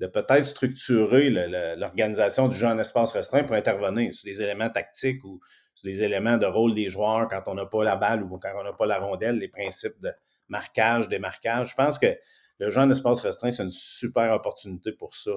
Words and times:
de 0.00 0.06
peut-être 0.06 0.44
structurer 0.44 1.28
l'organisation 1.76 2.48
du 2.48 2.56
jeu 2.56 2.66
en 2.66 2.78
espace 2.78 3.12
restreint 3.12 3.44
pour 3.44 3.54
intervenir 3.54 4.14
sur 4.14 4.24
des 4.24 4.40
éléments 4.40 4.70
tactiques 4.70 5.22
ou 5.24 5.40
sur 5.74 5.84
des 5.84 6.02
éléments 6.02 6.38
de 6.38 6.46
rôle 6.46 6.74
des 6.74 6.88
joueurs 6.88 7.28
quand 7.28 7.42
on 7.46 7.54
n'a 7.54 7.66
pas 7.66 7.84
la 7.84 7.96
balle 7.96 8.22
ou 8.22 8.38
quand 8.38 8.52
on 8.58 8.64
n'a 8.64 8.72
pas 8.72 8.86
la 8.86 8.98
rondelle, 8.98 9.38
les 9.38 9.48
principes 9.48 10.00
de 10.00 10.10
marquage, 10.48 11.08
démarquage. 11.08 11.70
Je 11.70 11.74
pense 11.74 11.98
que 11.98 12.16
le 12.58 12.70
jeu 12.70 12.80
en 12.80 12.90
espace 12.90 13.20
restreint, 13.20 13.50
c'est 13.50 13.62
une 13.62 13.70
super 13.70 14.32
opportunité 14.32 14.92
pour 14.92 15.14
ça. 15.14 15.32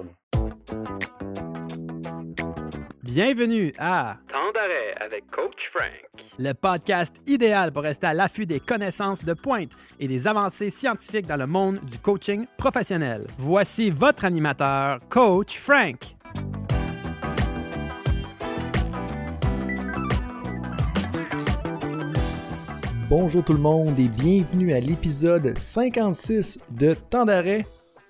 Bienvenue 3.14 3.72
à 3.78 4.16
Temps 4.28 4.50
d'arrêt 4.52 4.92
avec 5.00 5.30
Coach 5.30 5.70
Frank, 5.72 6.10
le 6.36 6.52
podcast 6.52 7.14
idéal 7.28 7.70
pour 7.70 7.84
rester 7.84 8.08
à 8.08 8.12
l'affût 8.12 8.44
des 8.44 8.58
connaissances 8.58 9.24
de 9.24 9.34
pointe 9.34 9.70
et 10.00 10.08
des 10.08 10.26
avancées 10.26 10.70
scientifiques 10.70 11.26
dans 11.28 11.36
le 11.36 11.46
monde 11.46 11.78
du 11.84 11.96
coaching 12.00 12.44
professionnel. 12.56 13.24
Voici 13.38 13.92
votre 13.92 14.24
animateur, 14.24 14.98
Coach 15.08 15.56
Frank. 15.56 16.16
Bonjour 23.08 23.44
tout 23.44 23.52
le 23.52 23.60
monde 23.60 23.96
et 23.96 24.08
bienvenue 24.08 24.72
à 24.72 24.80
l'épisode 24.80 25.56
56 25.56 26.58
de 26.72 26.94
Temps 26.94 27.26
d'arrêt 27.26 27.64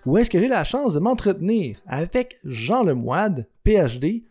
où 0.06 0.16
est-ce 0.16 0.30
que 0.30 0.38
j'ai 0.38 0.48
la 0.48 0.64
chance 0.64 0.94
de 0.94 0.98
m'entretenir 0.98 1.78
avec 1.86 2.38
Jean 2.44 2.84
Lemoide, 2.84 3.46
PhD, 3.64 4.22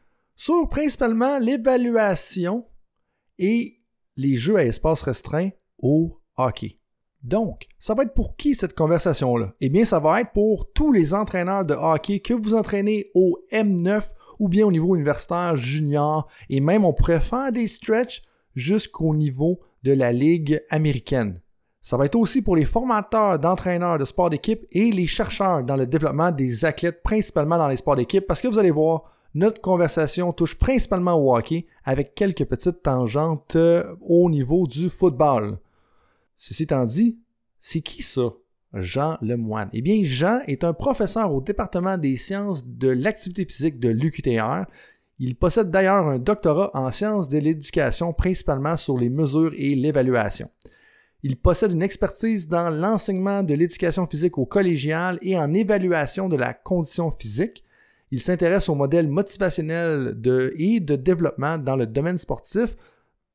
sur 0.43 0.67
principalement 0.67 1.39
l'évaluation 1.39 2.65
et 3.39 3.79
les 4.17 4.35
jeux 4.35 4.57
à 4.57 4.65
espace 4.65 5.01
restreint 5.01 5.51
au 5.81 6.19
hockey. 6.35 6.79
Donc, 7.21 7.69
ça 7.79 7.93
va 7.93 8.03
être 8.03 8.13
pour 8.13 8.35
qui 8.35 8.53
cette 8.53 8.75
conversation-là? 8.75 9.53
Eh 9.61 9.69
bien, 9.69 9.85
ça 9.85 9.99
va 9.99 10.19
être 10.19 10.33
pour 10.33 10.73
tous 10.73 10.91
les 10.91 11.13
entraîneurs 11.13 11.63
de 11.63 11.73
hockey 11.73 12.19
que 12.19 12.33
vous 12.33 12.55
entraînez 12.55 13.09
au 13.15 13.39
M9 13.53 14.03
ou 14.37 14.49
bien 14.49 14.65
au 14.65 14.71
niveau 14.73 14.97
universitaire, 14.97 15.55
junior, 15.55 16.27
et 16.49 16.59
même 16.59 16.83
on 16.83 16.91
pourrait 16.91 17.21
faire 17.21 17.53
des 17.53 17.67
stretches 17.67 18.21
jusqu'au 18.53 19.15
niveau 19.15 19.61
de 19.83 19.93
la 19.93 20.11
Ligue 20.11 20.61
américaine. 20.69 21.39
Ça 21.81 21.95
va 21.95 22.05
être 22.05 22.17
aussi 22.17 22.41
pour 22.41 22.57
les 22.57 22.65
formateurs 22.65 23.39
d'entraîneurs 23.39 23.97
de 23.97 24.03
sport 24.03 24.29
d'équipe 24.29 24.65
et 24.73 24.91
les 24.91 25.07
chercheurs 25.07 25.63
dans 25.63 25.77
le 25.77 25.87
développement 25.87 26.31
des 26.31 26.65
athlètes, 26.65 27.01
principalement 27.01 27.57
dans 27.57 27.69
les 27.69 27.77
sports 27.77 27.95
d'équipe, 27.95 28.27
parce 28.27 28.41
que 28.41 28.49
vous 28.49 28.59
allez 28.59 28.71
voir, 28.71 29.03
notre 29.35 29.61
conversation 29.61 30.31
touche 30.33 30.55
principalement 30.55 31.15
au 31.15 31.35
hockey 31.35 31.65
avec 31.83 32.15
quelques 32.15 32.45
petites 32.45 32.83
tangentes 32.83 33.55
euh, 33.55 33.95
au 34.01 34.29
niveau 34.29 34.67
du 34.67 34.89
football. 34.89 35.57
Ceci 36.37 36.63
étant 36.63 36.85
dit, 36.85 37.17
c'est 37.59 37.81
qui 37.81 38.03
ça? 38.03 38.33
Jean 38.73 39.17
Lemoine. 39.21 39.69
Eh 39.73 39.81
bien, 39.81 40.01
Jean 40.03 40.39
est 40.47 40.63
un 40.63 40.73
professeur 40.73 41.31
au 41.31 41.41
département 41.41 41.97
des 41.97 42.17
sciences 42.17 42.65
de 42.65 42.89
l'activité 42.89 43.45
physique 43.45 43.79
de 43.79 43.89
l'UQTR. 43.89 44.65
Il 45.19 45.35
possède 45.35 45.69
d'ailleurs 45.69 46.07
un 46.07 46.17
doctorat 46.17 46.71
en 46.73 46.91
sciences 46.91 47.29
de 47.29 47.37
l'éducation, 47.37 48.13
principalement 48.13 48.75
sur 48.75 48.97
les 48.97 49.09
mesures 49.09 49.53
et 49.55 49.75
l'évaluation. 49.75 50.49
Il 51.21 51.37
possède 51.37 51.71
une 51.71 51.83
expertise 51.83 52.47
dans 52.47 52.69
l'enseignement 52.69 53.43
de 53.43 53.53
l'éducation 53.53 54.05
physique 54.07 54.37
au 54.37 54.45
collégial 54.45 55.19
et 55.21 55.37
en 55.37 55.53
évaluation 55.53 56.27
de 56.27 56.35
la 56.35 56.53
condition 56.53 57.11
physique. 57.11 57.63
Il 58.11 58.21
s'intéresse 58.21 58.69
au 58.69 58.75
modèle 58.75 59.07
motivationnel 59.07 60.13
de, 60.19 60.53
et 60.57 60.79
de 60.79 60.95
développement 60.95 61.57
dans 61.57 61.75
le 61.75 61.87
domaine 61.87 62.17
sportif, 62.17 62.75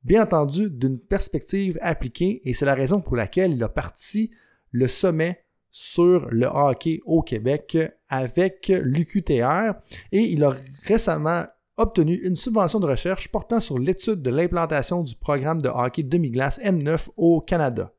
bien 0.05 0.23
entendu 0.23 0.71
d'une 0.71 1.01
perspective 1.01 1.79
appliquée, 1.83 2.43
et 2.45 2.55
c'est 2.55 2.67
la 2.67 2.75
raison 2.75 3.01
pour 3.01 3.17
laquelle 3.17 3.53
il 3.53 3.63
a 3.65 3.69
parti 3.69 4.31
le 4.71 4.87
sommet 4.87 5.45
sur 5.71 6.29
le 6.31 6.47
hockey 6.47 7.01
au 7.05 7.23
Québec 7.23 7.79
avec 8.09 8.69
l'UQTR 8.69 9.75
et 10.13 10.21
il 10.21 10.43
a 10.45 10.55
récemment 10.85 11.45
obtenu 11.77 12.15
une 12.15 12.37
subvention 12.37 12.81
de 12.81 12.87
recherche 12.87 13.29
portant 13.29 13.61
sur 13.61 13.79
l'étude 13.79 14.23
de 14.23 14.31
l'implantation 14.31 15.05
du 15.05 15.15
programme 15.15 15.63
de 15.63 15.69
hockey 15.69 16.03
demi-glace 16.03 16.59
M9 16.61 17.11
au 17.17 17.41
Canada. 17.41 17.93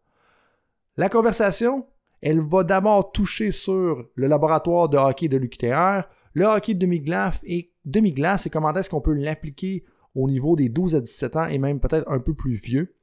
La 0.98 1.08
conversation, 1.08 1.88
elle 2.22 2.42
va 2.42 2.64
d'abord 2.64 3.12
toucher 3.14 3.52
sur 3.52 4.10
le 4.16 4.28
laboratoire 4.28 4.90
de 4.90 4.98
hockey 4.98 5.30
de 5.30 5.38
l'UQTR, 5.38 6.04
le 6.40 6.46
hockey 6.46 6.74
demi-glace 6.74 7.38
et, 7.44 7.74
demi-glace 7.84 8.48
comment 8.52 8.74
est-ce 8.74 8.90
qu'on 8.90 9.02
peut 9.02 9.14
l'appliquer 9.14 9.84
au 10.16 10.30
niveau 10.30 10.56
des 10.56 10.70
12 10.70 10.96
à 10.96 11.02
17 11.02 11.36
ans 11.36 11.46
et 11.48 11.58
même 11.58 11.82
peut-être 11.82 12.10
un 12.10 12.20
peu 12.20 12.34
plus 12.34 12.54
vieux. 12.54 12.96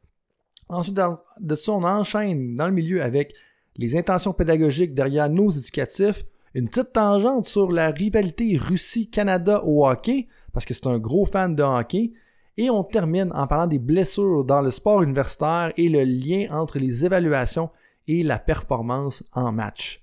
Ensuite 0.68 0.98
de 1.40 1.56
ça, 1.56 1.72
on 1.72 1.84
enchaîne 1.84 2.56
dans 2.56 2.66
le 2.66 2.72
milieu 2.72 3.02
avec 3.02 3.34
les 3.76 3.94
intentions 3.94 4.32
pédagogiques 4.32 4.94
derrière 4.94 5.28
nos 5.28 5.50
éducatifs, 5.50 6.24
une 6.54 6.68
petite 6.68 6.94
tangente 6.94 7.46
sur 7.46 7.70
la 7.70 7.90
rivalité 7.90 8.56
Russie-Canada 8.56 9.62
au 9.64 9.86
hockey, 9.86 10.28
parce 10.54 10.64
que 10.64 10.72
c'est 10.72 10.86
un 10.86 10.98
gros 10.98 11.26
fan 11.26 11.54
de 11.54 11.62
hockey, 11.62 12.12
et 12.56 12.70
on 12.70 12.82
termine 12.84 13.30
en 13.34 13.46
parlant 13.46 13.66
des 13.66 13.78
blessures 13.78 14.44
dans 14.44 14.62
le 14.62 14.70
sport 14.70 15.02
universitaire 15.02 15.74
et 15.76 15.90
le 15.90 16.04
lien 16.04 16.46
entre 16.50 16.78
les 16.78 17.04
évaluations 17.04 17.68
et 18.08 18.22
la 18.22 18.38
performance 18.38 19.22
en 19.34 19.52
match. 19.52 20.02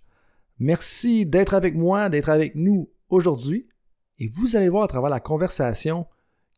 Merci 0.60 1.26
d'être 1.26 1.56
avec 1.56 1.74
moi, 1.74 2.10
d'être 2.10 2.30
avec 2.30 2.54
nous 2.54 2.90
aujourd'hui. 3.14 3.68
Et 4.20 4.28
vous 4.28 4.56
allez 4.56 4.70
voir 4.70 4.84
à 4.84 4.88
travers 4.88 5.10
la 5.10 5.20
conversation 5.20 6.06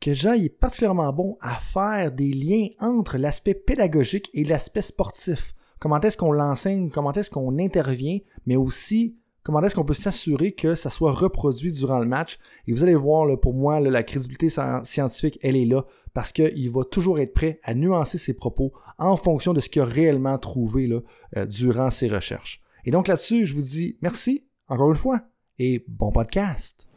que 0.02 0.14
Jean 0.14 0.34
est 0.34 0.50
particulièrement 0.50 1.14
bon 1.14 1.38
à 1.42 1.56
faire 1.60 2.12
des 2.12 2.32
liens 2.32 2.68
entre 2.80 3.18
l'aspect 3.18 3.54
pédagogique 3.54 4.30
et 4.34 4.44
l'aspect 4.44 4.82
sportif. 4.82 5.54
Comment 5.80 6.00
est-ce 6.02 6.18
qu'on 6.18 6.32
l'enseigne, 6.32 6.90
comment 6.90 7.14
est-ce 7.14 7.30
qu'on 7.30 7.60
intervient, 7.60 8.20
mais 8.46 8.56
aussi 8.56 9.18
comment 9.44 9.62
est-ce 9.62 9.76
qu'on 9.76 9.86
peut 9.86 9.94
s'assurer 9.94 10.54
que 10.54 10.74
ça 10.74 10.90
soit 10.90 11.12
reproduit 11.12 11.72
durant 11.72 12.00
le 12.00 12.08
match. 12.08 12.40
Et 12.66 12.74
vous 12.74 12.82
allez 12.82 12.96
voir, 12.96 13.40
pour 13.40 13.54
moi, 13.54 13.80
la 13.80 14.02
crédibilité 14.02 14.50
scientifique, 14.50 15.38
elle 15.44 15.56
est 15.56 15.66
là 15.66 15.86
parce 16.16 16.32
qu'il 16.32 16.72
va 16.72 16.84
toujours 16.84 17.20
être 17.20 17.34
prêt 17.34 17.60
à 17.64 17.76
nuancer 17.76 18.18
ses 18.18 18.34
propos 18.34 18.74
en 18.98 19.16
fonction 19.18 19.54
de 19.54 19.60
ce 19.60 19.70
qu'il 19.70 19.84
a 19.84 19.86
réellement 19.86 20.40
trouvé 20.40 20.90
euh, 21.38 21.46
durant 21.46 21.92
ses 21.92 22.08
recherches. 22.08 22.62
Et 22.86 22.92
donc 22.92 23.08
là-dessus, 23.08 23.46
je 23.46 23.54
vous 23.54 23.62
dis 23.62 23.98
merci, 24.02 24.48
encore 24.68 24.90
une 24.90 24.98
fois 24.98 25.22
et 25.58 25.84
bon 25.88 26.12
podcast. 26.12 26.88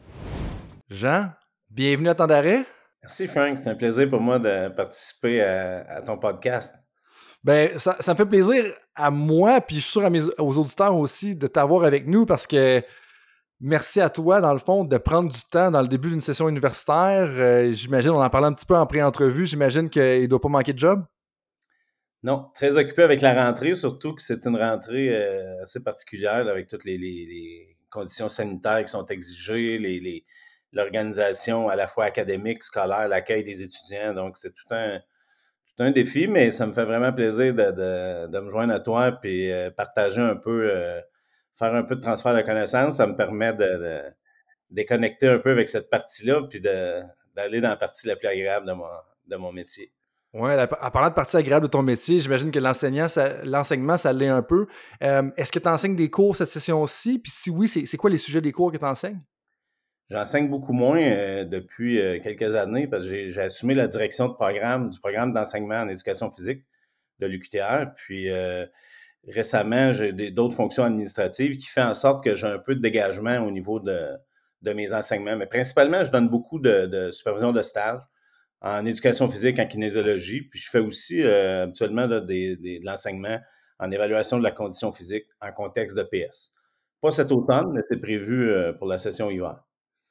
Jean, 0.88 1.30
bienvenue 1.70 2.08
à 2.08 2.14
Temps 2.14 2.26
d'arrêt. 2.26 2.64
Merci 3.02 3.28
Frank, 3.28 3.56
c'est 3.56 3.70
un 3.70 3.74
plaisir 3.74 4.10
pour 4.10 4.20
moi 4.20 4.38
de 4.38 4.68
participer 4.68 5.40
à, 5.40 6.02
ton 6.02 6.18
podcast. 6.18 6.74
Ben, 7.44 7.78
ça, 7.78 7.96
me 8.08 8.14
fait 8.16 8.26
plaisir 8.26 8.74
à 8.94 9.10
moi, 9.10 9.60
puis 9.60 9.76
je 9.76 9.82
suis 9.82 9.92
sûr 9.92 10.04
à 10.04 10.10
mes, 10.10 10.22
aux 10.38 10.58
auditeurs 10.58 10.96
aussi 10.96 11.36
de 11.36 11.46
t'avoir 11.46 11.84
avec 11.84 12.06
nous 12.06 12.26
parce 12.26 12.46
que 12.46 12.82
merci 13.60 14.00
à 14.00 14.10
toi, 14.10 14.40
dans 14.40 14.52
le 14.52 14.58
fond, 14.58 14.84
de 14.84 14.98
prendre 14.98 15.30
du 15.30 15.40
temps 15.50 15.70
dans 15.70 15.80
le 15.80 15.88
début 15.88 16.10
d'une 16.10 16.20
session 16.20 16.48
universitaire. 16.48 17.28
Euh, 17.30 17.70
j'imagine, 17.72 18.10
on 18.10 18.22
en 18.22 18.30
parlait 18.30 18.48
un 18.48 18.52
petit 18.52 18.66
peu 18.66 18.76
en 18.76 18.86
pré-entrevue, 18.86 19.46
j'imagine 19.46 19.88
qu'il 19.88 20.22
ne 20.22 20.26
doit 20.26 20.40
pas 20.40 20.48
manquer 20.48 20.72
de 20.72 20.78
job. 20.78 21.04
Non, 22.24 22.50
très 22.52 22.76
occupé 22.76 23.04
avec 23.04 23.20
la 23.20 23.46
rentrée, 23.46 23.74
surtout 23.74 24.12
que 24.14 24.22
c'est 24.22 24.44
une 24.44 24.56
rentrée 24.56 25.14
euh, 25.14 25.62
assez 25.62 25.84
particulière 25.84 26.48
avec 26.48 26.66
toutes 26.66 26.84
les, 26.84 27.77
conditions 27.90 28.28
sanitaires 28.28 28.84
qui 28.84 28.90
sont 28.90 29.06
exigées, 29.06 30.24
l'organisation 30.72 31.68
à 31.68 31.76
la 31.76 31.86
fois 31.86 32.04
académique, 32.04 32.62
scolaire, 32.62 33.08
l'accueil 33.08 33.44
des 33.44 33.62
étudiants. 33.62 34.14
Donc, 34.14 34.36
c'est 34.36 34.52
tout 34.54 34.74
un, 34.74 35.90
défi, 35.90 36.26
mais 36.26 36.50
ça 36.50 36.66
me 36.66 36.72
fait 36.72 36.84
vraiment 36.84 37.12
plaisir 37.12 37.54
de, 37.54 38.40
me 38.40 38.50
joindre 38.50 38.74
à 38.74 38.80
toi 38.80 39.18
et 39.24 39.52
euh, 39.52 39.70
partager 39.70 40.20
un 40.20 40.36
peu, 40.36 40.70
euh, 40.70 41.00
faire 41.54 41.74
un 41.74 41.84
peu 41.84 41.94
de 41.94 42.00
transfert 42.00 42.34
de 42.34 42.42
connaissances. 42.42 42.96
Ça 42.96 43.06
me 43.06 43.14
permet 43.14 43.52
de, 43.54 44.02
déconnecter 44.70 45.28
un 45.28 45.38
peu 45.38 45.50
avec 45.50 45.68
cette 45.68 45.88
partie-là 45.88 46.42
puis 46.48 46.60
d'aller 46.60 47.60
dans 47.60 47.70
la 47.70 47.76
partie 47.76 48.06
la 48.06 48.16
plus 48.16 48.28
agréable 48.28 48.66
de 49.26 49.36
mon 49.36 49.52
métier. 49.52 49.92
Oui, 50.34 50.50
à 50.52 50.66
parlant 50.66 51.08
de 51.08 51.14
partie 51.14 51.38
agréable 51.38 51.66
de 51.66 51.70
ton 51.70 51.82
métier, 51.82 52.20
j'imagine 52.20 52.50
que 52.50 52.58
l'enseignement, 52.58 53.96
ça 53.96 54.12
l'est 54.12 54.28
un 54.28 54.42
peu. 54.42 54.66
Euh, 55.02 55.30
est-ce 55.38 55.50
que 55.50 55.58
tu 55.58 55.68
enseignes 55.68 55.96
des 55.96 56.10
cours 56.10 56.36
cette 56.36 56.50
session-ci? 56.50 57.18
Puis 57.18 57.32
si 57.34 57.48
oui, 57.48 57.66
c'est 57.66 57.96
quoi 57.96 58.10
les 58.10 58.18
sujets 58.18 58.42
des 58.42 58.52
cours 58.52 58.70
que 58.70 58.76
tu 58.76 58.84
enseignes? 58.84 59.22
J'enseigne 60.10 60.48
beaucoup 60.48 60.74
moins 60.74 61.00
euh, 61.00 61.44
depuis 61.44 61.98
euh, 61.98 62.20
quelques 62.20 62.54
années 62.54 62.86
parce 62.86 63.04
que 63.04 63.28
j'ai 63.28 63.40
assumé 63.40 63.74
la 63.74 63.88
direction 63.88 64.28
de 64.28 64.34
programme 64.34 64.90
du 64.90 64.98
programme 65.00 65.32
d'enseignement 65.32 65.80
en 65.80 65.88
éducation 65.88 66.30
physique 66.30 66.62
de 67.20 67.26
l'UQTR. 67.26 67.94
Puis 67.96 68.28
récemment, 69.26 69.92
j'ai 69.92 70.12
d'autres 70.30 70.54
fonctions 70.54 70.84
administratives 70.84 71.56
qui 71.56 71.66
font 71.66 71.82
en 71.82 71.94
sorte 71.94 72.22
que 72.22 72.34
j'ai 72.34 72.46
un 72.46 72.58
peu 72.58 72.74
de 72.74 72.80
dégagement 72.80 73.38
au 73.38 73.50
niveau 73.50 73.80
de, 73.80 74.18
mes 74.62 74.92
enseignements. 74.92 75.36
Mais 75.36 75.46
principalement, 75.46 76.04
je 76.04 76.12
donne 76.12 76.28
beaucoup 76.28 76.58
de, 76.58 76.84
de 76.84 77.10
supervision 77.10 77.52
de 77.52 77.62
stage 77.62 78.02
en 78.60 78.84
éducation 78.84 79.28
physique, 79.28 79.58
en 79.58 79.66
kinésiologie, 79.66 80.42
puis 80.42 80.58
je 80.58 80.70
fais 80.70 80.80
aussi 80.80 81.22
euh, 81.22 81.64
habituellement 81.64 82.08
de 82.08 82.84
l'enseignement 82.84 83.38
en 83.78 83.90
évaluation 83.90 84.38
de 84.38 84.42
la 84.42 84.50
condition 84.50 84.92
physique 84.92 85.26
en 85.40 85.52
contexte 85.52 85.96
de 85.96 86.02
PS. 86.02 86.54
Pas 87.00 87.12
cet 87.12 87.30
automne, 87.30 87.72
mais 87.72 87.80
c'est 87.88 88.00
prévu 88.00 88.50
euh, 88.50 88.72
pour 88.72 88.88
la 88.88 88.98
session 88.98 89.30
hiver. 89.30 89.62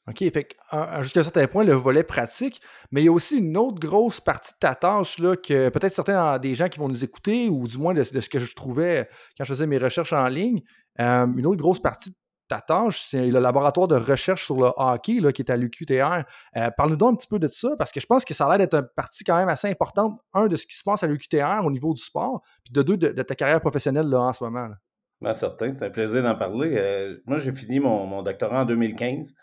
OK, 0.08 0.20
fait 0.20 0.56
jusqu'à 1.02 1.20
un 1.20 1.24
certain 1.24 1.48
point, 1.48 1.66
le 1.66 1.74
volet 1.74 2.04
pratique, 2.04 2.62
mais 2.92 3.02
il 3.02 3.06
y 3.06 3.08
a 3.10 3.12
aussi 3.12 3.40
une 3.40 3.58
autre 3.58 3.78
grosse 3.78 4.22
partie 4.22 4.54
de 4.54 4.58
ta 4.58 4.74
tâche 4.74 5.20
là, 5.20 5.36
que 5.36 5.68
peut-être 5.68 5.94
certains 5.94 6.40
des 6.40 6.56
gens 6.56 6.70
qui 6.70 6.80
vont 6.80 6.88
nous 6.88 7.04
écouter, 7.04 7.50
ou 7.50 7.68
du 7.68 7.78
moins 7.78 7.94
de, 7.94 8.04
ce 8.04 8.30
que 8.30 8.40
je 8.40 8.56
trouvais 8.56 9.10
quand 9.38 9.44
je 9.44 9.50
faisais 9.50 9.68
mes 9.68 9.78
recherches 9.78 10.14
en 10.14 10.28
ligne, 10.28 10.62
euh, 11.02 11.28
une 11.36 11.46
autre 11.46 11.60
grosse 11.62 11.82
partie 11.82 12.16
ta 12.48 12.62
tâche, 12.62 13.02
c'est 13.02 13.28
le 13.28 13.40
laboratoire 13.40 13.88
de 13.88 13.96
recherche 13.96 14.46
sur 14.46 14.58
le 14.58 14.72
hockey 14.76 15.20
là, 15.20 15.32
qui 15.32 15.42
est 15.42 15.52
à 15.52 15.58
l'UQTR. 15.58 16.24
Euh, 16.56 16.72
Parle-nous 16.76 16.96
donc 16.96 17.14
un 17.14 17.16
petit 17.16 17.28
peu 17.28 17.40
de 17.40 17.48
ça, 17.48 17.70
parce 17.78 17.92
que 17.92 18.00
je 18.00 18.06
pense 18.06 18.26
que 18.26 18.34
ça 18.34 18.46
a 18.46 18.50
l'air 18.50 18.58
d'être 18.60 18.76
une 18.76 18.88
partie 18.96 19.24
quand 19.24 19.38
même 19.38 19.50
assez 19.50 19.70
importante, 19.70 20.20
un, 20.34 20.48
de 20.48 20.56
ce 20.56 20.66
qui 20.66 20.76
se 20.76 20.84
passe 20.84 21.04
à 21.04 21.08
l'UQTR 21.08 21.66
au 21.66 21.72
niveau 21.72 21.94
du 21.94 22.02
sport, 22.02 22.42
puis 22.64 22.74
de 22.74 22.82
deux, 22.82 22.98
de, 22.98 23.22
ta 23.22 23.36
carrière 23.36 23.62
professionnelle 23.62 24.08
là, 24.08 24.22
en 24.22 24.34
ce 24.34 24.44
moment. 24.44 24.68
Là. 24.68 24.76
Bien, 25.22 25.34
certain, 25.34 25.72
c'est 25.72 25.84
un 25.84 25.90
plaisir 25.90 26.24
d'en 26.24 26.36
parler. 26.36 26.76
Euh, 26.78 27.18
moi, 27.26 27.38
j'ai 27.38 27.52
fini 27.52 27.80
mon, 27.80 28.22
doctorat 28.22 28.62
en 28.62 28.66
2015. 28.66 29.36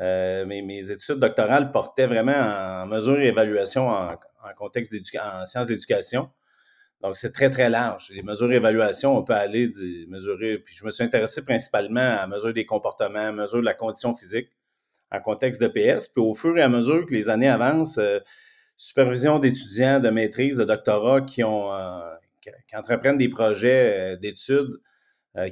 Euh, 0.00 0.44
mes, 0.44 0.60
mes, 0.60 0.90
études 0.90 1.20
doctorales 1.20 1.70
portaient 1.70 2.08
vraiment 2.08 2.32
en 2.32 2.86
mesure 2.86 3.18
et 3.20 3.28
évaluation 3.28 3.88
en, 3.88 4.10
en 4.10 4.54
contexte 4.56 4.92
en 5.20 5.46
sciences 5.46 5.68
d'éducation. 5.68 6.30
Donc, 7.02 7.16
c'est 7.16 7.32
très, 7.32 7.50
très 7.50 7.68
large. 7.68 8.10
Les 8.14 8.22
mesures 8.22 8.48
d'évaluation, 8.48 9.16
on 9.16 9.22
peut 9.22 9.34
aller 9.34 9.70
mesurer. 10.08 10.58
Puis, 10.58 10.74
je 10.74 10.84
me 10.84 10.90
suis 10.90 11.04
intéressé 11.04 11.44
principalement 11.44 12.00
à 12.00 12.26
mesure 12.26 12.52
des 12.52 12.64
comportements, 12.64 13.18
à 13.28 13.32
mesure 13.32 13.60
de 13.60 13.64
la 13.64 13.74
condition 13.74 14.14
physique 14.14 14.48
en 15.10 15.20
contexte 15.20 15.62
de 15.62 15.68
PS. 15.68 16.08
Puis, 16.08 16.22
au 16.22 16.34
fur 16.34 16.56
et 16.56 16.62
à 16.62 16.68
mesure 16.68 17.06
que 17.06 17.14
les 17.14 17.28
années 17.28 17.48
avancent, 17.48 17.98
euh, 17.98 18.20
supervision 18.76 19.38
d'étudiants 19.38 20.00
de 20.00 20.08
maîtrise, 20.08 20.56
de 20.56 20.64
doctorat 20.64 21.20
qui, 21.20 21.44
ont, 21.44 21.72
euh, 21.72 22.00
entreprennent 22.74 23.18
des 23.18 23.28
projets 23.28 24.14
euh, 24.14 24.16
d'études 24.16 24.80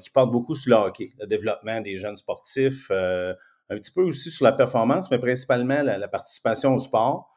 qui 0.00 0.11
portent 0.11 0.31
beaucoup 0.31 0.55
sur 0.55 0.71
le 0.71 0.87
hockey, 0.87 1.11
le 1.19 1.27
développement 1.27 1.81
des 1.81 1.99
jeunes 1.99 2.17
sportifs, 2.17 2.89
un 2.93 3.35
petit 3.69 3.91
peu 3.91 4.03
aussi 4.03 4.31
sur 4.31 4.44
la 4.44 4.53
performance, 4.53 5.11
mais 5.11 5.19
principalement 5.19 5.83
la 5.83 6.06
participation 6.06 6.77
au 6.77 6.79
sport. 6.79 7.33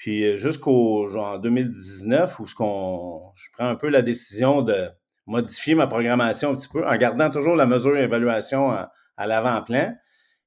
Puis 0.00 0.24
euh, 0.24 0.36
jusqu'au 0.38 1.06
genre 1.08 1.38
2019, 1.38 2.40
où 2.40 2.46
ce 2.46 2.54
qu'on, 2.54 3.32
je 3.34 3.50
prends 3.52 3.68
un 3.68 3.76
peu 3.76 3.90
la 3.90 4.00
décision 4.00 4.62
de 4.62 4.88
modifier 5.26 5.74
ma 5.74 5.86
programmation 5.86 6.50
un 6.50 6.54
petit 6.54 6.68
peu 6.68 6.88
en 6.88 6.96
gardant 6.96 7.30
toujours 7.30 7.54
la 7.54 7.66
mesure 7.66 7.94
d'évaluation 7.94 8.70
à, 8.70 8.90
l'avant-plan, 9.18 9.94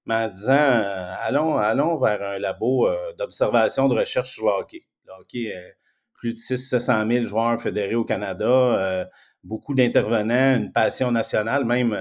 mais 0.07 0.15
en 0.15 0.27
disant 0.27 0.53
euh, 0.53 1.13
allons, 1.19 1.57
allons 1.57 1.99
vers 1.99 2.19
un 2.23 2.39
labo 2.39 2.87
euh, 2.87 3.13
d'observation 3.19 3.87
de 3.87 3.93
recherche 3.93 4.33
sur 4.33 4.47
le 4.47 4.53
hockey. 4.53 4.81
Le 5.05 5.13
hockey, 5.21 5.53
plus 6.15 6.33
de 6.33 6.39
600 6.39 7.07
000 7.07 7.25
joueurs 7.25 7.61
fédérés 7.61 7.93
au 7.93 8.05
Canada, 8.05 9.07
beaucoup 9.43 9.75
d'intervenants, 9.75 10.55
une 10.55 10.71
passion 10.71 11.11
nationale, 11.11 11.65
même 11.65 11.95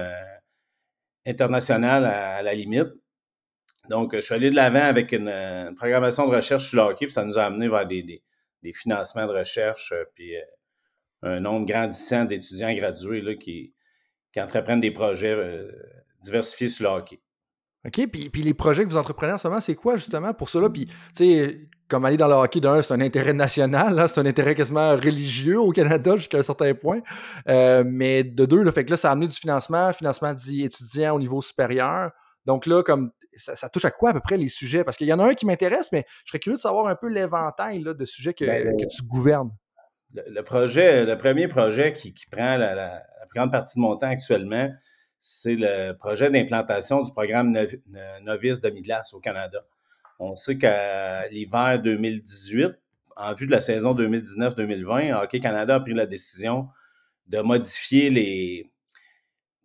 internationale 1.27 2.05
à 2.05 2.41
la 2.41 2.53
limite. 2.55 3.02
Donc, 3.89 4.15
je 4.15 4.21
suis 4.21 4.33
allé 4.33 4.49
de 4.49 4.55
l'avant 4.55 4.83
avec 4.83 5.11
une, 5.11 5.73
programmation 5.75 6.27
de 6.27 6.35
recherche 6.35 6.69
sur 6.69 6.77
le 6.77 6.91
hockey, 6.91 7.05
puis 7.05 7.13
ça 7.13 7.25
nous 7.25 7.37
a 7.37 7.43
amené 7.43 7.67
vers 7.67 7.85
des, 7.85 8.23
financements 8.73 9.25
de 9.25 9.33
recherche, 9.33 9.91
euh, 9.91 10.05
puis 10.15 10.37
euh, 10.37 10.41
un 11.23 11.39
nombre 11.41 11.65
grandissant 11.65 12.23
d'étudiants 12.23 12.73
gradués 12.73 13.21
là, 13.21 13.35
qui, 13.35 13.73
entreprennent 14.37 14.79
des 14.79 14.91
projets 14.91 15.33
euh, 15.33 15.69
diversifiés 16.21 16.69
sur 16.69 16.89
le 16.89 16.97
hockey. 16.97 17.19
OK, 17.85 18.07
puis, 18.07 18.29
puis, 18.29 18.41
les 18.41 18.53
projets 18.53 18.85
que 18.85 18.89
vous 18.89 18.97
entreprenez 18.97 19.33
en 19.33 19.37
ce 19.37 19.49
moment, 19.49 19.59
c'est 19.59 19.75
quoi 19.75 19.97
justement 19.97 20.33
pour 20.33 20.47
cela? 20.47 20.69
Puis, 20.69 20.85
tu 20.85 20.93
sais, 21.15 21.59
comme 21.89 22.05
aller 22.05 22.15
dans 22.15 22.29
le 22.29 22.35
hockey, 22.35 22.61
d'un, 22.61 22.81
c'est 22.81 22.93
un 22.93 23.01
intérêt 23.01 23.33
national, 23.33 24.01
c'est 24.07 24.21
un 24.21 24.25
intérêt 24.25 24.55
quasiment 24.55 24.91
religieux 24.91 25.59
au 25.59 25.71
Canada 25.71 26.15
jusqu'à 26.15 26.37
un 26.37 26.43
certain 26.43 26.73
point. 26.73 27.01
mais 27.45 28.23
de 28.23 28.45
deux, 28.45 28.63
le 28.63 28.71
fait 28.71 28.85
que 28.85 28.91
là, 28.91 28.97
ça 28.97 29.09
a 29.09 29.11
amené 29.11 29.27
du 29.27 29.35
financement, 29.35 29.91
financement 29.91 30.33
d'étudiants 30.33 31.15
au 31.15 31.19
niveau 31.19 31.41
supérieur. 31.41 32.11
Donc 32.45 32.65
là, 32.65 32.83
comme 32.83 33.11
ça, 33.37 33.69
touche 33.69 33.85
à 33.85 33.91
quoi 33.91 34.11
à 34.11 34.13
peu 34.13 34.19
près 34.19 34.37
les 34.37 34.47
sujets? 34.47 34.83
Parce 34.83 34.97
qu'il 34.97 35.07
y 35.07 35.13
en 35.13 35.19
a 35.19 35.25
un 35.25 35.33
qui 35.33 35.45
m'intéresse, 35.45 35.91
mais 35.91 36.05
je 36.25 36.31
serais 36.31 36.39
curieux 36.39 36.57
de 36.57 36.61
savoir 36.61 36.87
un 36.87 36.95
peu 36.95 37.07
l'éventail 37.07 37.83
de 37.83 38.05
sujets 38.05 38.33
que, 38.33 38.45
ben, 38.45 38.75
tu 38.77 39.03
gouvernes. 39.03 39.51
Le, 40.13 40.41
projet, 40.41 41.05
le 41.05 41.17
premier 41.17 41.47
projet 41.47 41.93
qui, 41.93 42.13
prend 42.31 42.57
la, 42.57 43.01
plus 43.29 43.39
grande 43.39 43.51
partie 43.51 43.77
de 43.77 43.81
mon 43.81 43.95
temps 43.97 44.09
actuellement, 44.09 44.69
c'est 45.19 45.55
le 45.55 45.93
projet 45.93 46.29
d'implantation 46.29 47.01
du 47.01 47.11
programme 47.11 47.57
Novice 48.21 48.61
demi-glace 48.61 49.13
au 49.13 49.19
Canada. 49.19 49.65
On 50.19 50.35
sait 50.35 50.57
qu'à 50.57 51.27
l'hiver 51.29 51.81
2018, 51.81 52.73
en 53.15 53.33
vue 53.33 53.45
de 53.45 53.51
la 53.51 53.61
saison 53.61 53.95
2019-2020, 53.95 55.23
Hockey 55.23 55.39
Canada 55.39 55.75
a 55.75 55.79
pris 55.79 55.93
la 55.93 56.05
décision 56.05 56.69
de 57.27 57.39
modifier 57.39 58.09
les, 58.09 58.72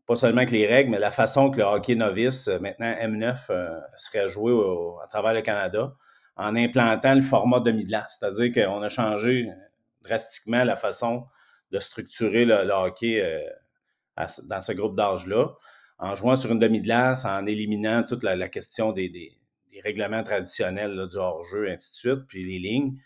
pas 0.08 0.16
seulement 0.16 0.46
que 0.46 0.52
les 0.52 0.66
règles, 0.66 0.90
mais 0.90 0.98
la 0.98 1.10
façon 1.10 1.50
que 1.50 1.58
le 1.58 1.64
hockey 1.64 1.94
novice, 1.94 2.48
euh, 2.48 2.58
maintenant 2.58 2.90
M9, 2.90 3.36
euh, 3.50 3.78
serait 3.94 4.26
joué 4.26 4.52
à 5.04 5.06
travers 5.06 5.34
le 5.34 5.42
Canada 5.42 5.94
en 6.34 6.56
implantant 6.56 7.14
le 7.14 7.20
format 7.20 7.60
demi-glace. 7.60 8.16
C'est-à-dire 8.18 8.52
qu'on 8.54 8.80
a 8.80 8.88
changé 8.88 9.50
drastiquement 10.02 10.64
la 10.64 10.76
façon 10.76 11.26
de 11.72 11.78
structurer 11.78 12.46
le, 12.46 12.70
hockey 12.70 13.20
euh, 13.22 13.42
dans 14.48 14.62
ce 14.62 14.72
groupe 14.72 14.96
d'âge-là, 14.96 15.48
en 15.98 16.14
jouant 16.14 16.36
sur 16.36 16.52
une 16.52 16.58
demi-glace, 16.58 17.26
en 17.26 17.44
éliminant 17.44 18.02
toute 18.02 18.22
la, 18.22 18.48
question 18.48 18.92
des, 18.92 19.38
règlements 19.84 20.22
traditionnels 20.22 21.06
du 21.08 21.16
hors-jeu, 21.16 21.68
ainsi 21.70 21.92
de 21.92 21.96
suite, 21.96 22.26
puis 22.26 22.44
les 22.44 22.58
lignes 22.58 22.98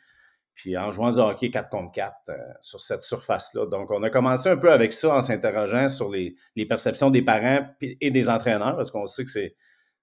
puis 0.55 0.77
en 0.77 0.93
jouant 0.93 1.13
du 1.13 1.19
hockey 1.19 1.51
4 1.51 1.69
contre 1.69 1.93
4 1.93 2.15
euh, 2.29 2.37
sur 2.61 2.81
cette 2.81 3.01
surface-là. 3.01 3.67
Donc, 3.67 3.91
on 3.91 4.03
a 4.03 4.11
commencé 4.11 4.49
un 4.49 4.57
peu 4.57 4.73
avec 4.73 4.93
ça 4.93 5.15
en 5.15 5.21
s'interrogeant 5.21 5.89
sur 5.89 6.11
les, 6.11 6.37
perceptions 6.69 7.11
des 7.11 7.23
parents 7.23 7.67
et 7.81 8.11
des 8.11 8.29
entraîneurs, 8.29 8.77
parce 8.77 8.91
qu'on 8.91 9.07
sait 9.07 9.25
que 9.25 9.31
c'est, 9.31 9.55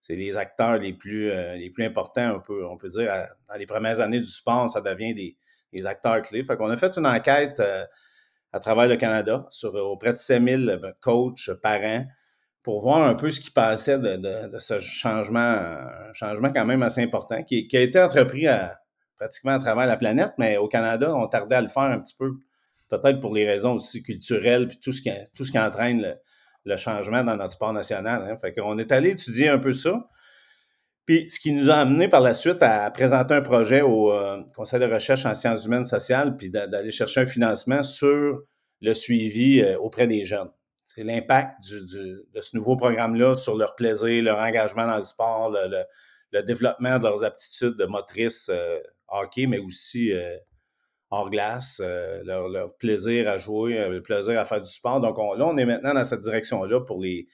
les 0.10 0.38
acteurs 0.38 0.78
les 0.78 0.94
plus, 0.94 1.30
euh, 1.30 1.56
les 1.56 1.69
plus 1.69 1.86
importants, 1.86 2.36
on 2.36 2.40
peut, 2.40 2.66
on 2.66 2.78
peut 2.78 2.90
dire, 2.90 3.28
dans 3.48 3.56
les 3.56 3.66
premières 3.66 4.00
années 4.00 4.19
du 4.19 4.25
sport, 4.25 4.68
ça 4.68 4.81
devient 4.81 5.13
des, 5.13 5.86
acteurs 5.86 6.22
clés. 6.24 6.44
Fait 6.44 6.57
qu'on 6.57 6.69
a 6.69 6.78
fait 6.78 6.98
une 6.98 7.06
enquête 7.06 7.60
euh, 7.60 7.86
à 8.52 8.60
travers 8.60 8.88
le 8.88 8.95
Canada 8.95 9.45
sur 9.52 9.75
auprès 9.75 10.12
de 10.12 10.18
5000 10.18 10.80
ben, 10.81 10.94
coachs, 11.00 11.52
parents, 11.62 12.06
pour 12.63 12.81
voir 12.81 13.04
un 13.04 13.13
peu 13.13 13.30
ce 13.30 13.40
qu'ils 13.40 13.54
pensaient 13.54 14.00
de, 14.00 14.57
ce 14.57 14.80
changement, 14.80 15.40
un 15.40 16.13
changement 16.13 16.52
quand 16.52 16.66
même 16.66 16.81
assez 16.81 17.04
important, 17.04 17.44
qui, 17.44 17.68
qui 17.68 17.78
a 17.78 17.81
été 17.81 18.02
entrepris 18.02 18.48
à, 18.48 18.79
pratiquement 19.19 19.51
à 19.51 19.60
travers 19.60 19.86
la 19.86 19.98
planète, 19.98 20.31
mais 20.38 20.57
au 20.57 20.68
Canada, 20.68 21.13
on 21.13 21.27
tardait 21.27 21.56
à 21.56 21.62
le 21.62 21.68
faire 21.68 21.83
un 21.83 22.00
petit 22.00 22.16
peu, 22.18 22.31
peut-être 22.89 23.19
pour 23.19 23.36
les 23.36 23.45
raisons 23.45 23.74
aussi 23.74 24.01
culturelles, 24.01 24.68
puis 24.68 24.80
tout 24.80 24.94
ce 24.94 25.01
qui, 25.01 25.12
tout 25.36 25.44
ce 25.44 25.51
qui 25.51 25.60
entraîne 25.60 26.16
le, 26.66 26.75
changement 26.77 27.24
dans 27.24 27.36
notre 27.36 27.51
sport 27.51 27.74
national. 27.74 28.27
Hein. 28.30 28.38
Fait 28.38 28.54
qu'on 28.54 28.77
est 28.77 28.92
allé 28.92 29.10
étudier 29.10 29.50
un 29.50 29.57
peu 29.57 29.74
ça. 29.74 30.07
Puis, 31.06 31.27
ce 31.27 31.39
qui 31.39 31.51
nous 31.51 31.71
a 31.71 31.75
amené 31.75 32.07
par 32.07 32.21
la 32.21 32.36
suite 32.36 32.62
à 32.62 32.92
présenter 32.92 33.33
un 33.33 33.42
projet 33.42 33.81
au 33.81 34.13
euh, 34.13 34.44
Conseil 34.56 34.80
de 34.80 34.86
recherche 34.86 35.25
en 35.25 35.33
sciences 35.33 35.66
humaines 35.66 35.86
sociales, 35.86 36.38
puis 36.38 36.51
d'aller 36.51 36.92
chercher 36.92 37.21
un 37.21 37.25
financement 37.25 37.81
sur 37.81 38.44
le 38.81 38.94
suivi 38.94 39.62
euh, 39.62 39.77
auprès 39.80 40.06
des 40.06 40.24
jeunes. 40.25 40.51
C'est 40.86 41.04
l'impact 41.04 41.62
de 41.71 42.42
ce 42.42 42.56
nouveau 42.56 42.75
programme-là 42.75 43.33
sur 43.33 43.57
leur 43.57 43.75
plaisir, 43.75 44.24
leur 44.24 44.38
engagement 44.38 44.86
dans 44.86 44.98
le 44.98 45.04
sport, 45.04 45.51
le, 45.51 46.42
développement 46.44 47.00
de 47.00 47.04
leurs 47.04 47.23
aptitudes 47.23 47.83
motrices, 47.90 48.49
euh, 48.54 48.80
hockey, 49.11 49.47
mais 49.47 49.59
aussi 49.59 50.11
euh, 50.11 50.37
hors 51.09 51.30
glace, 51.30 51.81
euh, 51.83 52.21
leur, 52.23 52.75
plaisir 52.78 53.28
à 53.28 53.37
jouer, 53.37 53.78
euh, 53.80 53.89
le 53.89 54.01
plaisir 54.01 54.39
à 54.39 54.45
faire 54.45 54.61
du 54.61 54.69
sport. 54.69 55.01
Donc 55.01 55.18
là, 55.18 55.45
on 55.45 55.57
est 55.57 55.66
maintenant 55.66 55.94
dans 55.94 56.04
cette 56.04 56.21
direction-là 56.21 56.81
pour 56.81 57.01
les, 57.01 57.28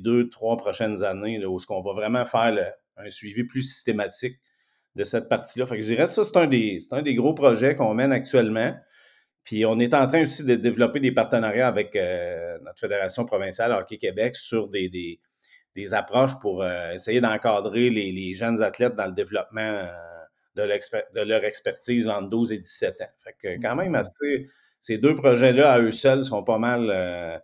deux, 0.00 0.28
trois 0.28 0.56
prochaines 0.56 1.02
années, 1.02 1.38
là, 1.38 1.48
où 1.48 1.58
ce 1.58 1.66
qu'on 1.66 1.82
va 1.82 1.92
vraiment 1.92 2.24
faire 2.24 2.72
un 2.96 3.10
suivi 3.10 3.44
plus 3.44 3.62
systématique 3.62 4.36
de 4.94 5.04
cette 5.04 5.28
partie-là. 5.28 5.66
Fait 5.66 5.76
que 5.76 5.82
je 5.82 5.88
dirais 5.88 6.06
ça, 6.06 6.24
c'est 6.24 6.36
un 6.36 6.46
des, 6.46 6.78
un 6.92 7.02
des 7.02 7.14
gros 7.14 7.34
projets 7.34 7.74
qu'on 7.74 7.94
mène 7.94 8.12
actuellement. 8.12 8.74
Puis 9.42 9.66
on 9.66 9.78
est 9.78 9.92
en 9.92 10.06
train 10.06 10.22
aussi 10.22 10.44
de 10.44 10.54
développer 10.54 11.00
des 11.00 11.12
partenariats 11.12 11.68
avec 11.68 11.94
notre 12.62 12.78
Fédération 12.78 13.26
provinciale 13.26 13.72
Hockey 13.72 13.98
Québec 13.98 14.36
sur 14.36 14.68
des, 14.68 14.88
des, 14.88 15.92
approches 15.92 16.38
pour 16.40 16.64
essayer 16.64 17.20
d'encadrer 17.20 17.90
les, 17.90 18.10
les, 18.10 18.32
jeunes 18.32 18.62
athlètes 18.62 18.94
dans 18.94 19.06
le 19.06 19.12
développement 19.12 19.86
de, 20.56 21.20
leur 21.20 21.44
expertise 21.44 22.08
entre 22.08 22.28
12 22.28 22.52
et 22.52 22.58
17 22.58 23.00
ans. 23.00 23.10
Fait 23.22 23.36
que 23.40 23.62
quand 23.62 23.74
même, 23.74 23.94
assez, 23.94 24.46
ces 24.80 24.98
deux 24.98 25.14
projets-là, 25.14 25.72
à 25.72 25.80
eux 25.80 25.90
seuls, 25.90 26.24
sont 26.24 26.44
pas 26.44 26.58
mal 26.58 26.90
euh, 26.90 27.38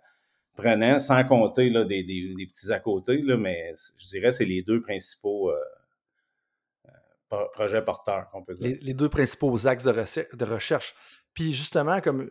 prenants, 0.57 0.99
sans 0.99 1.25
compter 1.25 1.71
là, 1.71 1.85
des, 1.85 2.05
petits 2.05 2.73
à 2.73 2.81
côté, 2.81 3.23
là, 3.23 3.37
mais 3.37 3.73
je 3.99 4.09
dirais 4.09 4.29
que 4.29 4.35
c'est 4.35 4.45
les 4.45 4.63
deux 4.63 4.81
principaux 4.81 5.51
euh, 5.51 5.57
euh, 7.33 7.45
projets 7.53 7.83
porteurs, 7.83 8.29
qu'on 8.31 8.45
peut 8.45 8.55
dire. 8.55 8.77
Les, 8.81 8.95
deux 8.95 9.09
principaux 9.09 9.67
axes 9.67 9.85
de, 9.85 10.45
recherche. 10.45 10.95
Puis 11.35 11.53
justement, 11.53 12.01
comme 12.01 12.31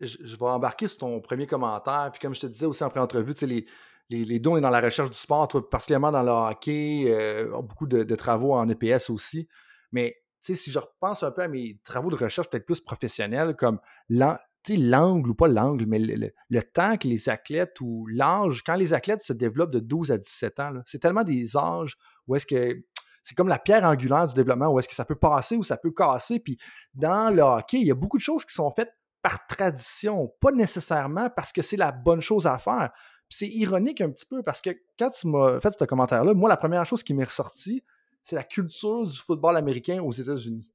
je, 0.00 0.36
vais 0.36 0.46
embarquer 0.46 0.88
sur 0.88 0.98
ton 0.98 1.20
premier 1.20 1.46
commentaire, 1.46 2.10
puis 2.12 2.20
comme 2.20 2.34
je 2.34 2.40
te 2.40 2.46
disais 2.46 2.66
aussi 2.66 2.82
en 2.82 2.88
pré-entrevue, 2.88 3.34
les, 3.42 3.64
les, 4.10 4.24
les 4.24 4.38
dons 4.40 4.60
dans 4.60 4.70
la 4.70 4.80
recherche 4.80 5.10
du 5.10 5.16
sport, 5.16 5.46
particulièrement 5.70 6.10
dans 6.10 6.22
le 6.22 6.30
hockey, 6.30 7.46
beaucoup 7.62 7.86
de, 7.86 8.02
de, 8.02 8.14
travaux 8.16 8.54
en 8.54 8.68
EPS 8.68 9.10
aussi. 9.10 9.48
Mais 9.92 10.16
si 10.40 10.70
je 10.70 10.78
repense 10.78 11.22
un 11.22 11.30
peu 11.30 11.42
à 11.42 11.48
mes 11.48 11.78
travaux 11.84 12.10
de 12.10 12.16
recherche 12.16 12.48
peut-être 12.48 12.66
plus 12.66 12.80
professionnels, 12.80 13.54
comme 13.56 13.80
l'angle 14.08 15.30
ou 15.30 15.34
pas 15.34 15.48
l'angle, 15.48 15.86
mais 15.86 15.98
le, 15.98 16.62
temps 16.62 16.96
que 16.96 17.08
les 17.08 17.28
athlètes 17.28 17.80
ou 17.80 18.06
l'âge, 18.06 18.62
quand 18.64 18.74
les 18.74 18.94
athlètes 18.94 19.22
se 19.22 19.32
développent 19.32 19.72
de 19.72 19.80
12 19.80 20.12
à 20.12 20.18
17 20.18 20.60
ans, 20.60 20.72
c'est 20.86 21.00
tellement 21.00 21.24
des 21.24 21.56
âges 21.56 21.96
où 22.26 22.36
est-ce 22.36 22.46
que 22.46 22.82
c'est 23.24 23.34
comme 23.34 23.48
la 23.48 23.58
pierre 23.58 23.84
angulaire 23.84 24.26
du 24.26 24.34
développement, 24.34 24.68
où 24.68 24.78
est-ce 24.78 24.88
que 24.88 24.94
ça 24.94 25.04
peut 25.04 25.18
passer 25.18 25.56
ou 25.56 25.62
ça 25.62 25.76
peut 25.76 25.90
casser. 25.90 26.40
Puis 26.40 26.56
dans 26.94 27.28
le 27.28 27.42
hockey, 27.42 27.78
il 27.78 27.86
y 27.86 27.90
a 27.90 27.94
beaucoup 27.94 28.16
de 28.16 28.22
choses 28.22 28.44
qui 28.44 28.54
sont 28.54 28.70
faites 28.70 28.92
par 29.20 29.46
tradition, 29.46 30.32
pas 30.40 30.50
nécessairement 30.52 31.28
parce 31.28 31.52
que 31.52 31.60
c'est 31.60 31.76
la 31.76 31.92
bonne 31.92 32.20
chose 32.20 32.46
à 32.46 32.56
faire, 32.56 32.90
c'est 33.28 33.48
ironique 33.48 34.00
un 34.00 34.10
petit 34.10 34.24
peu 34.24 34.42
parce 34.42 34.62
que 34.62 34.70
quand 34.98 35.10
tu 35.10 35.26
m'as 35.28 35.60
fait 35.60 35.74
ce 35.78 35.84
commentaire-là, 35.84 36.32
moi, 36.32 36.48
la 36.48 36.56
première 36.56 36.86
chose 36.86 37.02
qui 37.02 37.12
m'est 37.12 37.24
ressortie, 37.24 37.84
c'est 38.22 38.36
la 38.36 38.44
culture 38.44 39.06
du 39.06 39.16
football 39.16 39.56
américain 39.56 40.02
aux 40.02 40.12
États-Unis. 40.12 40.70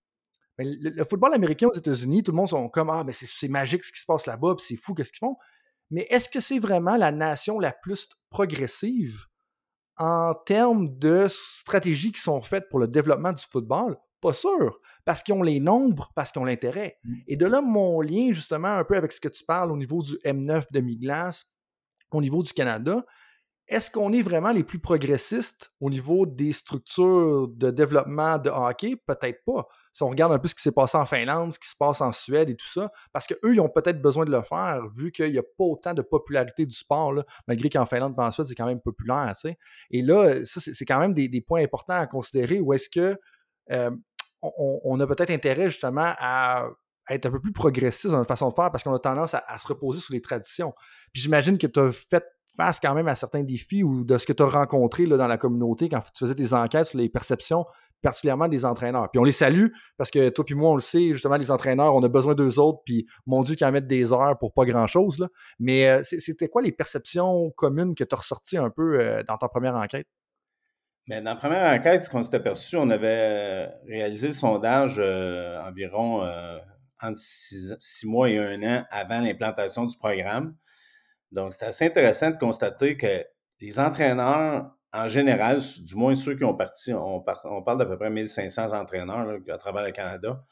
Le, 0.58 0.90
le, 0.90 1.04
football 1.04 1.34
américain 1.34 1.68
aux 1.68 1.74
États-Unis, 1.74 2.24
tout 2.24 2.32
le 2.32 2.38
monde 2.38 2.50
sont 2.50 2.70
comme 2.70 2.90
Ah, 2.90 3.04
mais 3.04 3.14
c'est 3.14 3.48
magique 3.48 3.84
ce 3.84 3.92
qui 3.92 4.00
se 4.00 4.06
passe 4.06 4.26
là-bas, 4.26 4.56
c'est 4.60 4.76
fou 4.76 4.94
qu'est-ce 4.94 5.12
qu'ils 5.12 5.20
font. 5.20 5.36
Mais 5.90 6.08
est-ce 6.10 6.30
que 6.30 6.40
c'est 6.40 6.60
vraiment 6.60 6.96
la 6.96 7.12
nation 7.12 7.60
la 7.60 7.72
plus 7.72 8.10
progressive 8.30 9.26
en 9.98 10.34
termes 10.34 10.98
de 10.98 11.28
stratégies 11.30 12.12
qui 12.12 12.22
sont 12.22 12.42
faites 12.42 12.70
pour 12.70 12.80
le 12.80 12.88
développement 12.88 13.34
du 13.34 13.44
football? 13.44 13.98
Pas 14.22 14.34
sûr, 14.34 14.80
parce 15.06 15.22
qu'ils 15.22 15.34
ont 15.34 15.44
les 15.44 15.60
nombres, 15.60 16.12
parce 16.16 16.32
qu'ils 16.32 16.42
ont 16.42 16.46
l'intérêt. 16.46 16.98
Mmh. 17.04 17.16
Et 17.28 17.36
de 17.36 17.46
là, 17.46 17.62
mon 17.62 18.00
lien, 18.02 18.32
justement, 18.32 18.70
un 18.70 18.84
peu 18.84 18.96
avec 18.96 19.12
ce 19.12 19.20
que 19.20 19.28
tu 19.28 19.44
parles 19.44 19.72
au 19.72 19.78
niveau 19.78 20.02
du 20.02 20.14
M9 20.24 20.64
demi-glace, 20.72 21.46
au 22.12 22.22
niveau 22.22 22.42
du 22.42 22.54
Canada, 22.54 23.06
est-ce 23.68 23.90
qu'on 23.90 24.12
est 24.12 24.22
vraiment 24.22 24.52
les 24.52 24.64
plus 24.64 24.80
progressistes 24.80 25.72
au 25.80 25.90
niveau 25.90 26.26
des 26.26 26.52
structures 26.52 27.48
de 27.48 27.72
développement 27.72 28.38
de 28.38 28.50
hockey? 28.50 28.98
Peut-être 29.06 29.44
pas. 29.46 29.68
Si 29.94 30.04
on 30.04 30.08
regarde 30.08 30.34
un 30.34 30.40
peu 30.40 30.48
ce 30.48 30.56
qui 30.56 30.62
s'est 30.62 30.72
passé 30.72 30.98
en 30.98 31.06
Finlande, 31.06 31.54
ce 31.54 31.60
qui 31.60 31.70
se 31.70 31.76
passe 31.78 32.02
en 32.02 32.12
Suède 32.12 32.50
et 32.50 32.56
tout 32.56 32.68
ça, 32.68 32.92
parce 33.14 33.26
qu'eux, 33.26 33.54
ils 33.54 33.62
ont 33.62 33.70
peut-être 33.70 34.02
besoin 34.02 34.26
de 34.26 34.32
le 34.32 34.42
faire, 34.42 34.88
vu 34.96 35.12
qu'il 35.12 35.32
n'y 35.32 35.38
a 35.38 35.44
pas 35.44 35.64
autant 35.64 35.94
de 35.94 36.02
popularité 36.02 36.66
du 36.66 36.76
sport, 36.76 37.14
malgré 37.48 37.70
qu'en 37.70 37.86
Finlande 37.86 38.16
et 38.18 38.22
en 38.22 38.32
Suède, 38.32 38.48
c'est 38.48 38.56
quand 38.56 38.66
même 38.66 38.82
populaire. 38.82 39.34
Et 39.92 40.02
là, 40.02 40.44
ça, 40.44 40.60
c'est 40.62 40.86
quand 40.86 41.00
même 41.00 41.14
des, 41.14 41.42
points 41.42 41.64
importants 41.64 42.00
à 42.00 42.08
considérer, 42.08 42.60
où 42.60 42.74
est-ce 42.74 42.90
que 42.90 43.18
euh, 43.72 43.92
on, 44.42 45.00
a 45.00 45.08
peut-être 45.08 45.32
intérêt 45.32 45.70
justement 45.70 46.14
à 46.20 46.68
être 47.10 47.26
un 47.26 47.32
peu 47.32 47.40
plus 47.40 47.54
progressiste 47.54 48.08
dans 48.08 48.18
notre 48.18 48.28
façon 48.28 48.50
de 48.50 48.54
faire 48.54 48.72
parce 48.72 48.84
qu'on 48.84 48.94
a 48.94 49.00
tendance 49.00 49.34
à, 49.34 49.58
se 49.58 49.68
reposer 49.68 50.00
sur 50.00 50.14
les 50.14 50.22
traditions. 50.22 50.74
Puis 51.12 51.22
j'imagine 51.22 51.58
que 51.58 51.68
tu 51.68 51.80
as 51.80 51.92
fait 51.92 52.26
face 52.56 52.80
quand 52.80 52.94
même 52.94 53.08
à 53.08 53.16
certains 53.16 53.44
défis 53.44 53.84
ou 53.84 54.04
de 54.04 54.18
ce 54.18 54.26
que 54.26 54.34
tu 54.34 54.44
as 54.44 54.48
rencontré 54.48 55.06
là, 55.06 55.18
dans 55.18 55.28
la 55.28 55.38
communauté 55.38 55.90
quand 55.90 56.00
tu 56.00 56.26
faisais 56.26 56.36
des 56.36 56.54
enquêtes 56.54 56.88
sur 56.88 57.00
les 57.00 57.10
perceptions, 57.10 57.66
particulièrement 58.02 58.48
des 58.48 58.66
entraîneurs. 58.66 59.10
Puis 59.12 59.20
on 59.20 59.24
les 59.24 59.32
salue 59.32 59.68
parce 59.98 60.12
que 60.12 60.30
toi 60.30 60.46
puis 60.46 60.54
moi, 60.54 60.72
on 60.72 60.76
le 60.76 60.82
sait, 60.82 61.14
justement, 61.14 61.38
les 61.38 61.50
entraîneurs, 61.50 61.96
on 61.96 62.04
a 62.04 62.10
besoin 62.10 62.36
d'eux 62.36 62.60
autres, 62.60 62.82
puis 62.86 63.08
mon 63.26 63.42
Dieu, 63.42 63.56
qu'ils 63.56 63.66
en 63.66 63.72
mettent 63.72 63.88
des 63.88 64.14
heures 64.14 64.38
pour 64.38 64.54
pas 64.54 64.66
grand-chose. 64.66 65.18
Là. 65.20 65.30
Mais 65.60 65.88
euh, 65.88 66.02
c'était 66.04 66.50
quoi 66.50 66.62
les 66.62 66.72
perceptions 66.72 67.50
communes 67.52 67.96
que 67.96 68.04
tu 68.04 68.14
as 68.14 68.18
ressorties 68.18 68.58
un 68.58 68.70
peu 68.70 69.00
euh, 69.00 69.24
dans 69.28 69.38
ta 69.38 69.48
première 69.48 69.76
enquête? 69.76 70.08
Mais 71.08 71.22
dans 71.22 71.32
la 71.32 71.36
première 71.36 71.74
enquête, 71.74 72.04
ce 72.04 72.10
qu'on 72.10 72.22
s'est 72.22 72.36
aperçu, 72.36 72.78
on 72.78 72.90
avait 72.90 73.70
réalisé 73.88 74.28
le 74.28 74.34
sondage 74.34 74.96
euh, 75.00 75.62
environ 75.62 76.24
entre 77.02 77.18
six, 77.18 78.06
mois 78.06 78.30
et 78.30 78.38
un 78.38 78.64
an 78.64 78.86
avant 78.90 79.20
l'implantation 79.20 79.86
du 79.86 79.98
programme. 79.98 80.56
Donc, 81.34 81.52
c'est 81.52 81.66
assez 81.66 81.86
intéressant 81.86 82.30
de 82.30 82.38
constater 82.38 82.96
que 82.96 83.26
les 83.60 83.80
entraîneurs, 83.80 84.72
en 84.94 85.08
général, 85.08 85.60
du 85.82 85.96
moins 85.96 86.16
ceux 86.16 86.36
qui 86.36 86.44
ont 86.44 86.54
parti, 86.54 86.94
on, 86.94 87.22
parle 87.22 87.80
d'à 87.80 87.86
peu 87.86 87.98
près 87.98 88.12
1500 88.12 88.72
entraîneurs 88.74 89.40
à 89.50 89.58
travers 89.58 89.84
le 89.84 89.92
Canada, 89.92 90.44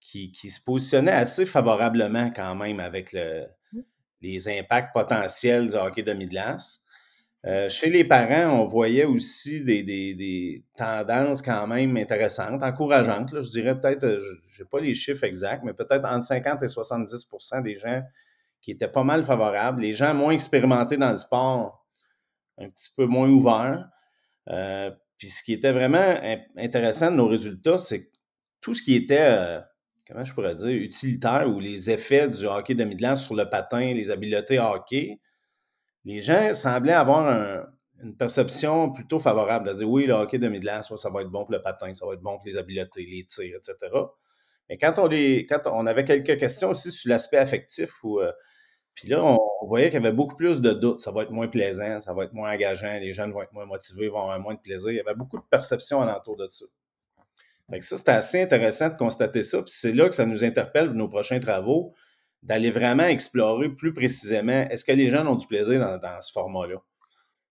qui, 0.00 0.32
se 0.32 0.62
positionnaient 0.62 1.10
assez 1.10 1.46
favorablement 1.46 2.30
quand 2.30 2.54
même 2.54 2.78
avec 2.78 3.12
mmh. 3.14 3.80
les 4.20 4.48
impacts 4.48 4.92
potentiels 4.92 5.68
du 5.68 5.76
hockey 5.76 6.02
demi-glace. 6.02 6.84
Euh, 7.46 7.68
chez 7.68 7.90
les 7.90 8.04
parents, 8.04 8.60
on 8.60 8.64
voyait 8.64 9.04
aussi 9.04 9.64
des, 9.64 10.64
tendances 10.76 11.42
quand 11.42 11.66
même 11.66 11.96
intéressantes, 11.96 12.62
encourageantes. 12.62 13.42
je 13.42 13.50
dirais 13.50 13.78
peut-être, 13.78 14.04
euh, 14.04 14.20
je 14.46 14.62
n'ai 14.62 14.68
pas 14.68 14.80
les 14.80 14.94
chiffres 14.94 15.24
exacts, 15.24 15.62
mais 15.64 15.74
peut-être 15.74 16.06
entre 16.06 16.24
50 16.24 16.62
et 16.62 16.66
70% 16.66 17.62
des 17.62 17.74
gens 17.74 18.02
qui 18.64 18.70
étaient 18.70 18.88
pas 18.88 19.04
mal 19.04 19.24
favorables. 19.24 19.82
Les 19.82 19.92
gens 19.92 20.14
moins 20.14 20.32
expérimentés 20.32 20.96
dans 20.96 21.10
le 21.10 21.18
sport, 21.18 21.84
un 22.58 22.70
petit 22.70 22.88
peu 22.96 23.04
moins 23.04 23.28
ouverts. 23.28 23.88
Euh, 24.48 24.90
puis 25.18 25.28
ce 25.28 25.42
qui 25.42 25.52
était 25.52 25.72
vraiment 25.72 26.14
intéressant 26.56 27.10
de 27.10 27.16
nos 27.16 27.28
résultats, 27.28 27.78
c'est 27.78 28.06
que 28.06 28.10
tout 28.60 28.74
ce 28.74 28.82
qui 28.82 28.94
était, 28.94 29.60
comment 30.08 30.24
je 30.24 30.32
pourrais 30.32 30.54
dire, 30.54 30.70
utilitaire 30.70 31.46
ou 31.48 31.60
les 31.60 31.90
effets 31.90 32.28
du 32.28 32.46
hockey 32.46 32.74
de 32.74 32.84
Midland 32.84 33.16
sur 33.16 33.34
le 33.34 33.48
patin, 33.48 33.92
les 33.92 34.10
habiletés 34.10 34.58
hockey, 34.58 35.20
les 36.04 36.20
gens 36.20 36.54
semblaient 36.54 36.92
avoir 36.92 37.66
une 38.02 38.16
perception 38.16 38.92
plutôt 38.92 39.18
favorable, 39.18 39.68
à 39.68 39.74
dire 39.74 39.88
oui, 39.88 40.06
le 40.06 40.14
hockey 40.14 40.38
de 40.38 40.48
Midland, 40.48 40.82
ça 40.82 41.10
va 41.10 41.20
être 41.20 41.30
bon 41.30 41.44
pour 41.44 41.52
le 41.52 41.62
patin, 41.62 41.92
ça 41.92 42.06
va 42.06 42.14
être 42.14 42.22
bon 42.22 42.36
pour 42.36 42.46
les 42.46 42.56
habiletés, 42.56 43.06
les 43.06 43.24
tirs, 43.24 43.56
etc. 43.56 43.76
Mais 44.68 44.78
quand 44.78 44.98
on, 44.98 45.06
les, 45.06 45.46
quand 45.46 45.60
on 45.66 45.86
avait 45.86 46.04
quelques 46.04 46.38
questions 46.38 46.70
aussi 46.70 46.90
sur 46.90 47.10
l'aspect 47.10 47.36
affectif, 47.36 48.02
ou 48.02 48.20
euh, 48.20 48.32
puis 48.94 49.08
là, 49.08 49.24
on, 49.24 49.66
voyait 49.66 49.86
qu'il 49.86 50.00
y 50.00 50.06
avait 50.06 50.14
beaucoup 50.14 50.36
plus 50.36 50.60
de 50.60 50.70
doutes. 50.70 51.00
Ça 51.00 51.10
va 51.10 51.22
être 51.22 51.30
moins 51.30 51.48
plaisant, 51.48 52.00
ça 52.00 52.12
va 52.12 52.24
être 52.24 52.32
moins 52.32 52.52
engageant, 52.52 52.98
les 53.00 53.12
jeunes 53.12 53.32
vont 53.32 53.42
être 53.42 53.52
moins 53.52 53.66
motivés, 53.66 54.08
vont 54.08 54.20
avoir 54.20 54.38
moins 54.40 54.54
de 54.54 54.60
plaisir. 54.60 54.90
Il 54.90 54.96
y 54.96 55.00
avait 55.00 55.14
beaucoup 55.14 55.38
de 55.38 55.44
perceptions 55.50 56.00
alentour 56.00 56.36
de 56.36 56.46
ça. 56.46 56.64
Fait 57.70 57.80
ça, 57.80 57.96
c'était 57.96 58.12
assez 58.12 58.42
intéressant 58.42 58.90
de 58.90 58.96
constater 58.96 59.42
ça. 59.42 59.62
Puis 59.62 59.72
c'est 59.74 59.92
là 59.92 60.08
que 60.08 60.14
ça 60.14 60.26
nous 60.26 60.44
interpelle 60.44 60.88
pour 60.88 60.96
nos 60.96 61.08
prochains 61.08 61.40
travaux 61.40 61.94
d'aller 62.42 62.70
vraiment 62.70 63.04
explorer 63.04 63.70
plus 63.70 63.94
précisément 63.94 64.66
est-ce 64.68 64.84
que 64.84 64.92
les 64.92 65.08
gens 65.10 65.26
ont 65.26 65.34
du 65.34 65.46
plaisir 65.46 65.80
dans, 65.80 66.20
ce 66.20 66.30
format-là? 66.32 66.76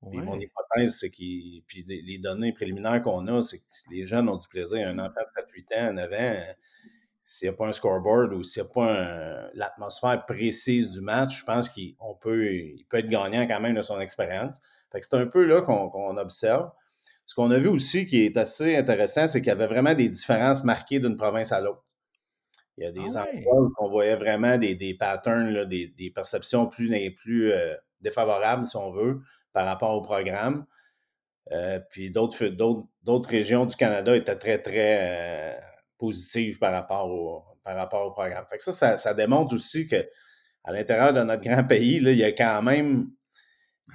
Mon 0.03 0.39
hypothèse, 0.39 0.99
c'est 0.99 1.09
que 1.09 1.61
puis 1.65 1.85
les, 1.87 2.17
données 2.19 2.51
préliminaires 2.53 3.01
qu'on 3.01 3.25
a, 3.27 3.41
c'est 3.41 3.59
que 3.59 3.63
les 3.89 4.05
jeunes 4.05 4.29
ont 4.29 4.37
du 4.37 4.47
plaisir. 4.47 4.87
Un 4.87 4.99
enfant 4.99 5.21
de 5.21 5.61
7-8 5.61 5.89
ans, 5.89 5.93
9 5.93 6.13
ans, 6.13 6.43
s'il 7.23 7.47
n'y 7.47 7.53
a 7.53 7.57
pas 7.57 7.67
un 7.67 7.71
scoreboard 7.71 8.33
ou 8.33 8.43
s'il 8.43 8.63
n'y 8.63 8.69
a 8.69 8.71
pas 8.71 9.49
l'atmosphère 9.53 10.25
précise 10.25 10.89
du 10.89 11.01
match, 11.01 11.39
je 11.39 11.45
pense 11.45 11.69
qu'il 11.69 11.95
peut, 12.19 12.53
il 12.53 12.85
peut 12.89 12.97
être 12.97 13.09
gagnant 13.09 13.47
quand 13.47 13.59
même 13.61 13.75
de 13.75 13.81
son 13.81 13.99
expérience. 13.99 14.59
c'est 14.99 15.15
un 15.15 15.27
peu 15.27 15.43
là 15.45 15.61
qu'on 15.61 16.17
observe. 16.17 16.71
Ce 17.25 17.35
qu'on 17.35 17.51
a 17.51 17.57
vu 17.57 17.67
aussi 17.67 18.05
qui 18.05 18.25
est 18.25 18.37
assez 18.37 18.75
intéressant, 18.75 19.27
c'est 19.27 19.39
qu'il 19.39 19.47
y 19.47 19.51
avait 19.51 19.67
vraiment 19.67 19.93
des 19.93 20.09
différences 20.09 20.63
marquées 20.63 20.99
d'une 20.99 21.15
province 21.15 21.51
à 21.51 21.61
l'autre. 21.61 21.83
Il 22.77 22.83
y 22.83 22.87
a 22.87 22.91
des 22.91 23.15
ah 23.15 23.25
endroits 23.33 23.61
où 23.61 23.73
on 23.79 23.89
voyait 23.89 24.15
vraiment 24.15 24.57
des, 24.57 24.75
des 24.75 24.95
patterns, 24.95 25.65
des, 25.65 25.87
des, 25.87 26.09
perceptions 26.09 26.67
plus, 26.67 26.89
plus 27.15 27.51
euh, 27.51 27.75
défavorables, 28.01 28.65
si 28.65 28.75
on 28.75 28.91
veut, 28.91 29.21
par 29.53 29.65
rapport 29.65 29.91
au 29.91 30.01
programme. 30.01 30.65
Euh, 31.51 31.79
puis 31.89 32.09
d'autres, 32.09 32.47
d'autres, 32.47 33.29
régions 33.29 33.65
du 33.65 33.75
Canada 33.75 34.15
étaient 34.15 34.37
très, 34.37 34.59
très 34.59 34.97
euh, 35.01 35.59
positives 36.03 36.59
par 36.59 36.73
rapport 36.73 37.09
au, 37.09 37.45
par 37.63 37.77
rapport 37.77 38.05
au 38.05 38.11
programme. 38.11 38.45
Que 38.51 38.59
ça, 38.59 38.97
ça, 38.97 39.13
démontre 39.13 39.55
aussi 39.55 39.87
que 39.87 40.05
à 40.65 40.73
l'intérieur 40.73 41.13
de 41.13 41.23
notre 41.23 41.41
grand 41.41 41.63
pays, 41.63 42.01
là, 42.01 42.11
il 42.11 42.17
y 42.17 42.25
a 42.25 42.33
quand 42.33 42.61
même 42.61 43.09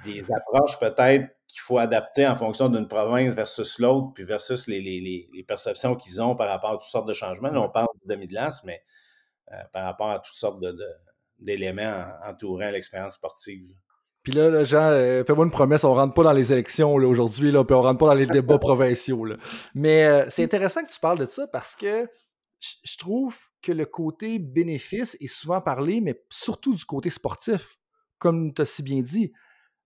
des 0.05 0.23
approches 0.23 0.79
peut-être 0.79 1.27
qu'il 1.47 1.61
faut 1.61 1.77
adapter 1.77 2.25
en 2.25 2.35
fonction 2.35 2.67
d'une 2.69 2.87
province 2.87 3.33
versus 3.33 3.77
l'autre, 3.77 4.13
puis 4.15 4.23
versus 4.23 4.67
les, 4.67 4.81
les, 4.81 5.29
les, 5.31 5.43
perceptions 5.43 5.95
qu'ils 5.95 6.19
ont 6.19 6.35
par 6.35 6.47
rapport 6.47 6.71
à 6.71 6.73
toutes 6.77 6.89
sortes 6.89 7.07
de 7.07 7.13
changements. 7.13 7.51
Là, 7.51 7.61
on 7.61 7.69
parle 7.69 7.87
de 8.03 8.13
demi-glace, 8.15 8.63
mais 8.63 8.83
euh, 9.51 9.61
par 9.71 9.83
rapport 9.83 10.09
à 10.09 10.19
toutes 10.19 10.35
sortes 10.35 10.63
d'éléments 11.37 12.07
entourant 12.25 12.71
l'expérience 12.71 13.15
sportive. 13.15 13.69
Puis 14.23 14.33
là, 14.33 14.63
Jean, 14.63 14.91
euh, 14.91 15.23
fais-moi 15.23 15.45
une 15.45 15.51
promesse, 15.51 15.83
on 15.83 15.93
rentre 15.93 16.13
pas 16.13 16.23
dans 16.23 16.33
les 16.33 16.51
élections 16.51 16.93
aujourd'hui, 16.93 17.51
puis 17.51 17.73
on 17.75 17.81
rentre 17.81 17.99
pas 17.99 18.07
dans 18.07 18.13
les 18.13 18.27
débats 18.27 18.57
provinciaux. 18.59 19.25
Mais 19.73 20.05
euh, 20.05 20.25
c'est 20.29 20.43
intéressant 20.43 20.83
que 20.83 20.91
tu 20.91 20.99
parles 20.99 21.19
de 21.19 21.25
ça 21.25 21.47
parce 21.47 21.75
que 21.75 22.07
je 22.59 22.97
trouve 22.97 23.37
que 23.61 23.71
le 23.71 23.85
côté 23.85 24.37
bénéfice 24.37 25.15
est 25.21 25.27
souvent 25.27 25.61
parlé, 25.61 26.01
mais 26.01 26.21
surtout 26.29 26.75
du 26.75 26.83
côté 26.83 27.09
sportif, 27.09 27.77
comme 28.17 28.53
tu 28.53 28.61
as 28.61 28.65
si 28.65 28.83
bien 28.83 29.01
dit 29.01 29.31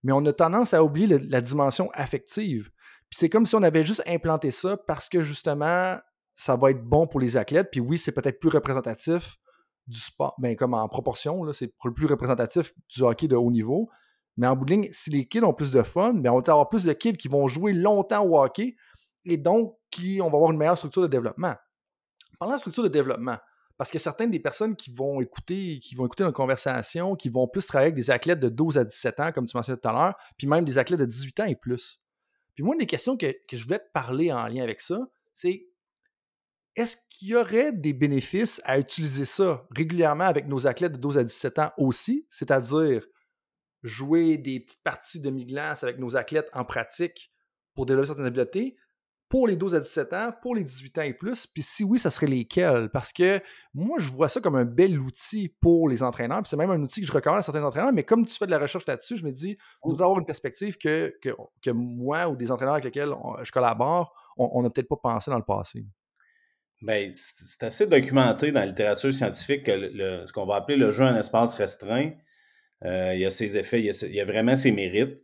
mais 0.04 0.12
on 0.12 0.25
a 0.25 0.34
tendance 0.34 0.74
à 0.74 0.84
oublier 0.84 1.08
la 1.08 1.42
dimension 1.42 1.90
affective. 1.94 2.70
Puis 3.10 3.20
c'est 3.20 3.30
comme 3.30 3.46
si 3.46 3.56
on 3.56 3.63
avait 3.63 3.84
juste 3.84 4.04
implanté 4.06 4.52
ça 4.52 4.78
parce 4.78 5.10
que 5.10 5.24
justement, 5.24 5.98
ça 6.36 6.56
va 6.56 6.72
être 6.72 6.84
bon 6.84 7.08
pour 7.08 7.20
les 7.20 7.38
athlètes. 7.38 7.70
Puis 7.72 7.80
oui, 7.80 7.98
c'est 7.98 8.12
peut-être 8.12 8.40
plus 8.40 8.50
représentatif 8.50 9.38
du 9.88 10.00
sport, 10.00 10.34
ben 10.38 10.56
comme 10.56 10.74
en 10.74 10.88
proportion, 10.88 11.52
c'est 11.52 11.74
plus 11.96 12.06
représentatif 12.06 12.74
du 12.88 13.02
hockey 13.02 13.28
de 13.28 13.36
haut 13.36 13.52
niveau. 13.52 13.90
Mais 14.38 14.48
en 14.48 14.56
bout 14.56 14.66
de 14.66 14.72
ligne, 14.72 14.90
si 14.92 15.10
les 15.10 15.28
kids 15.28 15.44
ont 15.44 15.54
plus 15.54 15.72
de 15.72 15.84
fun, 15.84 16.13
ben 16.13 16.32
on 16.32 16.40
va 16.40 16.52
avoir 16.52 16.70
plus 16.70 16.84
de 16.84 16.94
kids 16.94 17.18
qui 17.18 17.28
vont 17.28 17.48
jouer 17.48 17.74
longtemps 17.74 18.25
au 18.25 18.40
hockey 18.40 18.75
et 19.25 19.38
donc 19.38 19.78
qui, 19.92 20.20
on 20.22 20.30
va 20.30 20.38
avoir 20.38 20.52
une 20.52 20.58
meilleure 20.58 20.78
structure 20.78 21.02
de 21.04 21.08
développement. 21.08 21.56
Parlant 22.40 22.56
de 22.56 22.60
structure 22.60 22.84
de 22.84 22.90
développement, 22.90 23.38
parce 23.78 23.90
que 23.90 24.00
certaines 24.00 24.32
des 24.32 24.40
personnes 24.40 24.75
qui 24.75 24.92
vont 24.92 25.22
écouter, 25.22 25.80
qui 25.80 25.96
vont 25.96 26.06
écouter 26.06 26.24
notre 26.24 26.38
conversation, 26.38 27.16
qui 27.16 27.30
vont 27.30 27.48
plus 27.48 27.66
travailler 27.66 27.92
avec 27.92 27.96
des 27.96 28.12
athlètes 28.12 28.40
de 28.40 28.50
12 28.50 28.78
à 28.78 28.84
17 28.84 29.20
ans, 29.20 29.32
comme 29.32 29.46
tu 29.46 29.56
mentionnais 29.56 29.80
tout 29.82 29.90
à 29.90 29.94
l'heure, 29.94 30.16
puis 30.38 30.48
même 30.48 30.66
des 30.66 30.78
athlètes 30.78 31.00
de 31.00 31.06
18 31.06 31.40
ans 31.42 31.46
et 31.46 31.56
plus. 31.56 32.00
Puis 32.56 32.63
moi, 32.63 32.75
une 32.75 32.80
des 32.80 32.86
questions 32.86 33.18
que, 33.18 33.28
je 33.52 33.63
voulais 33.63 33.80
te 33.80 33.92
parler 33.94 34.32
en 34.32 34.46
lien 34.48 34.63
avec 34.63 34.82
ça, 34.82 35.00
c'est 35.34 35.68
est-ce 36.75 36.98
qu'il 37.10 37.30
y 37.30 37.36
aurait 37.36 37.72
des 37.72 37.94
bénéfices 37.94 38.62
à 38.63 38.80
utiliser 38.80 39.25
ça 39.25 39.66
régulièrement 39.75 40.25
avec 40.25 40.48
nos 40.48 40.66
athlètes 40.66 40.94
de 40.94 40.98
12 40.98 41.18
à 41.18 41.24
17 41.24 41.60
ans 41.60 41.72
aussi, 41.78 42.28
c'est-à-dire 42.32 43.06
jouer 43.84 44.38
des 44.38 44.60
petites 44.60 44.84
parties 44.84 45.20
de 45.20 45.30
mi-glace 45.30 45.84
avec 45.84 46.00
nos 46.00 46.16
athlètes 46.16 46.50
en 46.54 46.66
pratique 46.66 47.32
pour 47.75 47.86
développer 47.86 48.08
certaines 48.08 48.25
habiletés, 48.25 48.78
pour 49.30 49.48
les 49.48 49.56
12 49.56 49.74
à 49.74 49.80
17 49.80 50.13
ans, 50.13 50.30
pour 50.44 50.54
les 50.54 50.63
18 50.63 50.98
ans 51.00 51.02
et 51.02 51.13
plus, 51.13 51.48
puis 51.48 51.63
si 51.63 51.84
oui, 51.84 51.98
ça 51.98 52.12
serait 52.12 52.28
lesquels? 52.28 52.90
Parce 52.90 53.12
que 53.12 53.42
moi, 53.74 53.98
je 54.00 54.10
vois 54.10 54.30
ça 54.30 54.40
comme 54.40 54.56
un 54.56 54.66
bel 54.66 55.00
outil 55.00 55.50
pour 55.60 55.90
les 55.90 56.04
entraîneurs, 56.04 56.44
puis 56.44 56.50
c'est 56.50 56.56
même 56.56 56.70
un 56.70 56.80
outil 56.82 57.02
que 57.02 57.08
je 57.08 57.12
recommande 57.12 57.40
à 57.40 57.42
certains 57.42 57.63
entraîneurs, 57.63 57.92
mais 57.94 58.04
comme 58.04 58.25
tu 58.25 58.36
fais 58.36 58.46
de 58.46 58.52
la 58.52 58.60
recherche 58.60 58.86
là-dessus, 58.86 59.18
je 59.18 59.25
me 59.25 59.32
dis, 59.32 59.58
tu 59.84 59.96
dois 59.96 60.06
avoir 60.06 60.20
une 60.20 60.25
perspective 60.25 60.78
que, 60.78 61.16
que, 61.22 61.72
moi 61.72 62.28
ou 62.28 62.36
des 62.36 62.52
entraîneurs 62.52 62.75
avec 62.75 62.86
lesquels 62.86 63.13
je 63.42 63.52
collabore, 63.52 64.13
on 64.38 64.62
n'a 64.62 64.70
peut-être 64.70 64.88
pas 64.88 64.98
pensé 65.02 65.32
dans 65.32 65.38
le 65.38 65.44
passé. 65.44 65.84
Bien, 66.84 67.10
c'est 67.13 67.63
assez 67.63 67.88
documenté 67.88 68.52
dans 68.52 68.60
la 68.60 68.66
littérature 68.66 69.13
scientifique 69.13 69.63
que 69.63 70.25
ce 70.28 70.32
qu'on 70.34 70.46
va 70.46 70.58
appeler 70.58 70.78
le 70.78 70.92
jeu 70.92 71.06
en 71.06 71.16
espace 71.16 71.56
restreint, 71.56 72.12
il 72.84 73.20
y 73.20 73.25
a 73.25 73.30
ses 73.30 73.58
effets, 73.58 73.80
il 73.82 74.13
y 74.13 74.22
a, 74.22 74.25
vraiment 74.25 74.56
ses 74.56 74.72
mérites. 74.72 75.18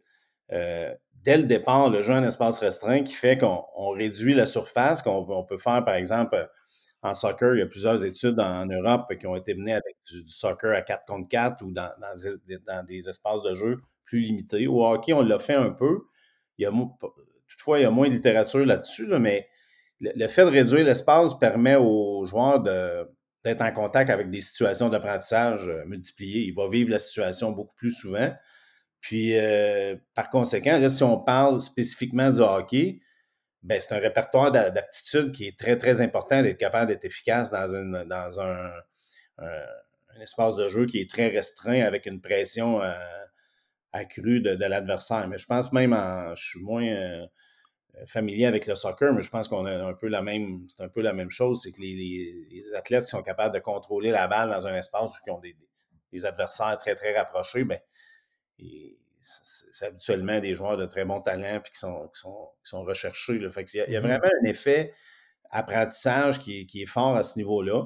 Euh, 0.52 0.94
dès 1.24 1.38
le 1.38 1.44
départ, 1.44 1.90
le 1.90 2.02
jeu 2.02 2.14
en 2.14 2.24
espace 2.24 2.60
restreint 2.60 3.04
qui 3.04 3.14
fait 3.14 3.38
qu'on 3.38 3.92
réduit 3.92 4.34
la 4.34 4.46
surface, 4.46 5.02
qu'on 5.02 5.44
peut 5.44 5.58
faire, 5.58 5.84
par 5.84 5.96
exemple, 5.96 6.50
en 7.02 7.14
soccer, 7.14 7.56
il 7.56 7.60
y 7.60 7.62
a 7.62 7.68
plusieurs 7.68 8.04
études 8.04 8.40
en, 8.40 8.66
Europe 8.66 9.14
qui 9.18 9.26
ont 9.26 9.36
été 9.36 9.54
menées 9.54 9.74
avec 9.74 9.96
du, 10.12 10.28
soccer 10.28 10.76
à 10.76 10.82
4 10.82 11.06
contre 11.06 11.30
4 11.30 11.64
ou 11.64 11.72
dans, 11.72 11.92
des, 12.88 13.10
espaces 13.10 13.42
de 13.44 13.56
jeu 13.56 13.78
plus 14.04 14.20
limités. 14.20 14.68
Au 14.68 14.86
hockey, 14.86 15.14
on 15.14 15.22
l'a 15.22 15.40
fait 15.40 15.54
un 15.54 15.72
peu. 15.72 16.02
Toutefois, 17.48 17.80
il 17.80 17.84
y 17.84 17.86
a 17.86 17.92
moins 17.92 18.08
de 18.08 18.14
littérature 18.14 18.66
là-dessus, 18.66 19.08
mais 19.20 19.48
le, 20.02 20.28
fait 20.28 20.44
de 20.44 20.50
réduire 20.50 20.84
l'espace 20.84 21.38
permet 21.40 21.76
aux 21.76 22.26
joueurs 22.26 22.62
d'être 23.44 23.62
en 23.62 23.72
contact 23.72 24.10
avec 24.10 24.30
des 24.30 24.42
situations 24.42 24.90
d'apprentissage 24.90 25.68
euh, 25.68 25.86
multipliées. 25.86 26.42
Il 26.42 26.56
va 26.56 26.68
vivre 26.68 26.92
la 26.92 27.00
situation 27.00 27.52
beaucoup 27.52 27.76
plus 27.76 27.92
souvent. 27.92 28.34
Puis, 29.02 29.38
euh, 29.38 29.96
par 30.14 30.30
conséquent, 30.30 30.88
si 30.90 31.04
on 31.04 31.18
parle 31.20 31.62
spécifiquement 31.62 32.32
du 32.32 32.42
hockey, 32.42 33.00
ben, 33.64 33.80
c'est 33.80 33.94
un 33.94 34.00
répertoire 34.00 34.52
d'aptitudes 34.52 35.32
qui 35.32 35.48
est 35.48 35.58
très, 35.58 35.78
très 35.78 36.02
important 36.02 36.42
d'être 36.42 36.58
capable 36.58 36.92
d'être 36.92 37.06
efficace 37.06 37.52
dans, 37.52 37.76
une, 37.76 38.06
dans 38.06 38.40
un, 38.40 38.72
espace 40.22 40.58
de 40.58 40.68
jeu 40.68 40.86
qui 40.86 41.00
est 41.00 41.10
très 41.10 41.28
restreint 41.28 41.82
avec 41.82 42.06
une 42.06 42.20
pression 42.20 42.82
euh, 42.82 42.94
accrue 43.94 44.42
de, 44.42 44.52
l'adversaire. 44.66 45.28
Mais 45.30 45.38
je 45.38 45.46
pense 45.46 45.72
même, 45.72 45.94
en, 45.94 46.36
je 46.36 46.50
suis 46.50 46.62
moins 46.62 47.28
familier 48.06 48.46
avec 48.46 48.68
le 48.68 48.76
soccer, 48.76 49.14
mais 49.14 49.22
je 49.22 49.30
pense 49.30 49.48
qu'on 49.48 49.66
a 49.66 49.84
un 49.84 49.94
peu 49.94 50.08
la 50.08 50.22
même, 50.22 50.66
c'est 50.68 50.84
un 50.84 50.90
peu 50.90 51.02
la 51.02 51.14
même 51.14 51.30
chose, 51.30 51.62
c'est 51.64 51.72
que 51.72 51.82
les, 51.82 52.64
athlètes 52.76 53.06
qui 53.06 53.12
sont 53.12 53.24
capables 53.24 53.54
de 53.54 53.60
contrôler 53.60 54.12
la 54.12 54.28
balle 54.28 54.50
dans 54.50 54.68
un 54.68 54.76
espace 54.76 55.20
où 55.20 55.24
qui 55.24 55.32
ont 55.32 55.40
des, 55.40 56.26
adversaires 56.26 56.78
très, 56.78 56.96
très 56.96 57.18
rapprochés, 57.18 57.64
ben, 57.64 57.80
c'est 59.22 59.86
habituellement 59.86 60.40
des 60.40 60.56
joueurs 60.56 60.78
de 60.78 60.86
très 60.86 61.06
bon 61.06 61.22
talent 61.22 61.60
puis 61.62 61.72
qui 61.72 61.80
sont, 61.80 62.08
qui 62.08 62.22
sont, 62.64 62.84
recherchés. 62.84 63.36
il, 63.36 63.42
y 63.42 63.46
a, 63.46 63.50
mm-hmm. 63.52 64.00
vraiment 64.00 64.30
un 64.42 64.46
effet 64.46 64.94
apprentissage 65.52 66.40
qui, 66.40 66.68
est 66.74 66.86
fort 66.86 67.16
à 67.16 67.24
ce 67.24 67.38
niveau-là. 67.38 67.86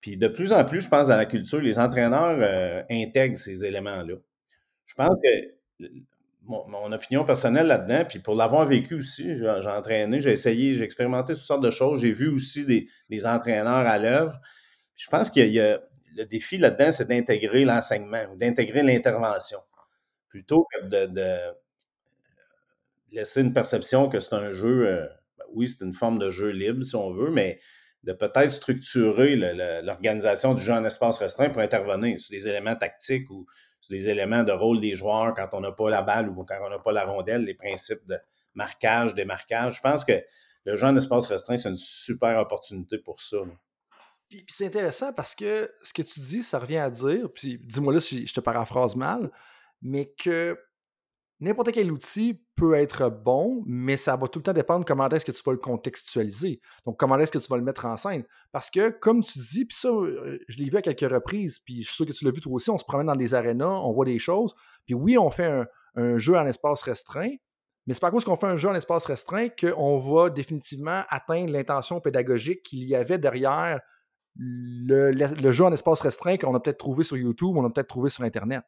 Puis 0.00 0.16
de 0.16 0.28
plus 0.28 0.52
en 0.52 0.64
plus, 0.64 0.80
je 0.80 0.88
pense, 0.88 1.08
dans 1.08 1.16
la 1.16 1.26
culture, 1.26 1.60
les 1.60 1.78
entraîneurs 1.78 2.38
euh, 2.40 2.82
intègrent 2.90 3.38
ces 3.38 3.64
éléments-là. 3.64 4.16
Je 4.86 4.94
pense 4.94 5.18
que 5.22 5.88
mon, 6.44 6.92
opinion 6.92 7.24
personnelle 7.24 7.66
là-dedans, 7.66 8.04
puis 8.08 8.18
pour 8.18 8.34
l'avoir 8.34 8.66
vécu 8.66 8.94
aussi, 8.94 9.36
j'ai 9.36 9.48
entraîné, 9.48 10.20
j'ai 10.20 10.32
essayé, 10.32 10.74
j'ai 10.74 10.84
expérimenté 10.84 11.34
toutes 11.34 11.42
sortes 11.42 11.62
de 11.62 11.70
choses. 11.70 12.00
J'ai 12.00 12.12
vu 12.12 12.28
aussi 12.28 12.66
des, 13.08 13.26
entraîneurs 13.26 13.86
à 13.86 13.98
l'œuvre. 13.98 14.40
Je 14.96 15.08
pense 15.08 15.30
qu'il 15.30 15.52
y, 15.52 15.60
a 15.60 15.80
le 16.16 16.24
défi 16.24 16.58
là-dedans, 16.58 16.92
c'est 16.92 17.08
d'intégrer 17.08 17.64
l'enseignement 17.64 18.24
ou 18.32 18.36
d'intégrer 18.36 18.82
l'intervention 18.82 19.58
plutôt 20.32 20.66
que 20.72 20.86
de, 20.86 21.38
laisser 23.10 23.42
une 23.42 23.52
perception 23.52 24.08
que 24.08 24.18
c'est 24.18 24.34
un 24.34 24.50
jeu, 24.50 24.86
euh, 24.86 25.06
ben 25.36 25.44
oui, 25.52 25.68
c'est 25.68 25.84
une 25.84 25.92
forme 25.92 26.18
de 26.18 26.30
jeu 26.30 26.48
libre 26.48 26.82
si 26.82 26.96
on 26.96 27.12
veut, 27.12 27.30
mais 27.30 27.60
de 28.02 28.14
peut-être 28.14 28.50
structurer 28.50 29.36
l'organisation 29.82 30.54
du 30.54 30.62
jeu 30.62 30.72
en 30.72 30.84
espace 30.86 31.18
restreint 31.18 31.50
pour 31.50 31.60
intervenir 31.60 32.18
sur 32.18 32.30
des 32.30 32.48
éléments 32.48 32.74
tactiques 32.74 33.30
ou 33.30 33.46
des 33.90 34.08
éléments 34.08 34.42
de 34.42 34.52
rôle 34.52 34.80
des 34.80 34.94
joueurs 34.94 35.34
quand 35.34 35.48
on 35.52 35.60
n'a 35.60 35.72
pas 35.72 35.90
la 35.90 36.02
balle 36.02 36.28
ou 36.28 36.44
quand 36.44 36.58
on 36.64 36.70
n'a 36.70 36.78
pas 36.78 36.92
la 36.92 37.04
rondelle, 37.04 37.44
les 37.44 37.54
principes 37.54 38.06
de 38.06 38.18
marquage, 38.54 39.14
démarquage. 39.14 39.76
Je 39.76 39.80
pense 39.80 40.04
que 40.04 40.22
le 40.64 40.76
jeu 40.76 40.86
en 40.86 40.96
espace 40.96 41.26
restreint, 41.26 41.56
c'est 41.56 41.68
une 41.68 41.76
super 41.76 42.38
opportunité 42.38 42.98
pour 42.98 43.20
ça. 43.20 43.38
Puis, 44.28 44.44
c'est 44.48 44.66
intéressant 44.66 45.12
parce 45.12 45.34
que 45.34 45.70
ce 45.82 45.92
que 45.92 46.02
tu 46.02 46.20
dis, 46.20 46.42
ça 46.42 46.58
revient 46.58 46.78
à 46.78 46.90
dire, 46.90 47.30
puis 47.34 47.58
dis-moi 47.58 47.92
là 47.92 48.00
si 48.00 48.26
je 48.26 48.32
te 48.32 48.40
paraphrase 48.40 48.96
mal, 48.96 49.30
mais 49.82 50.12
que 50.18 50.58
n'importe 51.42 51.72
quel 51.72 51.90
outil 51.90 52.40
peut 52.54 52.74
être 52.74 53.10
bon, 53.10 53.62
mais 53.66 53.96
ça 53.96 54.16
va 54.16 54.28
tout 54.28 54.38
le 54.38 54.44
temps 54.44 54.52
dépendre 54.52 54.84
comment 54.84 55.08
est-ce 55.08 55.24
que 55.24 55.32
tu 55.32 55.42
vas 55.44 55.52
le 55.52 55.58
contextualiser. 55.58 56.60
Donc, 56.86 56.98
comment 56.98 57.18
est-ce 57.18 57.32
que 57.32 57.38
tu 57.38 57.48
vas 57.48 57.56
le 57.56 57.64
mettre 57.64 57.84
en 57.84 57.96
scène? 57.96 58.22
Parce 58.52 58.70
que, 58.70 58.90
comme 58.90 59.22
tu 59.22 59.40
dis, 59.40 59.64
puis 59.64 59.76
ça, 59.76 59.88
euh, 59.88 60.38
je 60.48 60.58
l'ai 60.58 60.70
vu 60.70 60.76
à 60.76 60.82
quelques 60.82 61.12
reprises, 61.12 61.58
puis 61.58 61.82
je 61.82 61.88
suis 61.88 61.96
sûr 61.96 62.06
que 62.06 62.12
tu 62.12 62.24
l'as 62.24 62.30
vu 62.30 62.40
toi 62.40 62.52
aussi, 62.52 62.70
on 62.70 62.78
se 62.78 62.84
promène 62.84 63.08
dans 63.08 63.16
des 63.16 63.34
arénas, 63.34 63.80
on 63.82 63.92
voit 63.92 64.04
des 64.04 64.20
choses, 64.20 64.54
puis 64.86 64.94
oui, 64.94 65.18
on 65.18 65.30
fait 65.30 65.64
un, 65.96 66.16
jeu 66.16 66.36
en 66.36 66.46
espace 66.46 66.80
restreint, 66.82 67.34
mais 67.86 67.94
c'est 67.94 68.00
pas 68.00 68.08
à 68.08 68.10
cause 68.12 68.24
qu'on 68.24 68.36
fait 68.36 68.46
un 68.46 68.56
jeu 68.56 68.68
en 68.68 68.74
espace 68.74 69.04
restreint 69.04 69.48
qu'on 69.48 69.98
va 69.98 70.30
définitivement 70.30 71.02
atteindre 71.10 71.52
l'intention 71.52 72.00
pédagogique 72.00 72.62
qu'il 72.62 72.84
y 72.84 72.94
avait 72.94 73.18
derrière 73.18 73.80
le, 74.36 75.52
jeu 75.52 75.64
en 75.64 75.72
espace 75.72 76.00
restreint 76.00 76.36
qu'on 76.38 76.54
a 76.54 76.60
peut-être 76.60 76.78
trouvé 76.78 77.04
sur 77.04 77.16
YouTube, 77.16 77.54
on 77.56 77.64
a 77.66 77.70
peut-être 77.70 77.88
trouvé 77.88 78.08
sur 78.08 78.22
Internet. 78.22 78.62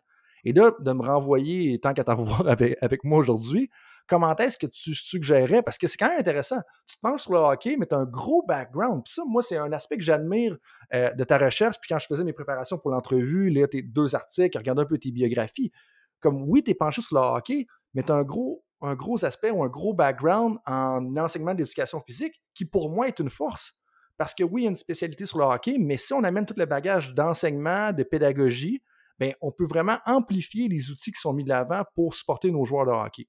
Et 0.44 0.52
là, 0.52 0.72
de 0.78 0.92
me 0.92 1.02
renvoyer, 1.02 1.78
tant 1.80 1.94
qu'à 1.94 2.04
t'avoir 2.04 2.46
avec, 2.48 3.04
moi 3.04 3.18
aujourd'hui, 3.18 3.70
comment 4.06 4.34
est-ce 4.36 4.58
que 4.58 4.66
tu 4.66 4.94
suggérais, 4.94 5.62
parce 5.62 5.78
que 5.78 5.86
c'est 5.86 5.96
quand 5.96 6.08
même 6.08 6.20
intéressant, 6.20 6.60
tu 6.86 6.96
te 6.96 7.00
penches 7.00 7.22
sur 7.22 7.32
le 7.32 7.38
hockey, 7.38 7.76
mais 7.78 7.86
tu 7.86 7.94
as 7.94 7.98
un 7.98 8.04
gros 8.04 8.44
background. 8.46 9.02
Puis 9.04 9.14
ça, 9.14 9.22
moi, 9.26 9.42
c'est 9.42 9.56
un 9.56 9.72
aspect 9.72 9.96
que 9.96 10.02
j'admire 10.02 10.56
euh, 10.92 11.12
de 11.12 11.24
ta 11.24 11.38
recherche. 11.38 11.76
Puis 11.80 11.88
quand 11.88 11.98
je 11.98 12.06
faisais 12.06 12.24
mes 12.24 12.32
préparations 12.32 12.78
pour 12.78 12.90
l'entrevue, 12.90 13.50
là, 13.50 13.66
tes 13.66 13.82
deux 13.82 14.14
articles, 14.14 14.56
regarde 14.58 14.78
un 14.78 14.84
peu 14.84 14.98
tes 14.98 15.10
biographies. 15.10 15.72
Comme 16.20 16.42
oui, 16.42 16.62
tu 16.62 16.72
es 16.72 16.74
penché 16.74 17.00
sur 17.00 17.16
le 17.16 17.22
hockey, 17.22 17.66
mais 17.94 18.02
tu 18.02 18.12
as 18.12 18.16
un 18.16 18.24
gros, 18.24 18.64
un 18.82 18.94
gros 18.94 19.24
aspect 19.24 19.50
ou 19.50 19.62
un 19.62 19.68
gros 19.68 19.94
background 19.94 20.58
en 20.66 21.16
enseignement 21.16 21.54
d'éducation 21.54 22.00
physique 22.00 22.42
qui, 22.54 22.66
pour 22.66 22.90
moi, 22.90 23.08
est 23.08 23.18
une 23.18 23.30
force. 23.30 23.72
Parce 24.16 24.34
que 24.34 24.44
oui, 24.44 24.62
il 24.62 24.64
y 24.64 24.66
a 24.68 24.70
une 24.70 24.76
spécialité 24.76 25.26
sur 25.26 25.38
le 25.38 25.44
hockey, 25.44 25.76
mais 25.78 25.96
si 25.96 26.12
on 26.12 26.22
amène 26.22 26.46
tout 26.46 26.54
le 26.56 26.66
bagage 26.66 27.14
d'enseignement, 27.14 27.92
de 27.92 28.04
pédagogie, 28.04 28.82
ben, 29.18 29.34
on 29.40 29.52
peut 29.52 29.66
vraiment 29.66 29.98
amplifier 30.06 30.68
les 30.68 30.90
outils 30.90 31.12
qui 31.12 31.20
sont 31.20 31.32
mis 31.32 31.44
de 31.44 31.48
l'avant 31.48 31.82
pour 31.94 32.14
supporter 32.14 32.50
nos 32.50 32.64
joueurs 32.64 32.86
de 32.86 32.90
hockey. 32.90 33.28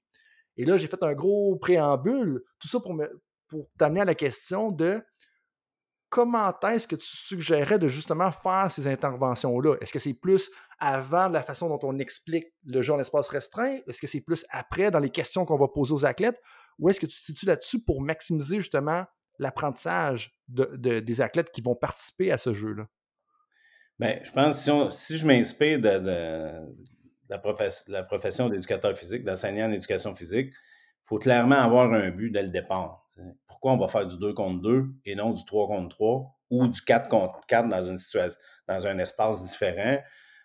Et 0.56 0.64
là, 0.64 0.76
j'ai 0.76 0.88
fait 0.88 1.02
un 1.02 1.14
gros 1.14 1.56
préambule, 1.56 2.42
tout 2.58 2.68
ça 2.68 2.80
pour, 2.80 2.96
pour 3.48 3.68
t'amener 3.78 4.00
à 4.00 4.04
la 4.04 4.14
question 4.14 4.70
de 4.72 5.02
comment 6.08 6.52
est-ce 6.60 6.88
que 6.88 6.96
tu 6.96 7.06
suggérais 7.06 7.78
de 7.78 7.88
justement 7.88 8.30
faire 8.30 8.70
ces 8.70 8.86
interventions-là? 8.86 9.76
Est-ce 9.80 9.92
que 9.92 9.98
c'est 9.98 10.14
plus 10.14 10.50
avant 10.78 11.28
la 11.28 11.42
façon 11.42 11.68
dont 11.68 11.80
on 11.82 11.98
explique 11.98 12.46
le 12.64 12.82
jeu 12.82 12.94
en 12.94 13.00
espace 13.00 13.28
restreint? 13.28 13.78
Est-ce 13.86 14.00
que 14.00 14.06
c'est 14.06 14.20
plus 14.20 14.44
après 14.50 14.90
dans 14.90 14.98
les 14.98 15.10
questions 15.10 15.44
qu'on 15.44 15.58
va 15.58 15.68
poser 15.68 15.92
aux 15.92 16.06
athlètes? 16.06 16.40
Ou 16.78 16.88
est-ce 16.88 17.00
que 17.00 17.06
tu 17.06 17.18
te 17.18 17.24
situes 17.24 17.46
là-dessus 17.46 17.82
pour 17.82 18.02
maximiser 18.02 18.60
justement 18.60 19.04
l'apprentissage 19.38 20.34
des 20.48 21.20
athlètes 21.20 21.50
qui 21.50 21.60
vont 21.60 21.74
participer 21.74 22.32
à 22.32 22.38
ce 22.38 22.52
jeu-là? 22.52 22.86
Bien, 23.98 24.18
je 24.22 24.30
pense 24.30 24.66
que 24.66 24.88
si, 24.90 25.16
je 25.16 25.26
m'inspire 25.26 25.80
de, 25.80 26.68
la, 27.30 28.02
profession 28.02 28.48
d'éducateur 28.50 28.94
physique, 28.96 29.24
d'enseignant 29.24 29.68
en 29.68 29.72
éducation 29.72 30.14
physique, 30.14 30.52
il 30.52 31.08
faut 31.08 31.18
clairement 31.18 31.56
avoir 31.56 31.90
un 31.92 32.10
but 32.10 32.30
dès 32.30 32.42
le 32.42 32.50
départ. 32.50 33.06
Pourquoi 33.46 33.72
on 33.72 33.78
va 33.78 33.88
faire 33.88 34.06
du 34.06 34.18
2 34.18 34.34
contre 34.34 34.60
2 34.60 34.86
et 35.06 35.14
non 35.14 35.30
du 35.30 35.42
3 35.46 35.66
contre 35.68 35.96
3 35.96 36.38
ou 36.50 36.68
du 36.68 36.82
4 36.82 37.08
contre 37.08 37.40
4 37.46 37.68
dans 37.68 37.82
une 37.82 37.96
situation, 37.96 38.38
dans 38.68 38.86
un 38.86 38.98
espace 38.98 39.50
différent? 39.50 39.98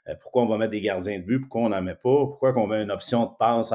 Euh, 0.08 0.16
pourquoi 0.22 0.44
on 0.44 0.48
va 0.48 0.58
mettre 0.58 0.72
des 0.72 0.82
gardiens 0.82 1.20
de 1.20 1.24
but? 1.24 1.42
Pourquoi 1.42 1.64
on 1.64 1.70
n'en 1.70 1.82
met 1.82 1.96
pas? 1.96 2.00
Pourquoi 2.26 2.58
on 2.58 2.68
met 2.68 2.82
une 2.82 2.92
option 2.92 3.26
de 3.26 3.32
passe 3.38 3.74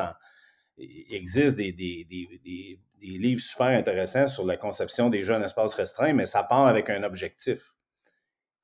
Il 0.79 1.15
existe 1.15 1.59
des, 1.59 1.73
des, 1.73 2.81
livres 3.03 3.43
super 3.43 3.67
intéressants 3.67 4.27
sur 4.27 4.47
la 4.47 4.57
conception 4.57 5.11
des 5.11 5.23
jeux 5.23 5.35
en 5.35 5.43
espace 5.43 5.75
restreint, 5.75 6.15
mais 6.15 6.25
ça 6.25 6.43
part 6.43 6.67
avec 6.67 6.89
un 6.89 7.03
objectif 7.03 7.76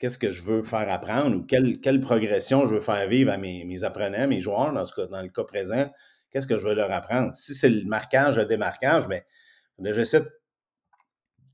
qu'est-ce 0.03 0.19
que 0.19 0.33
je 0.33 0.43
veux 0.43 0.63
faire 0.63 0.91
apprendre 0.91 1.37
ou 1.37 1.43
quelle, 1.45 1.79
quelle, 1.79 2.01
progression 2.01 2.67
je 2.67 2.75
veux 2.75 2.81
faire 2.81 3.07
vivre 3.07 3.31
à 3.31 3.37
mes, 3.37 3.65
mes 3.65 3.85
apprenants, 3.85 4.27
mes 4.27 4.41
joueurs, 4.41 4.73
dans, 4.73 4.85
ce 4.85 4.93
cas, 4.93 5.07
dans 5.07 5.23
le 5.23 5.29
cas 5.29 5.45
présent, 5.45 5.89
qu'est-ce 6.33 6.49
que 6.49 6.59
je 6.59 6.67
veux 6.67 6.75
leur 6.75 6.91
apprendre? 6.91 7.33
Si 7.37 7.55
c'est 7.55 7.69
le 7.69 7.85
marquage, 7.85 8.37
le 8.37 8.45
démarquage, 8.45 9.07
bien, 9.07 9.21
j'essaie 9.79 10.23
de 10.23 10.29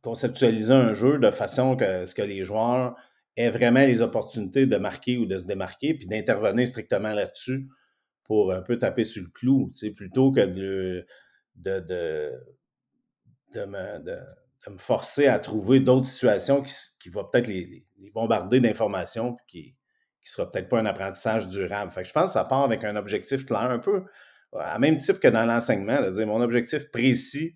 conceptualiser 0.01 0.73
un 0.73 0.95
jeu 0.95 1.19
de 1.19 1.31
façon 1.31 1.77
que, 1.77 2.07
ce 2.07 2.15
que 2.15 2.23
les 2.23 2.43
joueurs 2.43 2.97
aient 3.37 3.51
vraiment 3.51 3.85
les 3.85 4.01
opportunités 4.01 4.65
de 4.65 4.79
marquer 4.79 5.19
ou 5.19 5.27
de 5.27 5.37
se 5.37 5.47
démarquer, 5.47 5.93
puis 5.93 6.07
d'intervenir 6.07 6.67
strictement 6.67 7.13
là-dessus 7.13 7.69
pour 8.25 8.51
un 8.55 8.63
peu 8.63 8.79
taper 8.79 9.05
sur 9.05 9.25
le 9.25 9.29
clou, 9.29 9.71
plutôt 9.95 10.33
que 10.33 10.41
de, 10.41 11.05
de, 11.57 11.81
de, 11.81 12.33
de, 13.53 14.03
de 14.05 14.17
me 14.67 14.79
forcer 14.79 15.27
à 15.27 15.39
trouver 15.39 15.81
d'autres 15.81 16.07
situations 16.07 16.63
qui, 16.63 16.75
qui 17.01 17.09
vont 17.11 17.25
peut-être 17.25 17.47
les, 17.47 17.87
bombarder 18.15 18.61
d'informations 18.61 19.37
qui 19.47 19.75
qui 20.21 20.33
sera 20.33 20.51
peut-être 20.51 20.69
pas 20.69 20.79
un 20.79 20.87
apprentissage 20.87 21.49
durable. 21.49 21.91
Fait 21.91 22.05
je 22.05 22.13
pense 22.13 22.25
que 22.25 22.31
ça 22.33 22.45
part 22.45 22.65
avec 22.65 22.85
un 22.85 22.97
objectif 22.97 23.47
clair, 23.47 23.71
un 23.71 23.79
peu 23.79 24.05
à 24.59 24.79
même 24.79 24.99
type 24.99 25.21
que 25.21 25.29
dans 25.29 25.45
l'enseignement, 25.45 26.01
de 26.03 26.11
dire 26.11 26.27
mon 26.27 26.41
objectif 26.41 26.91
précis 26.91 27.55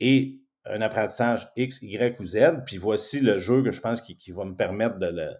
est 0.00 0.40
un 0.64 0.80
apprentissage 0.80 1.48
X, 1.56 1.80
Y 1.82 2.18
ou 2.20 2.24
Z, 2.24 2.64
puis 2.66 2.76
voici 2.76 3.20
le 3.20 3.38
jeu 3.38 3.62
que 3.62 3.72
je 3.72 3.80
pense 3.80 4.00
qui, 4.00 4.32
va 4.32 4.44
me 4.44 4.54
permettre 4.54 4.98
de 4.98 5.06
le, 5.06 5.30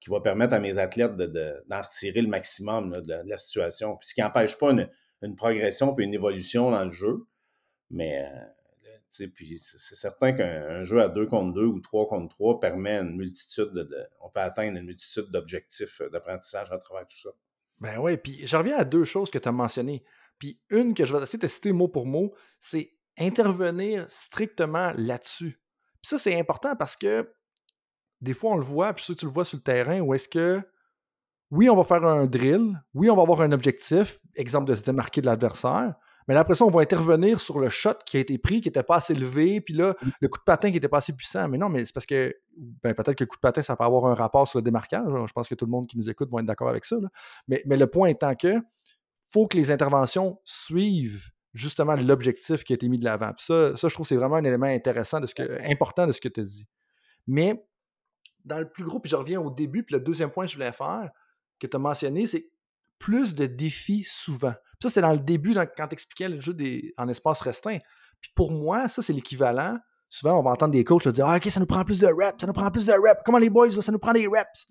qui 0.00 0.10
va 0.10 0.20
permettre 0.20 0.54
à 0.54 0.60
mes 0.60 0.78
athlètes 0.78 1.16
d'en 1.16 1.26
de, 1.26 1.62
retirer 1.70 2.20
le 2.20 2.28
maximum 2.28 3.00
de, 3.00 3.22
la 3.24 3.38
situation. 3.38 3.96
Puis 3.96 4.08
ce 4.08 4.14
qui 4.14 4.20
n'empêche 4.20 4.58
pas 4.58 4.70
une, 4.70 5.36
progression 5.36 5.94
puis 5.94 6.04
une 6.04 6.14
évolution 6.14 6.70
dans 6.70 6.84
le 6.84 6.92
jeu. 6.92 7.26
Mais 7.90 8.22
euh, 8.24 8.46
c'est 9.08 9.94
certain 9.94 10.32
qu'un 10.32 10.82
jeu 10.82 11.00
à 11.00 11.08
2 11.08 11.26
contre 11.26 11.54
2 11.54 11.64
ou 11.64 11.80
3 11.80 12.08
contre 12.08 12.34
3 12.34 12.60
permet 12.60 12.98
une 12.98 13.16
multitude 13.16 13.72
de, 13.72 13.88
on 14.20 14.30
peut 14.30 14.40
atteindre 14.40 14.78
une 14.78 14.86
multitude 14.86 15.30
d'objectifs 15.30 16.00
euh, 16.00 16.10
d'apprentissage 16.10 16.70
à 16.72 16.78
travers 16.78 17.06
tout 17.06 17.18
ça. 17.18 17.30
Ben 17.78 17.98
oui, 17.98 18.16
puis 18.16 18.46
je 18.46 18.56
reviens 18.56 18.76
à 18.76 18.84
deux 18.84 19.04
choses 19.04 19.30
que 19.30 19.38
tu 19.38 19.48
as 19.48 19.52
mentionnées. 19.52 20.04
Puis 20.38 20.60
une 20.70 20.94
que 20.94 21.04
je 21.04 21.14
vais 21.14 21.22
essayer 21.22 21.38
de 21.38 21.46
citer 21.46 21.72
mot 21.72 21.88
pour 21.88 22.06
mot, 22.06 22.34
c'est 22.60 22.92
intervenir 23.18 24.06
strictement 24.10 24.92
là-dessus. 24.96 25.60
Puis 26.02 26.10
ça, 26.10 26.18
c'est 26.18 26.38
important 26.38 26.76
parce 26.76 26.96
que 26.96 27.30
des 28.20 28.34
fois, 28.34 28.52
on 28.52 28.56
le 28.56 28.64
voit, 28.64 28.92
puis 28.92 29.14
tu 29.14 29.24
le 29.24 29.30
vois 29.30 29.44
sur 29.44 29.58
le 29.58 29.62
terrain, 29.62 30.00
où 30.00 30.14
est-ce 30.14 30.28
que, 30.28 30.60
oui, 31.50 31.68
on 31.68 31.76
va 31.76 31.84
faire 31.84 32.04
un 32.04 32.26
drill, 32.26 32.82
oui, 32.94 33.10
on 33.10 33.16
va 33.16 33.22
avoir 33.22 33.40
un 33.40 33.52
objectif, 33.52 34.18
exemple 34.34 34.68
de 34.68 34.74
se 34.74 34.82
démarquer 34.82 35.20
de 35.20 35.26
l'adversaire, 35.26 35.94
mais 36.28 36.34
là, 36.34 36.40
après 36.40 36.54
ça, 36.54 36.64
on 36.64 36.70
va 36.70 36.80
intervenir 36.80 37.40
sur 37.40 37.58
le 37.58 37.68
shot 37.68 37.94
qui 38.04 38.16
a 38.16 38.20
été 38.20 38.36
pris, 38.38 38.60
qui 38.60 38.68
n'était 38.68 38.82
pas 38.82 38.96
assez 38.96 39.12
élevé, 39.12 39.60
puis 39.60 39.74
là, 39.74 39.94
mmh. 40.00 40.08
le 40.20 40.28
coup 40.28 40.38
de 40.38 40.44
patin 40.44 40.68
qui 40.68 40.74
n'était 40.74 40.88
pas 40.88 40.98
assez 40.98 41.12
puissant. 41.12 41.48
Mais 41.48 41.58
non, 41.58 41.68
mais 41.68 41.84
c'est 41.84 41.92
parce 41.94 42.06
que, 42.06 42.34
ben, 42.56 42.94
peut-être 42.94 43.16
que 43.16 43.24
le 43.24 43.28
coup 43.28 43.36
de 43.36 43.40
patin, 43.40 43.62
ça 43.62 43.76
peut 43.76 43.84
avoir 43.84 44.06
un 44.06 44.14
rapport 44.14 44.48
sur 44.48 44.58
le 44.58 44.64
démarquage. 44.64 45.06
Je 45.06 45.32
pense 45.32 45.48
que 45.48 45.54
tout 45.54 45.66
le 45.66 45.70
monde 45.70 45.86
qui 45.86 45.96
nous 45.96 46.10
écoute 46.10 46.28
va 46.32 46.40
être 46.40 46.46
d'accord 46.46 46.68
avec 46.68 46.84
ça. 46.84 46.96
Mais, 47.46 47.62
mais 47.66 47.76
le 47.76 47.86
point 47.86 48.08
étant 48.08 48.34
que, 48.34 48.54
faut 49.32 49.46
que 49.46 49.56
les 49.56 49.70
interventions 49.70 50.40
suivent 50.44 51.30
justement 51.54 51.94
l'objectif 51.94 52.64
qui 52.64 52.72
a 52.72 52.74
été 52.74 52.88
mis 52.88 52.98
de 52.98 53.04
l'avant. 53.04 53.32
Ça, 53.38 53.76
ça, 53.76 53.88
je 53.88 53.94
trouve 53.94 54.04
que 54.04 54.08
c'est 54.08 54.16
vraiment 54.16 54.36
un 54.36 54.44
élément 54.44 54.66
intéressant, 54.66 55.20
de 55.20 55.26
ce 55.26 55.34
que, 55.34 55.70
important 55.70 56.06
de 56.06 56.12
ce 56.12 56.20
que 56.20 56.28
tu 56.28 56.40
as 56.40 56.44
dit. 56.44 56.66
Mais 57.26 57.64
dans 58.44 58.58
le 58.58 58.68
plus 58.68 58.84
gros, 58.84 59.00
puis 59.00 59.10
je 59.10 59.16
reviens 59.16 59.40
au 59.40 59.50
début, 59.50 59.82
puis 59.82 59.94
le 59.94 60.00
deuxième 60.00 60.30
point 60.30 60.44
que 60.44 60.50
je 60.50 60.56
voulais 60.56 60.72
faire, 60.72 61.10
que 61.58 61.66
tu 61.66 61.76
as 61.76 61.78
mentionné, 61.78 62.26
c'est 62.26 62.50
plus 62.98 63.34
de 63.34 63.46
défis 63.46 64.04
souvent. 64.08 64.54
ça, 64.82 64.88
c'était 64.88 65.00
dans 65.00 65.12
le 65.12 65.18
début, 65.18 65.54
quand 65.54 65.88
tu 65.88 65.94
expliquais 65.94 66.28
le 66.28 66.40
jeu 66.40 66.56
en 66.96 67.08
espace 67.08 67.40
restreint. 67.40 67.78
Puis 68.20 68.30
pour 68.34 68.50
moi, 68.50 68.88
ça, 68.88 69.02
c'est 69.02 69.12
l'équivalent. 69.12 69.78
Souvent, 70.08 70.38
on 70.38 70.42
va 70.42 70.50
entendre 70.50 70.72
des 70.72 70.84
coachs 70.84 71.06
dire 71.08 71.26
ah, 71.26 71.36
OK, 71.36 71.44
ça 71.44 71.60
nous 71.60 71.66
prend 71.66 71.84
plus 71.84 71.98
de 71.98 72.06
reps, 72.06 72.40
ça 72.40 72.46
nous 72.46 72.52
prend 72.52 72.70
plus 72.70 72.86
de 72.86 72.92
reps. 72.92 73.20
Comment 73.24 73.38
les 73.38 73.50
boys, 73.50 73.70
ça 73.70 73.92
nous 73.92 73.98
prend 73.98 74.12
des 74.12 74.26
reps? 74.26 74.66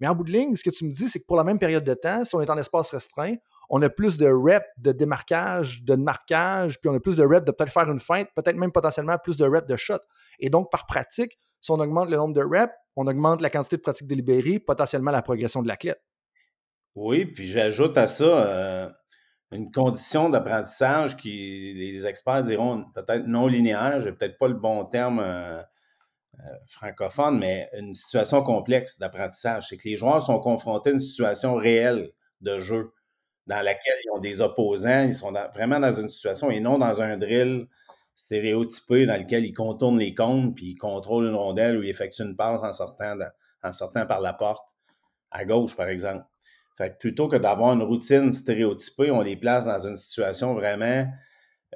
Mais 0.00 0.08
en 0.08 0.14
bout 0.14 0.24
de 0.24 0.32
ligne, 0.32 0.56
ce 0.56 0.62
que 0.62 0.70
tu 0.70 0.86
me 0.86 0.92
dis, 0.92 1.08
c'est 1.08 1.20
que 1.20 1.26
pour 1.26 1.36
la 1.36 1.44
même 1.44 1.58
période 1.58 1.84
de 1.84 1.94
temps, 1.94 2.24
si 2.24 2.34
on 2.34 2.40
est 2.40 2.50
en 2.50 2.56
espace 2.56 2.90
restreint, 2.90 3.36
on 3.68 3.80
a 3.82 3.90
plus 3.90 4.16
de 4.16 4.26
reps 4.26 4.66
de 4.78 4.92
démarquage, 4.92 5.84
de 5.84 5.94
marquage, 5.94 6.80
puis 6.80 6.90
on 6.90 6.94
a 6.94 7.00
plus 7.00 7.16
de 7.16 7.24
reps 7.24 7.44
de 7.44 7.52
peut-être 7.52 7.72
faire 7.72 7.90
une 7.90 8.00
feinte, 8.00 8.28
peut-être 8.34 8.56
même 8.56 8.72
potentiellement 8.72 9.16
plus 9.22 9.36
de 9.36 9.46
reps 9.46 9.66
de 9.66 9.76
shot. 9.76 9.98
Et 10.40 10.50
donc, 10.50 10.70
par 10.70 10.86
pratique, 10.86 11.38
si 11.60 11.70
on 11.70 11.78
augmente 11.78 12.08
le 12.08 12.16
nombre 12.16 12.34
de 12.34 12.42
reps, 12.42 12.72
on 12.96 13.06
augmente 13.06 13.42
la 13.42 13.50
quantité 13.50 13.76
de 13.76 13.82
pratiques 13.82 14.08
délibérées, 14.08 14.58
potentiellement 14.58 15.10
la 15.10 15.22
progression 15.22 15.62
de 15.62 15.68
l'athlète. 15.68 16.00
Oui, 16.96 17.24
puis 17.26 17.46
j'ajoute 17.48 17.96
à 17.98 18.06
ça 18.06 18.24
euh, 18.24 18.88
une 19.52 19.70
condition 19.70 20.28
d'apprentissage 20.28 21.16
qui, 21.16 21.72
les 21.74 22.06
experts 22.06 22.42
diront 22.42 22.84
peut-être 22.94 23.26
non 23.26 23.46
linéaire, 23.46 24.00
j'ai 24.00 24.12
peut-être 24.12 24.38
pas 24.38 24.48
le 24.48 24.54
bon 24.54 24.84
terme 24.84 25.20
euh, 25.20 25.60
euh, 26.40 26.42
francophone, 26.68 27.38
mais 27.38 27.68
une 27.78 27.94
situation 27.94 28.42
complexe 28.42 28.98
d'apprentissage. 28.98 29.68
C'est 29.68 29.76
que 29.76 29.88
les 29.88 29.96
joueurs 29.96 30.22
sont 30.24 30.40
confrontés 30.40 30.90
à 30.90 30.92
une 30.94 30.98
situation 31.00 31.54
réelle 31.56 32.12
de 32.40 32.58
jeu 32.58 32.92
dans 33.46 33.62
laquelle 33.62 33.96
ils 34.04 34.10
ont 34.12 34.20
des 34.20 34.40
opposants, 34.40 35.04
ils 35.04 35.14
sont 35.16 35.32
vraiment 35.54 35.80
dans 35.80 35.92
une 35.92 36.08
situation 36.08 36.50
et 36.50 36.60
non 36.60 36.78
dans 36.78 37.02
un 37.02 37.16
drill 37.18 37.66
stéréotypé 38.16 39.06
dans 39.06 39.16
lequel 39.16 39.44
ils 39.44 39.54
contournent 39.54 39.98
les 39.98 40.14
comptes 40.14 40.54
puis 40.54 40.72
ils 40.72 40.76
contrôlent 40.76 41.26
une 41.26 41.34
rondelle 41.36 41.78
ou 41.78 41.82
ils 41.82 41.90
effectuent 41.90 42.22
une 42.24 42.36
passe 42.36 42.62
en 42.62 42.72
sortant, 42.72 43.16
en 43.62 43.72
sortant 43.72 44.06
par 44.06 44.20
la 44.20 44.34
porte 44.34 44.68
à 45.30 45.44
gauche, 45.44 45.76
par 45.76 45.88
exemple. 45.88 46.24
Fait 46.80 46.92
que 46.92 46.96
plutôt 46.96 47.28
que 47.28 47.36
d'avoir 47.36 47.74
une 47.74 47.82
routine 47.82 48.32
stéréotypée, 48.32 49.10
on 49.10 49.20
les 49.20 49.36
place 49.36 49.66
dans 49.66 49.86
une 49.86 49.96
situation 49.96 50.54
vraiment 50.54 51.06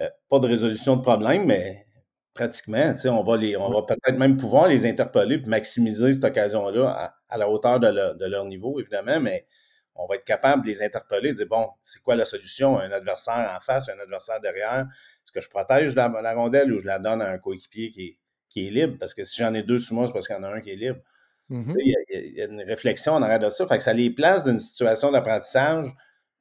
euh, 0.01 0.09
pas 0.31 0.39
de 0.39 0.47
résolution 0.47 0.97
de 0.97 1.03
problème, 1.03 1.45
mais 1.45 1.87
pratiquement, 2.33 2.95
on 3.09 3.23
va 3.23 3.37
les, 3.37 3.55
on 3.55 3.69
va 3.69 3.83
peut-être 3.83 4.17
même 4.17 4.39
pouvoir 4.39 4.67
les 4.67 4.87
interpeller 4.87 5.35
et 5.35 5.47
maximiser 5.47 6.15
cette 6.15 6.25
occasion-là 6.25 7.15
à, 7.29 7.37
la 7.37 7.51
hauteur 7.51 7.81
de, 7.81 8.17
de, 8.17 8.25
leur 8.25 8.47
niveau, 8.47 8.81
évidemment, 8.81 9.21
mais 9.21 9.47
on 9.95 10.07
va 10.07 10.15
être 10.15 10.25
capable 10.25 10.63
de 10.63 10.69
les 10.69 10.83
interpeller, 10.83 11.33
de 11.33 11.37
dire 11.37 11.49
bon, 11.51 11.69
c'est 11.83 12.03
quoi 12.03 12.17
la 12.17 12.25
solution? 12.25 12.79
Un 12.79 12.91
adversaire 12.91 13.53
en 13.55 13.61
face, 13.61 13.91
un 13.91 14.01
adversaire 14.01 14.41
derrière. 14.41 14.87
Est-ce 15.23 15.33
que 15.33 15.43
je 15.43 15.51
protège 15.51 15.95
la, 15.95 16.09
rondelle 16.33 16.73
ou 16.73 16.79
je 16.79 16.87
la 16.87 16.99
donne 16.99 17.21
à 17.21 17.29
un 17.29 17.37
coéquipier 17.37 17.91
qui 17.91 18.17
est, 18.57 18.71
libre? 18.71 18.97
Parce 18.99 19.13
que 19.13 19.23
si 19.23 19.43
j'en 19.43 19.53
ai 19.53 19.63
deux 19.63 19.79
sous 19.79 19.95
moi, 19.95 20.07
c'est 20.07 20.15
parce 20.15 20.27
qu'il 20.27 20.35
y 20.35 20.39
en 20.39 20.45
a 20.45 20.49
un 20.49 20.63
qui 20.63 20.71
est 20.71 20.77
libre. 20.77 21.01
Mm-hmm. 21.51 21.75
Il 21.79 22.35
y, 22.37 22.41
a 22.41 22.47
une 22.47 22.63
réflexion 22.63 23.13
en 23.13 23.23
arrière 23.23 23.39
de 23.39 23.51
ça. 23.51 23.67
Fait 23.67 23.77
que 23.77 23.83
ça 23.83 23.93
les 23.93 24.11
place 24.11 24.45
d'une 24.45 24.59
situation 24.59 25.13
d'apprentissage 25.13 25.87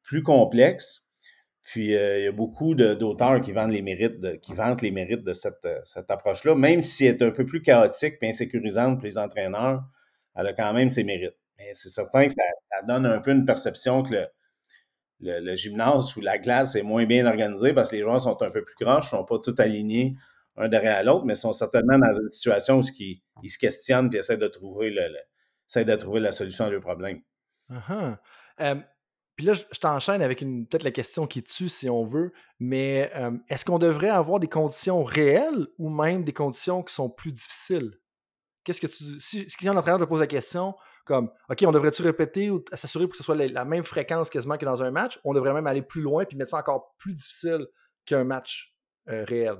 plus 0.01 0.23
complexe. 0.23 1.09
Puis 1.61 1.95
euh, 1.95 2.19
il 2.19 2.25
y 2.25 2.27
a 2.27 2.31
beaucoup 2.31 2.75
d'auteurs 2.75 3.39
qui 3.39 3.53
les 3.53 3.81
mérites 3.81 4.39
qui 4.41 4.53
vantent 4.53 4.81
les 4.81 4.91
mérites 4.91 5.23
de 5.23 5.33
cette, 5.33 5.67
cette 5.85 6.11
approche-là, 6.11 6.55
même 6.55 6.81
si 6.81 7.05
elle 7.05 7.15
est 7.15 7.23
un 7.23 7.31
peu 7.31 7.45
plus 7.45 7.61
chaotique 7.61 8.15
et 8.21 8.29
insécurisante 8.29 8.97
pour 8.97 9.05
les 9.05 9.17
entraîneurs, 9.17 9.83
elle 10.35 10.47
a 10.47 10.53
quand 10.53 10.73
même 10.73 10.89
ses 10.89 11.03
mérites. 11.03 11.37
Mais 11.57 11.69
c'est 11.73 11.89
certain 11.89 12.27
que 12.27 12.33
ça, 12.33 12.85
donne 12.85 13.05
un 13.05 13.19
peu 13.19 13.31
une 13.31 13.45
perception 13.45 14.03
que 14.03 14.27
le, 15.21 15.55
gymnase 15.55 16.17
ou 16.17 16.21
la 16.21 16.37
glace 16.37 16.75
est 16.75 16.83
moins 16.83 17.05
bien 17.05 17.25
organisé 17.25 17.71
parce 17.71 17.91
que 17.91 17.95
les 17.95 18.03
joueurs 18.03 18.19
sont 18.19 18.41
un 18.41 18.51
peu 18.51 18.63
plus 18.63 18.75
croches, 18.75 19.05
ne 19.05 19.17
sont 19.19 19.25
pas 19.25 19.39
tous 19.39 19.57
alignés 19.59 20.15
un 20.55 20.67
derrière 20.67 21.03
l'autre, 21.03 21.25
mais 21.25 21.35
sont 21.35 21.53
certainement 21.53 21.97
dans 21.97 22.13
une 22.13 22.29
situation 22.29 22.79
où 22.79 22.83
ils, 22.99 23.49
se 23.49 23.57
questionnent 23.57 24.13
et 24.13 24.17
essaient 24.17 24.37
de 24.37 24.47
trouver 24.47 24.89
le, 24.91 25.83
de 25.83 25.95
trouver 25.95 26.19
la 26.19 26.31
solution 26.31 26.65
à 26.65 26.69
leur 26.69 26.81
problème. 26.81 27.21
Uh-huh. 27.71 28.17
puis 29.35 29.45
là, 29.45 29.53
je 29.53 29.79
t'enchaîne 29.79 30.21
avec 30.21 30.39
peut-être 30.39 30.83
la 30.83 30.91
question 30.91 31.25
qui 31.25 31.41
tue, 31.41 31.69
si 31.69 31.89
on 31.89 32.03
veut, 32.03 32.33
mais 32.59 33.11
est-ce 33.49 33.65
qu'on 33.65 33.79
devrait 33.79 34.09
avoir 34.09 34.39
des 34.39 34.49
conditions 34.49 35.03
réelles 35.03 35.67
ou 35.79 35.89
même 35.89 36.23
des 36.23 36.33
conditions 36.33 36.83
qui 36.83 36.93
sont 36.93 37.09
plus 37.09 37.33
difficiles? 37.33 37.97
Qu'est-ce 38.63 38.79
que 38.79 38.87
tu. 38.87 39.19
Si, 39.19 39.49
si 39.49 39.67
un 39.67 39.75
entraîneur 39.75 39.99
te 39.99 40.05
pose 40.05 40.19
la 40.19 40.27
question, 40.27 40.75
comme, 41.05 41.29
OK, 41.49 41.63
on 41.67 41.71
devrait-tu 41.71 42.01
répéter 42.01 42.49
ou 42.49 42.63
s'assurer 42.73 43.05
pour 43.05 43.11
que 43.11 43.17
ce 43.17 43.23
soit 43.23 43.35
la, 43.35 43.65
même 43.65 43.83
fréquence 43.83 44.29
quasiment 44.29 44.57
que 44.57 44.65
dans 44.65 44.83
un 44.83 44.91
match? 44.91 45.19
On 45.23 45.33
devrait 45.33 45.53
même 45.53 45.67
aller 45.67 45.81
plus 45.81 46.01
loin 46.01 46.25
puis 46.25 46.37
mettre 46.37 46.51
ça 46.51 46.57
encore 46.57 46.95
plus 46.97 47.13
difficile 47.13 47.67
qu'un 48.05 48.23
match 48.23 48.73
euh, 49.09 49.25
réel? 49.25 49.57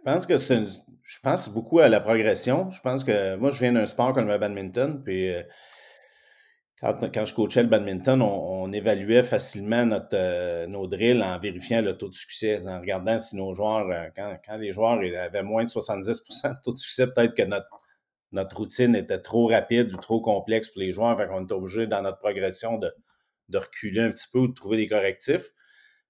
Je 0.00 0.10
pense 0.10 0.26
que 0.26 0.36
c'est 0.36 0.64
Je 1.02 1.18
pense 1.22 1.48
beaucoup 1.48 1.80
à 1.80 1.88
la 1.88 2.00
progression. 2.00 2.70
Je 2.70 2.80
pense 2.80 3.04
que 3.04 3.36
moi, 3.36 3.50
je 3.50 3.58
viens 3.58 3.72
d'un 3.72 3.86
sport 3.86 4.12
comme 4.12 4.28
le 4.28 4.38
badminton, 4.38 5.02
puis 5.02 5.28
euh, 5.28 5.42
quand, 6.80 7.24
je 7.24 7.34
coachais 7.34 7.62
le 7.62 7.68
badminton, 7.68 8.22
on, 8.22 8.72
évaluait 8.72 9.22
facilement 9.22 9.84
notre, 9.84 10.14
euh, 10.14 10.66
nos 10.66 10.86
drills 10.86 11.22
en 11.22 11.38
vérifiant 11.38 11.82
le 11.82 11.96
taux 11.98 12.08
de 12.08 12.14
succès, 12.14 12.66
en 12.66 12.80
regardant 12.80 13.18
si 13.18 13.36
nos 13.36 13.52
joueurs, 13.52 13.86
quand, 14.16 14.36
quand 14.46 14.56
les 14.56 14.72
joueurs 14.72 14.98
avaient 14.98 15.42
moins 15.42 15.64
de 15.64 15.68
70% 15.68 16.48
de 16.48 16.54
taux 16.62 16.72
de 16.72 16.78
succès, 16.78 17.06
peut-être 17.12 17.34
que 17.34 17.42
notre 17.42 17.80
notre 18.32 18.56
routine 18.56 18.94
était 18.94 19.20
trop 19.20 19.48
rapide 19.48 19.92
ou 19.92 19.96
trop 19.96 20.20
complexe 20.20 20.68
pour 20.68 20.80
les 20.80 20.92
joueurs, 20.92 21.16
fait 21.16 21.26
qu'on 21.26 21.44
était 21.44 21.54
obligé 21.54 21.86
dans 21.86 22.02
notre 22.02 22.18
progression 22.18 22.78
de, 22.78 22.92
reculer 23.52 24.02
un 24.02 24.10
petit 24.10 24.28
peu 24.32 24.38
ou 24.38 24.48
de 24.48 24.54
trouver 24.54 24.76
des 24.76 24.86
correctifs. 24.86 25.50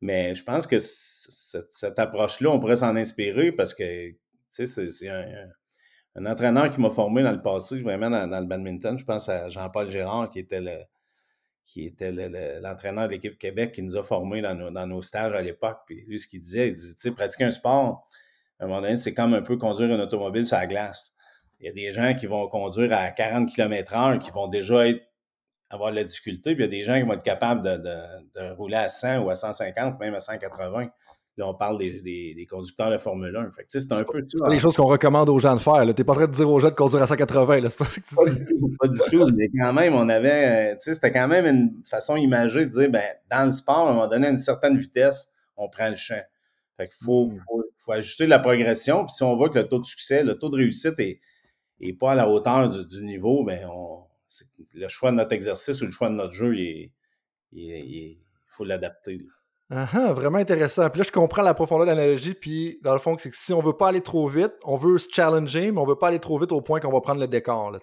Mais 0.00 0.34
je 0.34 0.42
pense 0.42 0.66
que 0.66 0.78
cette, 0.78 1.98
approche-là, 1.98 2.50
on 2.50 2.58
pourrait 2.58 2.76
s'en 2.76 2.96
inspirer 2.96 3.52
parce 3.52 3.74
que 3.74 4.14
c'est 4.48 5.08
un, 5.08 6.26
entraîneur 6.26 6.70
qui 6.70 6.80
m'a 6.80 6.90
formé 6.90 7.22
dans 7.22 7.32
le 7.32 7.42
passé, 7.42 7.80
vraiment 7.82 8.10
dans, 8.10 8.40
le 8.40 8.46
badminton. 8.46 8.98
Je 8.98 9.04
pense 9.04 9.28
à 9.28 9.48
Jean-Paul 9.48 9.90
Gérard, 9.90 10.30
qui 10.30 10.38
était 10.38 10.60
le 10.60 10.78
qui 11.66 11.86
était 11.86 12.10
l'entraîneur 12.60 13.06
de 13.06 13.12
l'équipe 13.12 13.38
Québec 13.38 13.70
qui 13.72 13.82
nous 13.82 13.96
a 13.96 14.02
formés 14.02 14.42
dans 14.42 14.56
nos, 14.56 14.70
dans 14.70 14.88
nos 14.88 15.02
stages 15.02 15.34
à 15.34 15.40
l'époque. 15.40 15.78
Puis 15.86 16.04
lui, 16.06 16.18
ce 16.18 16.26
qu'il 16.26 16.40
disait, 16.40 16.68
il 16.68 16.74
disait, 16.74 16.94
tu 16.94 17.00
sais, 17.00 17.10
pratiquer 17.12 17.44
un 17.44 17.52
sport, 17.52 18.08
à 18.58 18.64
un 18.64 18.66
moment 18.66 18.80
donné, 18.80 18.96
c'est 18.96 19.14
comme 19.14 19.34
un 19.34 19.42
peu 19.42 19.56
conduire 19.56 19.94
une 19.94 20.00
automobile 20.00 20.44
sur 20.44 20.56
la 20.56 20.66
glace. 20.66 21.16
Il 21.60 21.66
y 21.66 21.68
a 21.68 21.72
des 21.72 21.92
gens 21.92 22.14
qui 22.14 22.26
vont 22.26 22.48
conduire 22.48 22.92
à 22.92 23.10
40 23.12 23.48
km/h 23.48 24.18
qui 24.18 24.30
vont 24.30 24.48
déjà 24.48 24.88
avoir 25.70 25.92
de 25.92 25.96
la 25.96 26.04
difficulté, 26.04 26.54
puis 26.54 26.64
il 26.64 26.66
y 26.66 26.68
a 26.68 26.70
des 26.70 26.84
gens 26.84 26.96
qui 26.96 27.06
vont 27.06 27.14
être 27.14 27.22
capables 27.22 27.62
de, 27.62 28.54
rouler 28.54 28.76
à 28.76 28.88
100 28.88 29.20
ou 29.20 29.30
à 29.30 29.34
150, 29.34 29.98
même 30.00 30.14
à 30.14 30.20
180. 30.20 30.88
Là, 31.36 31.48
on 31.48 31.54
parle 31.54 31.78
des, 31.78 32.46
conducteurs 32.50 32.90
de 32.90 32.98
Formule 32.98 33.34
1. 33.34 33.52
Fait 33.52 33.64
c'est 33.68 33.92
un 33.92 34.02
peu 34.02 34.22
ça. 34.26 34.48
les 34.48 34.58
choses 34.58 34.76
qu'on 34.76 34.84
recommande 34.84 35.30
aux 35.30 35.38
gens 35.38 35.54
de 35.54 35.60
faire. 35.60 35.80
Tu 35.80 35.86
n'es 35.86 36.04
pas 36.04 36.12
en 36.12 36.16
train 36.16 36.26
de 36.26 36.32
dire 36.32 36.50
aux 36.50 36.58
gens 36.58 36.68
de 36.68 36.74
conduire 36.74 37.02
à 37.02 37.06
180. 37.06 37.60
Là. 37.60 37.68
Pas, 37.70 37.84
pas, 37.84 38.30
du 38.30 38.44
tout, 38.44 38.76
pas 38.78 38.88
du 38.88 38.98
tout. 39.08 39.26
Mais 39.34 39.48
quand 39.48 39.72
même, 39.72 39.94
on 39.94 40.08
avait. 40.08 40.76
C'était 40.80 41.12
quand 41.12 41.28
même 41.28 41.46
une 41.46 41.82
façon 41.86 42.16
imagée 42.16 42.66
de 42.66 42.70
dire 42.70 42.90
ben, 42.90 43.04
dans 43.30 43.46
le 43.46 43.52
sport, 43.52 43.86
à 43.86 43.90
un 43.90 43.94
moment 43.94 44.08
donné, 44.08 44.26
à 44.26 44.30
une 44.30 44.38
certaine 44.38 44.76
vitesse, 44.76 45.32
on 45.56 45.68
prend 45.68 45.88
le 45.88 45.96
champ. 45.96 46.20
Fait 46.76 46.88
qu'il 46.88 47.04
faut, 47.04 47.26
hmm. 47.26 47.38
faut, 47.48 47.64
faut, 47.78 47.92
ajuster 47.92 48.26
la 48.26 48.40
progression. 48.40 49.04
Puis 49.04 49.14
si 49.14 49.22
on 49.22 49.34
voit 49.34 49.48
que 49.48 49.58
le 49.58 49.68
taux 49.68 49.78
de 49.78 49.86
succès, 49.86 50.24
le 50.24 50.34
taux 50.38 50.50
de 50.50 50.56
réussite 50.56 50.98
est, 50.98 51.20
et 51.80 51.92
pas 51.94 52.12
à 52.12 52.14
la 52.14 52.28
hauteur 52.28 52.68
du, 52.68 53.04
niveau, 53.04 53.44
ben 53.44 53.66
on, 53.72 54.02
le 54.74 54.88
choix 54.88 55.10
de 55.10 55.16
notre 55.16 55.32
exercice 55.32 55.80
ou 55.82 55.86
le 55.86 55.90
choix 55.90 56.08
de 56.08 56.14
notre 56.14 56.32
jeu, 56.32 56.54
il, 57.52 58.18
faut 58.48 58.64
l'adapter. 58.64 59.20
Ah, 59.72 59.86
ah, 59.92 60.12
vraiment 60.12 60.38
intéressant. 60.38 60.90
Puis 60.90 60.98
là, 60.98 61.04
je 61.06 61.12
comprends 61.12 61.42
la 61.42 61.54
profondeur 61.54 61.86
de 61.86 61.92
l'analogie. 61.92 62.34
Puis, 62.34 62.80
dans 62.82 62.92
le 62.92 62.98
fond, 62.98 63.16
c'est 63.18 63.30
que 63.30 63.36
si 63.36 63.52
on 63.52 63.60
veut 63.60 63.76
pas 63.76 63.88
aller 63.88 64.00
trop 64.00 64.26
vite, 64.26 64.52
on 64.64 64.76
veut 64.76 64.98
se 64.98 65.08
challenger, 65.12 65.70
mais 65.70 65.78
on 65.78 65.86
veut 65.86 65.96
pas 65.96 66.08
aller 66.08 66.18
trop 66.18 66.38
vite 66.38 66.50
au 66.50 66.60
point 66.60 66.80
qu'on 66.80 66.90
va 66.90 67.00
prendre 67.00 67.20
le 67.20 67.28
décor. 67.28 67.70
Là, 67.70 67.78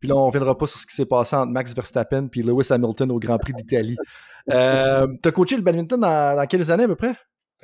puis 0.00 0.08
là, 0.08 0.16
on 0.16 0.26
reviendra 0.26 0.56
pas 0.56 0.66
sur 0.66 0.78
ce 0.78 0.86
qui 0.86 0.94
s'est 0.94 1.06
passé 1.06 1.36
entre 1.36 1.52
Max 1.52 1.74
Verstappen 1.74 2.28
et 2.34 2.42
Lewis 2.42 2.68
Hamilton 2.70 3.10
au 3.10 3.18
Grand 3.18 3.38
Prix 3.38 3.52
d'Italie. 3.54 3.96
Euh, 4.50 5.06
tu 5.22 5.28
as 5.28 5.32
coaché 5.32 5.56
le 5.56 5.62
badminton 5.62 6.00
dans, 6.00 6.34
dans, 6.34 6.46
quelles 6.46 6.70
années 6.70 6.84
à 6.84 6.88
peu 6.88 6.96
près? 6.96 7.14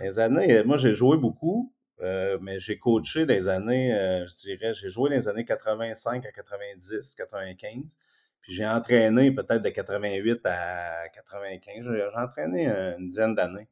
Les 0.01 0.19
années, 0.19 0.63
moi, 0.65 0.77
j'ai 0.77 0.93
joué 0.93 1.17
beaucoup, 1.17 1.73
euh, 2.03 2.39
mais 2.43 2.61
j'ai 2.61 2.79
coaché 2.79 3.25
des 3.25 3.49
années, 3.49 3.95
euh, 3.95 4.27
je 4.27 4.35
dirais, 4.35 4.75
j'ai 4.75 4.91
joué 4.91 5.09
dans 5.09 5.17
les 5.17 5.27
années 5.27 5.47
85 5.47 6.27
à 6.27 6.31
90, 6.31 7.15
95. 7.15 7.97
Puis 8.45 8.53
j'ai 8.53 8.67
entraîné 8.67 9.31
peut-être 9.31 9.63
de 9.63 9.71
88 9.71 10.41
à 10.45 11.09
95. 11.15 11.91
J'ai 11.91 12.09
entraîné 12.15 12.69
une 12.69 13.09
dizaine 13.09 13.35
d'années. 13.35 13.69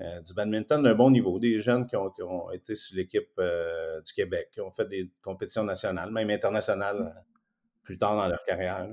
Euh, 0.00 0.20
du 0.20 0.34
badminton 0.34 0.82
d'un 0.82 0.94
bon 0.94 1.10
niveau, 1.10 1.38
des 1.40 1.58
jeunes 1.58 1.86
qui 1.86 1.96
ont, 1.96 2.50
été 2.52 2.74
sur 2.76 2.96
l'équipe 2.96 3.30
euh, 3.40 4.00
du 4.02 4.12
Québec, 4.12 4.50
qui 4.52 4.60
ont 4.60 4.70
fait 4.70 4.86
des 4.86 5.10
compétitions 5.22 5.64
nationales, 5.64 6.12
même 6.12 6.30
internationales, 6.30 7.12
euh, 7.16 7.20
plus 7.82 7.98
tard 7.98 8.14
dans 8.14 8.28
leur 8.28 8.44
carrière. 8.44 8.86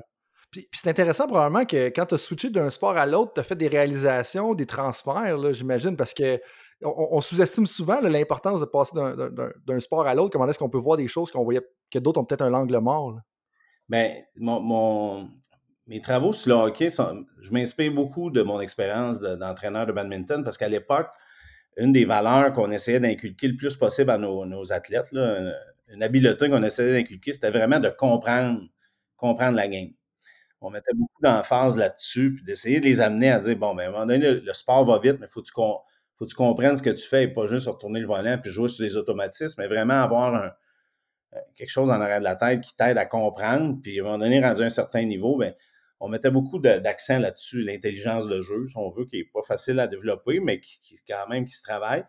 Puis, 0.50 0.68
c'est 0.72 0.90
intéressant 0.90 1.28
probablement 1.28 1.66
que 1.66 1.90
quand 1.90 2.06
tu 2.06 2.16
as 2.16 2.18
switché 2.18 2.50
d'un 2.50 2.70
sport 2.70 2.98
à 2.98 3.06
l'autre, 3.06 3.34
tu 3.34 3.42
as 3.42 3.44
fait 3.44 3.56
des 3.56 3.68
réalisations, 3.68 4.56
des 4.56 4.66
transferts, 4.66 5.54
j'imagine, 5.54 5.98
parce 5.98 6.14
que 6.14 6.40
on, 6.82 7.20
sous-estime 7.22 7.66
souvent 7.66 8.00
l'importance 8.02 8.60
de 8.60 8.66
passer 8.66 8.94
d'un 8.96 9.80
sport 9.80 10.08
à 10.08 10.16
l'autre. 10.16 10.32
Comment 10.32 10.48
est-ce 10.48 10.58
qu'on 10.58 10.70
peut 10.70 10.78
voir 10.78 10.98
des 10.98 11.08
choses 11.08 11.32
qu'on 11.32 11.44
voyait 11.44 11.62
que 11.92 12.00
d'autres 12.00 12.20
ont 12.20 12.24
peut-être 12.24 12.42
un 12.42 12.54
angle 12.54 12.78
mort? 12.80 13.20
Bien, 13.88 14.16
mon, 14.38 15.30
mes 15.88 16.02
travaux 16.02 16.34
sur 16.34 16.50
le 16.50 16.66
hockey, 16.66 16.90
je 16.90 17.52
m'inspire 17.52 17.94
beaucoup 17.94 18.32
de 18.32 18.42
mon 18.42 18.60
expérience 18.60 19.22
d'entraîneur 19.22 19.86
de, 19.86 19.92
badminton 19.92 20.44
parce 20.44 20.58
qu'à 20.58 20.68
l'époque, 20.68 21.10
une 21.78 21.92
des 21.92 22.06
valeurs 22.06 22.52
qu'on 22.54 22.72
essayait 22.72 23.00
d'inculquer 23.00 23.48
le 23.48 23.56
plus 23.56 23.76
possible 23.76 24.10
à 24.10 24.18
nos, 24.18 24.72
athlètes, 24.72 25.14
une 25.14 26.02
habileté 26.02 26.50
qu'on 26.50 26.64
essayait 26.64 26.94
d'inculquer, 26.94 27.32
c'était 27.32 27.52
vraiment 27.52 27.80
de 27.80 27.90
comprendre, 27.90 28.62
comprendre 29.18 29.56
la 29.56 29.68
game. 29.68 29.90
On 30.62 30.72
mettait 30.72 30.94
beaucoup 30.96 31.22
d'emphase 31.22 31.78
là-dessus, 31.78 32.34
puis 32.34 32.44
d'essayer 32.44 32.80
de 32.80 32.86
les 32.86 33.02
amener 33.02 33.30
à 33.30 33.40
dire, 33.40 33.56
bon, 33.56 33.76
ben, 33.76 33.84
à 33.84 33.88
un 33.90 33.92
moment 33.92 34.06
donné, 34.08 34.40
le, 34.40 34.54
sport 34.54 34.84
va 34.86 34.98
vite, 34.98 35.18
mais 35.20 35.28
faut 35.28 35.44
faut 35.54 36.26
que 36.26 36.30
tu 36.30 36.36
comprennes 36.36 36.78
ce 36.78 36.82
que 36.82 36.90
tu 36.90 37.08
fais 37.08 37.26
et 37.26 37.28
pas 37.28 37.46
juste 37.46 37.68
retourner 37.68 38.00
le 38.00 38.08
volant 38.08 38.40
puis 38.42 38.50
jouer 38.50 38.70
sur 38.70 38.84
les 38.84 38.96
automatismes, 38.96 39.62
mais 39.62 39.68
vraiment 39.68 40.02
avoir 40.02 40.34
un, 40.34 40.52
quelque 41.56 41.70
chose 41.70 41.90
en 41.90 42.02
arrière 42.02 42.20
de 42.20 42.24
la 42.24 42.36
tête 42.36 42.62
qui 42.62 42.76
t'aide 42.76 42.98
à 42.98 43.06
comprendre. 43.06 43.78
Puis 43.82 44.00
à 44.00 44.04
un 44.04 44.06
moment 44.06 44.18
donné, 44.18 44.44
à 44.44 44.52
un 44.52 44.70
certain 44.70 45.04
niveau, 45.04 45.38
ben, 45.38 45.54
on 46.00 46.10
mettait 46.10 46.32
beaucoup 46.32 46.60
d'accent 46.60 47.20
là-dessus, 47.20 47.64
l'intelligence 47.64 48.28
de 48.28 48.42
jeu, 48.42 48.68
si 48.68 48.78
on 48.78 48.90
veut, 48.90 49.06
qui 49.06 49.18
n'est 49.18 49.30
pas 49.34 49.42
facile 49.42 49.80
à 49.80 49.88
développer, 49.88 50.40
mais 50.40 50.60
qui, 50.60 51.00
quand 51.08 51.28
même 51.30 51.46
qui 51.46 51.54
se 51.54 51.64
travaille. 51.64 52.04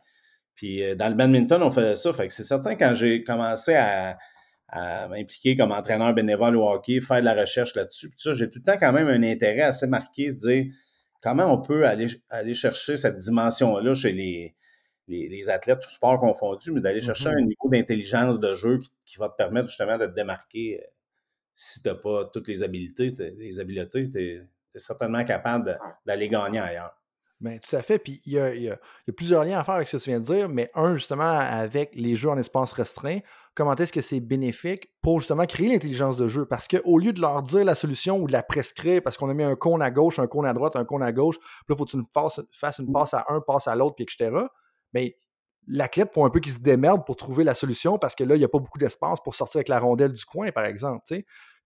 Puis 0.54 0.82
euh, 0.82 0.94
dans 0.94 1.08
le 1.08 1.14
badminton, 1.14 1.62
on 1.62 1.70
faisait 1.70 1.96
ça. 1.96 2.12
Fait 2.12 2.28
c'est 2.30 2.42
certain 2.42 2.74
quand 2.74 2.94
j'ai 2.94 3.22
commencé 3.22 3.74
à, 3.74 4.18
m'impliquer 5.08 5.56
comme 5.56 5.70
entraîneur 5.70 6.12
bénévole 6.12 6.56
au 6.56 6.68
hockey, 6.68 7.00
faire 7.00 7.20
de 7.20 7.24
la 7.24 7.34
recherche 7.34 7.76
là-dessus. 7.76 8.08
Puis 8.08 8.18
ça, 8.18 8.34
j'ai 8.34 8.50
tout 8.50 8.58
le 8.58 8.64
temps 8.64 8.76
quand 8.78 8.92
même 8.92 9.06
un 9.06 9.22
intérêt 9.22 9.62
assez 9.62 9.86
marqué, 9.86 10.30
se 10.32 10.36
dire 10.36 10.66
comment 11.22 11.52
on 11.52 11.62
peut 11.62 11.86
aller, 11.86 12.08
aller 12.30 12.52
chercher 12.52 12.96
cette 12.96 13.16
dimension-là 13.18 13.94
chez 13.94 14.12
les, 14.12 14.56
les, 15.08 15.48
athlètes, 15.48 15.80
tout 15.80 15.88
sport 15.88 16.18
confondu, 16.18 16.72
mais 16.72 16.80
d'aller 16.80 17.00
chercher 17.00 17.28
mm-hmm. 17.28 17.42
un 17.42 17.46
niveau 17.46 17.68
d'intelligence 17.70 18.40
de 18.40 18.54
jeu 18.54 18.80
qui, 19.04 19.18
va 19.18 19.28
te 19.28 19.36
permettre 19.36 19.68
justement 19.68 19.98
de 19.98 20.06
te 20.06 20.14
démarquer 20.14 20.80
euh, 20.80 20.86
si 21.54 21.82
tu 21.82 21.88
n'as 21.88 21.94
pas 21.94 22.24
toutes 22.32 22.48
les 22.48 22.62
habiletés, 22.62 23.14
les 23.38 23.60
habiletés, 23.60 24.10
tu 24.10 24.18
es, 24.20 24.42
certainement 24.78 25.24
capable 25.24 25.78
d'aller 26.04 26.28
gagner 26.28 26.58
ailleurs. 26.58 26.94
Bien, 27.40 27.58
tout 27.58 27.76
à 27.76 27.82
fait. 27.82 27.98
Puis 27.98 28.22
il 28.24 28.32
y, 28.32 28.38
a, 28.38 28.78
plusieurs 29.14 29.44
liens 29.44 29.58
à 29.58 29.64
faire 29.64 29.74
avec 29.74 29.88
ce 29.88 29.98
que 29.98 30.02
tu 30.02 30.10
viens 30.10 30.20
de 30.20 30.24
dire, 30.24 30.48
mais 30.48 30.70
un, 30.74 30.94
justement, 30.96 31.38
avec 31.38 31.90
les 31.94 32.16
jeux 32.16 32.30
en 32.30 32.38
espace 32.38 32.72
restreint, 32.72 33.20
comment 33.54 33.74
est-ce 33.74 33.92
que 33.92 34.00
c'est 34.00 34.20
bénéfique 34.20 34.90
pour 35.02 35.20
justement 35.20 35.44
créer 35.44 35.68
l'intelligence 35.68 36.16
de 36.16 36.28
jeu? 36.28 36.46
Parce 36.46 36.66
qu'au 36.66 36.98
lieu 36.98 37.12
de 37.12 37.20
leur 37.20 37.42
dire 37.42 37.64
la 37.64 37.74
solution 37.74 38.18
ou 38.18 38.26
de 38.26 38.32
la 38.32 38.42
prescrire, 38.42 39.02
parce 39.02 39.18
qu'on 39.18 39.28
a 39.28 39.34
mis 39.34 39.42
un 39.42 39.54
cône 39.54 39.82
à 39.82 39.90
gauche, 39.90 40.18
un 40.18 40.26
cône 40.26 40.46
à 40.46 40.54
droite, 40.54 40.76
un 40.76 40.86
cône 40.86 41.02
à 41.02 41.12
gauche, 41.12 41.38
puis 41.38 41.48
là, 41.68 41.74
il 41.74 41.76
faut 41.76 41.84
que 41.84 41.90
tu 41.90 42.48
fasses, 42.52 42.78
une 42.78 42.92
passe 42.92 43.12
à 43.12 43.26
un, 43.28 43.40
passe 43.40 43.68
à 43.68 43.74
l'autre, 43.74 43.96
puis 43.96 44.04
etc. 44.04 44.30
Bien, 44.96 45.10
l'athlète 45.66 46.14
faut 46.14 46.24
un 46.24 46.30
peu 46.30 46.40
qu'il 46.40 46.52
se 46.52 46.60
démerde 46.60 47.04
pour 47.04 47.16
trouver 47.16 47.44
la 47.44 47.54
solution 47.54 47.98
parce 47.98 48.14
que 48.14 48.24
là, 48.24 48.34
il 48.34 48.38
n'y 48.38 48.44
a 48.44 48.48
pas 48.48 48.58
beaucoup 48.58 48.78
d'espace 48.78 49.20
pour 49.22 49.34
sortir 49.34 49.58
avec 49.58 49.68
la 49.68 49.78
rondelle 49.78 50.12
du 50.12 50.24
coin, 50.24 50.50
par 50.52 50.64
exemple. 50.64 51.04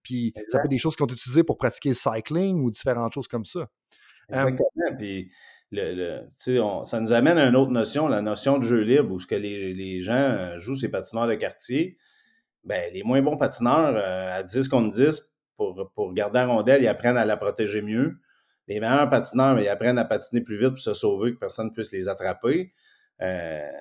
Puis 0.03 0.33
ça 0.49 0.59
peut 0.59 0.65
être 0.65 0.69
des 0.69 0.77
choses 0.77 0.95
qui 0.95 1.03
ont 1.03 1.07
utilisées 1.07 1.43
pour 1.43 1.57
pratiquer 1.57 1.89
le 1.89 1.95
cycling 1.95 2.61
ou 2.61 2.71
différentes 2.71 3.13
choses 3.13 3.27
comme 3.27 3.45
ça. 3.45 3.67
Exactement. 4.29 4.95
Puis 4.97 5.31
le, 5.71 6.23
ça 6.31 6.99
nous 6.99 7.13
amène 7.13 7.37
à 7.37 7.47
une 7.47 7.55
autre 7.55 7.71
notion, 7.71 8.07
la 8.07 8.21
notion 8.21 8.57
de 8.57 8.63
jeu 8.63 8.81
libre, 8.81 9.11
où 9.11 9.19
ce 9.19 9.27
que 9.27 9.35
les, 9.35 10.01
gens 10.01 10.13
euh, 10.13 10.57
jouent 10.57 10.75
ces 10.75 10.89
patineurs 10.89 11.27
de 11.27 11.35
quartier. 11.35 11.97
Ben, 12.63 12.91
les 12.93 13.03
moins 13.03 13.21
bons 13.21 13.37
patineurs, 13.37 13.95
euh, 13.95 14.39
à 14.39 14.43
10 14.43 14.67
contre 14.67 14.93
10, 14.93 15.35
pour, 15.57 15.91
pour 15.95 16.13
garder 16.13 16.39
la 16.39 16.47
rondelle, 16.47 16.81
ils 16.83 16.87
apprennent 16.87 17.17
à 17.17 17.25
la 17.25 17.37
protéger 17.37 17.81
mieux. 17.81 18.19
Les 18.67 18.79
meilleurs 18.79 19.09
patineurs, 19.09 19.59
ils 19.59 19.67
apprennent 19.67 19.97
à 19.97 20.05
patiner 20.05 20.41
plus 20.41 20.57
vite 20.57 20.69
pour 20.69 20.79
se 20.79 20.93
sauver, 20.93 21.33
que 21.33 21.39
personne 21.39 21.67
ne 21.67 21.71
puisse 21.71 21.91
les 21.91 22.07
attraper. 22.07 22.73
Euh, 23.21 23.71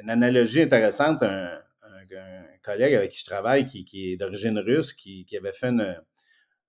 une 0.00 0.10
analogie 0.10 0.62
intéressante, 0.62 1.22
un, 1.22 1.60
collègue 2.62 2.94
avec 2.94 3.10
qui 3.10 3.20
je 3.20 3.26
travaille, 3.26 3.66
qui, 3.66 4.12
est 4.12 4.16
d'origine 4.16 4.58
russe, 4.58 4.94
qui, 4.94 5.26
avait 5.36 5.52
fait 5.52 5.70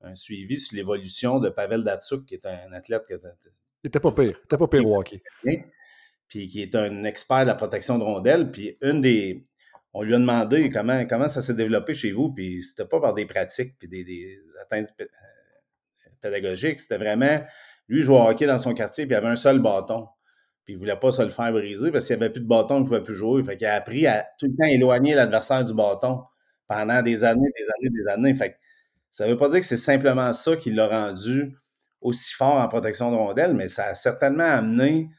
un 0.02 0.16
suivi 0.16 0.60
sur 0.60 0.76
l'évolution 0.76 1.40
de 1.40 1.50
Pavel 1.50 1.84
Datsuk, 1.84 2.26
qui 2.26 2.36
est 2.36 2.46
un 2.46 2.74
athlète 2.74 3.04
que 3.08 3.16
il 3.86 3.90
était 3.90 4.00
pas 4.00 4.12
pire. 4.12 4.36
Il 4.42 4.46
était 4.46 4.58
pas 4.58 4.68
pire 4.68 4.88
au 4.88 4.98
hockey. 4.98 5.22
Puis 6.28 6.48
qui 6.48 6.64
est 6.64 6.74
un 6.74 7.04
expert 7.04 7.42
de 7.42 7.46
la 7.46 7.54
protection 7.54 8.00
de 8.00 8.04
rondelles. 8.04 8.50
Puis 8.50 8.80
une 8.82 9.00
des. 9.00 9.46
On 9.94 10.02
lui 10.02 10.16
a 10.16 10.18
demandé 10.18 10.72
comment, 10.72 11.06
comment 11.06 11.28
ça 11.28 11.44
s'est 11.44 11.54
développé 11.54 11.94
chez 11.94 12.12
vous. 12.12 12.34
Puis 12.34 12.64
c'était 12.64 12.88
pas 12.88 13.00
par 13.00 13.14
des 13.14 13.28
pratiques 13.28 13.78
puis 13.78 13.88
des, 13.88 14.40
atteintes 14.60 14.92
euh, 15.00 15.06
pédagogiques. 16.20 16.80
C'était 16.80 16.98
vraiment. 16.98 17.46
Lui, 17.88 18.02
jouait 18.02 18.18
au 18.18 18.28
hockey 18.28 18.48
dans 18.48 18.58
son 18.58 18.74
quartier, 18.74 19.06
puis 19.06 19.14
il 19.14 19.18
avait 19.18 19.28
un 19.28 19.36
seul 19.36 19.60
bâton. 19.60 20.08
Puis 20.66 20.74
il 20.74 20.78
voulait 20.78 20.96
pas 20.96 21.12
se 21.12 21.22
le 21.22 21.30
faire 21.30 21.52
briser 21.52 21.92
parce 21.92 22.08
qu'il 22.08 22.18
n'y 22.18 22.24
avait 22.24 22.32
plus 22.32 22.42
de 22.42 22.48
bâton, 22.48 22.78
il 22.78 22.82
ne 22.82 22.88
pouvait 22.88 23.04
plus 23.04 23.14
jouer. 23.14 23.44
Fait 23.44 23.56
qu'il 23.56 23.68
a 23.68 23.76
appris 23.76 24.08
à 24.08 24.26
tout 24.40 24.48
le 24.48 24.56
temps 24.58 24.68
éloigner 24.68 25.14
l'adversaire 25.14 25.64
du 25.64 25.76
bâton 25.76 26.24
pendant 26.68 27.04
des 27.04 27.24
années, 27.24 27.50
des 27.56 27.66
années, 27.66 27.90
des 27.92 28.12
années. 28.12 28.34
Fait 28.34 28.52
que 28.52 28.56
ça 29.12 29.26
ne 29.26 29.32
veut 29.32 29.38
pas 29.38 29.50
dire 29.50 29.60
que 29.60 29.66
c'est 29.66 29.78
simplement 29.78 30.34
ça 30.34 30.58
qui 30.58 30.72
l'a 30.72 30.88
rendu 30.88 31.56
aussi 32.02 32.34
fort 32.34 32.56
en 32.56 32.68
protection 32.68 33.12
de 33.12 33.16
rondelles, 33.16 33.54
mais 33.54 33.68
ça 33.68 33.86
a 33.86 33.96
certainement 33.96 34.44
amené 34.44 35.10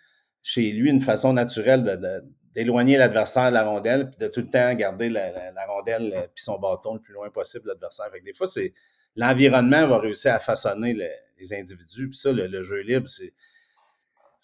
chez 0.42 0.72
lui 0.72 0.90
une 0.90 1.00
façon 1.00 1.32
naturelle 1.32 2.22
d'éloigner 2.54 2.96
l'adversaire 2.96 3.48
de 3.50 3.54
la 3.54 3.64
rondelle, 3.64 4.10
puis 4.10 4.18
de 4.18 4.26
tout 4.26 4.40
le 4.40 4.50
temps 4.50 4.74
garder 4.74 5.08
la, 5.08 5.52
rondelle 5.68 6.12
euh, 6.14 6.26
puis 6.34 6.42
son 6.42 6.58
bâton 6.58 6.94
le 6.94 7.00
plus 7.00 7.14
loin 7.14 7.30
possible 7.30 7.64
de 7.64 7.68
l'adversaire. 7.70 8.06
Des 8.24 8.34
fois, 8.34 8.46
c'est 8.46 8.72
l'environnement 9.14 9.86
va 9.86 9.98
réussir 9.98 10.34
à 10.34 10.40
façonner 10.40 10.94
les 11.38 11.54
individus, 11.54 12.08
puis 12.08 12.18
ça, 12.18 12.32
le 12.32 12.62
jeu 12.62 12.80
libre, 12.80 13.06
c'est 13.06 13.32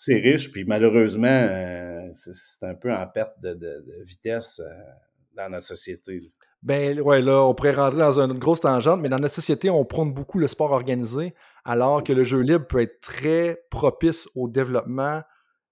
c'est 0.04 0.16
riche, 0.16 0.50
puis 0.50 0.64
malheureusement, 0.64 1.28
euh, 1.28 2.08
c'est 2.12 2.66
un 2.66 2.74
peu 2.74 2.92
en 2.92 3.06
perte 3.06 3.40
de, 3.40 3.84
vitesse 4.04 4.60
euh, 4.60 4.68
dans 5.36 5.48
notre 5.48 5.64
société. 5.64 6.20
Ben 6.60 7.00
ouais, 7.00 7.22
là, 7.22 7.44
on 7.44 7.54
pourrait 7.54 7.74
rentrer 7.74 8.00
dans 8.00 8.18
une 8.18 8.36
grosse 8.36 8.58
tangente, 8.58 9.00
mais 9.00 9.08
dans 9.08 9.20
notre 9.20 9.34
société, 9.34 9.70
on 9.70 9.84
prône 9.84 10.12
beaucoup 10.12 10.40
le 10.40 10.48
sport 10.48 10.72
organisé, 10.72 11.34
alors 11.64 12.02
que 12.02 12.12
le 12.12 12.24
jeu 12.24 12.40
libre 12.40 12.66
peut 12.66 12.82
être 12.82 13.00
très 13.00 13.62
propice 13.70 14.28
au 14.34 14.48
développement 14.48 15.22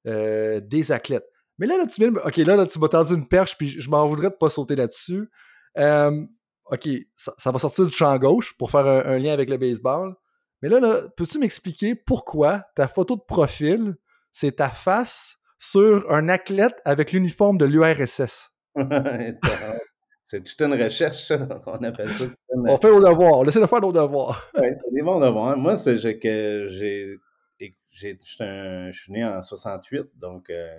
euh, 0.07 0.61
des 0.61 0.93
athlètes. 0.93 1.27
Mais 1.59 1.67
là, 1.67 1.77
là, 1.77 1.87
tu 1.89 2.05
ok, 2.07 2.37
là, 2.37 2.55
là 2.55 2.67
tu 2.67 2.79
m'as 2.79 2.89
tendu 2.89 3.15
une 3.15 3.27
perche, 3.27 3.59
puis 3.59 3.81
je 3.81 3.91
m'en 3.91 4.07
voudrais 4.07 4.31
de 4.31 4.37
pas 4.37 4.49
sauter 4.49 4.77
là-dessus. 4.77 5.29
ok, 5.77 6.89
ça, 7.17 7.51
va 7.51 7.59
sortir 7.59 7.85
du 7.85 7.93
champ 7.93 8.17
gauche 8.17 8.57
pour 8.57 8.71
faire 8.71 8.87
un, 8.87 9.01
un 9.07 9.19
lien 9.19 9.33
avec 9.33 9.51
le 9.51 9.57
baseball. 9.57 10.15
Mais 10.63 10.69
là, 10.69 10.79
là 10.79 11.03
peux-tu 11.17 11.41
m'expliquer 11.41 11.97
pourquoi 11.97 12.65
ta 12.77 12.87
photo 12.87 13.17
de 13.17 13.23
profil 13.27 13.97
c'est 14.33 14.57
ta 14.57 14.69
face 14.69 15.37
sur 15.59 16.11
un 16.11 16.29
athlète 16.29 16.75
avec 16.85 17.13
l'uniforme 17.13 17.59
de 17.59 17.67
l'URSS. 17.67 18.51
c'est 20.25 20.43
toute 20.43 20.61
une 20.61 20.83
recherche, 20.83 21.25
ça. 21.25 21.63
On 21.67 21.83
appelle 21.85 22.13
ça. 22.13 22.25
On 22.67 22.79
fait 22.79 22.91
nos 22.91 23.07
devoirs. 23.07 23.45
De 23.45 23.51
faire 23.51 23.81
nos 23.81 23.93
devoirs. 23.93 24.51
oui, 24.59 24.69
c'est 24.83 24.95
des 24.95 25.03
bons 25.03 25.21
devoirs. 25.21 25.57
Moi, 25.57 25.77
c'est 25.77 26.19
que 26.19 26.67
j'ai. 26.69 27.19
Je 27.91 28.91
suis 28.93 29.13
né 29.13 29.25
en 29.25 29.43
68, 29.43 30.13
donc 30.17 30.49
euh, 30.49 30.79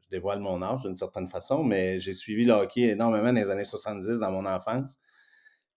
je 0.00 0.08
dévoile 0.08 0.40
mon 0.40 0.62
âge 0.62 0.82
d'une 0.82 0.96
certaine 0.96 1.28
façon, 1.28 1.62
mais 1.62 1.98
j'ai 1.98 2.14
suivi 2.14 2.46
le 2.46 2.54
hockey 2.54 2.82
énormément 2.82 3.26
dans 3.26 3.38
les 3.38 3.50
années 3.50 3.64
70 3.64 4.20
dans 4.20 4.30
mon 4.30 4.46
enfance. 4.46 4.96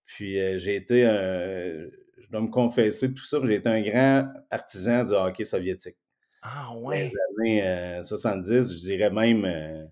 Puis 0.06 0.40
euh, 0.40 0.58
j'ai 0.58 0.78
été, 0.78 1.04
je 1.04 2.30
dois 2.32 2.40
me 2.40 2.48
confesser 2.48 3.14
tout 3.14 3.26
ça, 3.26 3.40
j'ai 3.44 3.56
été 3.56 3.68
un 3.68 3.82
grand 3.82 4.32
partisan 4.50 5.04
du 5.04 5.14
hockey 5.14 5.44
soviétique. 5.44 5.98
Ah 6.42 6.72
ouais. 6.76 7.12
Les 7.40 7.62
années 7.64 8.04
70, 8.04 8.52
euh, 8.52 8.62
je 8.62 8.80
dirais 8.80 9.10
même, 9.10 9.46
euh, 9.46 9.86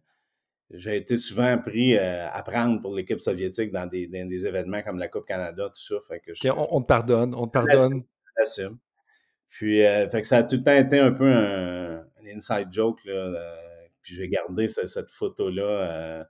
j'ai 0.69 0.97
été 0.97 1.17
souvent 1.17 1.57
pris 1.57 1.97
euh, 1.97 2.29
à 2.31 2.43
prendre 2.43 2.81
pour 2.81 2.95
l'équipe 2.95 3.19
soviétique 3.19 3.71
dans 3.71 3.87
des, 3.87 4.07
des, 4.07 4.47
événements 4.47 4.81
comme 4.81 4.97
la 4.97 5.07
Coupe 5.07 5.25
Canada, 5.25 5.69
tout 5.69 5.79
ça. 5.79 5.95
Fait 6.07 6.19
que 6.19 6.31
on, 6.49 6.81
te 6.81 6.87
pardonne, 6.87 7.33
on 7.35 7.47
te 7.47 7.53
pardonne. 7.53 8.03
J'assume. 8.37 8.77
Puis, 9.47 9.81
fait 9.81 10.21
que 10.21 10.27
ça 10.27 10.37
a 10.37 10.43
tout 10.43 10.57
le 10.57 10.63
temps 10.63 10.75
été 10.75 10.99
un 10.99 11.11
peu 11.11 11.31
une 11.31 12.29
inside 12.35 12.67
joke, 12.71 12.99
là, 13.05 13.57
puis 14.01 14.15
j'ai 14.15 14.27
gardé 14.27 14.67
cette 14.67 15.11
photo-là 15.11 16.27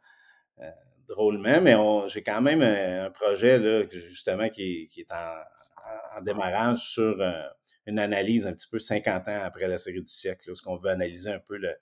drôlement, 1.08 1.60
mais 1.62 1.76
j'ai 2.08 2.22
quand 2.22 2.42
même 2.42 2.62
un, 2.62 3.10
projet, 3.10 3.58
là, 3.58 3.84
justement, 3.90 4.50
qui, 4.50 4.88
est 4.96 5.12
en, 5.12 6.22
démarrage 6.22 6.80
sur 6.80 7.18
une 7.86 8.00
analyse 8.00 8.48
un 8.48 8.54
petit 8.54 8.68
peu 8.70 8.80
50 8.80 9.28
ans 9.28 9.42
après 9.44 9.68
la 9.68 9.78
série 9.78 10.02
du 10.02 10.10
siècle, 10.10 10.52
où 10.52 10.56
ce 10.56 10.62
qu'on 10.62 10.78
veut 10.78 10.90
analyser 10.90 11.32
un 11.32 11.40
peu 11.40 11.58
le 11.58 11.76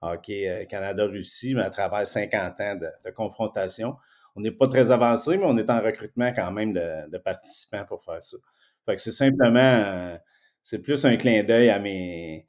hockey 0.00 0.66
Canada-Russie, 0.68 1.54
mais 1.54 1.62
à 1.62 1.70
travers 1.70 2.06
50 2.06 2.60
ans 2.60 2.76
de 2.76 3.10
confrontation 3.10 3.96
on 4.36 4.40
n'est 4.40 4.50
pas 4.50 4.68
très 4.68 4.90
avancé, 4.90 5.36
mais 5.36 5.44
on 5.46 5.56
est 5.56 5.70
en 5.70 5.80
recrutement 5.80 6.32
quand 6.32 6.50
même 6.50 6.72
de, 6.72 7.18
participants 7.18 7.84
pour 7.86 8.02
faire 8.02 8.22
ça. 8.22 8.36
Fait 8.84 8.96
que 8.96 9.00
c'est 9.00 9.12
simplement, 9.12 9.60
euh, 9.60 10.16
c'est 10.62 10.82
plus 10.82 11.04
un 11.04 11.16
clin 11.16 11.42
d'œil 11.44 11.70
à 11.70 11.78
mes, 11.78 12.46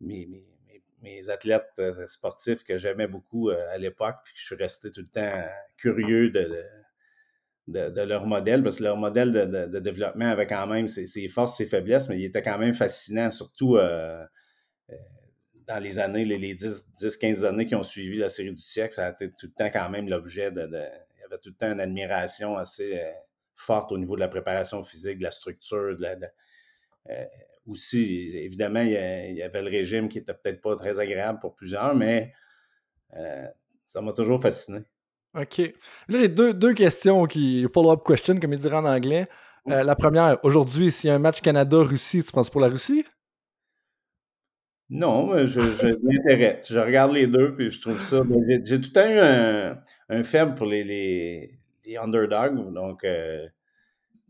mes, 0.00 0.44
athlètes 1.28 1.72
euh, 1.78 2.06
sportifs 2.06 2.64
que 2.64 2.78
j'aimais 2.78 3.08
beaucoup 3.08 3.50
euh, 3.50 3.74
à 3.74 3.78
l'époque, 3.78 4.16
puis 4.24 4.34
je 4.36 4.46
suis 4.46 4.54
resté 4.54 4.90
tout 4.92 5.00
le 5.00 5.08
temps 5.08 5.44
curieux 5.76 6.30
de, 6.30 6.64
leur 7.72 8.26
modèle, 8.26 8.62
parce 8.62 8.78
que 8.78 8.84
leur 8.84 8.96
modèle 8.96 9.32
de, 9.32 9.78
développement 9.78 10.26
avait 10.26 10.46
quand 10.46 10.66
même 10.66 10.88
ses, 10.88 11.28
forces, 11.28 11.56
ses 11.56 11.66
faiblesses, 11.66 12.08
mais 12.08 12.18
il 12.18 12.24
était 12.24 12.42
quand 12.42 12.58
même 12.58 12.74
fascinant, 12.74 13.30
surtout 13.30 13.76
dans 15.68 15.78
les 15.78 15.98
années, 15.98 16.24
les, 16.24 16.54
10-15 16.54 17.44
années 17.44 17.66
qui 17.66 17.74
ont 17.74 17.82
suivi 17.82 18.16
la 18.16 18.28
série 18.28 18.52
du 18.52 18.60
siècle, 18.60 18.94
ça 18.94 19.06
a 19.06 19.10
été 19.10 19.30
tout 19.30 19.46
le 19.46 19.52
temps 19.52 19.70
quand 19.70 19.90
même 19.90 20.08
l'objet 20.08 20.50
de, 20.50 20.66
avait 21.28 21.38
tout 21.38 21.50
le 21.50 21.54
temps 21.54 21.72
une 21.72 21.80
admiration 21.80 22.56
assez 22.56 22.98
euh, 22.98 23.12
forte 23.54 23.92
au 23.92 23.98
niveau 23.98 24.14
de 24.14 24.20
la 24.20 24.28
préparation 24.28 24.82
physique, 24.82 25.18
de 25.18 25.24
la 25.24 25.30
structure, 25.30 25.96
de 25.96 26.06
euh, 27.10 27.24
aussi, 27.66 28.30
évidemment, 28.34 28.80
il 28.80 28.92
y, 28.92 29.42
avait 29.42 29.62
le 29.62 29.68
régime 29.68 30.08
qui 30.08 30.18
était 30.18 30.32
peut-être 30.32 30.62
pas 30.62 30.74
très 30.76 31.00
agréable 31.00 31.38
pour 31.38 31.54
plusieurs, 31.54 31.94
mais 31.94 32.32
euh, 33.14 33.46
ça 33.86 34.00
m'a 34.00 34.12
toujours 34.12 34.40
fasciné. 34.40 34.80
OK. 35.34 35.58
Là, 36.08 36.20
j'ai 36.20 36.28
deux, 36.28 36.54
deux 36.54 36.74
questions 36.74 37.26
qui 37.26 37.66
follow-up 37.72 38.02
question, 38.06 38.38
comme 38.40 38.52
ils 38.52 38.58
diraient 38.58 38.76
en 38.76 38.86
anglais. 38.86 39.28
la 39.66 39.94
première, 39.94 40.38
aujourd'hui, 40.44 40.90
s'il 40.90 41.08
y 41.08 41.10
a 41.10 41.16
un 41.16 41.18
match 41.18 41.40
Canada-Russie, 41.40 42.24
tu 42.24 42.32
penses 42.32 42.50
pour 42.50 42.60
la 42.60 42.68
Russie? 42.68 43.04
Non, 44.90 45.36
je, 45.46 45.60
je 45.60 45.88
m'intéresse. 46.02 46.72
Je 46.72 46.78
regarde 46.78 47.12
les 47.12 47.26
deux, 47.26 47.54
puis 47.54 47.70
je 47.70 47.80
trouve 47.80 48.00
ça. 48.00 48.22
Ben, 48.22 48.38
j'ai 48.64 48.80
tout 48.80 48.88
le 48.88 48.92
temps 48.92 49.08
eu 49.08 49.18
un, 49.18 49.78
un 50.08 50.22
faible 50.22 50.54
pour 50.54 50.66
les, 50.66 50.82
les, 50.82 51.58
les 51.84 51.96
underdogs. 51.98 52.72
Donc, 52.72 53.04
euh, 53.04 53.46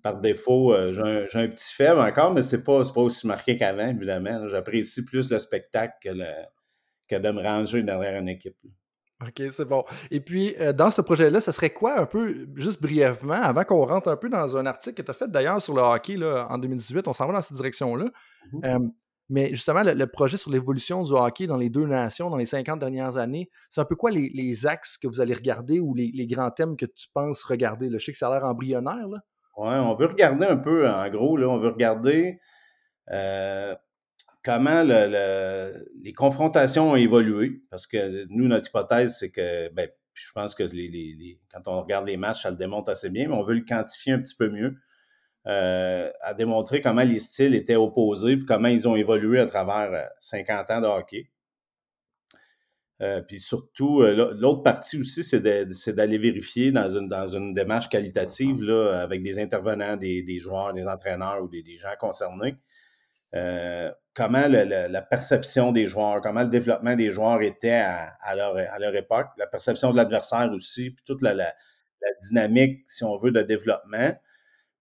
par 0.02 0.20
défaut, 0.20 0.74
euh, 0.74 0.90
j'ai 0.92 1.02
un, 1.38 1.42
un, 1.44 1.48
petit 1.48 1.72
faible 1.72 2.00
encore, 2.00 2.34
mais 2.34 2.42
c'est 2.42 2.64
pas, 2.64 2.82
pas 2.92 3.00
aussi 3.00 3.28
marqué 3.28 3.56
qu'avant, 3.56 3.88
évidemment. 3.88 4.48
J'apprécie 4.48 5.04
plus 5.04 5.30
le 5.30 5.38
spectacle 5.38 5.94
que, 6.02 6.10
le, 6.10 6.26
que 7.08 7.16
de 7.16 7.30
me 7.30 7.40
ranger 7.40 7.84
derrière 7.84 8.20
une 8.20 8.28
équipe. 8.28 8.56
OK, 9.20 9.42
c'est 9.50 9.64
bon. 9.64 9.84
Et 10.10 10.20
puis, 10.20 10.54
euh, 10.60 10.72
dans 10.72 10.90
ce 10.90 11.00
projet-là, 11.00 11.40
ce 11.40 11.50
serait 11.50 11.70
quoi 11.70 11.98
un 11.98 12.06
peu, 12.06 12.46
juste 12.54 12.80
brièvement, 12.80 13.34
avant 13.34 13.64
qu'on 13.64 13.84
rentre 13.84 14.08
un 14.08 14.16
peu 14.16 14.28
dans 14.28 14.56
un 14.56 14.64
article 14.64 14.94
que 14.94 15.02
tu 15.02 15.10
as 15.10 15.14
fait 15.14 15.28
d'ailleurs 15.28 15.60
sur 15.60 15.74
le 15.74 15.82
hockey 15.82 16.16
là, 16.16 16.46
en 16.50 16.58
2018, 16.58 17.08
on 17.08 17.12
s'en 17.12 17.26
va 17.26 17.32
dans 17.32 17.40
cette 17.40 17.56
direction-là. 17.56 18.06
Mmh 18.52 18.88
mais 19.30 19.50
justement, 19.50 19.82
le, 19.84 20.06
projet 20.06 20.38
sur 20.38 20.50
l'évolution 20.50 21.02
du 21.02 21.12
hockey 21.12 21.46
dans 21.46 21.58
les 21.58 21.68
deux 21.68 21.86
nations 21.86 22.30
dans 22.30 22.38
les 22.38 22.46
50 22.46 22.78
dernières 22.78 23.18
années, 23.18 23.50
c'est 23.68 23.80
un 23.80 23.84
peu 23.84 23.94
quoi 23.94 24.10
les, 24.10 24.66
axes 24.66 24.96
que 24.96 25.06
vous 25.06 25.20
allez 25.20 25.34
regarder 25.34 25.80
ou 25.80 25.94
les, 25.94 26.26
grands 26.26 26.50
thèmes 26.50 26.76
que 26.76 26.86
tu 26.86 27.08
penses 27.12 27.42
regarder? 27.42 27.90
Je 27.92 27.98
sais 27.98 28.12
que 28.12 28.18
ça 28.18 28.28
a 28.28 28.32
l'air 28.32 28.44
embryonnaire. 28.46 29.06
Là. 29.06 29.18
Oui, 29.58 29.68
on 29.68 29.94
veut 29.94 30.06
regarder 30.06 30.46
un 30.46 30.56
peu, 30.56 30.88
en 30.88 31.08
gros, 31.10 31.36
là, 31.36 31.48
on 31.48 31.58
veut 31.58 31.68
regarder 31.68 32.40
euh, 33.10 33.74
comment 34.42 34.82
les 34.82 36.12
confrontations 36.12 36.92
ont 36.92 36.96
évolué. 36.96 37.62
Parce 37.70 37.86
que 37.86 38.26
nous, 38.30 38.48
notre 38.48 38.68
hypothèse, 38.68 39.16
c'est 39.18 39.30
que, 39.30 39.68
ben, 39.72 39.88
je 40.14 40.32
pense 40.32 40.54
que 40.54 40.64
quand 41.52 41.68
on 41.68 41.82
regarde 41.82 42.06
les 42.06 42.16
matchs, 42.16 42.42
ça 42.42 42.50
le 42.50 42.56
démontre 42.56 42.90
assez 42.90 43.10
bien, 43.10 43.28
mais 43.28 43.34
on 43.34 43.42
veut 43.42 43.54
le 43.54 43.64
quantifier 43.64 44.12
un 44.12 44.18
petit 44.18 44.36
peu 44.36 44.48
mieux. 44.48 44.76
Euh, 45.46 46.10
à 46.20 46.34
démontrer 46.34 46.82
comment 46.82 47.04
les 47.04 47.20
styles 47.20 47.54
étaient 47.54 47.76
opposés 47.76 48.32
et 48.32 48.38
comment 48.44 48.68
ils 48.68 48.86
ont 48.86 48.96
évolué 48.96 49.40
à 49.40 49.46
travers 49.46 50.10
50 50.20 50.70
euh, 50.70 50.74
ans 50.74 50.80
de 50.82 50.86
hockey. 50.86 51.30
Euh, 53.00 53.22
puis 53.22 53.40
surtout, 53.40 54.02
l'autre 54.02 54.62
partie 54.62 55.00
aussi, 55.00 55.24
c'est 55.24 55.40
d'aller 55.40 56.18
vérifier 56.18 56.70
dans 56.70 56.90
une, 56.90 57.08
dans 57.08 57.28
une 57.28 57.54
démarche 57.54 57.88
qualitative 57.88 58.62
là, 58.62 59.00
avec 59.00 59.22
des 59.22 59.38
intervenants, 59.38 59.96
des, 59.96 60.38
joueurs, 60.38 60.74
des 60.74 60.86
entraîneurs 60.86 61.42
ou 61.42 61.48
des, 61.48 61.78
gens 61.78 61.94
concernés, 61.98 62.56
comment 63.32 64.48
la 64.48 65.02
perception 65.02 65.72
des 65.72 65.86
joueurs, 65.86 66.20
comment 66.20 66.42
le 66.42 66.48
développement 66.48 66.96
des 66.96 67.12
joueurs 67.12 67.42
était 67.42 67.70
à, 67.70 68.34
leur, 68.34 68.94
époque, 68.94 69.28
la 69.36 69.46
perception 69.46 69.92
de 69.92 69.96
l'adversaire 69.96 70.50
aussi, 70.52 70.90
puis 70.90 71.04
toute 71.04 71.22
la, 71.22 71.54
dynamique, 72.22 72.82
si 72.88 73.04
on 73.04 73.16
veut, 73.16 73.30
de 73.30 73.42
développement. 73.42 74.12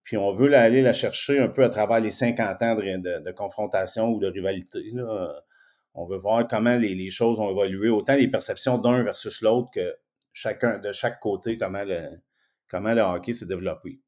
Puis 0.02 0.16
on 0.16 0.32
veut 0.32 0.52
aller 0.54 0.80
la 0.80 0.92
chercher 0.92 1.38
un 1.38 1.48
peu 1.48 1.62
à 1.62 1.68
travers 1.68 2.00
les 2.00 2.10
50 2.10 2.62
ans 2.62 2.74
de, 2.74 3.30
confrontation 3.32 4.08
ou 4.10 4.18
de 4.18 4.26
rivalité. 4.26 4.92
On 5.94 6.06
veut 6.06 6.16
voir 6.16 6.46
comment 6.48 6.76
les, 6.76 7.10
choses 7.10 7.40
ont 7.40 7.50
évolué, 7.50 7.90
autant 7.90 8.14
les 8.14 8.28
perceptions 8.28 8.78
d'un 8.78 9.02
versus 9.02 9.42
l'autre 9.42 9.70
que 9.72 9.96
chacun 10.32 10.78
de 10.78 10.92
chaque 10.92 11.20
côté, 11.20 11.58
comment 11.58 11.84
le 11.84 13.02
hockey 13.02 13.32
s'est 13.32 13.46
développé. 13.46 14.00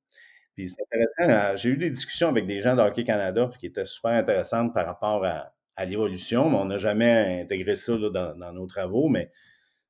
C'est 0.68 0.82
intéressant, 0.82 1.52
euh, 1.52 1.56
j'ai 1.56 1.70
eu 1.70 1.76
des 1.76 1.90
discussions 1.90 2.28
avec 2.28 2.46
des 2.46 2.60
gens 2.60 2.74
de 2.76 2.82
Hockey 2.82 3.04
Canada 3.04 3.50
qui 3.58 3.66
étaient 3.66 3.86
super 3.86 4.12
intéressantes 4.12 4.74
par 4.74 4.86
rapport 4.86 5.24
à, 5.24 5.52
l'évolution, 5.86 6.50
mais 6.50 6.58
on 6.58 6.66
n'a 6.66 6.76
jamais 6.76 7.40
intégré 7.40 7.74
ça 7.74 7.96
dans, 7.96 8.52
nos 8.52 8.66
travaux, 8.66 9.08
mais 9.08 9.30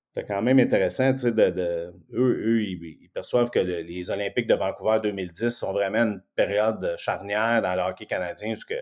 c'était 0.06 0.24
quand 0.24 0.40
même 0.40 0.60
intéressant, 0.60 1.12
de, 1.12 1.92
eux, 2.12 2.62
ils, 2.62 3.10
perçoivent 3.12 3.50
que 3.50 3.58
les 3.58 4.08
Olympiques 4.10 4.46
de 4.46 4.54
Vancouver 4.54 5.00
2010 5.02 5.50
sont 5.50 5.72
vraiment 5.72 5.98
une 5.98 6.22
période 6.36 6.94
charnière 6.96 7.60
dans 7.60 7.74
le 7.74 7.80
hockey 7.80 8.06
canadien, 8.06 8.50
parce 8.50 8.64
que 8.64 8.76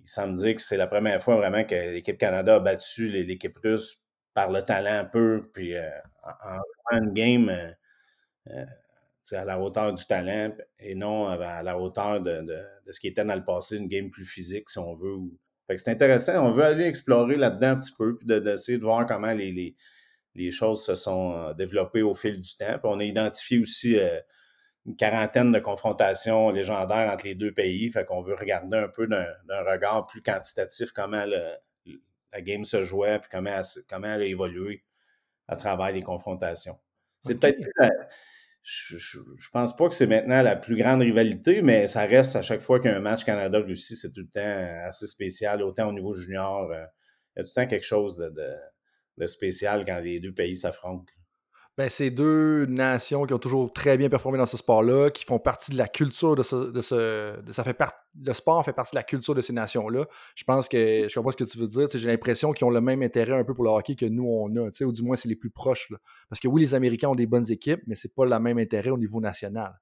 il 0.00 0.08
semble 0.08 0.36
dire 0.38 0.56
que 0.56 0.62
c'est 0.62 0.76
la 0.76 0.88
première 0.88 1.22
fois 1.22 1.36
vraiment 1.36 1.62
que 1.62 1.92
l'équipe 1.92 2.18
Canada 2.18 2.56
a 2.56 2.60
battu 2.60 3.08
l'équipe 3.08 3.56
russe 3.62 4.02
par 4.34 4.50
le 4.50 4.62
talent 4.62 5.00
un 5.00 5.04
peu, 5.04 5.50
puis 5.54 5.76
euh, 5.76 5.88
en, 6.24 6.56
en 6.90 6.98
une 6.98 7.12
game 7.12 7.48
euh, 8.50 8.64
à 9.32 9.44
la 9.44 9.60
hauteur 9.60 9.92
du 9.92 10.04
talent 10.06 10.52
et 10.78 10.94
non 10.94 11.28
à 11.28 11.62
la 11.62 11.78
hauteur 11.78 12.20
de, 12.20 12.46
ce 12.90 13.00
qui 13.00 13.08
était 13.08 13.24
dans 13.24 13.34
le 13.34 13.44
passé, 13.44 13.76
une 13.76 13.88
game 13.88 14.10
plus 14.10 14.24
physique, 14.24 14.68
si 14.70 14.78
on 14.78 14.94
veut. 14.94 15.16
c'est 15.76 15.90
intéressant, 15.90 16.46
on 16.46 16.50
veut 16.50 16.64
aller 16.64 16.84
explorer 16.84 17.36
là-dedans 17.36 17.68
un 17.68 17.76
petit 17.76 17.94
peu, 17.96 18.16
puis 18.16 18.26
d'essayer 18.26 18.78
de, 18.78 18.82
voir 18.82 19.06
comment 19.06 19.32
les 19.32 19.74
les 20.38 20.50
choses 20.50 20.84
se 20.84 20.94
sont 20.94 21.34
euh, 21.34 21.52
développées 21.52 22.02
au 22.02 22.14
fil 22.14 22.40
du 22.40 22.56
temps. 22.56 22.78
on 22.84 23.00
a 23.00 23.04
identifié 23.04 23.58
aussi 23.58 23.98
euh, 23.98 24.20
une 24.86 24.96
quarantaine 24.96 25.52
de 25.52 25.58
confrontations 25.58 26.50
légendaires 26.50 27.12
entre 27.12 27.26
les 27.26 27.34
deux 27.34 27.52
pays. 27.52 27.90
Fait 27.90 28.04
qu'on 28.04 28.22
veut 28.22 28.34
regarder 28.34 28.78
un 28.78 28.88
peu 28.88 29.06
d'un 29.06 29.26
regard 29.64 30.06
plus 30.06 30.22
quantitatif 30.22 30.92
comment 30.92 31.24
la 31.26 32.40
game 32.40 32.64
se 32.64 32.84
jouait 32.84 33.18
puis 33.18 33.28
comment 33.30 33.50
elle, 33.50 33.64
comment 33.90 34.06
elle 34.06 34.22
a 34.22 34.26
évolué 34.26 34.84
à 35.48 35.56
travers 35.56 35.92
les 35.92 36.02
confrontations. 36.02 36.78
C'est 37.20 37.40
peut-être 37.40 37.58
je, 38.70 38.98
je, 38.98 39.50
pense 39.50 39.74
pas 39.74 39.88
que 39.88 39.94
c'est 39.94 40.06
maintenant 40.06 40.42
la 40.42 40.54
plus 40.54 40.76
grande 40.76 41.00
rivalité, 41.00 41.62
mais 41.62 41.88
ça 41.88 42.02
reste 42.04 42.36
à 42.36 42.42
chaque 42.42 42.60
fois 42.60 42.78
qu'il 42.80 42.90
y 42.90 42.94
a 42.94 42.98
un 42.98 43.00
match 43.00 43.24
Canada-Russie, 43.24 43.96
c'est 43.96 44.12
tout 44.12 44.20
le 44.20 44.28
temps 44.28 44.86
assez 44.86 45.06
spécial, 45.06 45.62
autant 45.62 45.88
au 45.88 45.92
niveau 45.92 46.12
junior. 46.12 46.70
Euh, 46.70 46.84
il 47.34 47.38
y 47.38 47.40
a 47.40 47.44
tout 47.44 47.50
le 47.56 47.62
temps 47.62 47.66
quelque 47.66 47.86
chose 47.86 48.18
de 48.18 49.26
spécial 49.26 49.86
quand 49.86 50.00
les 50.00 50.20
deux 50.20 50.34
pays 50.34 50.54
s'affrontent. 50.54 51.12
Ben, 51.78 51.88
c'est 51.88 52.10
deux 52.10 52.66
nations 52.66 53.24
qui 53.24 53.32
ont 53.32 53.38
toujours 53.38 53.72
très 53.72 53.96
bien 53.96 54.08
performé 54.08 54.36
dans 54.36 54.46
ce 54.46 54.56
sport-là, 54.56 55.10
qui 55.10 55.24
font 55.24 55.38
partie 55.38 55.70
de 55.70 55.78
la 55.78 55.86
culture 55.86 56.34
de 56.34 56.42
ce. 56.42 56.72
De 56.72 56.80
ce 56.82 57.38
ça 57.52 57.62
fait 57.62 57.78
le 58.20 58.32
sport 58.32 58.64
fait 58.64 58.72
partie 58.72 58.96
de 58.96 58.98
la 58.98 59.04
culture 59.04 59.32
de 59.32 59.42
ces 59.42 59.52
nations-là. 59.52 60.06
Je 60.34 60.42
pense 60.42 60.68
que 60.68 61.06
je 61.08 61.14
comprends 61.14 61.30
ce 61.30 61.36
que 61.36 61.44
tu 61.44 61.56
veux 61.56 61.68
dire. 61.68 61.86
J'ai 61.94 62.08
l'impression 62.08 62.50
qu'ils 62.50 62.66
ont 62.66 62.70
le 62.70 62.80
même 62.80 63.00
intérêt 63.02 63.34
un 63.34 63.44
peu 63.44 63.54
pour 63.54 63.62
le 63.62 63.70
hockey 63.70 63.94
que 63.94 64.06
nous 64.06 64.26
on 64.26 64.56
a, 64.56 64.70
ou 64.84 64.92
du 64.92 65.04
moins 65.04 65.14
c'est 65.14 65.28
les 65.28 65.36
plus 65.36 65.50
proches. 65.50 65.92
Parce 66.28 66.40
que 66.40 66.48
oui, 66.48 66.62
les 66.62 66.74
Américains 66.74 67.10
ont 67.10 67.14
des 67.14 67.26
bonnes 67.26 67.48
équipes, 67.48 67.82
mais 67.86 67.94
c'est 67.94 68.12
pas 68.12 68.24
le 68.24 68.40
même 68.40 68.58
intérêt 68.58 68.90
au 68.90 68.98
niveau 68.98 69.20
national. 69.20 69.72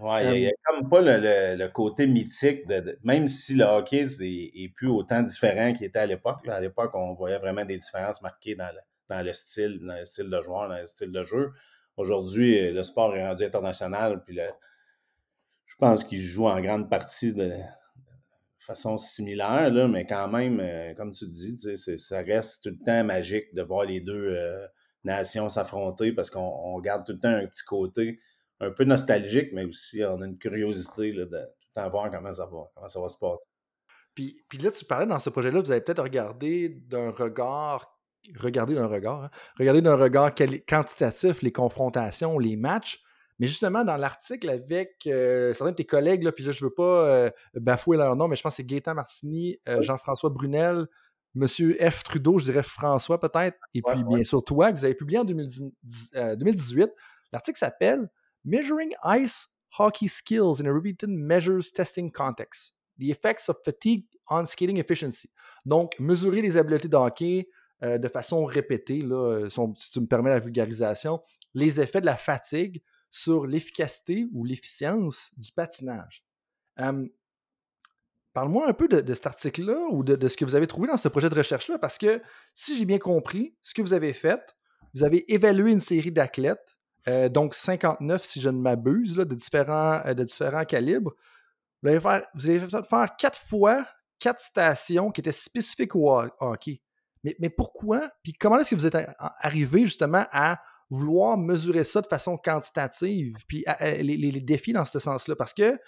Ouais, 0.00 0.36
il 0.36 0.40
n'y 0.40 0.48
a, 0.48 0.52
comme 0.64 0.88
pas 0.88 1.02
le, 1.02 1.68
côté 1.68 2.08
mythique, 2.08 2.66
de, 2.66 2.98
même 3.04 3.28
si 3.28 3.54
le 3.54 3.64
hockey 3.64 4.02
est, 4.02 4.74
plus 4.74 4.88
autant 4.88 5.22
différent 5.22 5.72
qu'il 5.72 5.86
était 5.86 6.00
à 6.00 6.06
l'époque. 6.06 6.48
À 6.48 6.60
l'époque, 6.60 6.90
on 6.94 7.14
voyait 7.14 7.38
vraiment 7.38 7.64
des 7.64 7.78
différences 7.78 8.20
marquées 8.22 8.56
dans 8.56 8.72
le, 8.74 8.80
dans 9.08 9.22
le 9.22 9.32
style, 9.32 9.80
dans 9.84 9.98
le 9.98 10.04
style 10.04 10.30
de 10.30 10.40
joueur, 10.40 10.68
dans 10.68 10.78
le 10.78 10.86
style 10.86 11.12
de 11.12 11.22
jeu. 11.22 11.52
Aujourd'hui, 11.96 12.72
le 12.72 12.82
sport 12.82 13.14
est 13.16 13.26
rendu 13.26 13.44
international, 13.44 14.24
puis 14.24 14.38
je 15.66 15.76
pense 15.76 16.04
qu'il 16.04 16.20
joue 16.20 16.46
en 16.46 16.60
grande 16.60 16.90
partie 16.90 17.34
de, 17.34 17.52
façon 18.64 18.96
similaire, 18.96 19.70
là, 19.70 19.86
mais 19.86 20.06
quand 20.06 20.28
même, 20.28 20.58
euh, 20.60 20.94
comme 20.94 21.12
tu 21.12 21.26
dis, 21.28 21.56
ça 21.76 22.22
reste 22.22 22.64
tout 22.64 22.70
le 22.70 22.84
temps 22.84 23.04
magique 23.04 23.54
de 23.54 23.62
voir 23.62 23.84
les 23.84 24.00
deux 24.00 24.30
euh, 24.30 24.66
nations 25.04 25.48
s'affronter 25.48 26.12
parce 26.12 26.30
qu'on 26.30 26.80
garde 26.80 27.04
tout 27.04 27.12
le 27.12 27.20
temps 27.20 27.28
un 27.28 27.46
petit 27.46 27.64
côté 27.64 28.20
un 28.60 28.70
peu 28.70 28.84
nostalgique, 28.84 29.50
mais 29.52 29.64
aussi 29.64 30.02
on 30.04 30.20
a 30.22 30.26
une 30.26 30.38
curiosité 30.38 31.12
de 31.12 31.24
tout 31.24 31.30
le 31.30 31.82
temps 31.82 31.88
voir 31.90 32.10
comment 32.10 32.32
ça 32.32 32.46
va, 32.46 32.70
comment 32.74 32.88
ça 32.88 33.00
va 33.00 33.08
se 33.08 33.18
passer. 33.18 33.46
Puis, 34.14 34.42
puis 34.48 34.58
là, 34.58 34.70
tu 34.70 34.84
parlais 34.84 35.06
dans 35.06 35.18
ce 35.18 35.28
projet-là, 35.28 35.60
vous 35.60 35.70
avez 35.70 35.80
peut-être 35.80 36.02
regardé 36.02 36.68
d'un 36.68 37.10
regard, 37.10 37.93
regardé 38.38 38.74
d'un 38.74 38.86
regard, 38.86 39.24
hein, 39.24 39.30
regardé 39.58 39.82
d'un 39.82 39.96
regard 39.96 40.34
quantitatif 40.34 41.42
les 41.42 41.52
confrontations, 41.52 42.38
les 42.38 42.56
matchs. 42.56 43.02
Mais 43.38 43.48
justement, 43.48 43.84
dans 43.84 43.96
l'article 43.96 44.48
avec 44.48 45.06
euh, 45.06 45.52
certains 45.54 45.72
de 45.72 45.76
tes 45.76 45.86
collègues, 45.86 46.22
là, 46.22 46.30
puis 46.30 46.44
là, 46.44 46.52
je 46.52 46.64
veux 46.64 46.72
pas 46.72 47.08
euh, 47.08 47.30
bafouer 47.54 47.96
leur 47.96 48.14
nom, 48.14 48.28
mais 48.28 48.36
je 48.36 48.42
pense 48.42 48.52
que 48.52 48.56
c'est 48.58 48.64
Gaétan 48.64 48.94
Martini, 48.94 49.58
euh, 49.68 49.82
Jean-François 49.82 50.30
Brunel, 50.30 50.86
Monsieur 51.34 51.76
F. 51.80 52.04
Trudeau, 52.04 52.38
je 52.38 52.44
dirais 52.44 52.62
François 52.62 53.18
peut-être, 53.18 53.58
et 53.74 53.82
puis 53.82 54.04
bien 54.04 54.22
sûr 54.22 54.44
toi, 54.44 54.72
que 54.72 54.78
vous 54.78 54.84
avez 54.84 54.94
publié 54.94 55.18
en 55.18 55.24
2018. 55.24 56.90
L'article 57.32 57.58
s'appelle 57.58 58.08
Measuring 58.44 58.94
Ice 59.18 59.48
Hockey 59.76 60.06
Skills 60.06 60.60
in 60.60 60.66
a 60.66 60.72
Repeated 60.72 61.10
Measures 61.10 61.72
Testing 61.74 62.12
Context. 62.12 62.76
The 63.00 63.10
Effects 63.10 63.48
of 63.48 63.56
Fatigue 63.64 64.06
on 64.30 64.46
Skating 64.46 64.78
Efficiency. 64.78 65.28
Donc, 65.64 65.98
mesurer 65.98 66.40
les 66.40 66.56
habiletés 66.56 66.88
de 66.88 66.96
hockey 66.96 67.48
de 67.82 68.08
façon 68.08 68.44
répétée, 68.44 69.02
là, 69.02 69.48
si 69.50 69.90
tu 69.90 70.00
me 70.00 70.06
permets 70.06 70.30
la 70.30 70.38
vulgarisation, 70.38 71.20
les 71.52 71.80
effets 71.80 72.00
de 72.00 72.06
la 72.06 72.16
fatigue 72.16 72.82
sur 73.10 73.46
l'efficacité 73.46 74.26
ou 74.32 74.44
l'efficience 74.44 75.30
du 75.36 75.52
patinage. 75.52 76.24
Parle-moi 78.34 78.68
un 78.68 78.72
peu 78.72 78.88
de, 78.88 79.14
cet 79.14 79.26
article-là 79.26 79.78
ou 79.92 80.02
de, 80.02 80.28
ce 80.28 80.36
que 80.36 80.44
vous 80.44 80.56
avez 80.56 80.66
trouvé 80.66 80.88
dans 80.88 80.96
ce 80.96 81.06
projet 81.06 81.30
de 81.30 81.36
recherche-là, 81.36 81.78
parce 81.78 81.98
que 81.98 82.20
si 82.56 82.76
j'ai 82.76 82.84
bien 82.84 82.98
compris, 82.98 83.54
ce 83.62 83.74
que 83.74 83.80
vous 83.80 83.92
avez 83.92 84.12
fait, 84.12 84.56
vous 84.92 85.04
avez 85.04 85.32
évalué 85.32 85.70
une 85.70 85.80
série 85.80 86.10
d'athlètes, 86.10 86.76
euh, 87.06 87.28
donc 87.28 87.54
59 87.54 88.24
si 88.24 88.40
je 88.40 88.48
ne 88.48 88.58
m'abuse, 88.58 89.14
de, 89.14 89.34
différents, 89.36 90.00
euh, 90.04 90.14
de 90.14 90.24
différents 90.24 90.64
calibres. 90.64 91.12
Vous 91.82 91.90
avez, 91.90 92.00
fait, 92.00 92.24
vous 92.34 93.06
quatre 93.18 93.38
fois 93.38 93.86
quatre 94.18 94.40
stations 94.40 95.12
qui 95.12 95.20
étaient 95.20 95.30
spécifiques 95.30 95.94
au 95.94 96.20
hockey. 96.40 96.80
Mais, 97.24 97.34
mais 97.40 97.50
pourquoi? 97.50 98.10
Puis 98.22 98.34
comment 98.34 98.58
est-ce 98.58 98.70
que 98.70 98.74
vous 98.76 98.86
êtes 98.86 98.96
arrivé 99.18 99.82
justement 99.82 100.26
à 100.30 100.60
vouloir 100.90 101.36
mesurer 101.36 101.84
ça 101.84 102.00
de 102.00 102.06
façon 102.06 102.36
quantitative, 102.36 103.36
puis 103.48 103.64
les, 103.80 104.40
défis 104.40 104.72
dans 104.72 104.84
ce 104.84 104.98
sens-là? 104.98 105.34
Parce 105.34 105.54
que 105.54 105.78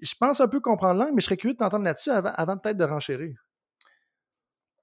je 0.00 0.14
pense 0.18 0.40
un 0.40 0.48
peu 0.48 0.60
comprendre 0.60 1.00
l'angle, 1.00 1.14
mais 1.14 1.20
je 1.20 1.26
serais 1.26 1.36
curieux 1.36 1.54
de 1.54 1.58
t'entendre 1.58 1.84
là-dessus 1.84 2.10
avant, 2.10 2.56
peut-être 2.58 2.76
de 2.76 2.84
renchérir. 2.84 3.34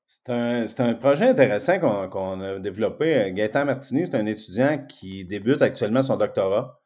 C'est 0.07 0.79
un, 0.79 0.93
projet 0.95 1.27
intéressant 1.27 1.79
qu'on 2.09 2.41
a 2.41 2.57
développé. 2.57 3.31
Gaëtan 3.31 3.65
Martini, 3.65 4.07
c'est 4.07 4.15
un 4.15 4.25
étudiant 4.25 4.83
qui 4.87 5.23
débute 5.23 5.61
actuellement 5.61 6.01
son 6.01 6.17
doctorat 6.17 6.81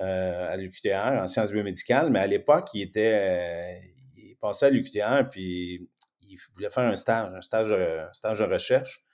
euh, 0.00 0.52
à 0.52 0.56
l'UQTR 0.56 1.20
en 1.20 1.26
sciences 1.26 1.52
biomédicales, 1.52 2.10
mais 2.10 2.18
à 2.18 2.26
l'époque, 2.26 2.68
il 2.72 2.82
était 2.82 3.18
euh, 3.20 3.86
il 4.16 4.36
passait 4.36 4.66
à 4.66 4.70
l'UQTR 4.70 5.28
puis 5.30 5.86
il 6.28 6.38
voulait 6.54 6.70
faire 6.70 6.84
un 6.84 6.96
stage, 6.96 7.32
un 7.34 7.40
stage, 7.40 7.74
stage 8.12 8.38
de 8.38 8.44
recherche. 8.44 9.04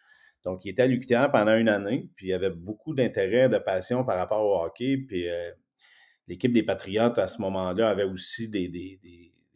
Donc, 0.44 0.64
il 0.64 0.70
était 0.70 0.82
à 0.82 0.86
l'UQTR 0.86 1.30
pendant 1.30 1.54
une 1.54 1.68
année, 1.68 2.08
puis 2.16 2.28
il 2.28 2.32
avait 2.32 2.50
beaucoup 2.50 2.94
d'intérêt, 2.94 3.48
de 3.48 3.58
passion 3.58 4.04
par 4.04 4.16
rapport 4.16 4.44
au 4.44 4.64
hockey. 4.64 4.96
Puis 4.96 5.28
euh, 5.28 5.52
l'équipe 6.26 6.52
des 6.52 6.64
Patriotes, 6.64 7.18
à 7.18 7.28
ce 7.28 7.40
moment-là, 7.42 7.88
avait 7.88 8.04
aussi 8.04 8.48
des, 8.48 8.68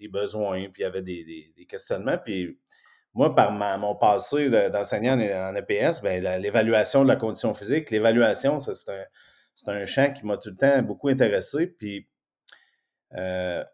besoins, 0.08 0.68
puis 0.72 0.82
il 0.82 0.84
y 0.84 0.86
avait 0.86 1.02
des, 1.02 1.66
questionnements. 1.68 2.18
Puis 2.18 2.58
moi, 3.14 3.34
par 3.34 3.50
mon 3.50 3.96
passé 3.96 4.48
d'enseignant 4.70 5.18
en, 5.18 5.54
EPS, 5.56 6.02
ben, 6.02 6.22
l'évaluation 6.40 7.02
de 7.02 7.08
la 7.08 7.16
condition 7.16 7.52
physique, 7.54 7.90
l'évaluation, 7.90 8.58
c'est 8.60 8.90
un, 9.66 9.72
un, 9.72 9.84
champ 9.84 10.12
qui 10.12 10.24
m'a 10.24 10.36
tout 10.36 10.50
le 10.50 10.56
temps 10.56 10.82
beaucoup 10.82 11.08
intéressé. 11.08 11.74
Puis 11.76 12.06
euh, 13.14 13.64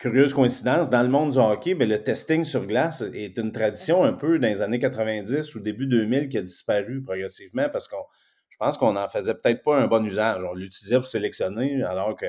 curieuse 0.00 0.32
coïncidence, 0.32 0.88
dans 0.88 1.02
le 1.02 1.10
monde 1.10 1.32
du 1.32 1.38
hockey, 1.38 1.74
ben, 1.74 1.86
le 1.86 2.02
testing 2.02 2.42
sur 2.42 2.66
glace 2.66 3.02
est 3.02 3.36
une 3.36 3.52
tradition 3.52 4.02
un 4.02 4.14
peu 4.14 4.38
dans 4.38 4.48
les 4.48 4.62
années 4.62 4.78
90 4.78 5.54
ou 5.54 5.60
début 5.60 5.86
2000 5.86 6.30
qui 6.30 6.38
a 6.38 6.42
disparu 6.42 7.02
progressivement 7.04 7.68
parce 7.70 7.86
qu'on 7.86 8.02
je 8.48 8.56
pense 8.56 8.76
qu'on 8.78 8.94
n'en 8.94 9.08
faisait 9.08 9.34
peut-être 9.34 9.62
pas 9.62 9.76
un 9.76 9.86
bon 9.86 10.04
usage. 10.04 10.42
On 10.42 10.54
l'utilisait 10.54 10.96
pour 10.96 11.06
sélectionner 11.06 11.82
alors 11.82 12.16
que, 12.16 12.26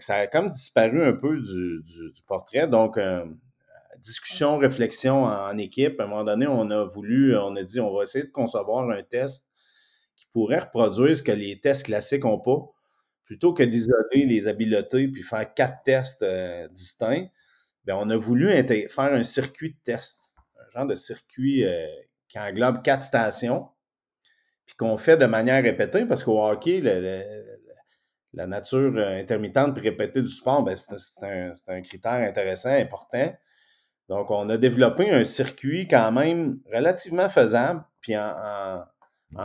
ça 0.00 0.16
a 0.16 0.26
comme 0.26 0.50
disparu 0.50 1.04
un 1.04 1.12
peu 1.12 1.40
du, 1.40 1.82
portrait. 2.26 2.66
Donc, 2.66 2.98
euh, 2.98 3.24
discussion, 3.98 4.58
réflexion 4.58 5.24
en, 5.24 5.56
équipe, 5.58 6.00
à 6.00 6.04
un 6.04 6.06
moment 6.08 6.24
donné, 6.24 6.46
on 6.48 6.70
a 6.70 6.84
voulu, 6.84 7.36
on 7.36 7.54
a 7.54 7.62
dit 7.62 7.80
on 7.80 7.94
va 7.94 8.02
essayer 8.02 8.24
de 8.24 8.30
concevoir 8.30 8.88
un 8.90 9.02
test 9.02 9.48
qui 10.16 10.26
pourrait 10.32 10.58
reproduire 10.58 11.16
ce 11.16 11.22
que 11.22 11.32
les 11.32 11.60
tests 11.60 11.86
classiques 11.86 12.24
n'ont 12.24 12.40
pas 12.40 12.73
plutôt 13.24 13.52
que 13.54 13.62
d'isoler 13.62 14.26
les 14.26 14.48
habiletés 14.48 15.08
puis 15.08 15.22
faire 15.22 15.52
quatre 15.54 15.82
tests 15.84 16.22
euh, 16.22 16.68
distincts, 16.68 17.26
bien, 17.84 17.96
on 17.96 18.08
a 18.10 18.16
voulu 18.16 18.50
faire 18.88 19.12
un 19.12 19.22
circuit 19.22 19.70
de 19.70 19.78
tests, 19.84 20.32
un 20.58 20.70
genre 20.70 20.86
de 20.86 20.94
circuit 20.94 21.64
euh, 21.64 21.86
qui 22.28 22.38
englobe 22.38 22.82
quatre 22.82 23.04
stations, 23.04 23.68
puis 24.66 24.76
qu'on 24.76 24.96
fait 24.96 25.16
de 25.16 25.26
manière 25.26 25.62
répétée, 25.62 26.06
parce 26.06 26.24
qu'au 26.24 26.42
hockey, 26.42 26.80
la 28.32 28.46
nature 28.46 28.92
euh, 28.96 29.18
intermittente 29.18 29.78
et 29.78 29.82
répétée 29.82 30.22
du 30.22 30.28
sport, 30.28 30.62
ben, 30.62 30.76
c'est 30.76 31.24
un, 31.68 31.82
critère 31.82 32.12
intéressant, 32.12 32.70
important. 32.70 33.34
Donc, 34.08 34.30
on 34.30 34.50
a 34.50 34.58
développé 34.58 35.10
un 35.10 35.24
circuit 35.24 35.88
quand 35.88 36.12
même 36.12 36.60
relativement 36.72 37.28
faisable, 37.28 37.84
puis 38.00 38.16
en 38.16 38.34
en 38.36 38.84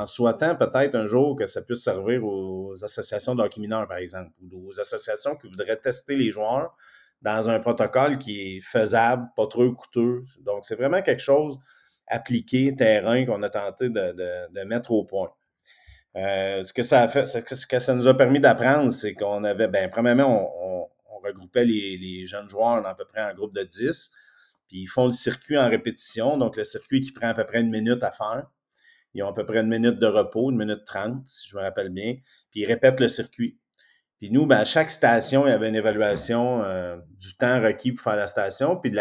souhaitant 0.05 0.55
peut-être 0.55 0.95
un 0.95 1.05
jour 1.05 1.35
que 1.35 1.45
ça 1.45 1.61
puisse 1.61 1.83
servir 1.83 2.23
aux 2.23 2.73
associations 2.83 3.35
mineurs, 3.57 3.87
par 3.87 3.97
exemple, 3.97 4.31
ou 4.51 4.69
aux 4.69 4.79
associations 4.79 5.35
qui 5.35 5.47
voudraient 5.47 5.77
tester 5.77 6.15
les 6.15 6.31
joueurs 6.31 6.75
dans 7.21 7.49
un 7.49 7.59
protocole 7.59 8.17
qui 8.17 8.57
est 8.57 8.61
faisable, 8.61 9.27
pas 9.35 9.47
trop 9.47 9.71
coûteux. 9.71 10.23
Donc, 10.41 10.65
c'est 10.65 10.75
vraiment 10.75 11.01
quelque 11.01 11.21
chose 11.21 11.59
appliqué, 12.07 12.75
terrain, 12.75 13.25
qu'on 13.25 13.43
a 13.43 13.49
tenté 13.49 13.89
de, 13.89 14.63
mettre 14.65 14.91
au 14.91 15.03
point. 15.03 15.31
Euh, 16.15 16.63
ce 16.63 16.73
que 16.73 16.81
ça 16.81 17.03
a 17.03 17.07
fait, 17.07 17.25
ce 17.25 17.65
que, 17.67 17.79
ça 17.79 17.93
nous 17.93 18.07
a 18.07 18.17
permis 18.17 18.39
d'apprendre, 18.39 18.91
c'est 18.91 19.13
qu'on 19.13 19.43
avait, 19.43 19.67
ben, 19.67 19.89
premièrement, 19.89 20.51
on, 20.63 20.89
regroupait 21.21 21.65
les, 21.65 21.97
les, 21.97 22.25
jeunes 22.25 22.47
joueurs 22.47 22.85
à 22.87 22.95
peu 22.95 23.03
près 23.03 23.19
un 23.19 23.33
groupe 23.33 23.53
de 23.53 23.61
10, 23.61 24.09
puis 24.69 24.83
ils 24.83 24.87
font 24.87 25.05
le 25.05 25.11
circuit 25.11 25.57
en 25.57 25.67
répétition, 25.67 26.37
donc 26.37 26.55
le 26.55 26.63
circuit 26.63 27.01
qui 27.01 27.11
prend 27.11 27.27
à 27.27 27.33
peu 27.33 27.43
près 27.43 27.59
une 27.59 27.69
minute 27.69 28.01
à 28.03 28.11
faire. 28.11 28.47
Ils 29.13 29.23
ont 29.23 29.29
à 29.29 29.33
peu 29.33 29.45
près 29.45 29.59
une 29.59 29.69
minute 29.69 29.99
de 29.99 30.05
repos, 30.05 30.51
une 30.51 30.57
minute 30.57 30.85
trente, 30.85 31.27
si 31.27 31.49
je 31.49 31.57
me 31.57 31.61
rappelle 31.61 31.89
bien. 31.89 32.15
Puis 32.51 32.61
ils 32.61 32.65
répètent 32.65 32.99
le 32.99 33.07
circuit. 33.07 33.59
Puis 34.19 34.31
nous, 34.31 34.45
ben, 34.45 34.57
à 34.57 34.65
chaque 34.65 34.91
station, 34.91 35.47
il 35.47 35.49
y 35.49 35.53
avait 35.53 35.69
une 35.69 35.75
évaluation 35.75 36.63
euh, 36.63 36.97
du 37.19 37.35
temps 37.37 37.61
requis 37.61 37.93
pour 37.93 38.03
faire 38.03 38.17
la 38.17 38.27
station. 38.27 38.75
Puis 38.77 38.93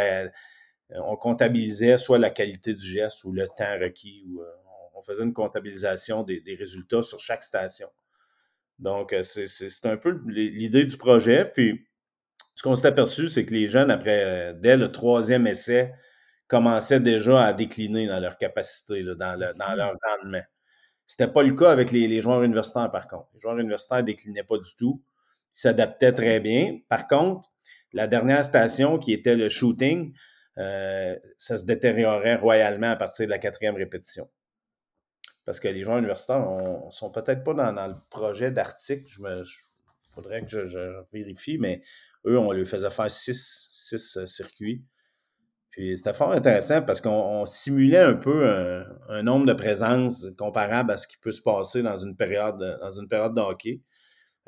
on 0.90 1.16
comptabilisait 1.16 1.98
soit 1.98 2.18
la 2.18 2.30
qualité 2.30 2.72
du 2.72 2.86
geste 2.86 3.24
ou 3.24 3.32
le 3.32 3.46
temps 3.48 3.78
requis. 3.80 4.24
Euh, 4.38 4.44
on 4.94 5.02
faisait 5.02 5.24
une 5.24 5.34
comptabilisation 5.34 6.22
des, 6.22 6.42
résultats 6.59 7.02
sur 7.02 7.20
chaque 7.20 7.42
station. 7.42 7.88
Donc, 8.78 9.12
euh, 9.12 9.22
c'est 9.22 9.86
un 9.86 9.96
peu 9.96 10.20
l'idée 10.26 10.84
du 10.84 10.96
projet. 10.96 11.44
Puis, 11.44 11.86
ce 12.54 12.62
qu'on 12.62 12.76
s'est 12.76 12.86
aperçu, 12.86 13.28
c'est 13.28 13.44
que 13.44 13.54
les 13.54 13.66
jeunes, 13.66 13.90
après, 13.90 14.54
dès 14.54 14.76
le 14.76 14.90
troisième 14.90 15.46
essai, 15.46 15.92
commençaient 16.49 17.01
déjà 17.01 17.46
à 17.46 17.53
décliner 17.53 18.07
dans 18.07 18.20
leur 18.20 18.38
capacité, 18.38 19.03
dans, 19.03 19.36
mmh 19.36 19.76
leur 19.76 19.94
rendement. 20.03 20.42
C'était 21.07 21.28
pas 21.28 21.42
le 21.42 21.55
cas 21.55 21.70
avec 21.70 21.90
les, 21.90 22.20
joueurs 22.20 22.42
universitaires, 22.42 22.90
par 22.90 23.07
contre. 23.09 23.28
Les 23.34 23.40
joueurs 23.40 23.59
universitaires 23.59 23.99
ne 23.99 24.03
déclinaient 24.03 24.42
pas 24.42 24.59
du 24.59 24.74
tout. 24.76 25.03
Ils 25.55 25.61
s'adaptaient 25.61 26.12
très 26.12 26.40
bien. 26.40 26.78
Par 26.88 27.07
contre, 27.07 27.49
la 27.92 28.07
dernière 28.07 28.44
station, 28.44 28.99
qui 28.99 29.12
était 29.12 29.36
le 29.36 29.49
shooting, 29.49 30.14
euh, 30.59 31.16
ça 31.36 31.57
se 31.57 31.64
détériorait 31.64 32.36
royalement 32.36 32.90
à 32.90 32.96
partir 32.96 33.26
de 33.26 33.30
la 33.30 33.38
quatrième 33.38 33.76
répétition. 33.76 34.28
Parce 35.46 35.61
que 35.61 35.68
les 35.68 35.82
joueurs 35.82 35.99
universitaires 35.99 36.40
ne 36.40 36.90
sont 36.90 37.11
peut-être 37.11 37.42
pas 37.42 37.55
dans, 37.55 37.86
le 37.86 37.94
projet 38.11 38.51
d'article. 38.51 39.07
Il 39.18 39.44
faudrait 40.12 40.44
que 40.44 40.66
je, 40.66 41.03
vérifie, 41.11 41.57
mais 41.57 41.82
eux, 42.26 42.38
on 42.38 42.53
leur 42.53 42.66
faisait 42.66 42.90
faire 42.90 43.11
six, 43.11 43.70
six 43.72 44.18
euh, 44.18 44.26
circuits. 44.26 44.84
C'était 45.79 46.12
fort 46.12 46.33
intéressant 46.33 46.83
parce 46.83 47.01
qu'on 47.01 47.47
simulait 47.47 47.99
un 47.99 48.14
peu 48.14 48.85
un, 49.09 49.22
nombre 49.22 49.47
de 49.47 49.53
présences 49.53 50.26
comparable 50.37 50.91
à 50.91 50.97
ce 50.97 51.07
qui 51.07 51.18
peut 51.18 51.31
se 51.31 51.41
passer 51.41 51.83
dans 51.83 51.97
une 51.97 52.16
période, 52.16 52.79
dans 52.81 52.91
une 52.91 53.07
période 53.07 53.35
de. 53.35 53.43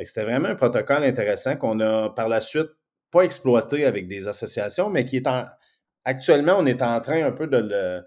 C'était 0.03 0.25
vraiment 0.25 0.49
un 0.49 0.55
protocole 0.57 1.05
intéressant 1.05 1.57
qu'on 1.57 1.79
a 1.81 2.11
par 2.11 2.29
la 2.29 2.41
suite 2.41 2.71
pas 3.11 3.23
exploité 3.23 3.85
avec 3.85 4.09
des 4.09 4.29
associations, 4.29 4.91
mais 4.91 5.05
qui 5.05 5.17
est 5.19 5.27
en, 5.27 5.47
actuellement, 6.05 6.57
on 6.59 6.67
est 6.67 6.83
en 6.83 7.01
train 7.01 7.25
un 7.25 7.33
peu 7.33 7.47
de 7.47 7.59
le, 7.59 8.03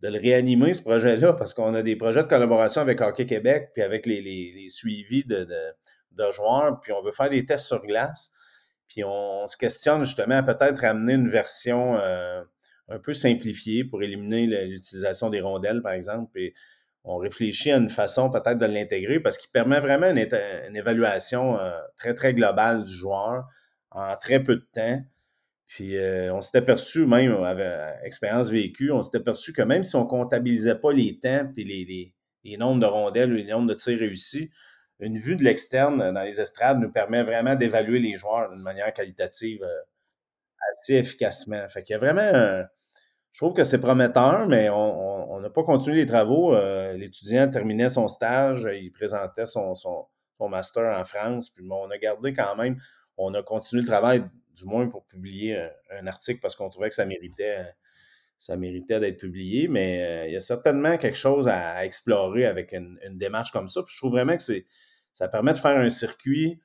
de 0.00 0.08
le 0.08 0.18
réanimer, 0.18 0.74
ce 0.74 0.82
projet-là, 0.82 1.32
parce 1.32 1.54
qu'on 1.54 1.74
a 1.74 1.82
des 1.82 1.96
projets 1.96 2.22
de 2.22 2.28
collaboration 2.28 2.82
avec 2.82 3.00
Hockey 3.00 3.26
Québec, 3.26 3.70
puis 3.74 3.82
avec 3.82 4.06
les, 4.06 4.66
suivis 4.68 5.24
de, 5.24 5.44
de, 6.12 6.30
joueurs, 6.30 6.78
puis 6.80 6.92
on 6.92 7.02
veut 7.02 7.12
faire 7.12 7.30
des 7.30 7.44
tests 7.44 7.66
sur 7.66 7.84
glace. 7.84 8.32
Puis 8.88 9.02
on, 9.04 9.46
se 9.46 9.56
questionne 9.56 10.04
justement 10.04 10.36
à 10.36 10.42
peut-être 10.42 10.84
amener 10.84 11.14
une 11.14 11.28
version 11.28 11.96
euh, 11.96 12.42
un 12.88 12.98
peu 12.98 13.14
simplifié 13.14 13.84
pour 13.84 14.02
éliminer 14.02 14.46
l'utilisation 14.66 15.30
des 15.30 15.40
rondelles, 15.40 15.82
par 15.82 15.92
exemple. 15.92 16.38
Et 16.38 16.54
on 17.02 17.16
réfléchit 17.16 17.70
à 17.70 17.76
une 17.76 17.90
façon 17.90 18.30
peut-être 18.30 18.58
de 18.58 18.66
l'intégrer 18.66 19.20
parce 19.20 19.38
qu'il 19.38 19.50
permet 19.50 19.80
vraiment 19.80 20.08
une, 20.08 20.76
évaluation 20.76 21.58
euh, 21.58 21.72
très, 21.96 22.14
très 22.14 22.34
globale 22.34 22.84
du 22.84 22.94
joueur 22.94 23.46
en 23.90 24.16
très 24.16 24.42
peu 24.42 24.56
de 24.56 24.66
temps. 24.72 25.02
Puis 25.66 25.96
on 26.30 26.40
s'est 26.40 26.58
aperçu, 26.58 27.06
même 27.06 27.32
avec 27.42 27.66
expérience 28.04 28.48
vécue, 28.50 28.92
on 28.92 29.02
s'est 29.02 29.16
aperçu 29.16 29.52
que 29.52 29.62
même 29.62 29.82
si 29.82 29.96
on 29.96 30.06
comptabilisait 30.06 30.78
pas 30.78 30.92
les 30.92 31.18
temps 31.18 31.50
et 31.56 32.12
les, 32.44 32.58
nombres 32.58 32.80
de 32.80 32.86
rondelles 32.86 33.32
ou 33.32 33.36
les 33.36 33.46
nombres 33.46 33.68
de 33.68 33.74
tirs 33.74 33.98
réussis, 33.98 34.50
une 35.04 35.18
vue 35.18 35.36
de 35.36 35.44
l'externe 35.44 36.12
dans 36.12 36.22
les 36.22 36.40
estrades 36.40 36.80
nous 36.80 36.90
permet 36.90 37.22
vraiment 37.22 37.54
d'évaluer 37.54 37.98
les 37.98 38.16
joueurs 38.16 38.50
d'une 38.50 38.62
manière 38.62 38.92
qualitative 38.92 39.64
assez 40.72 40.94
efficacement. 40.94 41.68
Fait 41.68 41.82
qu'il 41.82 41.96
vraiment 41.98 42.64
je 43.34 43.40
trouve 43.40 43.52
que 43.52 43.64
c'est 43.64 43.80
prometteur, 43.80 44.46
mais 44.46 44.68
on 44.70 45.40
n'a 45.40 45.50
pas 45.50 45.64
continué 45.64 45.96
les 45.96 46.06
travaux. 46.06 46.54
L'étudiant 46.94 47.50
terminait 47.50 47.88
son 47.88 48.06
stage, 48.06 48.68
il 48.72 48.92
présentait 48.92 49.44
son, 49.44 49.74
master 50.48 50.96
en 50.96 51.02
France, 51.02 51.50
puis 51.50 51.66
on 51.68 51.90
a 51.90 51.98
gardé 51.98 52.32
quand 52.32 52.54
même, 52.54 52.80
on 53.16 53.34
a 53.34 53.42
continué 53.42 53.82
le 53.82 53.88
travail 53.88 54.24
du 54.54 54.66
moins 54.66 54.86
pour 54.88 55.04
publier 55.06 55.58
un, 55.90 56.06
article 56.06 56.38
parce 56.40 56.54
qu'on 56.54 56.68
trouvait 56.68 56.90
que 56.90 56.94
ça 56.94 57.06
méritait, 57.06 57.66
ça 58.38 58.56
méritait 58.56 59.00
d'être 59.00 59.18
publié, 59.18 59.66
mais 59.66 60.02
euh, 60.02 60.26
il 60.28 60.32
y 60.34 60.36
a 60.36 60.40
certainement 60.40 60.96
quelque 60.96 61.16
chose 61.16 61.48
à, 61.48 61.84
explorer 61.84 62.46
avec 62.46 62.72
une, 62.72 62.98
démarche 63.12 63.50
comme 63.50 63.68
ça. 63.68 63.80
je 63.88 63.96
trouve 63.96 64.12
vraiment 64.12 64.36
que 64.36 64.42
c'est, 64.42 64.66
ça 65.14 65.28
permet 65.28 65.52
de 65.52 65.58
faire 65.58 65.78
un 65.78 65.90
circuit 65.90 66.60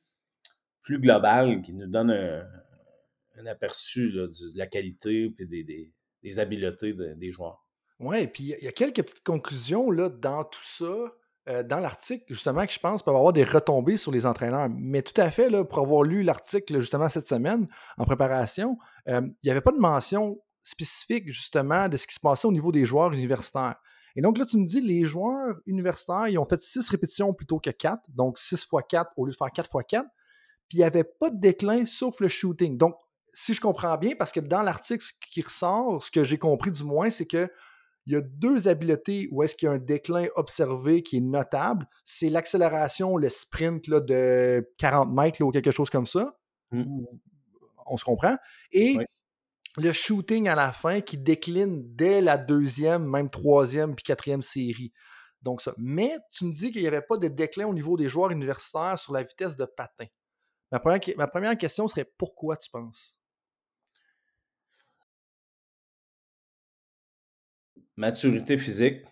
plus 0.81 0.99
global 0.99 1.61
qui 1.61 1.73
nous 1.73 1.87
donne 1.87 2.11
un, 2.11 3.45
aperçu 3.45 4.11
de 4.11 4.29
la 4.55 4.67
qualité 4.67 5.33
et 5.39 5.45
des, 5.45 6.39
habiletés 6.39 6.93
des 6.93 7.31
joueurs. 7.31 7.65
Oui, 7.99 8.27
puis 8.27 8.55
il 8.59 8.65
y 8.65 8.67
a 8.67 8.71
quelques 8.71 9.03
petites 9.03 9.23
conclusions 9.23 9.91
là, 9.91 10.09
dans 10.09 10.43
tout 10.43 10.63
ça. 10.63 10.93
Euh, 11.47 11.63
dans 11.63 11.79
l'article, 11.79 12.25
justement, 12.27 12.65
que 12.65 12.71
je 12.71 12.79
pense 12.79 13.01
peuvent 13.01 13.15
avoir 13.15 13.33
des 13.33 13.45
retombées 13.45 13.97
sur 13.97 14.11
les 14.11 14.25
entraîneurs. 14.25 14.67
Mais 14.69 15.01
tout 15.01 15.19
à 15.19 15.31
fait, 15.31 15.49
pour 15.63 15.79
avoir 15.79 16.03
lu 16.03 16.21
l'article 16.21 16.79
justement 16.79 17.09
cette 17.09 17.27
semaine 17.27 17.67
en 17.97 18.05
préparation, 18.05 18.77
euh, 19.07 19.21
il 19.21 19.45
n'y 19.45 19.49
avait 19.49 19.61
pas 19.61 19.71
de 19.71 19.79
mention 19.79 20.39
spécifique 20.63 21.27
justement 21.27 21.87
de 21.87 21.97
ce 21.97 22.05
qui 22.05 22.13
se 22.13 22.19
passait 22.19 22.47
au 22.47 22.51
niveau 22.51 22.71
des 22.71 22.85
joueurs 22.85 23.13
universitaires. 23.13 23.77
Et 24.19 24.21
donc 24.21 24.37
là, 24.37 24.45
tu 24.45 24.57
me 24.57 24.65
dis, 24.65 24.81
les 24.81 25.05
joueurs 25.05 25.61
universitaires, 25.65 26.27
ils 26.27 26.37
ont 26.37 26.43
fait 26.43 26.61
6 26.61 26.89
répétitions 26.89 27.33
plutôt 27.33 27.57
que 27.57 27.69
4, 27.69 28.03
donc 28.09 28.37
6 28.37 28.55
x 28.55 28.69
4 28.89 29.13
au 29.15 29.25
lieu 29.25 29.31
de 29.31 29.37
faire 29.37 29.47
4 29.49 29.69
x 29.73 29.85
4, 29.87 30.05
puis 30.67 30.77
il 30.77 30.81
n'y 30.81 30.83
avait 30.83 31.05
pas 31.05 31.29
de 31.29 31.39
déclin 31.39 31.85
sauf 31.85 32.19
le 32.19 32.27
shooting. 32.27 32.77
Donc, 32.77 32.95
si 33.33 33.53
je 33.53 33.61
comprends 33.61 33.97
bien, 33.97 34.15
parce 34.19 34.33
que 34.33 34.41
dans 34.41 34.61
l'article, 34.61 35.05
ce 35.05 35.13
qui 35.31 35.41
ressort, 35.41 36.03
ce 36.03 36.11
que 36.11 36.25
j'ai 36.25 36.37
compris 36.37 36.69
du 36.69 36.83
moins, 36.83 37.09
c'est 37.09 37.27
que 37.27 37.49
il 38.07 38.13
y 38.13 38.17
a 38.17 38.21
deux 38.21 38.67
habiletés 38.67 39.29
où 39.31 39.41
est-ce 39.41 39.55
qu'il 39.55 39.67
y 39.67 39.69
a 39.69 39.75
un 39.75 39.79
déclin 39.79 40.27
observé 40.35 41.01
qui 41.01 41.15
est 41.15 41.21
notable. 41.21 41.87
C'est 42.03 42.27
l'accélération, 42.27 43.15
le 43.15 43.29
sprint 43.29 43.87
là, 43.87 44.01
de 44.01 44.69
40 44.79 45.13
mètres 45.13 45.41
ou 45.41 45.51
quelque 45.51 45.71
chose 45.71 45.89
comme 45.89 46.07
ça. 46.07 46.35
Mmh. 46.71 47.05
On 47.85 47.95
se 47.95 48.03
comprend. 48.03 48.35
Et 48.73 48.97
le 49.79 49.91
shooting 49.93 50.47
à 50.47 50.55
la 50.55 50.71
fin 50.71 51.01
qui 51.01 51.17
décline 51.17 51.83
dès 51.95 52.21
la 52.21 52.37
deuxième, 52.37 53.05
même 53.05 53.29
troisième 53.29 53.95
puis 53.95 54.03
quatrième 54.03 54.41
série. 54.41 54.91
Donc 55.41 55.61
ça. 55.61 55.73
Mais 55.77 56.13
tu 56.31 56.45
me 56.45 56.53
dis 56.53 56.71
qu'il 56.71 56.81
n'y 56.81 56.87
avait 56.87 57.01
pas 57.01 57.17
de 57.17 57.27
déclin 57.27 57.67
au 57.67 57.73
niveau 57.73 57.97
des 57.97 58.09
joueurs 58.09 58.31
universitaires 58.31 58.99
sur 58.99 59.13
la 59.13 59.23
vitesse 59.23 59.55
de 59.55 59.65
patin. 59.65 60.05
ma 60.71 61.27
première 61.27 61.57
question 61.57 61.87
serait 61.87 62.11
pourquoi 62.17 62.57
tu 62.57 62.69
penses? 62.69 63.15
maturité 67.99 68.57
physique, 68.57 69.03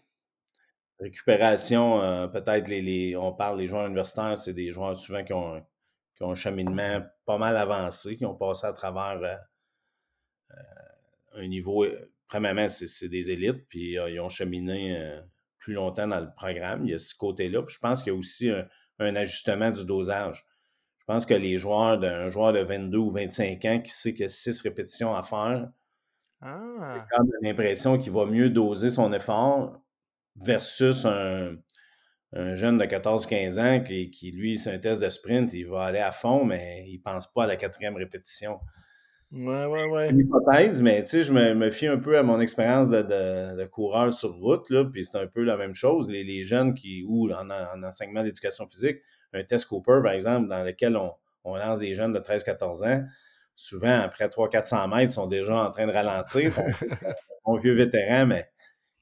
récupération, 0.99 2.01
euh, 2.01 2.27
peut-être 2.27 2.69
les, 2.69 3.17
on 3.17 3.33
parle 3.33 3.57
des 3.57 3.67
joueurs 3.67 3.85
universitaires, 3.85 4.37
c'est 4.37 4.53
des 4.53 4.71
joueurs 4.71 4.95
souvent 4.95 5.23
qui 5.23 5.33
ont, 5.33 5.61
un 6.21 6.35
cheminement 6.35 7.01
pas 7.25 7.37
mal 7.37 7.57
avancé, 7.57 8.17
qui 8.17 8.25
ont 8.25 8.33
passé 8.33 8.65
à 8.65 8.73
travers 8.73 9.21
euh, 9.21 9.35
un 11.33 11.47
niveau, 11.47 11.85
premièrement, 12.27 12.67
c'est 12.69 13.09
des 13.09 13.31
élites, 13.31 13.67
puis 13.69 13.93
ils 13.93 14.19
ont 14.19 14.29
cheminé 14.29 15.19
plus 15.59 15.73
longtemps 15.73 16.07
dans 16.07 16.19
le 16.19 16.33
programme. 16.35 16.85
Il 16.85 16.91
y 16.91 16.93
a 16.93 16.99
ce 16.99 17.15
côté-là. 17.15 17.61
je 17.67 17.79
pense 17.79 18.01
qu'il 18.01 18.13
y 18.13 18.15
a 18.15 18.19
aussi 18.19 18.49
un, 18.99 19.15
ajustement 19.15 19.71
du 19.71 19.85
dosage. 19.85 20.45
Je 20.99 21.05
pense 21.05 21.25
que 21.25 21.33
les 21.33 21.57
joueurs 21.57 21.99
d'un 21.99 22.29
joueur 22.29 22.53
de 22.53 22.59
22 22.59 22.97
ou 22.97 23.09
25 23.09 23.65
ans 23.65 23.79
qui 23.79 23.91
sait 23.91 24.13
que 24.13 24.27
6 24.27 24.61
répétitions 24.61 25.15
à 25.15 25.23
faire, 25.23 25.69
ah. 26.41 27.05
Comme 27.11 27.29
l'impression 27.41 27.97
qu'il 27.97 28.11
va 28.11 28.25
mieux 28.25 28.49
doser 28.49 28.89
son 28.89 29.11
effort 29.11 29.81
versus 30.35 31.05
un, 31.05 31.57
jeune 32.33 32.77
de 32.77 32.85
14-15 32.85 33.59
ans 33.59 33.83
qui, 33.83 34.31
lui, 34.31 34.59
c'est 34.59 34.71
un 34.71 34.77
test 34.77 35.01
de 35.01 35.09
sprint, 35.09 35.53
il 35.53 35.67
va 35.67 35.85
aller 35.85 35.99
à 35.99 36.11
fond, 36.11 36.45
mais 36.45 36.85
il 36.87 36.97
ne 36.97 37.01
pense 37.01 37.25
pas 37.27 37.45
à 37.45 37.47
la 37.47 37.55
quatrième 37.55 37.95
répétition. 37.95 38.59
Ouais, 39.31 39.65
ouais, 39.65 39.85
ouais. 39.89 40.09
une 40.09 40.19
hypothèse, 40.19 40.81
mais 40.81 41.03
tu 41.03 41.09
sais, 41.09 41.23
je 41.23 41.33
me, 41.33 41.69
fie 41.69 41.87
un 41.87 41.97
peu 41.97 42.17
à 42.17 42.23
mon 42.23 42.39
expérience 42.39 42.89
de, 42.89 43.65
coureur 43.65 44.13
sur 44.13 44.33
route, 44.35 44.69
là, 44.69 44.85
puis 44.85 45.03
c'est 45.03 45.17
un 45.17 45.27
peu 45.27 45.43
la 45.43 45.57
même 45.57 45.73
chose. 45.73 46.09
Les, 46.09 46.43
jeunes 46.43 46.73
qui, 46.73 47.03
ou 47.05 47.29
en, 47.31 47.49
enseignement 47.83 48.23
d'éducation 48.23 48.67
physique, 48.67 48.99
un 49.33 49.43
test 49.43 49.65
Cooper, 49.67 49.99
par 50.01 50.13
exemple, 50.13 50.47
dans 50.47 50.63
lequel 50.63 50.95
on, 50.95 51.11
on 51.43 51.57
lance 51.57 51.79
des 51.79 51.93
jeunes 51.93 52.13
de 52.13 52.19
13-14 52.19 52.87
ans, 52.87 53.05
souvent, 53.53 53.99
après 53.99 54.27
300-400 54.27 54.89
mètres, 54.89 55.11
ils 55.11 55.13
sont 55.13 55.27
déjà 55.27 55.55
en 55.55 55.71
train 55.71 55.87
de 55.87 55.91
ralentir. 55.91 56.53
Mon 57.45 57.57
vieux 57.57 57.73
vétéran, 57.73 58.27
mais 58.27 58.49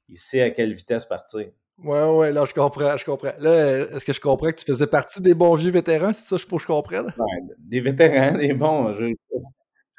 il 0.09 0.17
sait 0.17 0.41
à 0.41 0.49
quelle 0.51 0.73
vitesse 0.73 1.05
partir. 1.05 1.47
Ouais, 1.83 2.03
ouais, 2.03 2.31
là, 2.31 2.45
je 2.45 2.53
comprends, 2.53 2.95
je 2.95 3.03
comprends. 3.03 3.33
Là, 3.39 3.79
est-ce 3.91 4.05
que 4.05 4.13
je 4.13 4.21
comprends 4.21 4.49
que 4.49 4.55
tu 4.55 4.65
faisais 4.65 4.87
partie 4.87 5.21
des 5.21 5.33
bons 5.33 5.55
vieux 5.55 5.71
vétérans, 5.71 6.13
c'est 6.13 6.25
ça, 6.25 6.37
je 6.37 6.45
que 6.45 6.57
je 6.57 6.65
comprenne? 6.65 7.07
Ouais, 7.17 7.55
des 7.59 7.81
vétérans, 7.81 8.37
des 8.37 8.53
bons. 8.53 8.93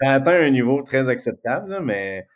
J'ai 0.01 0.09
atteint 0.09 0.43
un 0.43 0.51
niveau 0.51 0.83
très 0.83 1.09
acceptable, 1.09 1.81
mais 1.83 2.27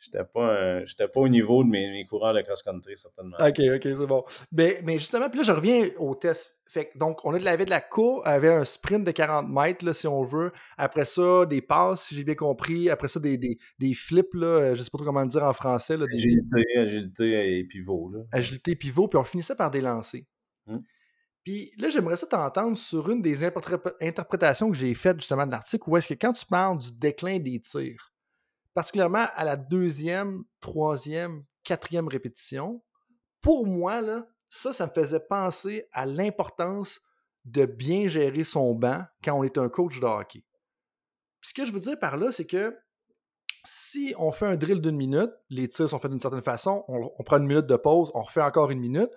J'étais 0.00 0.24
pas, 0.24 0.80
pas 1.12 1.20
au 1.20 1.28
niveau 1.28 1.62
de 1.62 1.68
mes, 1.68 2.06
coureurs 2.06 2.32
de 2.32 2.40
cross-country, 2.40 2.96
certainement. 2.96 3.36
OK, 3.38 3.60
OK, 3.60 3.82
c'est 3.82 4.06
bon. 4.06 4.24
Mais, 4.50 4.80
mais, 4.82 4.98
justement, 4.98 5.28
puis 5.28 5.40
là, 5.40 5.44
je 5.44 5.52
reviens 5.52 5.90
au 5.98 6.14
test. 6.14 6.56
Fait, 6.66 6.90
donc, 6.96 7.22
on 7.24 7.34
a 7.34 7.38
de 7.38 7.44
la, 7.44 7.58
de 7.58 7.68
la 7.68 7.82
cour, 7.82 8.26
avait 8.26 8.48
un 8.48 8.64
sprint 8.64 9.04
de 9.04 9.10
40 9.10 9.50
mètres, 9.50 9.84
là, 9.84 9.92
si 9.92 10.06
on 10.06 10.22
veut. 10.22 10.52
Après 10.78 11.04
ça, 11.04 11.44
des 11.44 11.60
passes, 11.60 12.04
si 12.04 12.14
j'ai 12.14 12.24
bien 12.24 12.34
compris. 12.34 12.88
Après 12.88 13.08
ça, 13.08 13.20
des, 13.20 13.36
des, 13.36 13.58
des 13.78 13.92
flips, 13.92 14.32
là, 14.32 14.74
je 14.74 14.82
sais 14.82 14.90
pas 14.90 14.96
trop 14.96 15.04
comment 15.04 15.20
le 15.20 15.28
dire 15.28 15.44
en 15.44 15.52
français. 15.52 15.98
Là, 15.98 16.06
agilité, 16.10 16.78
agilité 16.78 17.58
et 17.58 17.64
pivot. 17.64 18.10
Là. 18.10 18.20
Agilité, 18.32 18.76
pivot, 18.76 19.08
puis 19.08 19.18
on 19.18 19.24
finissait 19.24 19.56
par 19.56 19.70
des 19.70 19.82
lancers. 19.82 20.22
Hum. 20.66 20.82
Puis 21.44 21.72
là, 21.78 21.88
j'aimerais 21.88 22.16
ça 22.16 22.26
t'entendre 22.26 22.76
sur 22.76 23.10
une 23.10 23.22
des 23.22 23.44
interprétations 23.44 24.70
que 24.70 24.76
j'ai 24.76 24.94
faites 24.94 25.20
justement 25.20 25.46
de 25.46 25.52
l'article, 25.52 25.88
où 25.88 25.96
est-ce 25.96 26.08
que 26.08 26.14
quand 26.14 26.32
tu 26.32 26.44
parles 26.44 26.78
du 26.78 26.92
déclin 26.92 27.38
des 27.38 27.60
tirs, 27.60 28.12
particulièrement 28.74 29.26
à 29.34 29.44
la 29.44 29.56
deuxième, 29.56 30.44
troisième, 30.60 31.44
quatrième 31.64 32.08
répétition, 32.08 32.82
pour 33.40 33.66
moi, 33.66 34.00
là, 34.00 34.26
ça, 34.50 34.72
ça 34.72 34.86
me 34.86 34.92
faisait 34.92 35.20
penser 35.20 35.88
à 35.92 36.04
l'importance 36.04 37.00
de 37.44 37.64
bien 37.64 38.08
gérer 38.08 38.44
son 38.44 38.74
banc 38.74 39.04
quand 39.24 39.34
on 39.34 39.44
est 39.44 39.56
un 39.56 39.68
coach 39.68 39.98
de 39.98 40.06
hockey. 40.06 40.44
Puis 41.40 41.50
ce 41.50 41.54
que 41.54 41.64
je 41.64 41.72
veux 41.72 41.80
dire 41.80 41.98
par 41.98 42.18
là, 42.18 42.32
c'est 42.32 42.46
que 42.46 42.76
si 43.64 44.14
on 44.18 44.32
fait 44.32 44.46
un 44.46 44.56
drill 44.56 44.80
d'une 44.80 44.96
minute, 44.96 45.30
les 45.48 45.68
tirs 45.68 45.88
sont 45.88 45.98
faits 45.98 46.10
d'une 46.10 46.20
certaine 46.20 46.42
façon, 46.42 46.84
on, 46.88 47.10
on, 47.16 47.22
prend 47.22 47.38
une 47.38 47.46
minute 47.46 47.66
de 47.66 47.76
pause, 47.76 48.10
on 48.14 48.22
refait 48.22 48.42
encore 48.42 48.70
une 48.70 48.80
minute, 48.80 49.10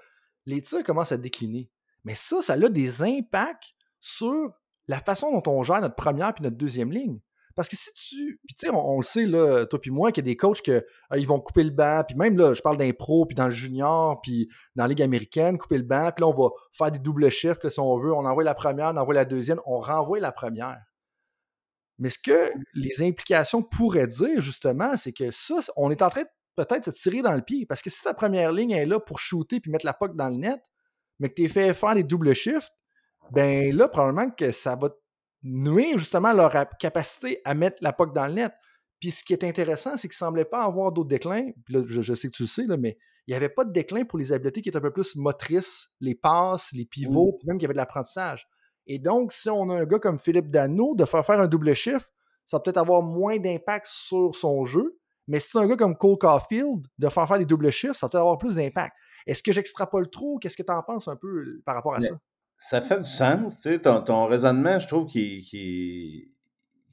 les 0.46 0.62
tirs 0.62 0.84
commencent 0.84 1.12
à 1.12 1.18
décliner. 1.18 1.70
Mais 2.04 2.16
ça, 2.16 2.42
ça 2.42 2.54
a 2.54 2.70
des 2.70 3.02
impacts 3.02 3.76
sur 4.00 4.52
la 4.88 5.00
façon 5.00 5.32
dont 5.32 5.52
on 5.52 5.64
gère 5.64 5.82
notre 5.82 5.96
première 5.96 6.34
puis 6.34 6.44
notre 6.44 6.58
deuxième 6.58 6.92
ligne. 6.92 7.20
Parce 7.56 7.70
que 7.70 7.76
si 7.76 7.94
tu. 7.94 8.40
Puis 8.48 8.56
tu 8.56 8.66
sais, 8.66 8.74
on, 8.74 8.98
le 8.98 9.04
sait, 9.04 9.26
là, 9.26 9.66
toi 9.68 9.80
puis 9.80 9.92
moi, 9.92 10.12
qu'il 10.12 10.26
y 10.26 10.28
a 10.28 10.32
des 10.32 10.38
coachs 10.38 10.62
qui 10.62 10.72
ils 11.16 11.28
vont 11.28 11.40
couper 11.40 11.64
le 11.64 11.70
banc, 11.70 12.04
puis 12.08 12.18
même 12.18 12.36
là, 12.36 12.54
je 12.54 12.62
parle 12.62 12.78
d'un 12.78 12.92
pro, 12.94 13.26
puis 13.26 13.36
dans 13.36 13.46
le 13.46 13.52
junior, 13.52 14.22
puis 14.22 14.50
dans 14.76 14.84
la 14.84 14.90
Ligue 14.90 15.04
américaine, 15.04 15.58
couper 15.58 15.78
le 15.78 15.84
banc, 15.84 16.12
puis 16.16 16.24
là, 16.24 16.28
on 16.28 16.34
va 16.34 16.50
faire 16.72 16.92
des 16.92 17.00
doubles 17.00 17.30
chiffres, 17.30 17.70
si 17.70 17.80
on 17.80 17.96
veut. 17.98 18.12
On 18.12 18.26
envoie 18.26 18.44
la 18.44 18.56
première, 18.56 18.88
on 18.88 18.98
envoie 18.98 19.14
la 19.14 19.26
deuxième, 19.26 19.60
on 19.66 19.80
renvoie 19.80 20.20
la 20.20 20.32
première. 20.32 20.82
Mais 22.00 22.10
ce 22.10 22.18
que 22.18 22.52
les 22.74 23.04
implications 23.04 23.62
pourraient 23.62 24.08
dire, 24.08 24.42
justement, 24.42 24.98
c'est 24.98 25.14
que 25.14 25.30
ça, 25.32 25.56
on 25.78 25.92
est 25.92 26.02
en 26.02 26.10
train 26.10 26.24
de 26.24 26.30
peut-être 26.56 26.86
se 26.86 26.92
tirer 26.92 27.22
dans 27.22 27.34
le 27.34 27.42
pied. 27.42 27.66
Parce 27.68 27.82
que 27.82 27.90
si 27.90 28.02
ta 28.02 28.14
première 28.14 28.52
ligne 28.52 28.72
est 28.72 28.86
là 28.86 29.00
pour 29.00 29.20
shooter 29.20 29.60
puis 29.60 29.72
mettre 29.72 29.86
la 29.86 29.94
puck 29.94 30.16
dans 30.16 30.30
le 30.30 30.38
net, 30.38 30.60
mais 31.24 31.30
que 31.30 31.36
tu 31.36 31.46
es 31.46 31.48
fait 31.48 31.74
faire 31.74 31.96
des 31.96 32.04
doubles 32.04 32.36
shifts, 32.36 32.74
ben 33.32 33.74
là, 33.74 33.88
probablement 33.88 34.30
que 34.30 34.52
ça 34.52 34.76
va 34.76 34.90
nuire 35.42 35.98
justement 35.98 36.34
leur 36.34 36.54
capacité 36.78 37.40
à 37.46 37.54
mettre 37.54 37.78
la 37.80 37.94
POC 37.94 38.14
dans 38.14 38.28
le 38.28 38.34
net. 38.34 38.52
Puis 39.00 39.12
ce 39.12 39.24
qui 39.24 39.32
est 39.32 39.46
intéressant, 39.46 39.92
c'est 39.96 40.10
qu'il 40.10 40.16
ne 40.16 40.28
semblait 40.28 40.44
pas 40.44 40.66
avoir 40.66 40.92
d'autres 40.92 41.08
déclins. 41.08 41.52
Puis 41.64 41.76
là, 41.76 41.84
je, 41.88 42.14
sais 42.14 42.28
que 42.28 42.36
tu 42.36 42.44
le 42.44 42.48
sais, 42.48 42.66
là, 42.66 42.76
mais 42.76 42.98
il 43.26 43.32
n'y 43.32 43.36
avait 43.36 43.48
pas 43.48 43.64
de 43.64 43.72
déclin 43.72 44.04
pour 44.04 44.20
les 44.20 44.34
habiletés 44.34 44.62
qui 44.62 44.68
étaient 44.68 44.78
un 44.78 44.82
peu 44.82 44.92
plus 44.92 45.16
motrices, 45.16 45.90
les 46.02 46.14
passes, 46.14 46.74
les 46.74 46.86
pivots, 46.86 47.34
puis 47.38 47.48
même 47.48 47.58
qu'il 47.58 47.64
y 47.64 47.68
avait 47.68 47.74
de 47.74 47.78
l'apprentissage. 47.78 48.46
Et 48.86 49.00
donc, 49.00 49.32
si 49.32 49.50
on 49.50 49.70
a 49.70 49.76
un 49.76 49.86
gars 49.86 50.00
comme 50.00 50.20
Philippe 50.20 50.52
Dano, 50.52 50.94
de 50.94 51.06
faire 51.06 51.26
faire 51.26 51.40
un 51.40 51.48
double 51.48 51.74
chiffre, 51.74 52.10
ça 52.44 52.58
va 52.58 52.62
peut-être 52.62 52.80
avoir 52.80 53.02
moins 53.02 53.38
d'impact 53.38 53.88
sur 53.88 54.36
son 54.36 54.66
jeu. 54.66 55.00
Mais 55.30 55.40
si 55.40 55.52
c'est 55.52 55.58
un 55.58 55.68
gars 55.68 55.78
comme 55.78 55.96
Cole 55.96 56.18
Caulfield, 56.18 56.86
de 56.98 57.08
faire 57.08 57.26
faire 57.30 57.40
des 57.40 57.46
doubles 57.46 57.72
chiffres, 57.72 57.96
ça 57.96 58.08
va 58.08 58.10
peut-être 58.10 58.22
avoir 58.22 58.38
plus 58.38 58.56
d'impact. 58.56 58.94
Est-ce 59.28 59.44
que 59.44 59.52
j'extrapole 59.52 60.10
trop? 60.10 60.38
Qu'est-ce 60.40 60.58
que 60.58 60.64
tu 60.64 60.72
en 60.72 60.82
penses 60.82 61.08
un 61.08 61.16
peu 61.16 61.62
par 61.66 61.76
rapport 61.76 61.96
à 61.96 62.02
ça? 62.02 62.20
ça 62.64 62.82
fait 62.82 63.00
du 63.00 63.10
sens. 63.10 63.58
Tu 63.58 63.74
sais, 63.74 63.80
ton, 63.80 64.26
raisonnement, 64.26 64.80
je 64.80 64.88
trouve 64.88 65.06
qu'il 65.08 65.44
il 65.52 66.30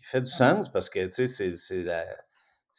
fait 0.00 0.22
du 0.22 0.30
sens 0.30 0.70
parce 0.70 0.90
que 0.90 1.08
c'est 1.10 1.84
la, 1.84 2.04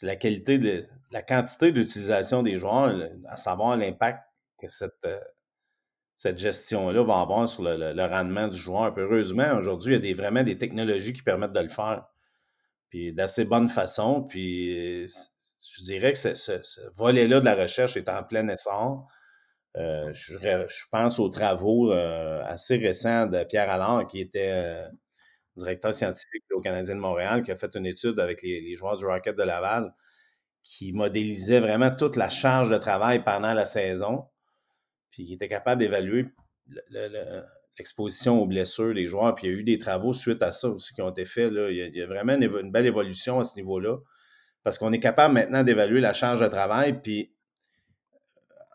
la 0.02 0.16
qualité, 0.16 0.58
de, 0.58 0.86
la 1.12 1.22
quantité 1.22 1.72
d'utilisation 1.72 2.44
des 2.44 2.58
joueurs, 2.58 2.94
à 3.30 3.36
savoir 3.38 3.78
l'impact 3.78 4.20
que 4.60 4.68
cette, 4.68 5.06
euh, 5.06 5.20
cette 6.16 6.38
gestion-là 6.38 7.04
va 7.04 7.22
avoir 7.22 7.48
sur 7.48 7.64
le, 7.64 8.06
rendement 8.06 8.48
du 8.48 8.58
joueur. 8.58 8.94
heureusement, 8.98 9.56
aujourd'hui, 9.58 9.94
il 9.94 9.96
y 9.96 9.98
a 9.98 10.02
des, 10.02 10.14
vraiment 10.14 10.44
des 10.44 10.58
technologies 10.58 11.14
qui 11.14 11.24
permettent 11.24 11.54
de 11.54 11.62
le 11.62 11.70
faire. 11.70 12.06
Puis 12.90 13.14
d'assez 13.14 13.46
bonne 13.46 13.70
façon. 13.70 14.24
Puis 14.24 15.08
je 15.08 15.84
dirais 15.84 16.12
que 16.12 16.18
ce, 16.18 16.90
volet-là 16.98 17.40
de 17.40 17.46
la 17.46 17.56
recherche 17.56 17.96
est 17.96 18.10
en 18.10 18.24
plein 18.24 18.48
essor. 18.50 19.08
Euh, 19.78 20.12
je, 20.14 20.86
pense 20.92 21.20
aux 21.20 21.30
travaux 21.30 21.94
euh, 21.94 22.44
assez 22.46 22.78
récents 22.78 23.26
de 23.28 23.44
Pierre 23.46 23.70
Allard, 23.70 24.06
qui 24.08 24.20
était 24.20 24.52
euh, 24.52 24.88
directeur 25.56 25.96
scientifique 25.96 26.44
au 26.54 26.60
Canadien 26.60 26.96
de 26.96 27.00
Montréal, 27.00 27.42
qui 27.42 27.52
a 27.52 27.56
fait 27.56 27.74
une 27.76 27.86
étude 27.86 28.20
avec 28.20 28.42
les, 28.42 28.76
joueurs 28.76 28.98
du 28.98 29.06
Rocket 29.06 29.36
de 29.38 29.44
Laval, 29.44 29.94
qui 30.62 30.92
modélisait 30.92 31.62
vraiment 31.62 31.92
toute 31.92 32.18
la 32.18 32.30
charge 32.30 32.70
de 32.70 32.78
travail 32.78 33.24
pendant 33.24 33.54
la 33.54 33.66
saison, 33.66 34.26
puis 35.10 35.26
qui 35.26 35.34
était 35.36 35.48
capable 35.48 35.80
d'évaluer 35.80 36.28
l'exposition 37.78 38.42
aux 38.42 38.46
blessures 38.46 38.94
des 38.94 39.08
joueurs. 39.08 39.34
Puis 39.36 39.48
il 39.48 39.54
y 39.54 39.56
a 39.56 39.60
eu 39.60 39.64
des 39.64 39.78
travaux 39.78 40.14
suite 40.14 40.44
à 40.44 40.52
ça 40.52 40.68
aussi 40.70 40.94
qui 40.94 41.02
ont 41.02 41.10
été 41.10 41.26
faits. 41.26 41.52
Là. 41.52 41.72
Il, 41.72 41.96
y 41.96 42.02
a, 42.02 42.06
vraiment 42.06 42.36
une, 42.36 42.72
belle 42.72 42.86
évolution 42.86 43.40
à 43.40 43.44
ce 43.46 43.56
niveau-là, 43.56 43.98
parce 44.64 44.78
qu'on 44.78 44.92
est 44.92 45.00
capable 45.00 45.34
maintenant 45.34 45.64
d'évaluer 45.64 46.02
la 46.02 46.14
charge 46.14 46.42
de 46.42 46.48
travail, 46.48 47.02
puis 47.02 47.34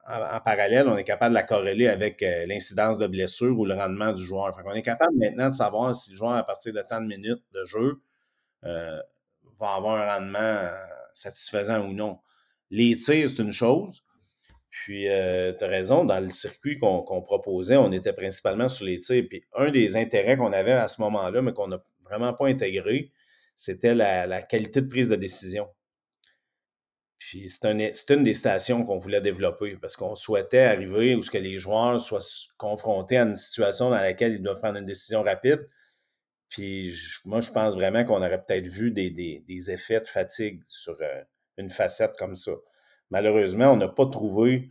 en, 0.09 0.41
parallèle, 0.41 0.89
on 0.89 0.97
est 0.97 1.05
capable 1.05 1.35
de 1.35 1.39
la 1.41 1.43
corréler 1.43 1.89
avec 1.89 2.23
euh, 2.23 2.47
l'incidence 2.47 2.99
de 2.99 3.07
blessure 3.07 3.59
ou 3.59 3.65
le 3.65 3.75
rendement 3.75 4.13
du 4.13 4.25
joueur. 4.25 4.57
On 4.65 4.73
est 4.73 4.83
capable 4.83 5.17
maintenant 5.17 5.49
de 5.49 5.55
savoir 5.55 5.95
si 5.95 6.13
le 6.13 6.17
joueur, 6.17 6.33
à 6.33 6.45
partir 6.45 6.73
de 6.73 6.81
tant 6.81 7.01
de 7.01 7.07
minutes 7.07 7.43
de 7.53 7.65
jeu, 7.65 8.01
euh, 8.65 9.01
va 9.59 9.75
avoir 9.75 10.01
un 10.01 10.15
rendement 10.15 10.39
euh, 10.39 10.71
satisfaisant 11.13 11.87
ou 11.87 11.93
non. 11.93 12.19
Les 12.71 12.97
tirs, 12.97 13.29
c'est 13.29 13.43
une 13.43 13.53
chose. 13.53 14.03
Puis, 14.71 15.05
tu 15.05 15.11
as 15.65 15.67
raison, 15.67 16.05
dans 16.05 16.21
le 16.21 16.29
circuit 16.29 16.79
qu'on 16.79 17.23
proposait, 17.23 17.77
on 17.77 17.93
était 17.93 18.13
principalement 18.13 18.69
sur 18.69 18.85
les 18.85 18.99
tirs. 18.99 19.25
Puis, 19.27 19.43
un 19.55 19.71
des 19.71 19.97
intérêts 19.97 20.37
qu'on 20.37 20.53
avait 20.53 20.73
à 20.73 20.87
ce 20.87 21.01
moment-là, 21.01 21.41
mais 21.41 21.55
qu'on 21.55 21.69
n'a 21.69 21.83
vraiment 22.03 22.35
pas 22.35 22.49
intégré, 22.49 23.11
c'était 23.55 23.95
la, 23.95 24.43
qualité 24.43 24.83
de 24.83 24.89
prise 24.89 25.09
de 25.09 25.17
décision. 25.17 25.67
Puis 27.27 27.51
c'est 27.51 28.11
une 28.11 28.23
des 28.23 28.35
stations 28.35 28.87
qu'on 28.87 28.99
voulait 28.99 29.21
développer 29.21 29.77
parce 29.77 29.97
qu'on 29.97 30.15
souhaitait 30.15 30.61
arriver 30.61 31.17
où 31.17 31.21
que 31.23 31.39
les 31.39 31.59
joueurs 31.59 32.01
soient 32.01 32.21
confrontés 32.57 33.19
à 33.19 33.23
une 33.23 33.35
situation 33.35 33.91
dans 33.91 33.97
laquelle 33.97 34.35
ils 34.35 34.43
doivent 34.43 34.61
prendre 34.61 34.79
une 34.79 34.87
décision 34.87 35.23
rapide. 35.23 35.69
Puis 36.49 36.95
moi, 37.25 37.41
je 37.41 37.51
pense 37.51 37.75
vraiment 37.75 38.05
qu'on 38.05 38.23
aurait 38.23 38.45
peut-être 38.45 38.69
vu 38.69 38.93
des, 38.93 39.71
effets 39.73 40.01
de 40.01 40.07
fatigue 40.07 40.63
sur 40.67 40.97
euh, 41.01 41.23
une 41.57 41.69
facette 41.69 42.13
comme 42.17 42.37
ça. 42.37 42.53
Malheureusement, 43.11 43.73
on 43.73 43.77
n'a 43.77 43.89
pas 43.89 44.07
trouvé 44.07 44.69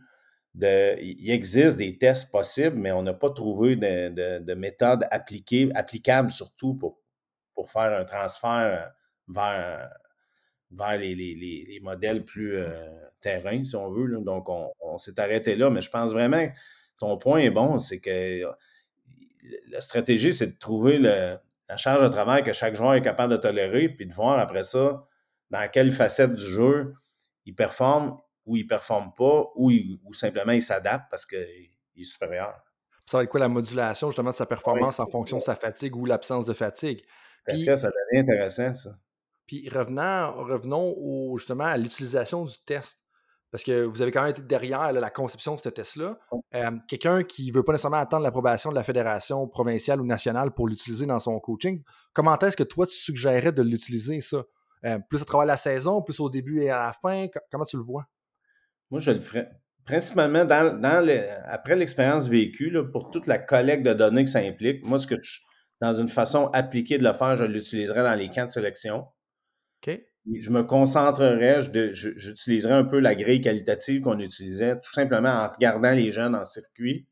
de. 0.54 0.98
Il 1.02 1.30
existe 1.30 1.76
des 1.76 1.98
tests 1.98 2.32
possibles, 2.32 2.78
mais 2.78 2.90
on 2.90 3.02
n'a 3.02 3.12
pas 3.12 3.28
trouvé 3.28 3.76
de, 3.76 4.38
de, 4.38 4.54
méthode 4.54 5.06
appliquée, 5.10 5.68
applicable 5.74 6.30
surtout 6.30 6.74
pour, 6.74 7.02
pour 7.54 7.70
faire 7.70 7.92
un 7.92 8.06
transfert 8.06 8.94
vers 9.28 9.90
vers 10.70 10.98
les, 10.98 11.78
modèles 11.82 12.24
plus 12.24 12.56
euh, 12.56 12.86
terrain, 13.20 13.62
si 13.64 13.76
on 13.76 13.90
veut. 13.90 14.20
Donc, 14.20 14.48
on, 14.48 14.98
s'est 14.98 15.18
arrêté 15.20 15.54
là, 15.56 15.70
mais 15.70 15.80
je 15.80 15.90
pense 15.90 16.12
vraiment 16.12 16.46
que 16.46 16.52
ton 16.98 17.16
point 17.16 17.38
est 17.40 17.50
bon, 17.50 17.78
c'est 17.78 18.00
que 18.00 18.42
la 19.68 19.80
stratégie, 19.80 20.32
c'est 20.32 20.54
de 20.54 20.58
trouver 20.58 20.98
la 20.98 21.76
charge 21.76 22.02
de 22.02 22.08
travail 22.08 22.42
que 22.42 22.52
chaque 22.52 22.74
joueur 22.74 22.94
est 22.94 23.02
capable 23.02 23.32
de 23.32 23.38
tolérer, 23.38 23.88
puis 23.88 24.06
de 24.06 24.14
voir 24.14 24.38
après 24.38 24.64
ça 24.64 25.06
dans 25.50 25.70
quelle 25.70 25.92
facette 25.92 26.34
du 26.34 26.42
jeu 26.42 26.94
il 27.44 27.54
performe 27.54 28.18
ou 28.44 28.56
il 28.56 28.64
ne 28.64 28.68
performe 28.68 29.12
pas, 29.16 29.50
ou, 29.54 29.72
ou 30.04 30.12
simplement 30.12 30.52
il 30.52 30.62
s'adapte 30.62 31.06
parce 31.10 31.26
qu'il 31.26 31.70
est 31.96 32.04
supérieur. 32.04 32.54
Ça 33.06 33.18
va 33.18 33.24
être 33.24 33.30
quoi 33.30 33.40
la 33.40 33.48
modulation 33.48 34.10
justement 34.10 34.30
de 34.30 34.36
sa 34.36 34.46
performance 34.46 34.98
en 34.98 35.06
fonction 35.06 35.38
de 35.38 35.42
sa 35.42 35.54
fatigue 35.54 35.94
ou 35.96 36.06
l'absence 36.06 36.44
de 36.44 36.52
fatigue? 36.52 37.04
Puis, 37.46 37.64
ça 37.64 37.88
devient 37.88 38.22
intéressant, 38.22 38.74
ça. 38.74 38.90
Puis 39.46 39.68
revenant, 39.68 40.32
revenons 40.32 40.94
au, 40.98 41.38
justement 41.38 41.64
à 41.64 41.76
l'utilisation 41.76 42.44
du 42.44 42.54
test. 42.64 42.98
Parce 43.52 43.62
que 43.62 43.84
vous 43.84 44.02
avez 44.02 44.10
quand 44.10 44.22
même 44.22 44.32
été 44.32 44.42
derrière 44.42 44.92
la 44.92 45.08
conception 45.08 45.54
de 45.54 45.60
ce 45.60 45.68
test-là. 45.68 46.18
Euh, 46.54 46.72
quelqu'un 46.88 47.22
qui 47.22 47.48
ne 47.48 47.54
veut 47.54 47.62
pas 47.62 47.72
nécessairement 47.72 47.98
attendre 47.98 48.24
l'approbation 48.24 48.70
de 48.70 48.74
la 48.74 48.82
fédération 48.82 49.46
provinciale 49.46 50.00
ou 50.00 50.04
nationale 50.04 50.50
pour 50.50 50.68
l'utiliser 50.68 51.06
dans 51.06 51.20
son 51.20 51.38
coaching, 51.38 51.82
comment 52.12 52.36
est-ce 52.38 52.56
que 52.56 52.64
toi, 52.64 52.86
tu 52.86 52.96
suggérais 52.96 53.52
de 53.52 53.62
l'utiliser, 53.62 54.20
ça? 54.20 54.44
Euh, 54.84 54.98
plus 55.08 55.22
à 55.22 55.24
travers 55.24 55.46
la 55.46 55.56
saison, 55.56 56.02
plus 56.02 56.20
au 56.20 56.28
début 56.28 56.60
et 56.60 56.70
à 56.70 56.86
la 56.86 56.92
fin? 56.92 57.28
Comment 57.50 57.64
tu 57.64 57.76
le 57.76 57.82
vois? 57.82 58.06
Moi, 58.90 59.00
je 59.00 59.12
le 59.12 59.20
ferais 59.20 59.48
principalement 59.84 60.44
dans, 60.44 60.82
après 61.46 61.76
l'expérience 61.76 62.28
vécue, 62.28 62.76
pour 62.92 63.10
toute 63.10 63.26
la 63.26 63.38
collecte 63.38 63.86
de 63.86 63.94
données 63.94 64.24
que 64.24 64.30
ça 64.30 64.40
implique. 64.40 64.84
Moi, 64.84 64.98
ce 64.98 65.06
que 65.06 65.14
dans 65.80 65.92
une 65.94 66.08
façon 66.08 66.48
appliquée 66.48 66.98
de 66.98 67.04
le 67.04 67.12
faire, 67.12 67.36
je 67.36 67.44
l'utiliserai 67.44 68.02
dans 68.02 68.14
les 68.14 68.28
camps 68.28 68.44
de 68.44 68.50
sélection. 68.50 69.06
Je 70.34 70.50
me 70.50 70.64
concentrerais, 70.64 71.60
j'utiliserais 71.92 72.74
un 72.74 72.84
peu 72.84 72.98
la 72.98 73.14
grille 73.14 73.40
qualitative 73.40 74.02
qu'on 74.02 74.18
utilisait, 74.18 74.74
tout 74.80 74.90
simplement 74.90 75.28
en 75.28 75.48
regardant 75.48 75.92
les 75.92 76.10
jeunes 76.10 76.34
en 76.34 76.44
circuit, 76.44 77.06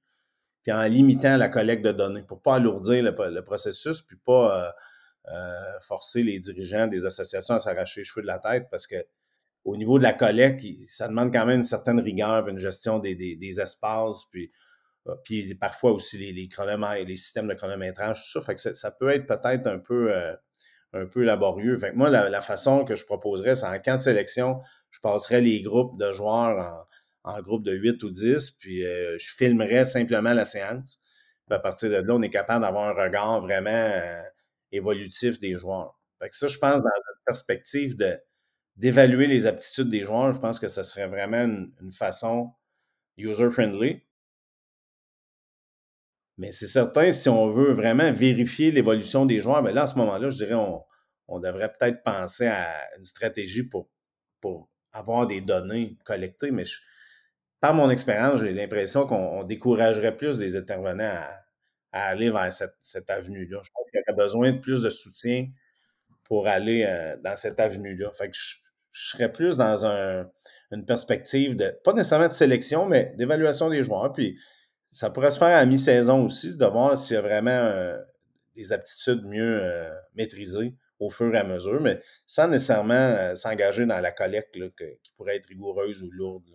puis 0.63 0.73
en 0.73 0.83
limitant 0.83 1.37
la 1.37 1.49
collecte 1.49 1.85
de 1.85 1.93
données 1.93 2.23
pour 2.23 2.39
ne 2.39 2.43
pas 2.43 2.57
alourdir 2.57 3.05
le, 3.05 3.43
processus, 3.43 4.03
puis 4.03 4.17
pas 4.17 4.67
euh, 4.67 5.33
euh, 5.33 5.81
forcer 5.83 6.25
les 6.25 6.41
dirigeants 6.41 6.89
des 6.89 7.05
associations 7.05 7.55
à 7.55 7.59
s'arracher 7.61 8.01
les 8.01 8.05
cheveux 8.05 8.23
de 8.23 8.27
la 8.27 8.41
tête, 8.41 8.67
parce 8.71 8.87
que 8.87 8.97
au 9.65 9.77
niveau 9.77 9.99
de 9.99 10.03
la 10.03 10.13
collecte, 10.13 10.65
ça 10.87 11.07
demande 11.09 11.33
quand 11.33 11.47
même 11.47 11.59
une 11.59 11.63
certaine 11.63 12.01
rigueur, 12.01 12.49
une 12.49 12.59
gestion 12.59 12.99
des, 12.99 13.61
espaces, 13.61 14.25
puis, 14.31 14.51
euh, 15.07 15.15
puis 15.23 15.55
parfois 15.55 15.93
aussi 15.93 16.19
les, 16.19 16.33
les, 16.33 17.05
les 17.05 17.17
systèmes 17.17 17.47
de 17.47 17.55
chronométrage, 17.55 18.25
tout 18.25 18.41
ça. 18.41 18.45
Fait 18.45 18.55
que 18.57 18.61
ça, 18.61 18.91
peut 18.91 19.11
être 19.11 19.27
peut-être 19.27 19.69
un 19.69 19.79
peu 19.79 20.13
un 20.95 21.07
peu 21.07 21.23
laborieux. 21.23 21.77
Fait 21.77 21.93
moi, 21.93 22.09
la, 22.09 22.41
façon 22.41 22.85
que 22.85 22.97
je 22.97 23.05
proposerais, 23.05 23.57
c'est 23.57 23.67
en 23.67 23.79
camp 23.79 23.97
de 23.97 24.03
sélection, 24.03 24.61
je 24.91 25.01
passerais 25.01 25.41
les 25.41 25.61
groupes 25.61 25.99
de 25.99 26.13
joueurs 26.13 26.87
en, 27.25 27.43
groupe 27.43 27.65
de 27.65 27.73
8 27.73 28.03
ou 28.03 28.11
10, 28.11 28.53
puis 28.53 28.85
euh, 28.85 29.17
je 29.19 29.35
filmerais 29.35 29.85
simplement 29.85 30.33
la 30.33 30.45
séance. 30.45 31.03
À 31.51 31.59
partir 31.59 31.91
de 31.91 31.97
là, 31.97 32.15
on 32.15 32.23
est 32.23 32.31
capable 32.31 32.65
d'avoir 32.65 32.89
un 32.89 33.03
regard 33.03 33.41
vraiment 33.41 33.71
euh, 33.71 34.23
évolutif 34.73 35.41
des 35.41 35.57
joueurs. 35.57 35.99
Ça, 36.31 36.49
je 36.49 36.59
pense, 36.59 36.81
dans 36.81 36.89
une 36.89 37.25
perspective 37.27 37.97
d'évaluer 38.77 39.27
les 39.27 39.47
aptitudes 39.47 39.91
des 39.91 40.01
joueurs, 40.01 40.33
je 40.33 40.39
pense 40.39 40.59
que 40.59 40.69
ce 40.69 40.83
serait 40.83 41.07
vraiment 41.07 41.45
une 41.45 41.93
façon 41.93 42.53
user-friendly. 43.19 44.03
Mais 46.37 46.53
c'est 46.53 46.67
certain, 46.67 47.13
si 47.13 47.29
on 47.29 47.49
veut 47.49 47.73
vraiment 47.73 48.13
vérifier 48.13 48.71
l'évolution 48.71 49.25
des 49.25 49.41
joueurs, 49.41 49.63
bien 49.63 49.73
là, 49.73 49.83
à 49.83 49.87
ce 49.87 49.97
moment-là, 49.99 50.31
je 50.31 50.37
dirais, 50.37 50.55
on, 50.55 50.83
on 51.29 51.41
devrait 51.41 51.73
peut-être 51.73 52.03
penser 52.03 52.47
à 52.47 52.75
une 52.99 53.05
stratégie 53.05 53.63
pour, 53.63 53.89
pour 54.41 54.69
avoir 54.93 55.27
des 55.27 55.41
données 55.41 55.97
collectées. 56.05 56.51
Mais 56.51 56.65
par 57.61 57.75
mon 57.75 57.91
expérience, 57.91 58.41
j'ai 58.41 58.53
l'impression 58.53 59.07
qu'on 59.07 59.43
découragerait 59.45 60.17
plus 60.17 60.41
les 60.41 60.57
intervenants 60.57 61.21
à, 61.93 62.07
aller 62.09 62.31
vers 62.31 62.53
cette, 62.53 63.09
avenue-là. 63.09 63.61
Je 63.63 63.71
pense 63.71 63.91
qu'il 63.91 64.01
y 64.01 64.03
aurait 64.03 64.17
besoin 64.17 64.53
de 64.53 64.59
plus 64.59 64.83
de 64.83 64.91
soutien 64.91 65.49
pour 66.25 66.49
aller 66.49 66.85
euh, 66.85 67.17
dans 67.23 67.37
cette 67.37 67.61
avenue-là. 67.61 68.11
Fait 68.13 68.29
que 68.29 68.37
je, 68.37 68.57
serais 68.93 69.33
plus 69.33 69.57
dans 69.57 69.85
une 70.71 70.85
perspective 70.85 71.57
de, 71.57 71.77
pas 71.83 71.93
nécessairement 71.93 72.29
de 72.29 72.33
sélection, 72.33 72.87
mais 72.87 73.13
d'évaluation 73.17 73.69
des 73.69 73.83
joueurs. 73.83 74.13
Puis 74.13 74.39
ça 74.95 75.11
pourrait 75.11 75.33
se 75.33 75.39
faire 75.39 75.57
à 75.57 75.67
mi-saison 75.67 76.25
aussi, 76.25 76.57
de 76.57 76.67
voir 76.67 76.97
s'il 76.97 77.15
y 77.15 77.19
a 77.19 77.21
vraiment 77.21 77.51
euh, 77.51 77.99
des 78.55 78.73
aptitudes 78.73 79.25
mieux 79.25 79.59
euh, 79.61 79.91
maîtrisées 80.15 80.77
au 81.01 81.11
fur 81.11 81.35
et 81.35 81.39
à 81.39 81.43
mesure, 81.43 81.81
mais 81.81 82.01
sans 82.27 82.47
nécessairement 82.47 82.95
euh, 82.95 83.35
s'engager 83.35 83.87
dans 83.87 83.99
la 83.99 84.13
collecte 84.13 84.55
qui 84.55 85.13
pourrait 85.17 85.35
être 85.35 85.47
rigoureuse 85.47 86.01
ou 86.05 86.11
lourde. 86.13 86.49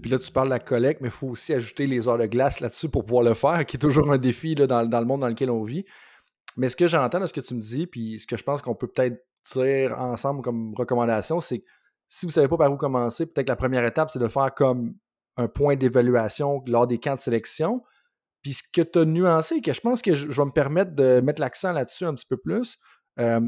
Puis 0.00 0.08
là, 0.08 0.20
tu 0.20 0.30
parles 0.30 0.46
de 0.46 0.54
la 0.54 0.60
collecte, 0.60 1.00
mais 1.00 1.08
il 1.08 1.12
faut 1.12 1.26
aussi 1.26 1.52
ajouter 1.52 1.88
les 1.88 2.06
heures 2.06 2.16
de 2.16 2.26
glace 2.26 2.60
là-dessus 2.60 2.88
pour 2.88 3.04
pouvoir 3.04 3.24
le 3.24 3.34
faire, 3.34 3.66
qui 3.66 3.76
est 3.76 3.80
toujours 3.80 4.12
un 4.12 4.18
défi 4.18 4.54
dans, 4.54 4.82
le 4.82 5.04
monde 5.04 5.22
dans 5.22 5.28
lequel 5.28 5.50
on 5.50 5.64
vit. 5.64 5.84
Mais 6.56 6.68
ce 6.68 6.76
que 6.76 6.86
j'entends 6.86 7.18
de 7.18 7.26
ce 7.26 7.32
que 7.32 7.40
tu 7.40 7.54
me 7.54 7.60
dis, 7.60 7.88
puis 7.88 8.20
ce 8.20 8.26
que 8.28 8.36
je 8.36 8.44
pense 8.44 8.62
qu'on 8.62 8.76
peut 8.76 8.86
peut-être 8.86 9.20
dire 9.52 9.98
ensemble 9.98 10.42
comme 10.42 10.74
recommandation, 10.76 11.40
c'est 11.40 11.58
que 11.58 11.64
si 12.06 12.24
vous 12.24 12.30
ne 12.30 12.34
savez 12.34 12.48
pas 12.48 12.56
par 12.56 12.72
où 12.72 12.76
commencer, 12.76 13.26
peut-être 13.26 13.48
la 13.48 13.56
première 13.56 13.84
étape, 13.84 14.10
c'est 14.10 14.20
de 14.20 14.28
faire 14.28 14.54
comme 14.54 14.94
un 15.36 15.48
point 15.48 15.76
d'évaluation 15.76 16.62
lors 16.66 16.86
des 16.86 16.98
camps 16.98 17.14
de 17.14 17.20
sélection. 17.20 17.82
Puis 18.42 18.54
ce 18.54 18.62
que 18.72 18.82
tu 18.82 19.00
as 19.00 19.04
nuancé, 19.04 19.60
que 19.60 19.72
je 19.72 19.80
pense 19.80 20.02
que 20.02 20.14
je, 20.14 20.26
vais 20.26 20.44
me 20.44 20.52
permettre 20.52 20.92
de 20.94 21.20
mettre 21.20 21.40
l'accent 21.40 21.72
là-dessus 21.72 22.04
un 22.04 22.14
petit 22.14 22.26
peu 22.26 22.36
plus, 22.36 22.78
euh, 23.18 23.40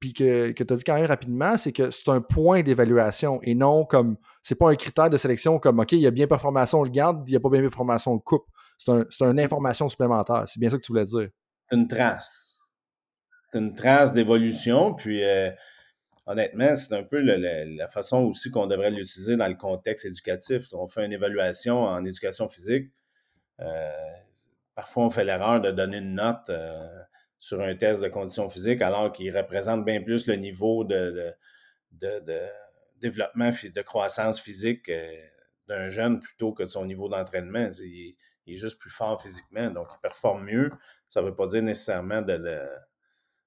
puis 0.00 0.12
que, 0.12 0.50
que 0.50 0.64
tu 0.64 0.74
as 0.74 0.76
dit 0.76 0.84
quand 0.84 0.94
même 0.94 1.06
rapidement, 1.06 1.56
c'est 1.56 1.72
que 1.72 1.90
c'est 1.90 2.08
un 2.08 2.20
point 2.20 2.62
d'évaluation 2.62 3.40
et 3.42 3.54
non 3.54 3.84
comme 3.84 4.16
c'est 4.42 4.56
pas 4.56 4.70
un 4.70 4.74
critère 4.74 5.08
de 5.08 5.16
sélection 5.16 5.58
comme 5.58 5.80
OK, 5.80 5.92
il 5.92 6.00
y 6.00 6.06
a 6.06 6.10
bien 6.10 6.26
performation, 6.26 6.80
on 6.80 6.84
le 6.84 6.90
garde, 6.90 7.24
il 7.26 7.30
n'y 7.30 7.36
a 7.36 7.40
pas 7.40 7.48
bien 7.48 7.62
performation, 7.62 8.12
on 8.12 8.16
le 8.16 8.20
coupe. 8.20 8.44
C'est 8.78 8.90
un, 8.90 9.30
une 9.30 9.40
information 9.40 9.88
supplémentaire. 9.88 10.44
C'est 10.46 10.58
bien 10.58 10.68
ça 10.68 10.76
que 10.76 10.82
tu 10.82 10.92
voulais 10.92 11.04
dire. 11.04 11.28
Une 11.70 11.88
trace. 11.88 12.58
une 13.54 13.74
trace 13.74 14.12
d'évolution. 14.12 14.94
Puis, 14.94 15.22
euh, 15.22 15.50
honnêtement, 16.26 16.74
c'est 16.76 16.94
un 16.94 17.02
peu 17.02 17.20
la 17.20 17.88
façon 17.88 18.24
aussi 18.24 18.50
qu'on 18.50 18.66
devrait 18.66 18.90
l'utiliser 18.90 19.36
dans 19.36 19.48
le 19.48 19.54
contexte 19.54 20.06
éducatif. 20.06 20.72
On 20.72 20.88
fait 20.88 21.04
une 21.04 21.12
évaluation 21.12 21.82
en 21.82 22.04
éducation 22.04 22.48
physique. 22.48 22.90
Euh, 23.60 23.90
parfois, 24.74 25.04
on 25.04 25.10
fait 25.10 25.24
l'erreur 25.24 25.60
de 25.60 25.70
donner 25.70 25.98
une 25.98 26.14
note 26.14 26.48
euh, 26.50 27.02
sur 27.38 27.60
un 27.60 27.74
test 27.74 28.02
de 28.02 28.08
condition 28.08 28.48
physique 28.48 28.80
alors 28.82 29.12
qu'il 29.12 29.36
représente 29.36 29.84
bien 29.84 30.02
plus 30.02 30.26
le 30.26 30.36
niveau 30.36 30.84
de, 30.84 31.34
développement, 33.00 33.50
de 33.50 33.82
croissance 33.82 34.40
physique 34.40 34.90
d'un 35.68 35.88
jeune 35.88 36.20
plutôt 36.20 36.52
que 36.52 36.66
son 36.66 36.86
niveau 36.86 37.08
d'entraînement. 37.08 37.70
Il, 37.80 38.16
est 38.46 38.56
juste 38.56 38.78
plus 38.78 38.90
fort 38.90 39.22
physiquement, 39.22 39.70
donc 39.70 39.88
il 39.94 40.00
performe 40.02 40.44
mieux. 40.44 40.70
Ça 41.08 41.22
ne 41.22 41.28
veut 41.28 41.34
pas 41.34 41.46
dire 41.46 41.62
nécessairement 41.62 42.20
de, 42.20 42.60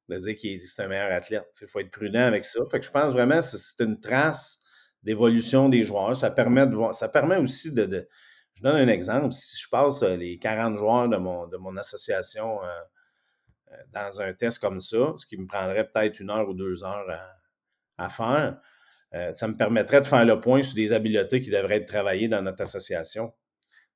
de 0.09 0.17
dire 0.17 0.35
qu'il 0.35 0.53
est 0.53 0.79
un 0.79 0.87
meilleur 0.87 1.11
athlète. 1.11 1.47
Il 1.61 1.67
faut 1.67 1.79
être 1.79 1.91
prudent 1.91 2.23
avec 2.23 2.45
ça. 2.45 2.59
Fait 2.71 2.79
que 2.79 2.85
je 2.85 2.91
pense 2.91 3.13
vraiment 3.13 3.39
que 3.39 3.41
c'est 3.41 3.83
une 3.83 3.99
trace 3.99 4.63
d'évolution 5.03 5.69
des 5.69 5.85
joueurs. 5.85 6.15
Ça 6.15 6.31
permet 6.31 6.65
de 6.67 6.75
voir, 6.75 6.93
ça 6.93 7.09
permet 7.09 7.37
aussi 7.37 7.73
de, 7.73 8.07
Je 8.53 8.61
donne 8.61 8.77
un 8.77 8.87
exemple. 8.87 9.33
Si 9.33 9.57
je 9.61 9.69
passe 9.69 10.03
euh, 10.03 10.15
les 10.15 10.39
40 10.39 10.77
joueurs 10.77 11.09
de 11.09 11.17
mon, 11.17 11.47
de 11.47 11.57
mon 11.57 11.75
association 11.77 12.63
euh, 12.63 12.67
euh, 13.71 13.75
dans 13.93 14.21
un 14.21 14.33
test 14.33 14.59
comme 14.59 14.79
ça, 14.79 15.13
ce 15.15 15.25
qui 15.25 15.37
me 15.37 15.47
prendrait 15.47 15.87
peut-être 15.87 16.19
une 16.19 16.29
heure 16.29 16.47
ou 16.47 16.53
deux 16.53 16.83
heures 16.83 17.07
à, 17.97 18.09
faire, 18.09 18.59
ça 19.33 19.47
me 19.47 19.55
permettrait 19.55 20.01
de 20.01 20.05
faire 20.05 20.23
le 20.25 20.39
point 20.39 20.61
sur 20.61 20.75
des 20.75 20.93
habiletés 20.93 21.41
qui 21.41 21.49
devraient 21.49 21.77
être 21.77 21.87
travaillées 21.87 22.27
dans 22.27 22.41
notre 22.43 22.61
association. 22.61 23.33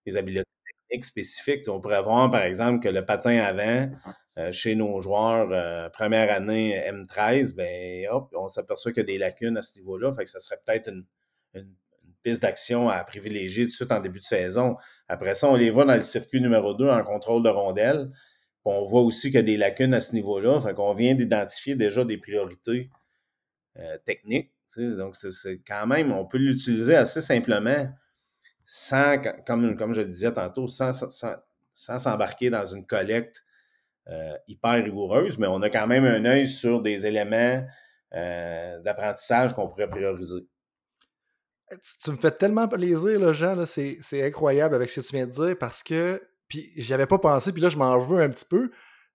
Des 0.05 0.17
habiletés 0.17 0.49
techniques 0.89 1.05
spécifiques. 1.05 1.67
On 1.67 1.79
pourrait 1.79 2.01
voir, 2.01 2.31
par 2.31 2.41
exemple, 2.41 2.79
que 2.79 2.89
le 2.89 3.05
patin 3.05 3.37
avant, 3.39 3.91
euh, 4.41 4.51
chez 4.51 4.75
nos 4.75 5.01
joueurs 5.01 5.49
euh, 5.51 5.89
première 5.89 6.33
année 6.33 6.81
M13, 6.89 7.55
ben 7.55 8.07
hop, 8.09 8.33
on 8.35 8.47
s'aperçoit 8.47 8.91
qu'il 8.91 9.01
y 9.01 9.03
a 9.03 9.07
des 9.07 9.17
lacunes 9.17 9.57
à 9.57 9.61
ce 9.61 9.77
niveau-là. 9.79 10.13
Fait 10.13 10.23
que 10.23 10.29
ça 10.29 10.39
serait 10.39 10.57
peut-être 10.65 10.89
une, 10.89 11.05
piste 12.23 12.43
d'action 12.43 12.87
à 12.87 13.03
privilégier 13.03 13.63
tout 13.63 13.71
de 13.71 13.75
suite 13.75 13.91
en 13.91 13.99
début 13.99 14.19
de 14.19 14.25
saison. 14.25 14.77
Après 15.07 15.33
ça, 15.33 15.49
on 15.49 15.55
les 15.55 15.71
voit 15.71 15.85
dans 15.85 15.95
le 15.95 16.01
circuit 16.01 16.39
numéro 16.39 16.75
2 16.75 16.87
en 16.87 17.03
contrôle 17.03 17.41
de 17.41 17.49
rondelle. 17.49 18.11
on 18.63 18.85
voit 18.85 19.01
aussi 19.01 19.29
qu'il 19.29 19.37
y 19.37 19.39
a 19.39 19.43
des 19.43 19.57
lacunes 19.57 19.95
à 19.95 20.01
ce 20.01 20.13
niveau-là. 20.13 20.61
Fait 20.61 20.75
qu'on 20.75 20.93
vient 20.93 21.15
d'identifier 21.15 21.75
déjà 21.75 22.05
des 22.05 22.17
priorités 22.17 22.91
euh, 23.77 23.97
techniques. 24.05 24.51
Donc, 24.77 25.15
c'est 25.15 25.61
quand 25.67 25.87
même, 25.87 26.11
on 26.11 26.25
peut 26.25 26.37
l'utiliser 26.37 26.95
assez 26.95 27.21
simplement 27.21 27.91
sans, 28.63 29.19
comme, 29.45 29.75
comme 29.75 29.93
je 29.93 30.01
le 30.01 30.07
disais 30.07 30.31
tantôt, 30.31 30.67
sans 30.67 30.91
s'embarquer 31.73 32.51
dans 32.51 32.65
une 32.65 32.85
collecte 32.85 33.43
euh, 34.09 34.35
hyper 34.47 34.83
rigoureuse, 34.83 35.37
mais 35.37 35.47
on 35.47 35.61
a 35.61 35.69
quand 35.69 35.87
même 35.87 36.05
un 36.05 36.25
œil 36.25 36.47
sur 36.47 36.81
des 36.81 37.05
éléments 37.05 37.63
euh, 38.13 38.79
d'apprentissage 38.81 39.53
qu'on 39.53 39.67
pourrait 39.67 39.87
prioriser. 39.87 40.47
Eh, 41.71 41.75
tu, 42.03 42.11
me 42.11 42.17
fais 42.17 42.31
tellement 42.31 42.67
plaisir, 42.67 43.31
Jean, 43.33 43.65
c'est, 43.65 43.99
incroyable 44.13 44.75
avec 44.75 44.89
ce 44.89 45.01
que 45.01 45.05
tu 45.05 45.15
viens 45.15 45.27
de 45.27 45.31
dire 45.31 45.55
parce 45.57 45.83
que, 45.83 46.21
puis 46.47 46.73
j'y 46.75 46.93
avais 46.93 47.05
pas 47.05 47.19
pensé, 47.19 47.53
puis 47.53 47.61
là, 47.61 47.69
je 47.69 47.77
m'en 47.77 47.97
veux 47.99 48.21
un 48.21 48.29
petit 48.29 48.45
peu, 48.49 48.71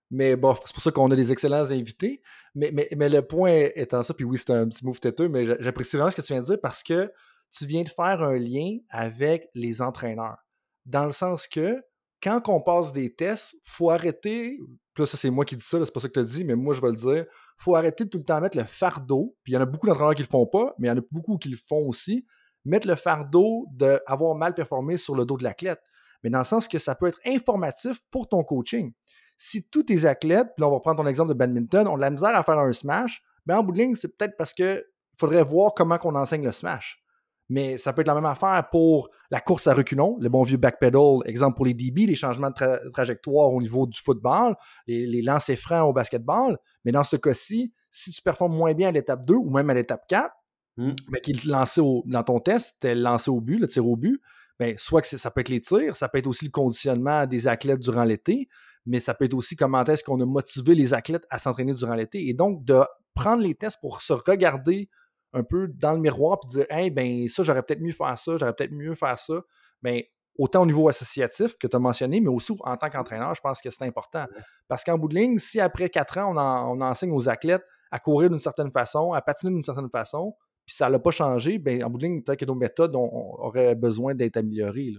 mais 0.09 0.35
bon, 0.35 0.55
c'est 0.65 0.73
pour 0.73 0.81
ça 0.81 0.91
qu'on 0.91 1.11
a 1.11 1.15
des 1.15 1.31
excellents 1.31 1.69
invités. 1.69 2.21
Mais, 2.55 2.71
le 2.71 3.21
point 3.21 3.69
étant 3.75 4.01
ça, 4.01 4.13
puis 4.13 4.25
oui, 4.25 4.37
c'est 4.37 4.49
un 4.51 4.67
petit 4.67 4.83
move 4.83 4.99
têteux, 4.99 5.27
mais 5.27 5.45
j'apprécie 5.61 5.95
vraiment 5.95 6.11
ce 6.11 6.15
que 6.15 6.21
tu 6.21 6.33
viens 6.33 6.41
de 6.41 6.47
dire 6.47 6.59
parce 6.61 6.81
que 6.81 7.11
tu 7.51 7.65
viens 7.65 7.83
de 7.83 7.89
faire 7.89 8.23
un 8.23 8.37
lien 8.37 8.77
avec 8.89 9.49
les 9.53 9.81
entraîneurs. 9.81 10.37
Dans 10.85 11.05
le 11.05 11.11
sens 11.11 11.47
que 11.47 11.83
quand 12.21 12.41
on 12.49 12.61
passe 12.61 12.91
des 12.91 13.13
tests, 13.13 13.55
faut 13.63 13.89
arrêter. 13.89 14.57
Puis 14.93 15.03
là, 15.03 15.05
ça, 15.05 15.17
c'est 15.17 15.29
moi 15.29 15.45
qui 15.45 15.55
dis 15.55 15.63
ça, 15.63 15.83
c'est 15.83 15.93
pas 15.93 15.99
ça 15.99 16.07
que 16.07 16.13
tu 16.13 16.19
as 16.19 16.23
dit, 16.23 16.43
mais 16.43 16.55
moi, 16.55 16.73
je 16.73 16.81
vais 16.81 16.89
le 16.89 16.95
dire. 16.95 17.25
faut 17.57 17.75
arrêter 17.75 18.05
de 18.05 18.09
tout 18.09 18.17
le 18.17 18.23
temps 18.23 18.41
mettre 18.41 18.57
le 18.57 18.65
fardeau. 18.65 19.35
Puis 19.43 19.53
il 19.53 19.55
y 19.55 19.57
en 19.57 19.61
a 19.61 19.65
beaucoup 19.65 19.87
d'entraîneurs 19.87 20.15
qui 20.15 20.23
le 20.23 20.27
font 20.27 20.47
pas, 20.47 20.73
mais 20.79 20.87
il 20.87 20.91
y 20.91 20.93
en 20.93 20.97
a 20.97 21.05
beaucoup 21.11 21.37
qui 21.37 21.49
le 21.49 21.57
font 21.57 21.87
aussi. 21.87 22.25
Mettre 22.65 22.87
le 22.87 22.95
fardeau 22.95 23.67
d'avoir 23.71 24.35
mal 24.35 24.53
performé 24.53 24.97
sur 24.97 25.15
le 25.15 25.25
dos 25.25 25.37
de 25.37 25.43
l'athlète. 25.43 25.79
Mais 26.23 26.29
dans 26.29 26.39
le 26.39 26.43
sens 26.43 26.67
que 26.67 26.79
ça 26.79 26.95
peut 26.95 27.07
être 27.07 27.19
informatif 27.25 28.01
pour 28.11 28.27
ton 28.27 28.43
coaching. 28.43 28.93
Si 29.37 29.69
tous 29.69 29.83
tes 29.83 30.05
athlètes, 30.05 30.47
puis 30.55 30.61
là, 30.61 30.67
on 30.67 30.71
va 30.71 30.79
prendre 30.79 30.97
ton 30.97 31.07
exemple 31.07 31.29
de 31.29 31.35
badminton, 31.35 31.87
ont 31.87 31.95
de 31.95 32.01
la 32.01 32.09
misère 32.09 32.35
à 32.35 32.41
faire 32.41 32.57
un 32.57 32.73
smash, 32.73 33.21
mais 33.45 33.53
ben, 33.53 33.59
en 33.59 33.63
bout 33.63 33.71
de 33.71 33.77
ligne, 33.77 33.95
c'est 33.95 34.09
peut-être 34.17 34.35
parce 34.35 34.51
qu'il 34.51 34.83
faudrait 35.17 35.43
voir 35.43 35.73
comment 35.75 35.97
on 36.03 36.15
enseigne 36.15 36.43
le 36.43 36.51
smash 36.51 37.01
mais 37.49 37.77
ça 37.77 37.93
peut 37.93 38.01
être 38.01 38.07
la 38.07 38.15
même 38.15 38.25
affaire 38.25 38.67
pour 38.71 39.09
la 39.31 39.39
course 39.39 39.67
à 39.67 39.73
reculons, 39.73 40.17
le 40.19 40.29
bon 40.29 40.43
vieux 40.43 40.57
backpedal, 40.57 41.19
exemple 41.25 41.55
pour 41.55 41.65
les 41.65 41.73
DB, 41.73 42.05
les 42.05 42.15
changements 42.15 42.49
de 42.49 42.91
trajectoire 42.91 43.51
au 43.53 43.61
niveau 43.61 43.87
du 43.87 43.99
football, 43.99 44.55
les, 44.85 45.07
les 45.07 45.21
lancers 45.21 45.57
francs 45.57 45.87
au 45.89 45.93
basketball. 45.93 46.57
Mais 46.83 46.91
dans 46.91 47.03
ce 47.03 47.15
cas-ci, 47.15 47.73
si 47.89 48.11
tu 48.11 48.21
performes 48.21 48.55
moins 48.55 48.73
bien 48.73 48.89
à 48.89 48.91
l'étape 48.91 49.25
2 49.25 49.33
ou 49.35 49.49
même 49.49 49.69
à 49.69 49.73
l'étape 49.73 50.05
4, 50.07 50.29
hmm. 50.77 50.91
mais 51.09 51.21
qu'il 51.21 51.49
lancé 51.49 51.81
dans 52.05 52.23
ton 52.23 52.39
test, 52.39 52.73
c'était 52.73 52.95
lancé 52.95 53.31
au 53.31 53.41
but, 53.41 53.59
le 53.59 53.67
tir 53.67 53.87
au 53.87 53.95
but, 53.95 54.21
bien, 54.59 54.73
soit 54.77 55.01
que 55.01 55.07
ça 55.07 55.31
peut 55.31 55.41
être 55.41 55.49
les 55.49 55.61
tirs, 55.61 55.95
ça 55.95 56.09
peut 56.09 56.17
être 56.17 56.27
aussi 56.27 56.45
le 56.45 56.51
conditionnement 56.51 57.25
des 57.25 57.47
athlètes 57.47 57.79
durant 57.79 58.03
l'été, 58.03 58.49
mais 58.85 58.99
ça 58.99 59.13
peut 59.13 59.25
être 59.25 59.33
aussi 59.33 59.55
comment 59.55 59.83
est-ce 59.83 60.03
qu'on 60.03 60.19
a 60.21 60.25
motivé 60.25 60.75
les 60.75 60.93
athlètes 60.93 61.25
à 61.29 61.39
s'entraîner 61.39 61.73
durant 61.73 61.95
l'été. 61.95 62.27
Et 62.27 62.33
donc, 62.33 62.63
de 62.63 62.81
prendre 63.13 63.41
les 63.41 63.55
tests 63.55 63.79
pour 63.81 64.01
se 64.01 64.13
regarder 64.13 64.89
un 65.33 65.43
peu 65.43 65.67
dans 65.67 65.93
le 65.93 65.99
miroir 65.99 66.39
puis 66.39 66.49
dire 66.49 66.65
Hey, 66.69 66.89
ben 66.89 67.27
ça, 67.27 67.43
j'aurais 67.43 67.63
peut-être 67.63 67.81
mieux 67.81 67.91
faire 67.91 68.17
ça, 68.17 68.37
j'aurais 68.37 68.53
peut-être 68.53 68.71
mieux 68.71 68.95
faire 68.95 69.17
ça. 69.19 69.35
Ben, 69.81 70.01
autant 70.37 70.63
au 70.63 70.65
niveau 70.65 70.87
associatif 70.87 71.57
que 71.57 71.67
tu 71.67 71.75
as 71.75 71.79
mentionné, 71.79 72.21
mais 72.21 72.29
aussi 72.29 72.53
en 72.59 72.77
tant 72.77 72.89
qu'entraîneur, 72.89 73.33
je 73.35 73.41
pense 73.41 73.61
que 73.61 73.69
c'est 73.69 73.83
important. 73.83 74.25
Parce 74.67 74.83
qu'en 74.83 74.97
bout 74.97 75.07
de 75.07 75.15
ligne, 75.15 75.37
si 75.37 75.59
après 75.59 75.89
quatre 75.89 76.17
ans, 76.17 76.33
on, 76.35 76.81
enseigne 76.81 77.11
aux 77.11 77.27
athlètes 77.29 77.63
à 77.91 77.99
courir 77.99 78.29
d'une 78.29 78.39
certaine 78.39 78.71
façon, 78.71 79.13
à 79.13 79.21
patiner 79.21 79.51
d'une 79.51 79.63
certaine 79.63 79.89
façon, 79.89 80.35
puis 80.65 80.75
ça 80.75 80.89
n'a 80.89 80.99
pas 80.99 81.11
changé, 81.11 81.57
ben, 81.57 81.83
en 81.83 81.89
bout 81.89 81.97
de 81.97 82.05
ligne, 82.05 82.21
peut-être 82.21 82.39
que 82.41 82.45
nos 82.45 82.55
méthodes 82.55 82.95
auraient 82.95 83.75
besoin 83.75 84.13
d'être 84.13 84.37
améliorées. 84.37 84.93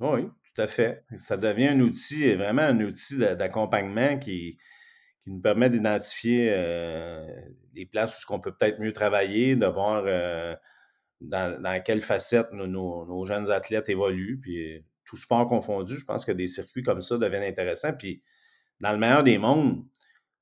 Oui, 0.00 0.24
tout 0.24 0.62
à 0.62 0.66
fait. 0.66 1.04
Ça 1.16 1.36
devient 1.36 1.68
un 1.68 1.80
outil, 1.80 2.34
vraiment 2.34 2.62
un 2.62 2.80
outil 2.80 3.18
d'accompagnement 3.18 4.18
qui, 4.18 4.58
qui 5.22 5.30
nous 5.30 5.40
permet 5.40 5.70
d'identifier 5.70 6.48
euh, 6.50 7.24
les 7.74 7.86
places 7.86 8.24
où 8.28 8.34
on 8.34 8.40
peut 8.40 8.52
peut-être 8.52 8.80
mieux 8.80 8.92
travailler, 8.92 9.54
de 9.54 9.66
voir 9.66 10.02
euh, 10.06 10.54
dans, 11.20 11.82
quelle 11.84 12.00
facette 12.00 12.52
nos, 12.52 13.24
jeunes 13.24 13.50
athlètes 13.50 13.88
évoluent. 13.88 14.40
Puis 14.40 14.84
tout 15.04 15.16
sport 15.16 15.48
confondu, 15.48 15.96
je 15.96 16.04
pense 16.04 16.24
que 16.24 16.32
des 16.32 16.48
circuits 16.48 16.82
comme 16.82 17.00
ça 17.00 17.18
deviennent 17.18 17.44
intéressants. 17.44 17.92
Puis 17.96 18.22
dans 18.80 18.92
le 18.92 18.98
meilleur 18.98 19.22
des 19.22 19.38
mondes, 19.38 19.84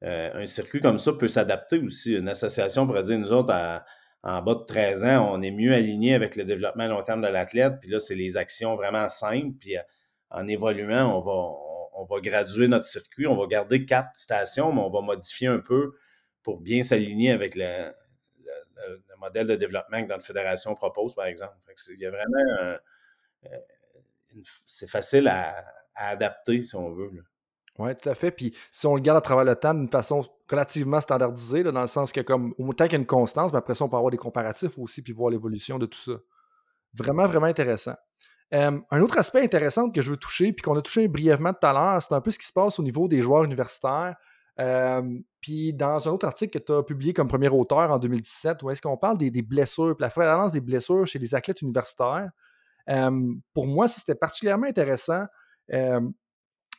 euh, 0.03 0.31
un 0.33 0.47
circuit 0.47 0.81
comme 0.81 0.99
ça 0.99 1.12
peut 1.12 1.28
s'adapter 1.28 1.78
aussi. 1.78 2.14
Une 2.14 2.28
association 2.28 2.87
pourrait 2.87 3.03
dire, 3.03 3.18
nous 3.18 3.33
autres, 3.33 3.55
en 4.22 4.43
bas 4.43 4.55
de 4.55 4.64
13 4.64 5.05
ans, 5.05 5.31
on 5.31 5.43
est 5.43 5.51
mieux 5.51 5.74
aligné 5.74 6.14
avec 6.14 6.37
le 6.37 6.45
développement 6.45 6.85
à 6.85 6.89
long 6.89 7.03
terme 7.03 7.20
de 7.20 7.28
l'athlète. 7.28 7.74
Puis 7.83 7.91
là, 7.91 7.99
c'est 8.01 8.14
les 8.14 8.39
actions 8.39 8.76
vraiment 8.76 9.11
simples. 9.11 9.57
Puis 9.59 9.76
en 10.31 10.49
évoluant, 10.49 11.18
on 11.18 11.20
va, 11.20 11.70
on 12.01 12.05
va 12.07 12.20
graduer 12.20 12.66
notre 12.66 12.86
circuit, 12.86 13.26
on 13.26 13.36
va 13.36 13.46
garder 13.46 13.84
quatre 13.84 14.18
stations, 14.18 14.72
mais 14.72 14.80
on 14.80 14.90
va 14.90 15.03
modifier 15.03 15.48
un 15.48 15.59
peu 15.59 15.96
pour 16.42 16.61
bien 16.61 16.82
s'aligner 16.82 17.30
avec 17.30 17.55
le, 17.55 17.92
modèle 19.18 19.46
de 19.46 19.55
développement 19.55 20.03
que 20.03 20.09
notre 20.09 20.24
fédération 20.24 20.74
propose, 20.74 21.14
par 21.14 21.26
exemple. 21.26 21.53
il 21.90 22.01
y 22.01 22.07
a 22.07 22.11
vraiment 22.11 22.38
euh, 22.62 22.78
c'est 24.64 24.88
facile 24.88 25.28
à, 25.28 25.62
adapter, 25.94 26.62
si 26.62 26.74
on 26.74 26.90
veut. 26.90 27.11
Oui, 27.78 27.94
tout 27.94 28.09
à 28.09 28.14
fait. 28.14 28.30
Puis 28.30 28.57
si 28.72 28.86
on 28.86 28.94
le 28.94 29.03
garde 29.03 29.18
à 29.18 29.20
travers 29.20 29.44
le 29.44 29.55
temps 29.55 29.74
d'une 29.74 29.90
façon 29.90 30.26
relativement 30.48 31.03
standardisée, 31.03 31.62
dans 31.62 31.82
le 31.82 31.86
sens 31.86 32.12
que 32.12 32.22
comme 32.22 32.55
autant 32.57 32.84
qu'il 32.84 32.94
y 32.94 32.96
a 32.96 33.01
une 33.01 33.07
constance, 33.07 33.53
mais 33.53 33.59
après 33.59 33.74
ça, 33.74 33.84
on 33.84 33.90
peut 33.90 33.96
avoir 33.96 34.11
des 34.11 34.16
comparatifs 34.16 34.78
aussi, 34.78 35.03
puis 35.03 35.12
voir 35.12 35.28
l'évolution 35.28 35.78
de 35.78 35.84
tout 35.84 35.98
ça. 35.98 36.12
Vraiment, 36.94 37.26
vraiment 37.26 37.46
intéressant 37.46 37.96
un 38.53 39.01
autre 39.01 39.18
aspect 39.18 39.42
intéressant 39.42 39.90
que 39.90 40.03
je 40.03 40.11
veux 40.11 40.16
toucher, 40.16 40.53
puis 40.53 40.62
qu'on 40.62 40.76
a 40.76 40.82
touché 40.82 41.09
brièvement 41.09 41.53
tout 41.53 41.66
à 41.66 41.72
l'heure, 41.72 42.03
c'est 42.03 42.14
un 42.14 42.20
peu 42.20 42.30
ce 42.30 42.38
qui 42.38 42.46
se 42.46 42.53
passe 42.53 42.78
au 42.78 42.82
niveau 42.82 43.09
des 43.09 43.22
joueurs 43.22 43.44
universitaires. 43.44 44.16
puis 45.40 45.72
dans 45.72 46.09
un 46.09 46.12
autre 46.12 46.26
article 46.26 46.59
que 46.59 46.64
tu 46.64 46.72
as 46.72 46.82
publié 46.82 47.12
comme 47.12 47.28
premier 47.28 47.48
auteur 47.48 47.90
en 47.90 47.96
2017, 47.96 48.62
où 48.62 48.70
est-ce 48.70 48.82
qu'on 48.82 48.96
parle 48.96 49.18
des, 49.18 49.30
blessures, 49.42 49.96
puis 49.96 50.03
la 50.03 50.11
prévalence 50.11 50.53
des 50.53 50.61
blessures 50.61 51.07
chez 51.07 51.18
les 51.18 51.34
athlètes 51.34 51.62
universitaires. 51.62 52.30
pour 53.55 53.66
moi, 53.66 53.88
c'était 53.88 54.14
particulièrement 54.14 54.66
intéressant. 54.66 55.26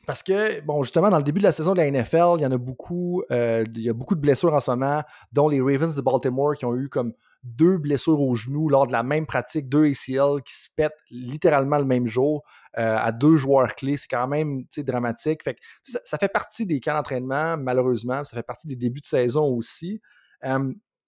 parce 0.06 0.22
que, 0.22 0.60
bon, 0.62 0.82
justement, 0.82 1.10
dans 1.10 1.18
le 1.18 1.22
début 1.22 1.40
de 1.40 1.44
la 1.44 1.52
saison 1.52 1.72
de 1.72 1.78
la 1.78 1.90
NFL, 1.90 2.34
il 2.38 2.42
y 2.42 2.46
en 2.46 2.52
a 2.52 2.58
beaucoup, 2.58 3.22
euh, 3.30 3.64
il 3.74 3.82
y 3.82 3.88
a 3.88 3.92
beaucoup 3.92 4.14
de 4.14 4.20
blessures 4.20 4.52
en 4.52 4.60
ce 4.60 4.70
moment, 4.70 5.02
dont 5.32 5.48
les 5.48 5.60
Ravens 5.60 5.94
de 5.94 6.00
Baltimore 6.00 6.56
qui 6.56 6.66
ont 6.66 6.76
eu 6.76 6.88
comme 6.88 7.14
deux 7.42 7.78
blessures 7.78 8.20
au 8.20 8.34
genou 8.34 8.68
lors 8.68 8.86
de 8.86 8.92
la 8.92 9.02
même 9.02 9.26
pratique, 9.26 9.68
deux 9.68 9.84
ACL 9.84 10.42
qui 10.44 10.54
se 10.54 10.68
pètent 10.76 10.98
littéralement 11.10 11.78
le 11.78 11.84
même 11.84 12.06
jour 12.06 12.44
euh, 12.78 12.96
à 12.96 13.12
deux 13.12 13.36
joueurs 13.36 13.74
clés. 13.74 13.96
C'est 13.96 14.08
quand 14.08 14.28
même 14.28 14.64
dramatique. 14.76 15.42
Fait 15.42 15.56
ça, 15.82 16.18
fait 16.18 16.28
partie 16.28 16.66
des 16.66 16.80
camps 16.80 16.94
d'entraînement, 16.94 17.56
malheureusement. 17.56 18.24
Ça 18.24 18.36
fait 18.36 18.42
partie 18.42 18.68
des 18.68 18.76
débuts 18.76 19.00
de 19.00 19.06
saison 19.06 19.44
aussi. 19.46 20.00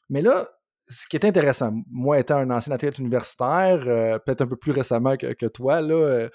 mais 0.09 0.22
là, 0.22 0.49
ce 0.89 1.07
qui 1.09 1.16
est 1.16 1.24
intéressant, 1.24 1.72
moi 1.91 2.18
étant 2.18 2.37
un 2.37 2.51
ancien 2.51 2.72
athlète 2.74 2.99
universitaire, 2.99 3.85
euh, 3.87 4.18
peut-être 4.18 4.43
un 4.43 4.47
peu 4.47 4.57
plus 4.57 4.72
récemment 4.72 5.16
que, 5.16 5.47
toi, 5.47 5.80
là, 5.80 5.95
euh, 5.95 6.28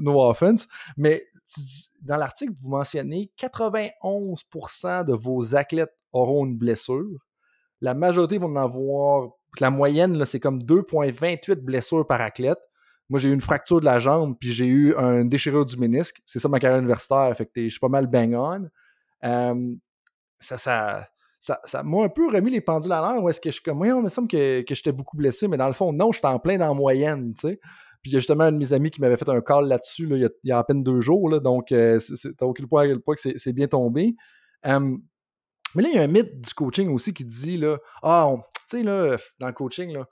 no 0.00 0.22
offense, 0.22 0.66
mais 0.96 1.26
dans 2.02 2.16
l'article, 2.16 2.52
vous 2.60 2.68
mentionnez 2.68 3.32
91% 3.38 5.04
de 5.04 5.12
vos 5.12 5.54
athlètes 5.54 5.94
auront 6.12 6.44
une 6.44 6.56
blessure. 6.56 7.26
La 7.80 7.94
majorité 7.94 8.38
vont 8.38 8.48
en 8.48 8.56
avoir. 8.56 9.30
La 9.60 9.70
moyenne, 9.70 10.24
c'est 10.26 10.40
comme 10.40 10.60
2,28 10.60 11.56
blessures 11.56 12.06
par 12.06 12.20
athlète. 12.20 12.58
Moi, 13.08 13.20
j'ai 13.20 13.28
eu 13.28 13.32
une 13.32 13.40
fracture 13.40 13.80
de 13.80 13.84
la 13.84 13.98
jambe, 13.98 14.36
puis 14.38 14.52
j'ai 14.52 14.66
eu 14.66 14.94
un 14.96 15.24
déchirure 15.24 15.64
du 15.64 15.76
ménisque. 15.76 16.20
C'est 16.26 16.38
ça 16.38 16.48
ma 16.48 16.58
carrière 16.58 16.78
universitaire. 16.78 17.32
Fait 17.36 17.46
que 17.46 17.52
je 17.62 17.68
suis 17.68 17.78
pas 17.78 17.88
mal 17.88 18.06
bang 18.08 18.34
on. 18.34 18.68
ça, 20.40 20.58
ça, 20.58 21.08
ça, 21.64 21.82
m'a 21.82 22.02
un 22.02 22.08
peu 22.08 22.28
remis 22.28 22.50
les 22.50 22.60
pendules 22.60 22.92
à 22.92 23.00
l'heure. 23.00 23.22
Où 23.22 23.28
est-ce 23.28 23.40
que 23.40 23.50
je 23.50 23.54
suis 23.54 23.62
comme, 23.62 23.80
oui, 23.80 23.88
il 23.88 24.02
me 24.02 24.08
semble 24.08 24.28
que, 24.28 24.64
j'étais 24.68 24.92
beaucoup 24.92 25.16
blessé, 25.16 25.48
mais 25.48 25.56
dans 25.56 25.68
le 25.68 25.72
fond, 25.72 25.92
non, 25.92 26.12
j'étais 26.12 26.26
en 26.26 26.38
plein 26.38 26.58
dans 26.58 26.68
la 26.68 26.74
moyenne, 26.74 27.32
tu. 27.34 27.58
Puis 28.02 28.10
il 28.10 28.14
y 28.14 28.16
a 28.16 28.20
justement 28.20 28.44
un 28.44 28.52
de 28.52 28.58
mes 28.58 28.72
amis 28.72 28.90
qui 28.90 29.00
m'avait 29.00 29.16
fait 29.16 29.28
un 29.28 29.40
call 29.40 29.66
là-dessus 29.66 30.08
il, 30.08 30.30
y 30.44 30.52
a, 30.52 30.58
à 30.58 30.64
peine 30.64 30.82
deux 30.82 31.00
jours. 31.00 31.40
Donc, 31.40 31.72
euh, 31.72 31.98
c'est 31.98 32.40
aucun 32.42 32.64
point, 32.66 32.86
point 32.98 33.14
que 33.14 33.38
c'est 33.38 33.52
bien 33.52 33.66
tombé. 33.66 34.14
Mais 35.76 35.82
là, 35.82 35.88
il 35.90 35.96
y 35.96 35.98
a 35.98 36.02
un 36.02 36.06
mythe 36.06 36.40
du 36.40 36.54
coaching 36.54 36.88
aussi 36.88 37.12
qui 37.12 37.24
dit 37.24 37.58
là, 37.58 37.76
ah, 38.02 38.32
tu 38.68 38.78
sais, 38.78 38.82
là, 38.82 39.18
dans 39.38 39.46
le 39.46 39.52
coaching, 39.52 39.92
là, 39.92 40.06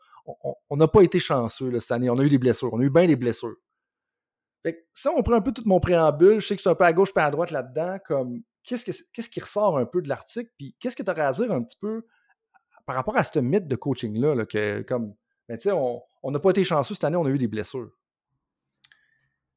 on 0.68 0.76
n'a 0.76 0.88
pas 0.88 1.00
été 1.00 1.18
chanceux 1.18 1.80
cette 1.80 1.90
année. 1.90 2.10
On 2.10 2.18
a 2.18 2.22
eu 2.22 2.28
des 2.28 2.36
blessures. 2.36 2.72
On 2.74 2.80
a 2.80 2.82
eu 2.82 2.90
bien 2.90 3.06
des 3.06 3.16
blessures. 3.16 3.56
Fait 4.62 4.74
que, 4.74 4.80
si 4.92 5.08
on 5.08 5.22
prend 5.22 5.34
un 5.34 5.40
peu 5.40 5.52
tout 5.52 5.62
mon 5.64 5.80
préambule, 5.80 6.40
je 6.40 6.46
sais 6.46 6.54
que 6.54 6.58
je 6.58 6.62
suis 6.64 6.70
un 6.70 6.74
peu 6.74 6.84
à 6.84 6.92
gauche, 6.92 7.14
pas 7.14 7.24
à 7.24 7.30
droite 7.30 7.50
là-dedans, 7.50 7.98
comme 8.06 8.42
qu'est-ce, 8.62 8.84
qu'est-ce 9.12 9.28
qui 9.30 9.40
ressort 9.40 9.78
un 9.78 9.86
peu 9.86 10.02
de 10.02 10.08
l'article, 10.08 10.50
puis 10.58 10.76
qu'est-ce 10.80 10.96
que 10.96 11.02
tu 11.02 11.10
aurais 11.10 11.22
à 11.22 11.32
dire 11.32 11.50
un 11.50 11.62
petit 11.62 11.78
peu 11.80 12.06
par 12.86 12.96
rapport 12.96 13.16
à 13.16 13.24
ce 13.24 13.38
mythe 13.38 13.66
de 13.66 13.76
coaching-là, 13.76 14.34
là, 14.34 14.44
que 14.44 14.82
comme, 14.82 15.14
ben, 15.48 15.58
on 16.22 16.30
n'a 16.30 16.38
pas 16.40 16.50
été 16.50 16.64
chanceux 16.64 16.94
cette 16.94 17.04
année, 17.04 17.16
on 17.16 17.24
a 17.24 17.30
eu 17.30 17.38
des 17.38 17.48
blessures. 17.48 17.90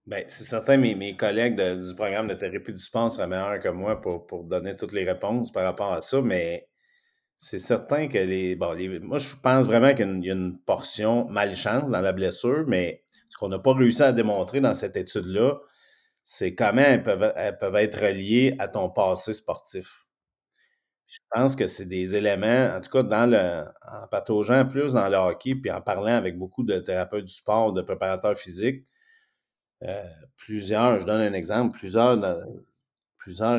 Bien, 0.08 0.24
c'est 0.28 0.46
certain, 0.46 0.78
mes, 0.78 0.96
mes 0.96 1.18
collègues 1.18 1.60
du 1.60 1.94
programme 1.94 2.28
de 2.28 2.34
thérapie 2.34 2.72
du 2.72 2.80
sport 2.80 3.12
seraient 3.12 3.28
meilleurs 3.28 3.60
que 3.60 3.68
moi 3.68 4.00
pour, 4.02 4.46
donner 4.46 4.74
toutes 4.78 4.94
les 4.94 5.04
réponses 5.04 5.52
par 5.52 5.66
rapport 5.66 5.92
à 5.92 6.02
ça, 6.02 6.22
mais 6.22 6.70
c'est 7.38 7.60
certain 7.60 8.08
que 8.08 8.18
les, 8.18 8.56
bon, 8.56 8.74
Moi, 9.02 9.18
je 9.18 9.36
pense 9.44 9.66
vraiment 9.68 9.94
qu'il 9.94 10.24
y 10.24 10.30
a 10.30 10.34
une, 10.34 10.60
portion 10.66 11.28
malchance 11.28 11.92
dans 11.92 12.00
la 12.00 12.14
blessure, 12.14 12.64
mais 12.68 13.04
ce 13.30 13.38
qu'on 13.38 13.50
n'a 13.50 13.60
pas 13.60 13.74
réussi 13.74 14.02
à 14.02 14.14
démontrer 14.14 14.62
dans 14.62 14.74
cette 14.74 14.96
étude-là, 14.96 15.60
c'est 16.24 16.56
comment 16.56 16.82
elles 16.82 17.04
peuvent, 17.04 17.34
elles 17.36 17.58
peuvent 17.58 17.76
être 17.76 18.00
reliées 18.00 18.56
à 18.60 18.70
ton 18.70 18.90
passé 18.90 19.34
sportif. 19.34 20.06
Je 21.08 21.20
pense 21.32 21.56
que 21.58 21.68
c'est 21.68 21.86
des 21.86 22.16
éléments, 22.16 22.78
en 22.78 22.80
tout 22.80 22.92
cas, 22.92 23.04
dans 23.04 23.30
le, 23.30 23.66
en 23.92 24.08
pataugeant 24.10 24.66
plus 24.66 24.94
dans 24.94 25.10
le 25.10 25.18
hockey, 25.18 25.56
puis 25.56 25.70
en 25.70 25.82
parlant 25.82 26.16
avec 26.16 26.38
beaucoup 26.38 26.64
de 26.64 26.80
thérapeutes 26.80 27.26
du 27.26 27.34
sport, 27.34 27.74
de 27.74 27.82
préparateurs 27.82 28.38
physiques, 28.38 28.86
plusieurs, 30.36 31.00
je 31.00 31.06
donne 31.06 31.22
un 31.22 31.34
exemple, 31.34 31.78
plusieurs, 31.78 32.18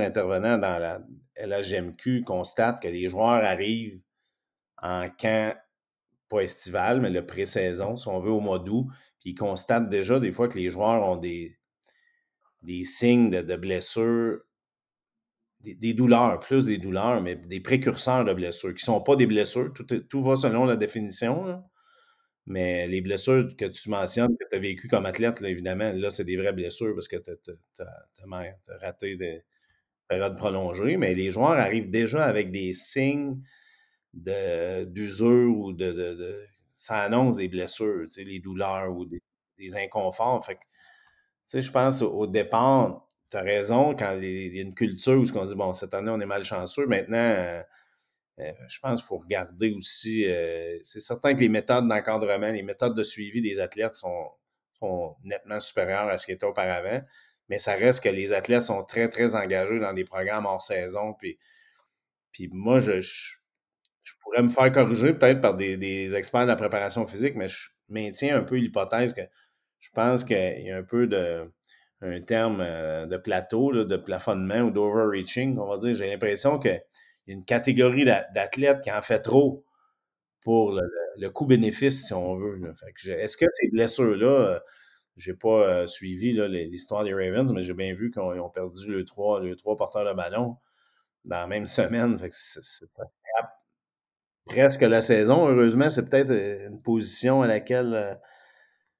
intervenants 0.00 0.58
dans 0.58 0.78
la 0.78 1.00
LHMQ 1.36 2.24
constatent 2.24 2.80
que 2.80 2.88
les 2.88 3.08
joueurs 3.08 3.44
arrivent 3.44 4.00
en 4.80 5.08
camp, 5.10 5.56
pas 6.28 6.40
estival, 6.40 7.00
mais 7.00 7.10
le 7.10 7.24
pré-saison, 7.24 7.96
si 7.96 8.08
on 8.08 8.20
veut, 8.20 8.30
au 8.30 8.40
mois 8.40 8.58
d'août, 8.58 8.86
puis 9.20 9.30
ils 9.30 9.34
constatent 9.34 9.88
déjà 9.88 10.20
des 10.20 10.32
fois 10.32 10.48
que 10.48 10.58
les 10.58 10.70
joueurs 10.70 11.06
ont 11.06 11.16
des, 11.16 11.58
des 12.62 12.84
signes 12.84 13.30
de, 13.30 13.42
de 13.42 13.56
blessures 13.56 14.40
des, 15.60 15.94
douleurs, 15.94 16.38
plus 16.40 16.66
des 16.66 16.78
douleurs, 16.78 17.20
mais 17.20 17.36
des 17.36 17.60
précurseurs 17.60 18.24
de 18.24 18.32
blessures, 18.32 18.70
qui 18.70 18.82
ne 18.82 18.94
sont 18.94 19.00
pas 19.00 19.16
des 19.16 19.26
blessures. 19.26 19.72
Tout, 19.72 19.84
tout 19.84 20.22
va 20.22 20.36
selon 20.36 20.64
la 20.64 20.76
définition. 20.76 21.62
Mais 22.48 22.86
les 22.86 23.02
blessures 23.02 23.54
que 23.58 23.66
tu 23.66 23.90
mentionnes, 23.90 24.34
que 24.38 24.48
tu 24.50 24.56
as 24.56 24.58
vécues 24.58 24.88
comme 24.88 25.04
athlète, 25.04 25.42
évidemment, 25.42 25.92
là, 25.92 26.08
c'est 26.08 26.24
des 26.24 26.38
vraies 26.38 26.54
blessures 26.54 26.94
parce 26.94 27.06
que 27.06 27.16
tu 27.16 27.30
as, 27.82 28.78
raté 28.80 29.16
des 29.16 29.42
périodes 30.08 30.34
prolongées. 30.34 30.96
Mais 30.96 31.12
les 31.12 31.30
joueurs 31.30 31.58
arrivent 31.58 31.90
déjà 31.90 32.24
avec 32.24 32.50
des 32.50 32.72
signes 32.72 33.42
d'usure 34.14 35.54
ou 35.58 35.74
de, 35.74 36.46
Ça 36.74 37.02
annonce 37.02 37.36
des 37.36 37.48
blessures, 37.48 38.06
les 38.16 38.40
douleurs 38.40 38.96
ou 38.96 39.04
des, 39.04 39.20
des 39.58 39.76
inconforts. 39.76 40.42
Fait 40.46 40.54
que, 40.54 41.60
je 41.60 41.70
pense 41.70 42.00
au 42.00 42.26
départ, 42.26 43.06
tu 43.30 43.36
as 43.36 43.42
raison, 43.42 43.94
quand 43.94 44.18
il 44.22 44.56
y 44.56 44.58
a 44.58 44.62
une 44.62 44.74
culture 44.74 45.20
où 45.20 45.38
on 45.38 45.44
dit, 45.44 45.54
bon, 45.54 45.74
cette 45.74 45.92
année, 45.92 46.10
on 46.10 46.20
est 46.20 46.26
malchanceux, 46.26 46.86
maintenant, 46.86 47.62
je 48.38 48.78
pense 48.80 49.00
qu'il 49.00 49.06
faut 49.06 49.18
regarder 49.18 49.72
aussi. 49.72 50.24
Euh, 50.26 50.78
c'est 50.82 51.00
certain 51.00 51.34
que 51.34 51.40
les 51.40 51.48
méthodes 51.48 51.88
d'encadrement, 51.88 52.50
les 52.50 52.62
méthodes 52.62 52.96
de 52.96 53.02
suivi 53.02 53.40
des 53.40 53.58
athlètes 53.58 53.94
sont, 53.94 54.30
nettement 55.24 55.58
supérieures 55.58 56.08
à 56.08 56.18
ce 56.18 56.26
qui 56.26 56.32
était 56.32 56.46
auparavant, 56.46 57.02
mais 57.48 57.58
ça 57.58 57.74
reste 57.74 58.04
que 58.04 58.08
les 58.08 58.32
athlètes 58.32 58.62
sont 58.62 58.84
très, 58.84 59.08
très 59.08 59.34
engagés 59.34 59.80
dans 59.80 59.92
des 59.92 60.04
programmes 60.04 60.46
hors 60.46 60.62
saison. 60.62 61.14
Puis, 61.14 61.38
puis 62.30 62.48
moi, 62.52 62.78
je, 62.78 63.00
je, 63.00 64.12
pourrais 64.22 64.42
me 64.42 64.48
faire 64.48 64.70
corriger 64.70 65.14
peut-être 65.14 65.40
par 65.40 65.56
des, 65.56 65.76
des, 65.76 66.14
experts 66.14 66.42
de 66.42 66.48
la 66.48 66.56
préparation 66.56 67.06
physique, 67.08 67.34
mais 67.34 67.48
je 67.48 67.70
maintiens 67.88 68.36
un 68.36 68.42
peu 68.42 68.56
l'hypothèse 68.56 69.14
que 69.14 69.22
je 69.80 69.90
pense 69.92 70.22
qu'il 70.22 70.62
y 70.62 70.70
a 70.70 70.76
un 70.76 70.82
peu 70.84 71.08
de 71.08 71.50
un 72.00 72.20
terme 72.20 72.60
euh, 72.60 73.06
de 73.06 73.16
plateau, 73.16 73.72
de 73.72 73.96
plafonnement 73.96 74.60
ou 74.60 74.70
d'overreaching, 74.70 75.58
on 75.58 75.66
va 75.66 75.78
dire. 75.78 75.94
J'ai 75.94 76.08
l'impression 76.08 76.58
qu'il 76.58 76.80
y 77.28 77.32
a 77.32 77.34
une 77.34 77.44
catégorie 77.44 78.04
d'athlètes 78.04 78.80
qui 78.82 78.90
en 78.90 79.02
fait 79.02 79.20
trop 79.20 79.64
pour 80.42 80.72
le, 81.16 81.30
coût-bénéfice, 81.30 82.06
si 82.06 82.14
on 82.14 82.36
veut. 82.36 82.72
Est-ce 83.06 83.36
que 83.36 83.46
ces 83.52 83.68
blessures-là, 83.68 84.26
euh, 84.26 84.60
j'ai 85.16 85.34
pas 85.34 85.48
euh, 85.48 85.86
suivi 85.86 86.32
l'histoire 86.32 87.04
des 87.04 87.12
Ravens, 87.12 87.52
mais 87.52 87.62
j'ai 87.62 87.74
bien 87.74 87.92
vu 87.92 88.10
qu'ils 88.10 88.22
ont, 88.22 88.50
perdu 88.50 88.90
le 88.90 89.04
trois, 89.04 89.40
le 89.40 89.56
trois 89.56 89.76
porteurs 89.76 90.04
de 90.04 90.12
ballon 90.14 90.56
dans 91.24 91.36
la 91.36 91.46
même 91.46 91.66
semaine. 91.66 92.18
ça 92.30 92.60
presque 94.46 94.80
la 94.80 95.02
saison. 95.02 95.48
Heureusement, 95.48 95.90
c'est 95.90 96.08
peut-être 96.08 96.32
une 96.32 96.80
position 96.80 97.42
à 97.42 97.46
laquelle 97.46 98.18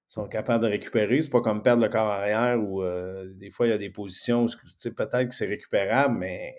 sont 0.09 0.27
capables 0.27 0.65
de 0.65 0.71
récupérer. 0.71 1.21
C'est 1.21 1.31
pas 1.31 1.43
comme 1.43 1.63
perdre 1.63 1.83
le 1.83 1.89
corps 1.91 2.09
arrière 2.09 2.59
où 2.59 2.83
euh, 2.83 3.31
des 3.35 3.51
fois 3.51 3.67
il 3.67 3.71
y 3.71 3.75
a 3.75 3.79
des 3.79 3.91
positions 3.91 4.47
où 4.47 4.49
peut-être 4.97 5.29
que 5.29 5.35
c'est 5.35 5.47
récupérable, 5.47 6.17
mais 6.19 6.55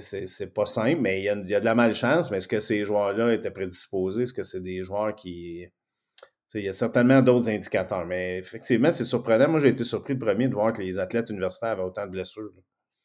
c'est 0.00 0.54
pas 0.54 0.66
simple. 0.66 1.00
Mais 1.00 1.20
il 1.20 1.24
y, 1.24 1.28
a, 1.28 1.34
de 1.34 1.64
la 1.64 1.74
malchance. 1.74 2.30
Mais 2.30 2.38
est-ce 2.38 2.48
que 2.48 2.60
ces 2.60 2.84
joueurs-là 2.84 3.34
étaient 3.34 3.50
prédisposés? 3.50 4.22
Est-ce 4.22 4.34
que 4.34 4.42
c'est 4.42 4.62
des 4.62 4.82
joueurs 4.82 5.14
qui. 5.14 5.66
il 6.54 6.60
y 6.60 6.68
a 6.68 6.72
certainement 6.72 7.22
d'autres 7.22 7.48
indicateurs. 7.48 8.06
Mais 8.06 8.38
effectivement, 8.38 8.90
c'est 8.90 9.04
surprenant. 9.04 9.48
Moi, 9.48 9.60
j'ai 9.60 9.68
été 9.68 9.84
surpris 9.84 10.14
le 10.14 10.20
premier 10.20 10.48
de 10.48 10.54
voir 10.54 10.72
que 10.72 10.82
les 10.82 10.98
athlètes 10.98 11.30
universitaires 11.30 11.70
avaient 11.70 11.82
autant 11.82 12.06
de 12.06 12.10
blessures. 12.10 12.50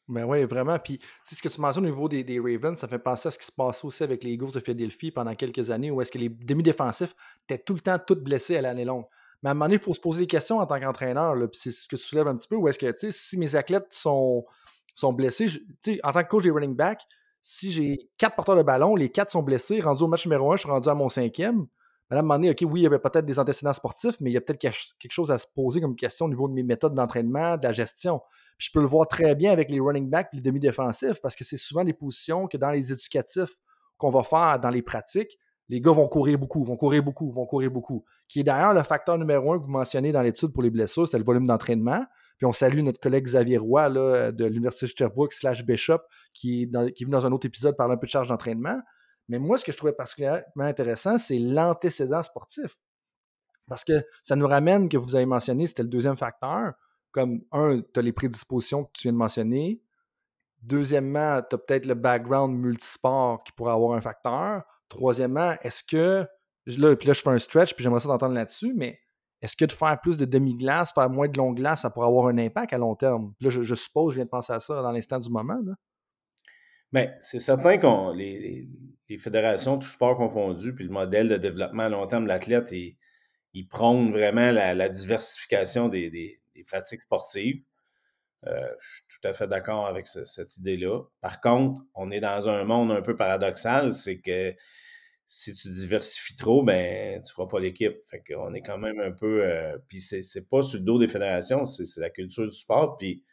Ben 0.08 0.24
oui, 0.24 0.44
vraiment. 0.44 0.78
Puis, 0.78 1.00
ce 1.24 1.40
que 1.40 1.48
tu 1.48 1.60
mentionnes 1.60 1.86
au 1.86 1.88
niveau 1.88 2.08
des, 2.08 2.24
des, 2.24 2.40
Ravens, 2.40 2.78
ça 2.78 2.88
fait 2.88 2.98
penser 2.98 3.28
à 3.28 3.30
ce 3.30 3.38
qui 3.38 3.46
se 3.46 3.52
passait 3.52 3.86
aussi 3.86 4.02
avec 4.02 4.24
les 4.24 4.32
Eagles 4.32 4.50
de 4.50 4.60
Philadelphie 4.60 5.12
pendant 5.12 5.34
quelques 5.34 5.70
années, 5.70 5.90
où 5.90 6.02
est-ce 6.02 6.10
que 6.10 6.18
les 6.18 6.28
demi-défensifs 6.28 7.14
étaient 7.44 7.62
tout 7.62 7.74
le 7.74 7.80
temps 7.80 7.98
tous 8.04 8.16
blessés 8.16 8.56
à 8.56 8.62
l'année 8.62 8.84
longue. 8.84 9.04
Mais 9.42 9.48
à 9.48 9.52
un 9.52 9.54
moment 9.54 9.66
donné, 9.66 9.76
il 9.76 9.82
faut 9.82 9.94
se 9.94 10.00
poser 10.00 10.20
des 10.20 10.26
questions 10.26 10.58
en 10.58 10.66
tant 10.66 10.78
qu'entraîneur. 10.78 11.34
Puis 11.50 11.60
c'est 11.62 11.72
ce 11.72 11.86
que 11.88 11.96
tu 11.96 12.02
soulèves 12.02 12.28
un 12.28 12.36
petit 12.36 12.48
peu. 12.48 12.56
Où 12.56 12.68
est-ce 12.68 12.78
que, 12.78 12.90
tu 12.90 12.98
sais, 12.98 13.12
si 13.12 13.36
mes 13.36 13.56
athlètes 13.56 13.86
sont, 13.90 14.44
sont 14.94 15.12
blessés, 15.12 15.48
en 16.02 16.12
tant 16.12 16.22
que 16.22 16.28
coach 16.28 16.42
des 16.42 16.50
running 16.50 16.74
backs, 16.74 17.06
si 17.40 17.72
j'ai 17.72 18.10
quatre 18.18 18.36
porteurs 18.36 18.56
de 18.56 18.62
ballon, 18.62 18.94
les 18.94 19.10
quatre 19.10 19.30
sont 19.30 19.42
blessés, 19.42 19.80
rendu 19.80 20.02
au 20.04 20.06
match 20.06 20.26
numéro 20.26 20.52
un, 20.52 20.56
je 20.56 20.62
suis 20.62 20.70
rendu 20.70 20.88
à 20.88 20.94
mon 20.94 21.08
cinquième. 21.08 21.66
Un 22.10 22.16
moment 22.20 22.34
donné, 22.34 22.50
OK, 22.50 22.58
oui, 22.62 22.80
il 22.80 22.82
y 22.82 22.86
avait 22.86 22.98
peut-être 22.98 23.24
des 23.24 23.38
antécédents 23.38 23.72
sportifs, 23.72 24.16
mais 24.20 24.30
il 24.30 24.34
y 24.34 24.36
a 24.36 24.42
peut-être 24.42 24.58
quelque 24.58 25.10
chose 25.10 25.30
à 25.30 25.38
se 25.38 25.46
poser 25.54 25.80
comme 25.80 25.96
question 25.96 26.26
au 26.26 26.28
niveau 26.28 26.46
de 26.46 26.52
mes 26.52 26.62
méthodes 26.62 26.94
d'entraînement, 26.94 27.56
de 27.56 27.62
la 27.62 27.72
gestion. 27.72 28.20
Puis 28.58 28.68
je 28.68 28.72
peux 28.72 28.80
le 28.80 28.86
voir 28.86 29.08
très 29.08 29.34
bien 29.34 29.50
avec 29.50 29.70
les 29.70 29.80
running 29.80 30.10
backs 30.10 30.28
et 30.32 30.36
les 30.36 30.42
demi-défensifs 30.42 31.20
parce 31.22 31.34
que 31.34 31.42
c'est 31.42 31.56
souvent 31.56 31.84
des 31.84 31.94
positions 31.94 32.48
que 32.48 32.58
dans 32.58 32.70
les 32.70 32.92
éducatifs 32.92 33.54
qu'on 33.96 34.10
va 34.10 34.22
faire 34.24 34.60
dans 34.60 34.68
les 34.68 34.82
pratiques, 34.82 35.38
les 35.70 35.80
gars 35.80 35.92
vont 35.92 36.06
courir 36.06 36.38
beaucoup, 36.38 36.62
vont 36.64 36.76
courir 36.76 37.02
beaucoup, 37.02 37.30
vont 37.30 37.46
courir 37.46 37.70
beaucoup. 37.70 38.04
Qui 38.28 38.40
est 38.40 38.44
d'ailleurs 38.44 38.74
le 38.74 38.82
facteur 38.82 39.16
numéro 39.16 39.54
un 39.54 39.58
que 39.58 39.64
vous 39.64 39.70
mentionnez 39.70 40.12
dans 40.12 40.22
l'étude 40.22 40.52
pour 40.52 40.62
les 40.62 40.70
blessures, 40.70 41.08
c'est 41.08 41.18
le 41.18 41.24
volume 41.24 41.46
d'entraînement. 41.46 42.04
Puis 42.38 42.46
on 42.46 42.52
salue 42.52 42.80
notre 42.80 43.00
collègue 43.00 43.24
Xavier 43.24 43.58
Roy 43.58 43.90
de 43.90 44.44
l'Université 44.44 44.86
de 44.86 44.92
Sherbrooke 44.96 45.32
slash 45.32 45.64
Bishop 45.64 46.00
qui 46.32 46.68
qui 46.94 47.02
est 47.02 47.04
venu 47.04 47.12
dans 47.12 47.26
un 47.26 47.32
autre 47.32 47.46
épisode 47.46 47.76
parler 47.76 47.94
un 47.94 47.96
peu 47.96 48.06
de 48.06 48.10
charge 48.10 48.28
d'entraînement. 48.28 48.80
Mais 49.28 49.38
moi, 49.38 49.56
ce 49.56 49.64
que 49.64 49.72
je 49.72 49.76
trouvais 49.76 49.92
particulièrement 49.92 50.42
intéressant, 50.58 51.18
c'est 51.18 51.38
l'antécédent 51.38 52.22
sportif. 52.22 52.76
Parce 53.68 53.84
que 53.84 54.04
ça 54.22 54.36
nous 54.36 54.46
ramène 54.46 54.88
que 54.88 54.96
vous 54.96 55.14
avez 55.14 55.26
mentionné, 55.26 55.66
c'était 55.66 55.84
le 55.84 55.88
deuxième 55.88 56.16
facteur. 56.16 56.72
Comme 57.12 57.42
un, 57.52 57.80
tu 57.80 58.00
as 58.00 58.02
les 58.02 58.12
prédispositions 58.12 58.84
que 58.84 58.90
tu 58.92 59.02
viens 59.02 59.12
de 59.12 59.18
mentionner. 59.18 59.82
Deuxièmement, 60.62 61.40
tu 61.48 61.54
as 61.54 61.58
peut-être 61.58 61.86
le 61.86 61.94
background 61.94 62.58
multisport 62.58 63.42
qui 63.44 63.52
pourrait 63.52 63.72
avoir 63.72 63.96
un 63.96 64.00
facteur. 64.00 64.64
Troisièmement, 64.88 65.54
est-ce 65.62 65.84
que. 65.84 66.26
Là, 66.66 66.96
puis 66.96 67.08
là, 67.08 67.12
je 67.12 67.20
fais 67.20 67.30
un 67.30 67.38
stretch, 67.38 67.74
puis 67.74 67.82
j'aimerais 67.82 68.00
ça 68.00 68.08
t'entendre 68.08 68.34
là-dessus, 68.34 68.72
mais 68.76 69.00
est-ce 69.42 69.56
que 69.56 69.64
de 69.64 69.72
faire 69.72 70.00
plus 70.00 70.16
de 70.16 70.24
demi-glace, 70.24 70.92
faire 70.94 71.10
moins 71.10 71.28
de 71.28 71.36
longue 71.36 71.56
glace, 71.56 71.82
ça 71.82 71.90
pourrait 71.90 72.06
avoir 72.06 72.28
un 72.28 72.38
impact 72.38 72.72
à 72.72 72.78
long 72.78 72.94
terme? 72.94 73.34
là, 73.40 73.50
je, 73.50 73.74
suppose, 73.74 74.12
je 74.12 74.18
viens 74.18 74.24
de 74.24 74.30
penser 74.30 74.52
à 74.52 74.60
ça 74.60 74.80
dans 74.80 74.92
l'instant 74.92 75.18
du 75.18 75.28
moment. 75.30 75.58
Bien, 76.92 77.12
c'est 77.20 77.40
certain 77.40 77.76
que 77.76 78.14
les, 78.14 78.68
fédérations, 79.18 79.78
tout 79.78 79.88
sport 79.88 80.16
confondu, 80.16 80.74
puis 80.74 80.84
le 80.84 80.90
modèle 80.90 81.28
de 81.28 81.36
développement 81.36 81.82
à 81.82 81.88
long 81.88 82.06
terme 82.06 82.22
de 82.22 82.28
l'athlète, 82.28 82.70
ils, 82.72 82.96
ils 83.52 83.66
prônent 83.66 84.12
vraiment 84.12 84.52
la, 84.52 84.88
diversification 84.88 85.88
des, 85.88 86.40
pratiques 86.66 87.02
sportives. 87.02 87.62
Euh, 88.46 88.68
je 88.80 88.86
suis 88.86 89.02
tout 89.08 89.28
à 89.28 89.32
fait 89.32 89.48
d'accord 89.48 89.86
avec 89.86 90.06
cette 90.06 90.56
idée-là. 90.56 91.02
Par 91.20 91.40
contre, 91.40 91.82
on 91.94 92.10
est 92.10 92.20
dans 92.20 92.48
un 92.48 92.64
monde 92.64 92.92
un 92.92 93.02
peu 93.02 93.16
paradoxal, 93.16 93.92
c'est 93.92 94.20
que 94.20 94.54
si 95.26 95.54
tu 95.54 95.68
diversifies 95.68 96.36
trop, 96.36 96.62
ben 96.62 97.22
tu 97.22 97.32
feras 97.32 97.46
pas 97.48 97.60
l'équipe. 97.60 97.96
Fait 98.10 98.22
qu'on 98.22 98.52
est 98.54 98.62
quand 98.62 98.78
même 98.78 99.00
un 99.00 99.12
peu. 99.12 99.44
Euh, 99.44 99.78
puis 99.88 100.00
c'est 100.00 100.48
pas 100.48 100.62
sur 100.62 100.78
le 100.78 100.84
dos 100.84 100.98
des 100.98 101.08
fédérations, 101.08 101.64
c'est 101.66 102.00
la 102.00 102.10
culture 102.10 102.44
du 102.44 102.54
sport. 102.56 102.96
Puis 102.98 103.24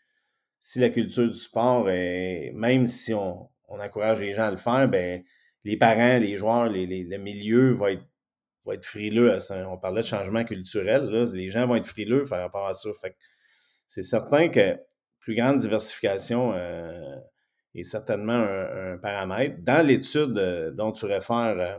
si 0.59 0.79
la 0.79 0.89
culture 0.89 1.27
du 1.27 1.35
sport 1.35 1.89
est. 1.89 2.51
Même 2.53 2.85
si 2.85 3.13
on, 3.13 3.49
encourage 3.67 4.19
les 4.19 4.33
gens 4.33 4.45
à 4.45 4.51
le 4.51 4.57
faire, 4.57 4.87
ben 4.89 5.23
les 5.63 5.77
parents, 5.77 6.17
les 6.17 6.37
joueurs, 6.37 6.69
les, 6.69 6.85
les, 6.85 7.03
le 7.03 7.17
milieu 7.17 7.73
va 7.73 7.91
être, 7.91 8.05
être 8.71 8.85
frileux. 8.85 9.37
on 9.67 9.77
parlait 9.77 10.01
de 10.01 10.07
changement 10.07 10.43
culturel. 10.43 11.03
Là, 11.05 11.25
les 11.33 11.49
gens 11.49 11.67
vont 11.67 11.75
être 11.75 11.85
frileux 11.85 12.23
par 12.23 12.39
rapport 12.39 12.67
à 12.67 12.73
ça. 12.73 12.89
Fait 13.01 13.15
c'est 13.87 14.03
certain 14.03 14.49
que 14.49 14.77
plus 15.19 15.35
grande 15.35 15.57
diversification 15.57 16.53
euh, 16.53 17.15
est 17.75 17.83
certainement 17.83 18.33
un, 18.33 18.97
paramètre. 18.97 19.57
Dans 19.59 19.85
l'étude 19.85 20.37
euh, 20.37 20.71
dont 20.71 20.91
tu 20.91 21.05
réfères, 21.05 21.55
euh, 21.59 21.77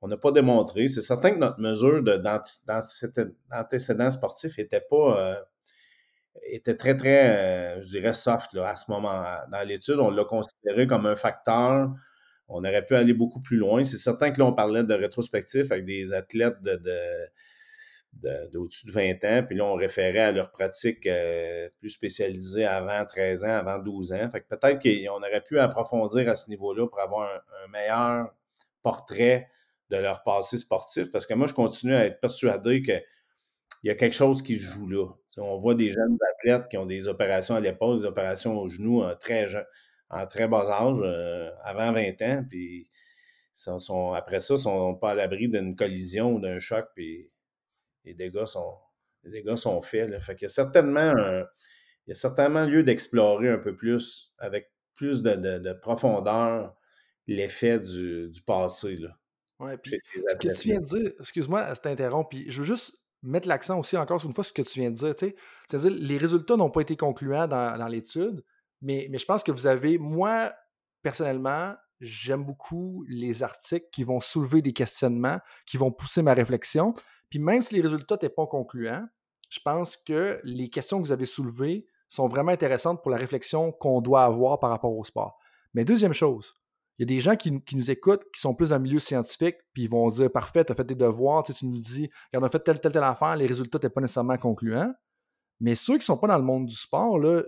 on 0.00 0.08
n'a 0.08 0.16
pas 0.16 0.32
démontré. 0.32 0.88
C'est 0.88 1.00
certain 1.00 1.32
que 1.32 1.38
notre 1.38 1.60
mesure 1.60 2.02
d'antécédent 2.02 4.10
sportif 4.10 4.58
était 4.58 4.82
pas 4.82 5.46
était 6.42 6.76
très, 6.76 6.94
très, 6.94 7.80
je 7.80 7.88
dirais, 7.88 8.12
soft 8.12 8.52
là, 8.52 8.68
à 8.68 8.76
ce 8.76 8.90
moment. 8.90 9.24
Dans 9.50 9.66
l'étude, 9.66 10.00
on 10.00 10.10
l'a 10.10 10.24
considéré 10.24 10.86
comme 10.86 11.06
un 11.06 11.16
facteur. 11.16 11.90
On 12.48 12.58
aurait 12.58 12.84
pu 12.84 12.94
aller 12.94 13.14
beaucoup 13.14 13.40
plus 13.40 13.56
loin. 13.56 13.82
C'est 13.84 13.96
certain 13.96 14.30
que 14.30 14.38
là, 14.38 14.46
on 14.46 14.52
parlait 14.52 14.84
de 14.84 14.92
rétrospectif 14.92 15.72
avec 15.72 15.86
des 15.86 16.12
athlètes 16.12 16.60
de, 16.60 16.78
d'au-dessus 18.52 18.86
de, 18.86 18.92
20 18.92 19.24
ans. 19.24 19.42
Puis 19.46 19.56
là, 19.56 19.64
on 19.64 19.74
référait 19.74 20.20
à 20.20 20.32
leur 20.32 20.50
pratique 20.50 21.06
euh, 21.06 21.68
plus 21.78 21.90
spécialisée 21.90 22.64
avant 22.64 23.04
13 23.04 23.44
ans, 23.44 23.56
avant 23.56 23.78
12 23.78 24.12
ans. 24.12 24.30
Fait 24.30 24.40
que 24.40 24.54
peut-être 24.54 24.80
qu'on 24.82 25.18
aurait 25.18 25.42
pu 25.42 25.58
approfondir 25.58 26.28
à 26.28 26.34
ce 26.34 26.50
niveau-là 26.50 26.86
pour 26.86 27.00
avoir 27.00 27.28
un, 27.28 27.68
meilleur 27.70 28.34
portrait 28.82 29.48
de 29.90 29.96
leur 29.96 30.22
passé 30.22 30.58
sportif. 30.58 31.10
Parce 31.12 31.26
que 31.26 31.34
moi, 31.34 31.46
je 31.46 31.54
continue 31.54 31.94
à 31.94 32.06
être 32.06 32.20
persuadé 32.20 32.82
qu'il 32.82 33.02
y 33.84 33.90
a 33.90 33.94
quelque 33.94 34.14
chose 34.14 34.42
qui 34.42 34.58
se 34.58 34.64
joue 34.64 34.88
là. 34.88 35.06
on 35.38 35.56
voit 35.56 35.74
des 35.74 35.92
jeunes 35.92 36.18
athlètes 36.34 36.68
qui 36.68 36.76
ont 36.76 36.86
des 36.86 37.08
opérations 37.08 37.56
à 37.56 37.60
l'épaule, 37.60 37.98
des 37.98 38.04
opérations 38.04 38.58
au 38.58 38.68
genou 38.68 39.02
en 39.02 39.14
très, 39.16 39.48
en 40.10 40.26
très 40.26 40.48
bas 40.48 40.66
âge, 40.70 40.98
euh, 41.02 41.50
avant 41.62 41.92
20 41.92 42.22
ans. 42.22 42.44
Puis 42.48 42.88
sont, 43.54 44.12
après 44.12 44.40
ça, 44.40 44.54
ils 44.54 44.58
ne 44.58 44.62
sont 44.62 44.94
pas 44.94 45.12
à 45.12 45.14
l'abri 45.14 45.48
d'une 45.48 45.76
collision 45.76 46.32
ou 46.32 46.40
d'un 46.40 46.58
choc. 46.58 46.86
Puis 46.94 47.30
les 48.04 48.14
dégâts 48.14 48.44
sont, 48.44 48.76
les 49.22 49.30
dégâts 49.30 49.56
sont 49.56 49.80
faits. 49.82 50.10
Là. 50.10 50.20
Fait 50.20 50.34
qu'il 50.34 50.44
y 50.44 50.46
a 50.46 50.48
certainement 50.48 51.44
il 52.06 52.10
y 52.10 52.12
a 52.12 52.14
certainement 52.14 52.64
lieu 52.64 52.82
d'explorer 52.82 53.48
un 53.48 53.58
peu 53.58 53.74
plus, 53.74 54.34
avec 54.38 54.72
plus 54.94 55.22
de, 55.22 55.72
profondeur, 55.72 56.74
l'effet 57.26 57.78
du, 57.80 58.30
passé. 58.46 58.96
Là, 58.96 59.16
ouais, 59.60 59.78
puis 59.78 59.98
ce 60.28 60.36
que 60.36 60.54
tu 60.54 60.68
viens 60.68 60.80
de 60.80 60.86
dire, 60.86 61.12
excuse-moi, 61.18 61.72
je 61.74 61.80
t'interromps, 61.80 62.28
puis 62.28 62.50
je 62.50 62.58
veux 62.58 62.66
juste 62.66 62.92
mettre 63.22 63.48
l'accent 63.48 63.78
aussi 63.78 63.96
encore 63.96 64.22
une 64.24 64.34
fois 64.34 64.44
sur 64.44 64.54
ce 64.54 64.62
que 64.62 64.68
tu 64.68 64.80
viens 64.80 64.90
de 64.90 64.96
dire. 64.96 65.14
C'est-à-dire, 65.16 65.90
les 65.90 66.18
résultats 66.18 66.56
n'ont 66.56 66.70
pas 66.70 66.82
été 66.82 66.96
concluants 66.96 67.48
dans, 67.48 67.88
l'étude, 67.88 68.44
mais, 68.82 69.08
mais 69.10 69.18
je 69.18 69.24
pense 69.24 69.42
que 69.42 69.50
vous 69.50 69.66
avez, 69.66 69.96
moi, 69.96 70.52
personnellement, 71.02 71.74
j'aime 72.00 72.44
beaucoup 72.44 73.04
les 73.08 73.42
articles 73.42 73.86
qui 73.92 74.04
vont 74.04 74.20
soulever 74.20 74.60
des 74.60 74.74
questionnements, 74.74 75.40
qui 75.64 75.78
vont 75.78 75.90
pousser 75.90 76.20
ma 76.20 76.34
réflexion. 76.34 76.94
Puis 77.34 77.42
même 77.42 77.62
si 77.62 77.74
les 77.74 77.80
résultats 77.80 78.14
n'étaient 78.14 78.28
pas 78.28 78.46
concluants, 78.46 79.08
je 79.50 79.58
pense 79.58 79.96
que 79.96 80.40
les 80.44 80.70
questions 80.70 81.02
que 81.02 81.06
vous 81.06 81.10
avez 81.10 81.26
soulevées 81.26 81.84
sont 82.08 82.28
vraiment 82.28 82.52
intéressantes 82.52 83.02
pour 83.02 83.10
la 83.10 83.16
réflexion 83.16 83.72
qu'on 83.72 84.00
doit 84.00 84.22
avoir 84.22 84.60
par 84.60 84.70
rapport 84.70 84.96
au 84.96 85.02
sport. 85.02 85.36
Mais 85.74 85.84
deuxième 85.84 86.12
chose, 86.12 86.54
il 86.96 87.02
y 87.02 87.12
a 87.12 87.12
des 87.12 87.18
gens 87.18 87.34
qui, 87.34 87.50
nous 87.50 87.90
écoutent, 87.90 88.22
qui 88.32 88.40
sont 88.40 88.54
plus 88.54 88.68
dans 88.68 88.76
le 88.76 88.82
milieu 88.82 89.00
scientifique, 89.00 89.56
puis 89.72 89.82
ils 89.82 89.90
vont 89.90 90.08
dire 90.10 90.30
Parfait, 90.30 90.64
tu 90.64 90.70
as 90.70 90.76
fait 90.76 90.84
des 90.84 90.94
devoirs, 90.94 91.42
tu, 91.42 91.66
nous 91.66 91.80
dis 91.80 92.08
on 92.32 92.42
a 92.44 92.48
fait 92.48 92.60
telle, 92.60 92.80
telle, 92.80 92.92
telle 92.92 93.02
affaire, 93.02 93.34
les 93.34 93.46
résultats 93.46 93.78
n'étaient 93.78 93.90
pas 93.90 94.00
nécessairement 94.00 94.38
concluants. 94.38 94.94
Mais 95.58 95.74
ceux 95.74 95.94
qui 95.94 96.02
ne 96.02 96.04
sont 96.04 96.18
pas 96.18 96.28
dans 96.28 96.38
le 96.38 96.44
monde 96.44 96.66
du 96.66 96.76
sport, 96.76 97.18
là, 97.18 97.42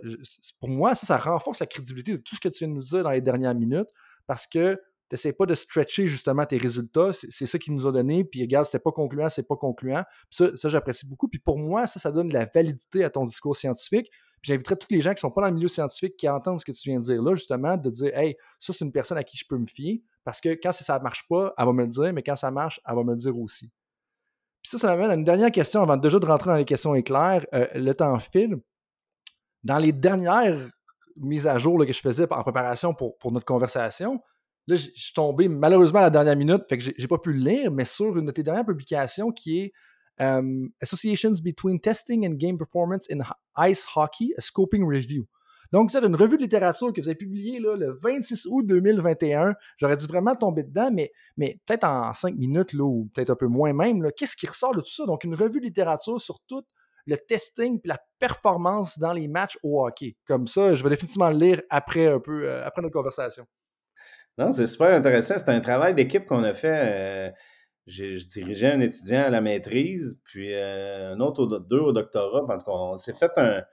pour 0.59 0.67
moi, 0.67 0.95
ça, 0.95 1.07
ça 1.07 1.17
renforce 1.17 1.61
la 1.61 1.65
crédibilité 1.65 2.11
de 2.11 2.17
tout 2.17 2.35
ce 2.35 2.41
que 2.41 2.49
tu 2.49 2.65
viens 2.65 2.67
de 2.67 2.73
nous 2.73 2.83
dire 2.83 3.03
dans 3.03 3.11
les 3.11 3.21
dernières 3.21 3.55
minutes, 3.55 3.87
parce 4.25 4.47
que 4.47 4.77
n'essaies 5.11 5.33
pas 5.33 5.45
de 5.45 5.55
stretcher 5.55 6.07
justement 6.07 6.45
tes 6.45 6.57
résultats. 6.57 7.11
C'est 7.13 7.45
ça 7.45 7.57
qui 7.57 7.71
nous 7.71 7.87
a 7.87 7.91
donné. 7.91 8.23
Puis 8.23 8.41
regarde, 8.41 8.65
c'était 8.65 8.79
pas 8.79 8.91
concluant, 8.91 9.29
c'est 9.29 9.47
pas 9.47 9.55
concluant. 9.55 10.03
ça, 10.29 10.55
ça 10.55 10.69
j'apprécie 10.69 11.05
beaucoup. 11.05 11.27
Puis 11.27 11.39
pour 11.39 11.57
moi, 11.57 11.87
ça, 11.87 11.99
ça 11.99 12.11
donne 12.11 12.29
de 12.29 12.33
la 12.33 12.45
validité 12.45 13.03
à 13.03 13.09
ton 13.09 13.25
discours 13.25 13.55
scientifique. 13.55 14.09
Puis 14.41 14.51
j'inviterais 14.51 14.75
tous 14.75 14.87
les 14.91 15.01
gens 15.01 15.13
qui 15.13 15.19
sont 15.19 15.31
pas 15.31 15.41
dans 15.41 15.47
le 15.47 15.55
milieu 15.55 15.67
scientifique 15.67 16.15
qui 16.17 16.29
entendent 16.29 16.59
ce 16.59 16.65
que 16.65 16.71
tu 16.71 16.89
viens 16.89 16.99
de 16.99 17.05
dire 17.05 17.21
là, 17.21 17.33
justement, 17.35 17.77
de 17.77 17.89
dire 17.89 18.15
Hey, 18.15 18.35
ça, 18.59 18.73
c'est 18.73 18.85
une 18.85 18.91
personne 18.91 19.17
à 19.17 19.23
qui 19.23 19.37
je 19.37 19.45
peux 19.47 19.57
me 19.57 19.65
fier. 19.65 20.01
Parce 20.23 20.41
que 20.41 20.49
quand 20.49 20.71
ça 20.71 20.97
ne 20.97 21.03
marche 21.03 21.25
pas, 21.29 21.53
elle 21.57 21.65
va 21.65 21.73
me 21.73 21.83
le 21.83 21.89
dire, 21.89 22.13
mais 22.13 22.21
quand 22.21 22.35
ça 22.35 22.51
marche, 22.51 22.81
elle 22.87 22.95
va 22.95 23.03
me 23.03 23.11
le 23.11 23.17
dire 23.17 23.37
aussi. 23.37 23.71
Puis 24.61 24.71
ça, 24.71 24.77
ça 24.77 24.87
m'amène 24.87 25.09
à 25.09 25.13
une 25.13 25.23
dernière 25.23 25.51
question 25.51 25.81
avant 25.81 25.97
déjà 25.97 26.19
de 26.19 26.25
rentrer 26.25 26.49
dans 26.49 26.57
les 26.57 26.65
questions 26.65 26.93
éclairs. 26.95 27.45
Euh, 27.53 27.67
le 27.73 27.93
temps 27.93 28.17
file. 28.19 28.57
Dans 29.63 29.77
les 29.77 29.91
dernières 29.91 30.69
mises 31.15 31.47
à 31.47 31.57
jour 31.57 31.83
que 31.85 31.93
je 31.93 31.99
faisais 31.99 32.31
en 32.31 32.43
préparation 32.43 32.93
pour, 32.93 33.17
pour 33.17 33.31
notre 33.31 33.45
conversation, 33.45 34.21
Là, 34.67 34.75
je 34.75 34.89
suis 34.95 35.13
tombé 35.13 35.47
malheureusement 35.47 35.99
à 35.99 36.03
la 36.03 36.09
dernière 36.09 36.35
minute, 36.35 36.63
fait 36.67 36.77
que 36.77 36.83
j'ai 36.97 37.07
pas 37.07 37.17
pu 37.17 37.33
le 37.33 37.39
lire, 37.39 37.71
mais 37.71 37.85
sur 37.85 38.17
une 38.17 38.25
de 38.25 38.31
tes 38.31 38.43
dernières 38.43 38.65
publications 38.65 39.31
qui 39.31 39.59
est 39.59 39.73
Associations 40.81 41.33
Between 41.43 41.79
Testing 41.79 42.27
and 42.27 42.33
Game 42.33 42.57
Performance 42.57 43.07
in 43.09 43.19
Ice 43.69 43.85
Hockey, 43.95 44.33
a 44.37 44.41
Scoping 44.41 44.85
Review. 44.85 45.25
Donc, 45.71 45.91
c'est 45.91 46.03
une 46.03 46.15
revue 46.15 46.37
de 46.37 46.43
littérature 46.43 46.93
que 46.93 47.01
vous 47.01 47.09
avez 47.09 47.17
publiée 47.17 47.59
là, 47.59 47.75
le 47.75 47.97
26 48.01 48.47
août 48.49 48.65
2021. 48.65 49.53
J'aurais 49.77 49.97
dû 49.97 50.05
vraiment 50.05 50.35
tomber 50.35 50.63
dedans, 50.63 50.89
mais, 50.91 51.11
mais 51.35 51.59
peut-être 51.65 51.83
en 51.83 52.13
cinq 52.13 52.35
minutes, 52.35 52.73
ou 52.73 53.09
peut-être 53.13 53.31
un 53.31 53.35
peu 53.35 53.47
moins 53.47 53.73
même. 53.73 54.09
Qu'est-ce 54.15 54.37
qui 54.37 54.47
ressort 54.47 54.73
de 54.73 54.81
tout 54.81 54.93
ça? 54.93 55.05
Donc, 55.05 55.23
une 55.25 55.35
revue 55.35 55.59
de 55.59 55.65
littérature 55.65 56.21
sur 56.21 56.39
tout 56.47 56.63
le 57.05 57.17
testing 57.17 57.79
et 57.83 57.87
la 57.87 57.99
performance 58.19 58.97
dans 58.97 59.13
les 59.13 59.27
matchs 59.27 59.57
au 59.63 59.85
hockey. 59.85 60.15
Comme 60.25 60.47
ça, 60.47 60.73
je 60.73 60.83
vais 60.83 60.89
définitivement 60.89 61.29
le 61.29 61.37
lire 61.37 61.61
après 61.69 62.07
un 62.07 62.19
peu, 62.19 62.43
euh, 62.43 62.65
après 62.65 62.81
notre 62.81 62.93
conversation. 62.93 63.45
Non, 64.37 64.51
c'est 64.51 64.67
super 64.67 64.93
intéressant. 64.93 65.35
C'est 65.37 65.49
un 65.49 65.61
travail 65.61 65.95
d'équipe 65.95 66.25
qu'on 66.25 66.43
a 66.43 66.53
fait. 66.53 66.81
Euh, 66.83 67.31
je 67.87 68.27
dirigeais 68.27 68.71
un 68.71 68.81
étudiant 68.81 69.23
à 69.23 69.29
la 69.29 69.41
maîtrise, 69.41 70.21
puis 70.25 70.53
euh, 70.53 71.13
un 71.13 71.19
autre, 71.21 71.43
au, 71.43 71.59
deux 71.59 71.79
au 71.79 71.93
doctorat. 71.93 72.43
En 72.43 72.93
on 72.93 72.97
s'est 72.97 73.13
fait 73.13 73.31
un, 73.37 73.63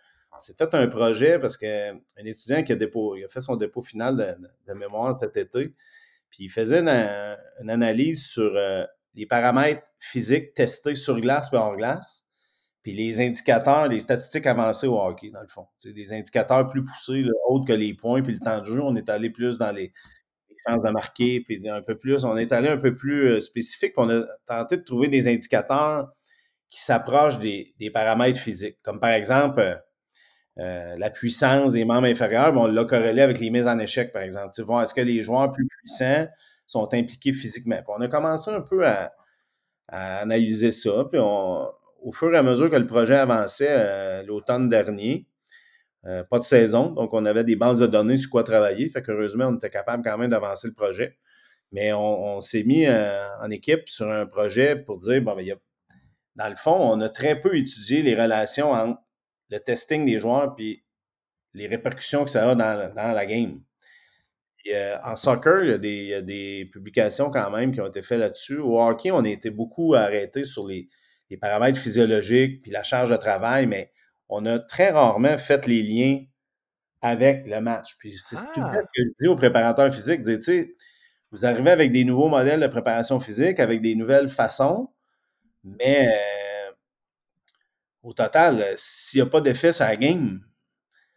fait 0.57 0.75
un 0.75 0.87
projet 0.87 1.39
parce 1.39 1.57
qu'un 1.57 1.99
étudiant 2.25 2.63
qui 2.63 2.73
a, 2.73 2.77
a 2.77 3.29
fait 3.29 3.41
son 3.41 3.57
dépôt 3.57 3.83
final 3.83 4.39
de, 4.67 4.75
mémoire 4.75 5.17
cet 5.19 5.37
été, 5.37 5.75
puis 6.31 6.45
il 6.45 6.49
faisait 6.49 6.81
une, 6.81 7.69
analyse 7.69 8.25
sur 8.25 8.53
euh, 8.55 8.85
les 9.15 9.27
paramètres 9.27 9.83
physiques 9.99 10.55
testés 10.55 10.95
sur 10.95 11.21
glace 11.21 11.49
et 11.53 11.57
hors 11.57 11.77
glace, 11.77 12.27
puis 12.83 12.93
les 12.93 13.21
indicateurs, 13.21 13.89
les 13.89 14.01
statistiques 14.01 14.47
avancées 14.47 14.87
au 14.87 15.01
hockey, 15.01 15.31
dans 15.31 15.43
le 15.43 15.49
fond. 15.49 15.67
C'est 15.77 15.93
des 15.93 16.13
indicateurs 16.13 16.69
plus 16.69 16.85
poussés, 16.85 17.25
autres 17.49 17.67
que 17.67 17.73
les 17.73 17.95
points 17.95 18.23
puis 18.23 18.35
le 18.35 18.41
temps 18.41 18.61
de 18.61 18.67
jeu. 18.67 18.81
On 18.81 18.95
est 18.95 19.09
allé 19.09 19.31
plus 19.31 19.59
dans 19.59 19.73
les, 19.73 19.93
de 20.73 20.91
marquer, 20.91 21.41
puis 21.41 21.69
un 21.69 21.83
peu 21.83 21.97
plus, 21.97 22.25
on 22.25 22.37
est 22.37 22.53
allé 22.53 22.69
un 22.69 22.77
peu 22.77 22.95
plus 22.95 23.33
euh, 23.33 23.41
spécifique, 23.41 23.93
on 23.97 24.09
a 24.11 24.25
tenté 24.47 24.77
de 24.77 24.83
trouver 24.83 25.09
des 25.09 25.29
indicateurs 25.29 26.13
qui 26.71 26.83
s'approchent 26.83 27.39
des, 27.39 27.75
paramètres 27.93 28.41
physiques, 28.41 28.79
comme 28.83 28.99
par 28.99 29.11
exemple 29.11 29.61
euh, 29.61 29.75
euh, 30.59 30.95
la 30.97 31.11
puissance 31.11 31.73
des 31.73 31.85
membres 31.85 32.07
inférieurs, 32.07 32.55
on 32.57 32.67
l'a 32.67 32.85
corrélé 32.85 33.21
avec 33.21 33.41
les 33.41 33.51
mises 33.51 33.67
en 33.67 33.79
échec, 33.79 34.13
par 34.13 34.23
exemple. 34.23 34.49
Est-ce 34.83 34.95
que 34.95 35.01
les 35.01 35.23
joueurs 35.23 35.51
plus 35.51 35.67
puissants 35.67 36.27
sont 36.67 36.93
impliqués 36.95 37.33
physiquement? 37.33 37.81
on 37.89 38.01
a 38.01 38.09
commencé 38.09 38.51
un 38.51 38.61
peu 38.61 38.87
à, 38.87 39.13
analyser 39.89 40.73
ça, 40.73 41.05
puis 41.11 41.21
au 41.21 42.13
fur 42.13 42.33
et 42.33 42.39
à 42.39 42.43
mesure 42.43 42.71
que 42.71 42.77
le 42.77 42.87
projet 42.87 43.17
avançait 43.17 44.25
l'automne 44.25 44.69
dernier, 44.71 45.29
euh, 46.07 46.23
pas 46.23 46.39
de 46.39 46.45
saison, 46.45 46.91
donc 46.91 47.15
on 47.15 47.25
avait 47.25 47.45
des 47.45 47.57
bases 47.57 47.79
de 47.79 47.87
données 47.87 48.19
sur 48.19 48.31
quoi 48.31 48.45
travailler. 48.45 48.89
Fait 48.91 49.03
qu'heureusement, 49.03 49.47
on 49.47 49.57
était 49.57 49.71
capable 49.71 50.03
quand 50.05 50.19
même 50.19 50.31
d'avancer 50.31 50.69
le 50.69 50.75
projet. 50.75 51.19
Mais 51.73 51.93
on, 51.93 52.41
s'est 52.41 52.63
mis 52.63 52.87
euh, 52.87 53.27
en 53.41 53.51
équipe 53.51 53.89
sur 53.89 54.11
un 54.11 54.27
projet 54.27 54.77
pour 54.77 54.99
dire, 54.99 55.23
bon, 55.23 55.35
ben, 55.35 55.57
dans 56.37 56.49
le 56.49 56.57
fond, 56.57 56.77
on 56.77 57.01
a 57.01 57.09
très 57.09 57.41
peu 57.41 57.57
étudié 57.57 58.03
les 58.03 58.15
relations 58.15 58.73
entre 58.73 59.01
le 59.51 59.59
testing 59.59 60.05
des 60.05 60.19
joueurs 60.19 60.55
puis 60.55 60.85
les 61.55 61.67
répercussions 61.67 62.25
que 62.25 62.31
ça 62.31 62.49
a 62.51 62.55
dans, 62.55 62.95
la 62.95 63.27
game. 63.27 63.61
Euh, 64.73 64.97
en 65.05 65.17
soccer, 65.17 65.65
il 65.65 65.85
y, 65.85 66.15
a 66.15 66.23
des, 66.23 66.71
publications 66.73 67.31
quand 67.31 67.51
même 67.51 67.73
qui 67.73 67.81
ont 67.81 67.87
été 67.87 68.03
faites 68.03 68.19
là-dessus. 68.19 68.59
Au 68.59 68.81
hockey, 68.81 69.11
on 69.11 69.25
a 69.25 69.29
été 69.29 69.51
beaucoup 69.51 69.95
arrêté 69.95 70.45
sur 70.45 70.67
les, 70.67 70.89
les 71.31 71.37
paramètres 71.37 71.79
physiologiques 71.79 72.63
puis 72.63 72.71
la 72.71 72.83
charge 72.83 73.11
de 73.11 73.17
travail, 73.17 73.67
mais 73.67 73.93
on 74.29 74.47
a 74.47 74.59
très 74.59 74.91
rarement 74.91 75.39
fait 75.39 75.67
les 75.67 75.83
liens 75.83 76.25
avec 77.03 77.47
le 77.47 77.61
match. 77.61 77.97
Puis 77.99 78.19
c'est 78.19 78.37
tout 78.37 78.63
ah! 78.63 78.73
que 78.95 79.03
je 79.03 79.11
dis 79.21 79.29
aux 79.29 79.37
préparateurs 79.37 79.93
physiques, 79.93 80.23
tu 80.23 80.43
sais, 80.43 80.75
vous 81.31 81.45
arrivez 81.45 81.71
avec 81.71 81.93
des 81.93 82.05
nouveaux 82.05 82.29
modèles 82.29 82.61
de 82.61 82.67
préparation 82.67 83.21
physique, 83.21 83.61
avec 83.61 83.83
des 83.83 83.95
nouvelles 83.95 84.29
façons, 84.29 84.91
mais 85.65 86.09
euh, 86.09 86.73
au 88.03 88.13
total, 88.13 88.65
s'il 88.77 89.21
n'y 89.21 89.27
a 89.27 89.31
pas 89.31 89.41
d'effet 89.41 89.73
sur 89.73 89.85
la 89.85 89.97
game, 89.97 90.41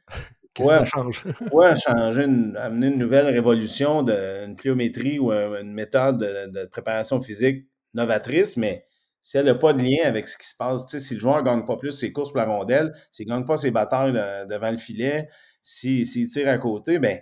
que 0.55 0.63
ça 0.63 0.85
change? 0.85 1.23
ouais, 1.51 1.75
changer, 1.75 2.23
amener 2.23 2.87
une 2.87 2.97
nouvelle 2.97 3.27
révolution, 3.27 4.03
de, 4.03 4.45
une 4.45 4.55
pliométrie 4.55 5.19
ou 5.19 5.31
une 5.31 5.71
méthode 5.71 6.17
de, 6.17 6.65
préparation 6.65 7.21
physique 7.21 7.67
novatrice, 7.93 8.57
mais 8.57 8.85
si 9.27 9.37
elle 9.37 9.47
n'a 9.47 9.55
pas 9.55 9.73
de 9.73 9.83
lien 9.83 10.05
avec 10.05 10.25
ce 10.29 10.37
qui 10.37 10.47
se 10.47 10.55
passe, 10.55 10.87
si 10.87 11.13
le 11.15 11.19
joueur 11.19 11.39
ne 11.39 11.41
gagne 11.41 11.65
pas 11.65 11.75
plus 11.75 11.91
ses 11.91 12.13
courses 12.13 12.29
pour 12.31 12.37
la 12.37 12.45
rondelle, 12.45 12.93
s'il 13.11 13.27
ne 13.27 13.33
gagne 13.33 13.43
pas 13.43 13.57
ses 13.57 13.71
batailles 13.71 14.13
devant 14.13 14.71
le 14.71 14.77
filet, 14.77 15.27
s'il 15.61 16.05
tire 16.29 16.47
à 16.47 16.57
côté, 16.57 16.97
ben 16.97 17.19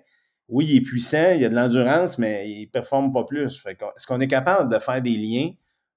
oui, 0.47 0.67
il 0.69 0.77
est 0.77 0.81
puissant, 0.81 1.31
il 1.31 1.43
a 1.43 1.49
de 1.49 1.55
l'endurance, 1.55 2.19
mais 2.19 2.47
il 2.47 2.65
ne 2.65 2.69
performe 2.69 3.11
pas 3.11 3.23
plus. 3.23 3.65
Est-ce 3.65 4.05
qu'on 4.05 4.21
est 4.21 4.27
capable 4.27 4.71
de 4.71 4.77
faire 4.77 5.01
des 5.01 5.15
liens 5.15 5.49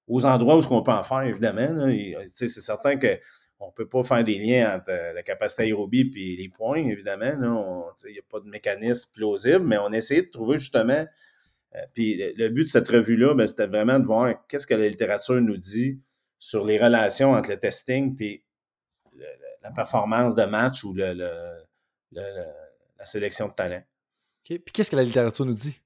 aux 0.06 0.24
endroits 0.24 0.56
où 0.56 0.62
on 0.70 0.82
peut 0.82 0.92
en 0.92 1.02
faire, 1.02 1.24
évidemment? 1.24 1.92
C'est 2.32 2.48
certain 2.48 2.96
que 2.96 3.18
on 3.60 3.66
ne 3.66 3.72
peut 3.72 3.86
pas 3.86 4.02
faire 4.02 4.24
des 4.24 4.38
liens 4.38 4.76
entre 4.76 4.90
euh, 4.90 5.12
la 5.12 5.22
capacité 5.22 5.64
aérobie 5.64 6.10
et 6.16 6.36
les 6.36 6.48
points, 6.48 6.78
évidemment. 6.78 7.34
Il 8.06 8.12
n'y 8.12 8.18
a 8.18 8.22
pas 8.30 8.40
de 8.40 8.48
mécanisme 8.48 9.10
plausible, 9.14 9.64
mais 9.64 9.76
on 9.76 9.92
a 9.92 9.96
essayé 9.98 10.22
de 10.22 10.30
trouver 10.30 10.56
justement. 10.56 11.04
Euh, 11.74 11.80
puis 11.92 12.16
le, 12.36 12.48
but 12.48 12.64
de 12.64 12.68
cette 12.68 12.88
revue-là, 12.88 13.34
ben, 13.34 13.46
c'était 13.46 13.66
vraiment 13.66 13.98
de 13.98 14.06
voir 14.06 14.46
qu'est-ce 14.46 14.66
que 14.66 14.74
la 14.74 14.88
littérature 14.88 15.40
nous 15.40 15.56
dit 15.56 16.00
sur 16.38 16.64
les 16.64 16.78
relations 16.78 17.32
entre 17.32 17.50
le 17.50 17.58
testing 17.58 18.16
et 18.20 18.44
la 19.62 19.70
performance 19.72 20.34
de 20.34 20.44
match 20.44 20.84
ou 20.84 20.94
la 20.94 21.64
sélection 23.04 23.48
de 23.48 23.52
talent. 23.52 23.82
Puis 24.44 24.60
qu'est-ce 24.72 24.90
que 24.90 24.96
la 24.96 25.04
littérature 25.04 25.44
nous 25.44 25.54
dit? 25.54 25.80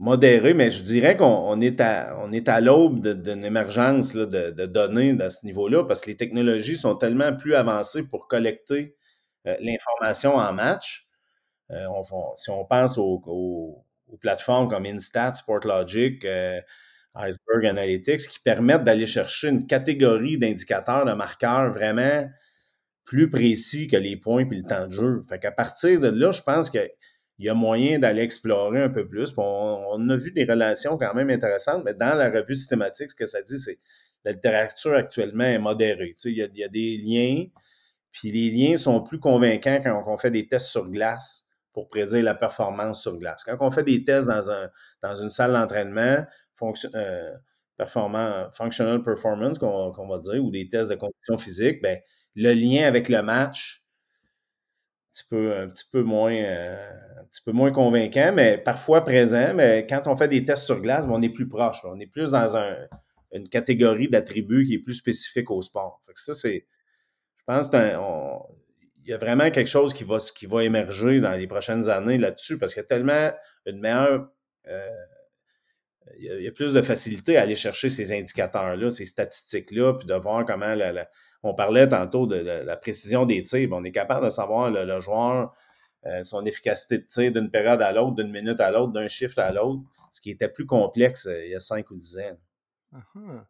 modéré, 0.00 0.54
mais 0.54 0.70
je 0.70 0.82
dirais 0.82 1.16
qu'on 1.16 1.60
est 1.60 1.80
à, 1.80 2.18
on 2.22 2.32
est 2.32 2.48
à 2.48 2.60
l'aube 2.62 3.06
d'une 3.06 3.44
émergence 3.44 4.14
de, 4.14 4.50
de, 4.50 4.66
données 4.66 5.14
à 5.20 5.28
ce 5.28 5.44
niveau-là 5.44 5.84
parce 5.84 6.00
que 6.00 6.08
les 6.08 6.16
technologies 6.16 6.78
sont 6.78 6.96
tellement 6.96 7.36
plus 7.36 7.54
avancées 7.54 8.08
pour 8.08 8.26
collecter 8.26 8.96
euh, 9.46 9.54
l'information 9.60 10.36
en 10.36 10.52
match. 10.54 11.06
Euh, 11.70 11.86
si 12.36 12.50
on 12.50 12.64
pense 12.64 12.98
aux, 14.12 14.16
plateformes 14.16 14.68
comme 14.68 14.86
Instat, 14.86 15.34
Sportlogic, 15.34 16.24
euh, 16.24 16.60
Iceberg 17.14 17.66
Analytics, 17.66 18.28
qui 18.28 18.38
permettent 18.40 18.84
d'aller 18.84 19.06
chercher 19.06 19.48
une 19.48 19.66
catégorie 19.66 20.38
d'indicateurs, 20.38 21.04
de 21.04 21.12
marqueurs 21.12 21.72
vraiment 21.72 22.28
plus 23.04 23.28
précis 23.28 23.88
que 23.88 23.96
les 23.96 24.16
points 24.16 24.48
et 24.48 24.54
le 24.54 24.62
temps 24.62 24.86
de 24.86 24.92
jeu. 24.92 25.22
Fait 25.28 25.38
qu'à 25.38 25.50
partir 25.50 26.00
de 26.00 26.08
là, 26.08 26.30
je 26.30 26.42
pense 26.42 26.70
que 26.70 26.78
il 27.40 27.46
y 27.46 27.48
a 27.48 27.54
moyen 27.54 27.98
d'aller 27.98 28.20
explorer 28.20 28.82
un 28.82 28.90
peu 28.90 29.08
plus. 29.08 29.32
On, 29.38 30.08
a 30.10 30.16
vu 30.16 30.30
des 30.30 30.44
relations 30.44 30.98
quand 30.98 31.14
même 31.14 31.30
intéressantes, 31.30 31.82
mais 31.86 31.94
dans 31.94 32.14
la 32.14 32.28
revue 32.28 32.54
systématique, 32.54 33.10
ce 33.10 33.14
que 33.14 33.24
ça 33.24 33.40
dit, 33.40 33.58
c'est 33.58 33.76
que 33.76 33.80
la 34.26 34.32
littérature 34.32 34.92
actuellement 34.92 35.44
est 35.44 35.58
modérée. 35.58 36.14
il, 36.26 36.32
y 36.34 36.64
a, 36.64 36.68
des 36.68 36.98
liens, 36.98 37.46
puis 38.12 38.30
les 38.30 38.50
liens 38.50 38.76
sont 38.76 39.02
plus 39.02 39.18
convaincants 39.18 39.80
quand 39.82 40.04
on 40.06 40.18
fait 40.18 40.30
des 40.30 40.46
tests 40.46 40.66
sur 40.66 40.90
glace 40.90 41.49
pour 41.72 41.88
prédire 41.88 42.22
la 42.22 42.34
performance 42.34 43.02
sur 43.02 43.16
glace. 43.18 43.44
Quand 43.44 43.56
on 43.60 43.70
fait 43.70 43.84
des 43.84 44.04
tests 44.04 44.28
dans, 44.28 44.50
un, 44.50 44.68
dans 45.02 45.14
une 45.14 45.28
salle 45.28 45.52
d'entraînement, 45.52 46.24
euh, 46.94 47.34
functional 48.52 49.02
performance, 49.02 49.58
qu'on 49.58 50.08
va 50.08 50.18
dire, 50.18 50.44
ou 50.44 50.50
des 50.50 50.68
tests 50.68 50.90
de 50.90 50.96
condition 50.96 51.38
physique, 51.38 51.80
ben, 51.82 51.98
le 52.34 52.52
lien 52.52 52.86
avec 52.86 53.08
le 53.08 53.22
match, 53.22 53.84
petit 55.12 55.24
peu, 55.28 55.56
un 55.56 55.68
petit 55.68 55.84
peu 55.90 56.02
moins, 56.02 56.34
euh, 56.34 56.90
un 57.20 57.24
petit 57.24 57.42
peu 57.44 57.52
moins 57.52 57.72
convaincant, 57.72 58.32
mais 58.34 58.58
parfois 58.58 59.04
présent. 59.04 59.54
Mais 59.54 59.86
quand 59.88 60.02
on 60.06 60.16
fait 60.16 60.28
des 60.28 60.44
tests 60.44 60.64
sur 60.64 60.80
glace, 60.80 61.06
ben, 61.06 61.12
on 61.14 61.22
est 61.22 61.30
plus 61.30 61.48
proche. 61.48 61.84
On 61.84 61.98
est 61.98 62.06
plus 62.06 62.32
dans 62.32 62.56
une 63.32 63.48
catégorie 63.48 64.08
d'attributs 64.08 64.64
qui 64.66 64.74
est 64.74 64.78
plus 64.78 64.94
spécifique 64.94 65.50
au 65.50 65.62
sport. 65.62 66.02
ça, 66.14 66.34
c'est. 66.34 66.66
Je 67.38 67.44
pense 67.46 67.70
qu'il 69.00 69.10
y 69.10 69.14
a 69.14 69.18
vraiment 69.18 69.50
quelque 69.50 69.68
chose 69.68 69.94
qui 69.94 70.04
va, 70.04 70.18
qui 70.18 70.46
va 70.46 70.64
émerger 70.64 71.20
dans 71.20 71.32
les 71.32 71.46
prochaines 71.46 71.88
années 71.88 72.18
là-dessus 72.18 72.58
parce 72.58 72.74
qu'il 72.74 72.82
y 72.82 72.84
a 72.84 72.88
tellement 72.88 73.32
une 73.66 73.80
meilleure. 73.80 74.28
Euh, 74.68 74.88
il, 76.18 76.42
y 76.42 76.48
a, 76.48 76.52
plus 76.52 76.72
de 76.72 76.82
facilité 76.82 77.36
à 77.36 77.42
aller 77.42 77.54
chercher 77.54 77.88
ces 77.88 78.12
indicateurs-là, 78.12 78.90
ces 78.90 79.04
statistiques-là, 79.04 79.94
puis 79.94 80.06
de 80.06 80.14
voir 80.14 80.44
comment 80.44 80.74
la 80.74 81.08
on 81.42 81.54
parlait 81.54 81.88
tantôt 81.88 82.26
de, 82.26 82.36
la 82.36 82.76
précision 82.76 83.26
des 83.26 83.42
tirs. 83.42 83.70
On 83.72 83.84
est 83.84 83.92
capable 83.92 84.26
de 84.26 84.30
savoir 84.30 84.70
le, 84.70 85.00
joueur, 85.00 85.54
euh, 86.06 86.22
son 86.24 86.44
efficacité 86.44 86.98
de 86.98 87.04
tir 87.04 87.32
d'une 87.32 87.50
période 87.50 87.80
à 87.82 87.92
l'autre, 87.92 88.16
d'une 88.16 88.30
minute 88.30 88.60
à 88.60 88.70
l'autre, 88.70 88.92
d'un 88.92 89.08
shift 89.08 89.38
à 89.38 89.52
l'autre, 89.52 89.82
ce 90.10 90.20
qui 90.20 90.30
était 90.30 90.48
plus 90.48 90.66
complexe 90.66 91.26
euh, 91.26 91.44
il 91.44 91.52
y 91.52 91.54
a 91.54 91.60
cinq 91.60 91.90
ou 91.90 91.96
dix 91.96 92.18
ans. 92.18 92.38
Uh-huh. 92.92 93.44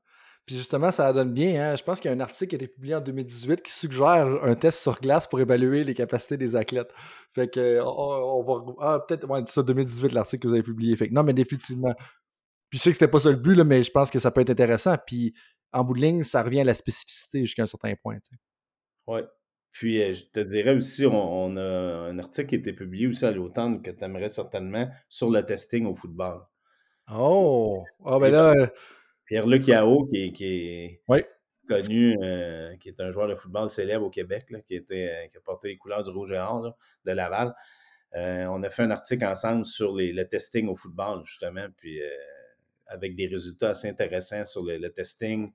Puis 0.50 0.56
justement, 0.56 0.90
ça 0.90 1.12
donne 1.12 1.32
bien. 1.32 1.62
Hein. 1.62 1.76
Je 1.76 1.84
pense 1.84 2.00
qu'il 2.00 2.10
y 2.10 2.12
a 2.12 2.16
un 2.16 2.18
article 2.18 2.48
qui 2.48 2.56
a 2.56 2.58
été 2.58 2.66
publié 2.66 2.96
en 2.96 3.00
2018 3.00 3.62
qui 3.62 3.70
suggère 3.70 4.26
un 4.42 4.56
test 4.56 4.82
sur 4.82 5.00
glace 5.00 5.28
pour 5.28 5.38
évaluer 5.38 5.84
les 5.84 5.94
capacités 5.94 6.36
des 6.36 6.56
athlètes. 6.56 6.92
Fait 7.32 7.48
que 7.48 7.80
on, 7.80 8.42
va. 8.42 8.74
Ah, 8.80 8.98
peut-être. 9.06 9.30
Ouais, 9.30 9.42
c'est 9.46 9.52
ça, 9.52 9.62
2018, 9.62 10.12
l'article 10.12 10.42
que 10.42 10.48
vous 10.48 10.54
avez 10.54 10.64
publié. 10.64 10.96
Fait 10.96 11.06
que 11.06 11.14
non, 11.14 11.22
mais 11.22 11.34
définitivement. 11.34 11.94
Puis 12.68 12.78
je 12.78 12.82
sais 12.82 12.90
que 12.90 12.94
c'était 12.94 13.06
pas 13.06 13.20
ça 13.20 13.30
le 13.30 13.36
but, 13.36 13.54
là, 13.54 13.62
mais 13.62 13.84
je 13.84 13.92
pense 13.92 14.10
que 14.10 14.18
ça 14.18 14.32
peut 14.32 14.40
être 14.40 14.50
intéressant. 14.50 14.96
Puis 15.06 15.34
en 15.72 15.84
bout 15.84 15.94
de 15.94 16.00
ligne, 16.00 16.24
ça 16.24 16.42
revient 16.42 16.62
à 16.62 16.64
la 16.64 16.74
spécificité 16.74 17.42
jusqu'à 17.42 17.62
un 17.62 17.68
certain 17.68 17.94
point. 17.94 18.18
Oui. 19.06 19.20
Puis 19.70 20.02
euh, 20.02 20.12
je 20.12 20.24
te 20.32 20.40
dirais 20.40 20.74
aussi, 20.74 21.06
on, 21.06 21.56
a 21.58 21.62
un 21.62 22.18
article 22.18 22.48
qui 22.48 22.54
a 22.56 22.58
été 22.58 22.72
publié 22.72 23.06
aussi 23.06 23.24
à 23.24 23.30
l'automne 23.30 23.82
que 23.82 23.92
tu 23.92 24.04
aimerais 24.04 24.28
certainement 24.28 24.90
sur 25.08 25.30
le 25.30 25.46
testing 25.46 25.86
au 25.86 25.94
football. 25.94 26.40
Oh! 27.08 27.84
Ah 28.04 28.18
ben 28.18 28.32
là. 28.32 28.68
Euh, 29.30 29.42
Pierre-Luc 29.42 29.66
Yao, 29.68 30.06
qui, 30.06 30.24
est 30.40 31.02
connu, 31.68 32.16
euh, 32.22 32.76
qui 32.76 32.88
est 32.88 33.00
un 33.00 33.10
joueur 33.10 33.28
de 33.28 33.34
football 33.34 33.70
célèbre 33.70 34.06
au 34.06 34.10
Québec, 34.10 34.52
qui, 34.66 34.74
était, 34.74 35.28
qui 35.30 35.36
a 35.36 35.40
porté 35.40 35.68
les 35.68 35.76
couleurs 35.76 36.02
du 36.02 36.10
rouge 36.10 36.32
et 36.32 36.38
or 36.38 36.76
de 37.04 37.12
Laval. 37.12 37.54
on 38.14 38.62
a 38.62 38.70
fait 38.70 38.82
un 38.82 38.90
article 38.90 39.24
ensemble 39.24 39.64
sur 39.64 39.94
le 39.96 40.22
testing 40.24 40.68
au 40.68 40.76
football, 40.76 41.24
justement. 41.24 41.66
Puis 41.76 42.00
avec 42.90 43.14
des 43.14 43.26
résultats 43.26 43.70
assez 43.70 43.88
intéressants 43.88 44.44
sur 44.44 44.64
le, 44.64 44.88
testing 44.88 45.46
euh, 45.46 45.50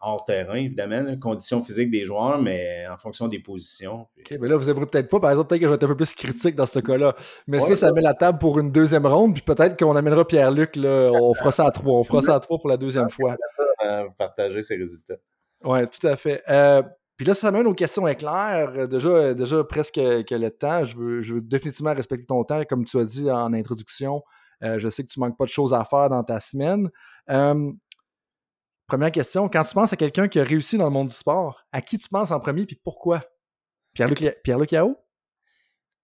hors 0.00 0.24
terrain, 0.24 0.56
évidemment, 0.56 1.16
conditions 1.18 1.62
physiques 1.62 1.90
des 1.90 2.04
joueurs, 2.04 2.40
mais 2.40 2.86
en 2.90 2.96
fonction 2.96 3.26
des 3.26 3.38
positions. 3.38 4.06
OK, 4.18 4.34
mais 4.38 4.48
là, 4.48 4.56
vous 4.56 4.66
n'aimerez 4.66 4.86
peut-être 4.86 5.08
pas, 5.08 5.18
par 5.18 5.30
exemple, 5.30 5.48
peut-être 5.48 5.60
que 5.60 5.66
je 5.66 5.70
vais 5.70 5.76
être 5.76 5.84
un 5.84 5.88
peu 5.88 5.96
plus 5.96 6.14
critique 6.14 6.54
dans 6.54 6.66
ce 6.66 6.78
cas-là. 6.78 7.14
Mais 7.46 7.60
ça, 7.60 7.74
ça 7.74 7.92
met 7.92 8.02
la 8.02 8.14
table 8.14 8.38
pour 8.38 8.58
une 8.58 8.70
deuxième 8.70 9.06
ronde, 9.06 9.32
puis 9.32 9.42
peut-être 9.42 9.78
qu'on 9.78 9.96
amènera 9.96 10.26
Pierre-Luc, 10.26 10.76
là, 10.76 11.10
on 11.12 11.32
fera 11.34 11.52
ça 11.52 11.66
à 11.66 11.70
trois. 11.70 11.98
On 11.98 12.04
fera 12.04 12.22
ça 12.22 12.34
à 12.34 12.40
trois 12.40 12.58
pour 12.58 12.68
la 12.68 12.76
deuxième 12.76 13.08
fois. 13.08 13.36
Partager 14.18 14.62
ses 14.62 14.76
résultats. 14.76 15.16
Oui, 15.62 15.80
tout 15.88 16.06
à 16.06 16.16
fait. 16.16 16.42
Euh, 16.48 16.82
puis 17.16 17.26
là, 17.26 17.34
ça 17.34 17.50
mène 17.50 17.66
aux 17.66 17.74
questions 17.74 18.06
éclairs. 18.06 18.88
Déjà, 18.88 19.32
déjà 19.34 19.64
presque 19.64 19.94
que 19.94 20.34
le 20.34 20.50
temps. 20.50 20.84
Je 20.84 20.96
veux, 20.96 21.22
je 21.22 21.34
veux 21.34 21.40
définitivement 21.40 21.94
respecter 21.94 22.26
ton 22.26 22.44
temps, 22.44 22.62
comme 22.64 22.84
tu 22.84 22.98
as 22.98 23.04
dit 23.04 23.30
en 23.30 23.52
introduction. 23.54 24.22
Euh, 24.62 24.78
je 24.78 24.88
sais 24.88 25.02
que 25.02 25.08
tu 25.08 25.20
manques 25.20 25.36
pas 25.36 25.44
de 25.44 25.50
choses 25.50 25.72
à 25.72 25.84
faire 25.84 26.08
dans 26.08 26.24
ta 26.24 26.40
semaine. 26.40 26.90
Première 28.86 29.12
question, 29.12 29.48
quand 29.48 29.64
tu 29.64 29.74
penses 29.74 29.92
à 29.92 29.96
quelqu'un 29.96 30.28
qui 30.28 30.40
a 30.40 30.44
réussi 30.44 30.78
dans 30.78 30.84
le 30.84 30.90
monde 30.90 31.08
du 31.08 31.14
sport, 31.14 31.64
à 31.72 31.80
qui 31.80 31.98
tu 31.98 32.08
penses 32.08 32.30
en 32.30 32.40
premier 32.40 32.62
et 32.62 32.80
pourquoi? 32.82 33.24
Pierre-Luc 33.94 34.40
Pierre 34.42 34.58
Yao? 34.70 34.96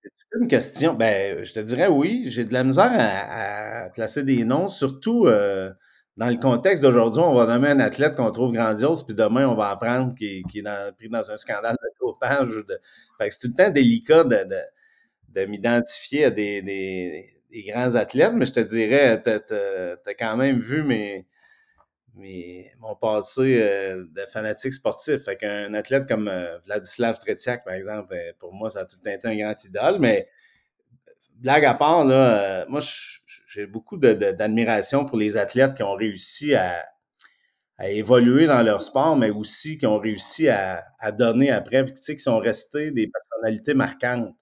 C'est 0.03 0.39
une 0.41 0.49
question. 0.49 0.95
Ben, 0.95 1.45
je 1.45 1.53
te 1.53 1.61
dirais 1.61 1.89
oui. 1.89 2.25
J'ai 2.27 2.45
de 2.45 2.53
la 2.53 2.63
misère 2.63 2.93
à, 2.93 3.91
placer 3.91 4.23
des 4.23 4.45
noms, 4.45 4.69
surtout 4.69 5.27
euh, 5.27 5.71
dans 6.17 6.29
le 6.29 6.37
contexte 6.37 6.85
d'aujourd'hui. 6.85 7.21
On 7.21 7.35
va 7.35 7.47
nommer 7.47 7.69
un 7.69 7.81
athlète 7.81 8.15
qu'on 8.15 8.31
trouve 8.31 8.53
grandiose, 8.53 9.05
puis 9.05 9.15
demain, 9.15 9.49
on 9.49 9.57
va 9.57 9.71
apprendre 9.71 10.15
qu'il 10.15 10.39
est 10.39 10.93
pris 10.97 11.09
dans 11.09 11.31
un 11.31 11.37
scandale 11.37 11.77
de 11.83 12.07
dopage. 12.07 12.49
De... 12.49 12.81
c'est 13.29 13.41
tout 13.41 13.49
le 13.49 13.55
temps 13.55 13.71
délicat 13.71 14.25
de, 14.25 15.47
m'identifier 15.47 16.27
à 16.27 16.31
des, 16.31 16.63
des 17.51 17.63
grands 17.65 17.95
athlètes, 17.95 18.33
mais 18.35 18.47
je 18.47 18.53
te 18.53 18.61
dirais, 18.61 19.21
tu 19.23 19.31
as, 19.31 20.15
quand 20.19 20.37
même 20.37 20.59
vu 20.59 20.83
mes, 20.83 21.27
mon 22.15 22.95
passé 22.97 23.61
euh, 23.63 24.05
de 24.11 24.23
fanatique 24.27 24.75
sportif. 24.75 25.25
Fait 25.25 25.37
qu'un 25.37 25.73
athlète 25.75 26.07
comme 26.07 26.29
euh, 26.29 26.59
Vladislav 26.67 27.19
Tretiak, 27.19 27.65
par 27.65 27.75
exemple, 27.75 28.09
ben, 28.11 28.35
pour 28.39 28.53
moi, 28.53 28.71
ça 28.71 28.81
a 28.81 28.85
tout 28.85 28.97
été 29.07 29.29
un 29.29 29.37
grand 29.37 29.65
idole, 29.65 29.99
mais 29.99 30.29
blague 31.37 31.65
à 31.65 31.75
part, 31.75 32.05
là, 32.05 32.63
euh, 32.63 32.65
moi, 32.69 32.81
j'ai 33.47 33.67
beaucoup 33.67 33.97
d'admiration 33.97 35.05
pour 35.05 35.17
les 35.17 35.37
athlètes 35.37 35.75
qui 35.75 35.83
ont 35.83 35.95
réussi 35.95 36.55
à, 36.55 36.87
évoluer 37.83 38.47
dans 38.47 38.63
leur 38.63 38.83
sport, 38.83 39.17
mais 39.17 39.31
aussi 39.31 39.79
qui 39.79 39.87
ont 39.87 39.99
réussi 39.99 40.51
à, 40.51 40.85
donner 41.13 41.51
après, 41.51 41.83
tu 41.87 41.93
sais, 41.97 42.15
qui 42.15 42.23
sont 42.23 42.39
restés 42.39 42.91
des 42.91 43.09
personnalités 43.09 43.73
marquantes 43.73 44.35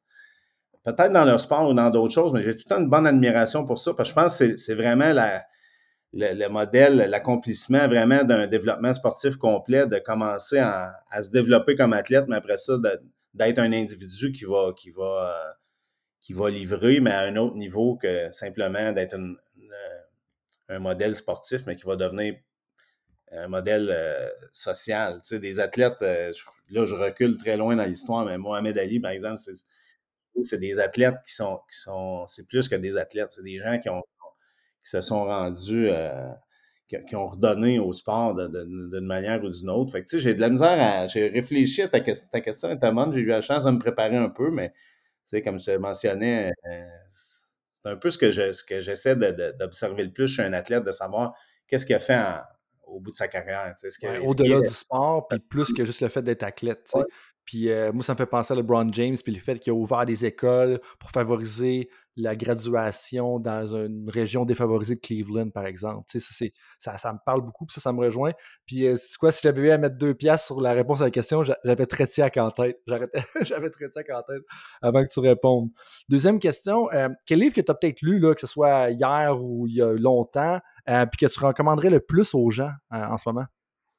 peut-être 0.83 1.13
dans 1.13 1.25
leur 1.25 1.41
sport 1.41 1.69
ou 1.69 1.75
dans 1.75 1.91
d'autres 1.91 2.15
choses, 2.15 2.33
mais 2.33 2.43
j'ai 2.43 2.55
tout 2.55 2.63
le 2.67 2.75
temps 2.75 2.81
une 2.81 2.89
bonne 2.89 3.07
admiration 3.07 3.65
pour 3.65 3.79
ça, 3.79 3.93
parce 3.95 4.09
que 4.09 4.15
je 4.17 4.21
pense 4.21 4.39
que 4.39 4.57
c'est 4.57 4.75
vraiment 4.75 5.13
le, 6.13 6.49
modèle, 6.49 6.97
l'accomplissement 6.97 7.87
vraiment 7.87 8.25
d'un 8.25 8.47
développement 8.47 8.93
sportif 8.93 9.37
complet, 9.37 9.87
de 9.87 9.99
commencer 9.99 10.59
à, 10.59 10.95
se 11.21 11.31
développer 11.31 11.75
comme 11.75 11.93
athlète, 11.93 12.25
mais 12.29 12.37
après 12.37 12.57
ça, 12.57 12.75
d'être 13.35 13.59
un 13.59 13.73
individu 13.73 14.33
qui 14.33 14.45
va, 14.45 14.73
qui, 14.77 14.91
va, 14.91 15.33
euh, 15.33 15.53
qui 16.21 16.33
va 16.33 16.51
livrer, 16.51 17.01
mais 17.01 17.13
à 17.13 17.21
un 17.21 17.37
autre 17.37 17.57
niveau 17.57 17.97
que 17.97 18.31
simplement 18.31 18.93
d'être 18.93 19.19
un 20.69 20.79
modèle 20.79 21.15
sportif, 21.15 21.63
mais 21.67 21.77
qui 21.77 21.85
va 21.85 21.97
devenir 21.97 22.35
un 23.33 23.49
modèle 23.49 23.91
euh, 23.91 24.29
social. 24.53 25.21
Tu 25.23 25.29
sais, 25.29 25.39
des 25.39 25.61
athlètes, 25.61 26.01
euh, 26.03 26.33
là, 26.71 26.85
je 26.85 26.95
recule 26.95 27.37
très 27.37 27.57
loin 27.57 27.77
dans 27.77 27.85
l'histoire, 27.85 28.25
mais 28.25 28.39
Mohamed 28.39 28.77
Ali, 28.79 29.01
par 29.01 29.11
exemple, 29.11 29.39
c'est 30.43 30.59
des 30.59 30.79
athlètes 30.79 31.17
qui 31.25 31.35
sont, 31.35 31.61
qui 31.71 31.79
sont 31.79 32.27
c'est 32.27 32.47
plus 32.47 32.69
que 32.69 32.77
des 32.77 32.97
athlètes, 32.97 33.31
c'est 33.31 33.43
des 33.43 33.59
gens 33.59 33.79
qui, 33.79 33.89
ont, 33.89 34.03
qui 34.89 34.97
se 34.97 35.01
sont 35.03 35.25
rendus, 35.25 35.89
euh, 35.91 36.31
qui, 36.89 36.97
qui 37.07 37.17
ont 37.17 37.27
redonné 37.29 37.79
au 37.79 37.93
sport 37.93 38.35
de- 38.35 38.47
de- 38.49 38.65
d'une 38.65 39.07
manière 39.07 39.43
ou 39.45 39.51
d'une 39.51 39.69
autre. 39.69 39.93
Fait 39.93 40.03
que, 40.03 40.09
tu 40.09 40.17
sais, 40.17 40.23
j'ai 40.23 40.35
de 40.35 40.41
la 40.41 40.49
misère 40.49 40.81
à, 40.81 41.07
j'ai 41.07 41.29
réfléchi 41.29 41.83
à 41.83 41.89
ta, 41.89 42.01
ta 42.01 42.41
question, 42.41 42.71
était 42.71 42.91
bonne, 42.93 43.13
j'ai 43.13 43.21
eu 43.21 43.27
la 43.27 43.43
chance 43.43 43.65
de 43.65 43.71
me 43.71 43.79
préparer 43.79 44.17
un 44.17 44.31
peu, 44.31 44.51
mais, 44.51 44.71
tu 44.71 44.75
sais, 45.27 45.43
comme 45.43 45.59
je 45.59 45.67
te 45.67 45.77
mentionnais, 45.77 46.53
euh, 46.67 46.81
c'est 47.11 47.89
un 47.89 47.97
peu 47.97 48.11
ce 48.11 48.17
que 48.19 48.31
je, 48.31 48.53
ce 48.53 48.65
que 48.65 48.81
j'essaie 48.81 49.15
d'observer 49.17 50.05
le 50.05 50.13
plus 50.13 50.29
chez 50.29 50.43
un 50.43 50.53
athlète, 50.55 50.85
de 50.85 50.91
savoir 50.91 51.35
qu'est-ce 51.67 51.85
qu'il 51.85 51.95
a 51.95 51.99
fait 52.01 52.17
en- 52.17 52.41
au 52.87 53.01
bout 53.01 53.11
de 53.11 53.17
sa 53.17 53.29
carrière, 53.29 53.75
Ouais, 54.09 54.19
Au-delà 54.31 54.57
du 54.63 54.73
sport, 54.73 55.29
puis 55.29 55.39
plus 55.39 55.73
que 55.75 55.85
juste 55.85 56.01
le 56.01 56.09
fait 56.09 56.23
d'être 56.23 56.43
athlète. 56.43 56.91
Puis 57.45 57.71
euh, 57.71 57.93
moi, 57.93 58.03
ça 58.03 58.13
me 58.15 58.19
fait 58.19 58.27
penser 58.27 58.53
à 58.53 58.57
LeBron 58.57 58.91
James, 58.93 59.17
puis 59.23 59.33
le 59.35 59.41
fait 59.41 59.59
qu'il 59.59 59.73
a 59.73 59.75
ouvert 59.75 60.05
des 60.07 60.25
écoles 60.25 60.81
pour 60.99 61.11
favoriser 61.11 61.89
la 62.19 62.37
graduation 62.37 63.39
dans 63.39 63.75
une 63.75 64.11
région 64.11 64.45
défavorisée 64.45 64.97
de 64.97 65.01
Cleveland, 65.01 65.51
par 65.51 65.67
exemple. 65.67 66.05
Tu 66.11 66.21
sais, 66.21 66.53
ça, 66.79 66.99
ça, 66.99 67.13
me 67.13 67.19
parle 67.25 67.43
beaucoup, 67.43 67.67
ça, 67.71 67.81
ça 67.81 67.93
me 67.93 68.01
rejoint. 68.01 68.33
Puis, 68.67 68.87
euh, 68.87 68.97
quoi, 69.19 69.33
si 69.33 69.41
j'avais 69.43 69.63
eu 69.63 69.71
à 69.71 69.79
mettre 69.79 69.97
deux 69.97 70.15
piastres 70.15 70.47
sur 70.47 70.61
la 70.61 70.73
réponse 70.73 71.01
à 71.01 71.05
la 71.05 71.11
question, 71.11 71.45
j'a- 71.45 71.59
j'avais 71.65 71.87
Tretiak 71.87 72.37
en 72.37 72.51
tête. 72.51 72.79
J'avais 73.43 73.71
Tretiak 73.71 74.11
en 74.11 74.23
tête 74.23 74.43
avant 74.83 75.05
que 75.05 75.11
tu 75.13 75.21
répondes. 75.21 75.71
Deuxième 76.09 76.39
question, 76.39 76.91
euh, 76.93 77.09
quel 77.27 77.39
livre 77.41 77.55
que 77.55 77.61
tu 77.61 77.71
as 77.71 77.75
peut-être 77.75 78.03
lu, 78.03 78.19
là, 78.19 78.35
que 78.35 78.41
ce 78.41 78.47
soit 78.47 78.91
hier 78.91 79.39
ou 79.41 79.67
il 79.67 79.75
y 79.75 79.83
a 79.83 79.93
longtemps, 79.93 80.59
euh, 80.89 81.07
puis 81.07 81.27
que 81.27 81.33
tu 81.33 81.41
recommanderais 81.45 81.91
le 81.91 82.01
plus 82.01 82.35
aux 82.35 82.51
gens 82.51 82.71
euh, 82.93 83.05
en 83.05 83.17
ce 83.17 83.29
moment? 83.29 83.47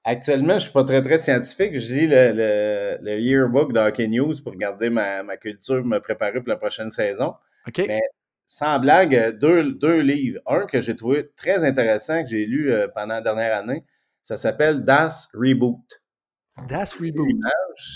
Actuellement, 0.09 0.55
je 0.55 0.63
suis 0.63 0.71
pas 0.71 0.83
très, 0.83 1.03
très 1.03 1.19
scientifique. 1.19 1.77
Je 1.77 1.93
lis 1.93 2.07
le, 2.07 2.31
le, 2.33 2.97
le 2.99 3.19
yearbook 3.19 3.73
de 3.73 3.79
Hockey 3.79 4.07
News 4.07 4.33
pour 4.43 4.55
garder 4.55 4.89
ma, 4.89 5.21
ma 5.21 5.37
culture, 5.37 5.85
me 5.85 5.99
préparer 5.99 6.39
pour 6.39 6.49
la 6.49 6.55
prochaine 6.55 6.89
saison. 6.89 7.35
OK? 7.67 7.83
Mais 7.87 7.99
sans 8.43 8.79
blague, 8.79 9.37
deux, 9.37 9.71
deux 9.73 9.99
livres. 9.99 10.41
Un 10.47 10.65
que 10.65 10.81
j'ai 10.81 10.95
trouvé 10.95 11.29
très 11.35 11.63
intéressant, 11.63 12.23
que 12.23 12.29
j'ai 12.29 12.47
lu 12.47 12.71
euh, 12.71 12.87
pendant 12.87 13.13
la 13.13 13.21
dernière 13.21 13.55
année, 13.55 13.85
ça 14.23 14.35
s'appelle 14.35 14.83
Das 14.83 15.29
Reboot. 15.35 16.01
Das 16.67 16.95
Reboot. 16.99 17.27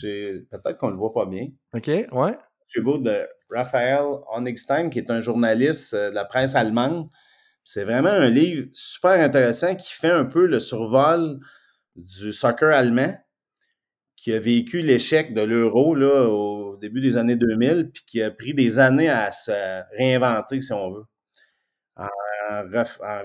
Peut-être 0.03 0.77
qu'on 0.77 0.91
le 0.91 0.97
voit 0.97 1.13
pas 1.13 1.25
bien. 1.25 1.47
OK, 1.73 1.87
ouais. 1.87 2.37
Reboot 2.75 3.01
de 3.01 3.27
Raphael 3.49 4.05
Honigstein, 4.31 4.91
qui 4.91 4.99
est 4.99 5.09
un 5.09 5.19
journaliste 5.19 5.95
euh, 5.95 6.11
de 6.11 6.15
la 6.15 6.25
presse 6.25 6.53
allemande. 6.53 7.09
C'est 7.63 7.85
vraiment 7.85 8.09
un 8.09 8.29
livre 8.29 8.67
super 8.71 9.13
intéressant 9.13 9.75
qui 9.75 9.91
fait 9.91 10.11
un 10.11 10.25
peu 10.25 10.45
le 10.45 10.59
survol 10.59 11.39
du 11.95 12.31
soccer 12.33 12.73
allemand, 12.73 13.15
qui 14.15 14.33
a 14.33 14.39
vécu 14.39 14.81
l'échec 14.81 15.33
de 15.33 15.41
l'euro 15.41 15.95
au 15.97 16.77
début 16.77 17.01
des 17.01 17.17
années 17.17 17.35
2000, 17.35 17.91
puis 17.93 18.03
qui 18.05 18.21
a 18.21 18.31
pris 18.31 18.53
des 18.53 18.79
années 18.79 19.09
à 19.09 19.31
se 19.31 19.51
réinventer, 19.97 20.61
si 20.61 20.71
on 20.73 20.91
veut, 20.91 21.03
en, 21.97 22.07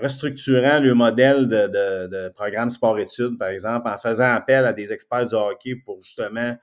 restructurant 0.01 0.79
le 0.79 0.93
modèle 0.93 1.47
de, 1.47 2.29
programme 2.29 2.69
sport-études, 2.69 3.37
par 3.37 3.49
exemple, 3.49 3.87
en 3.87 3.97
faisant 3.97 4.33
appel 4.33 4.65
à 4.65 4.73
des 4.73 4.91
experts 4.93 5.27
du 5.27 5.35
hockey 5.35 5.75
pour 5.85 6.01
justement 6.01 6.55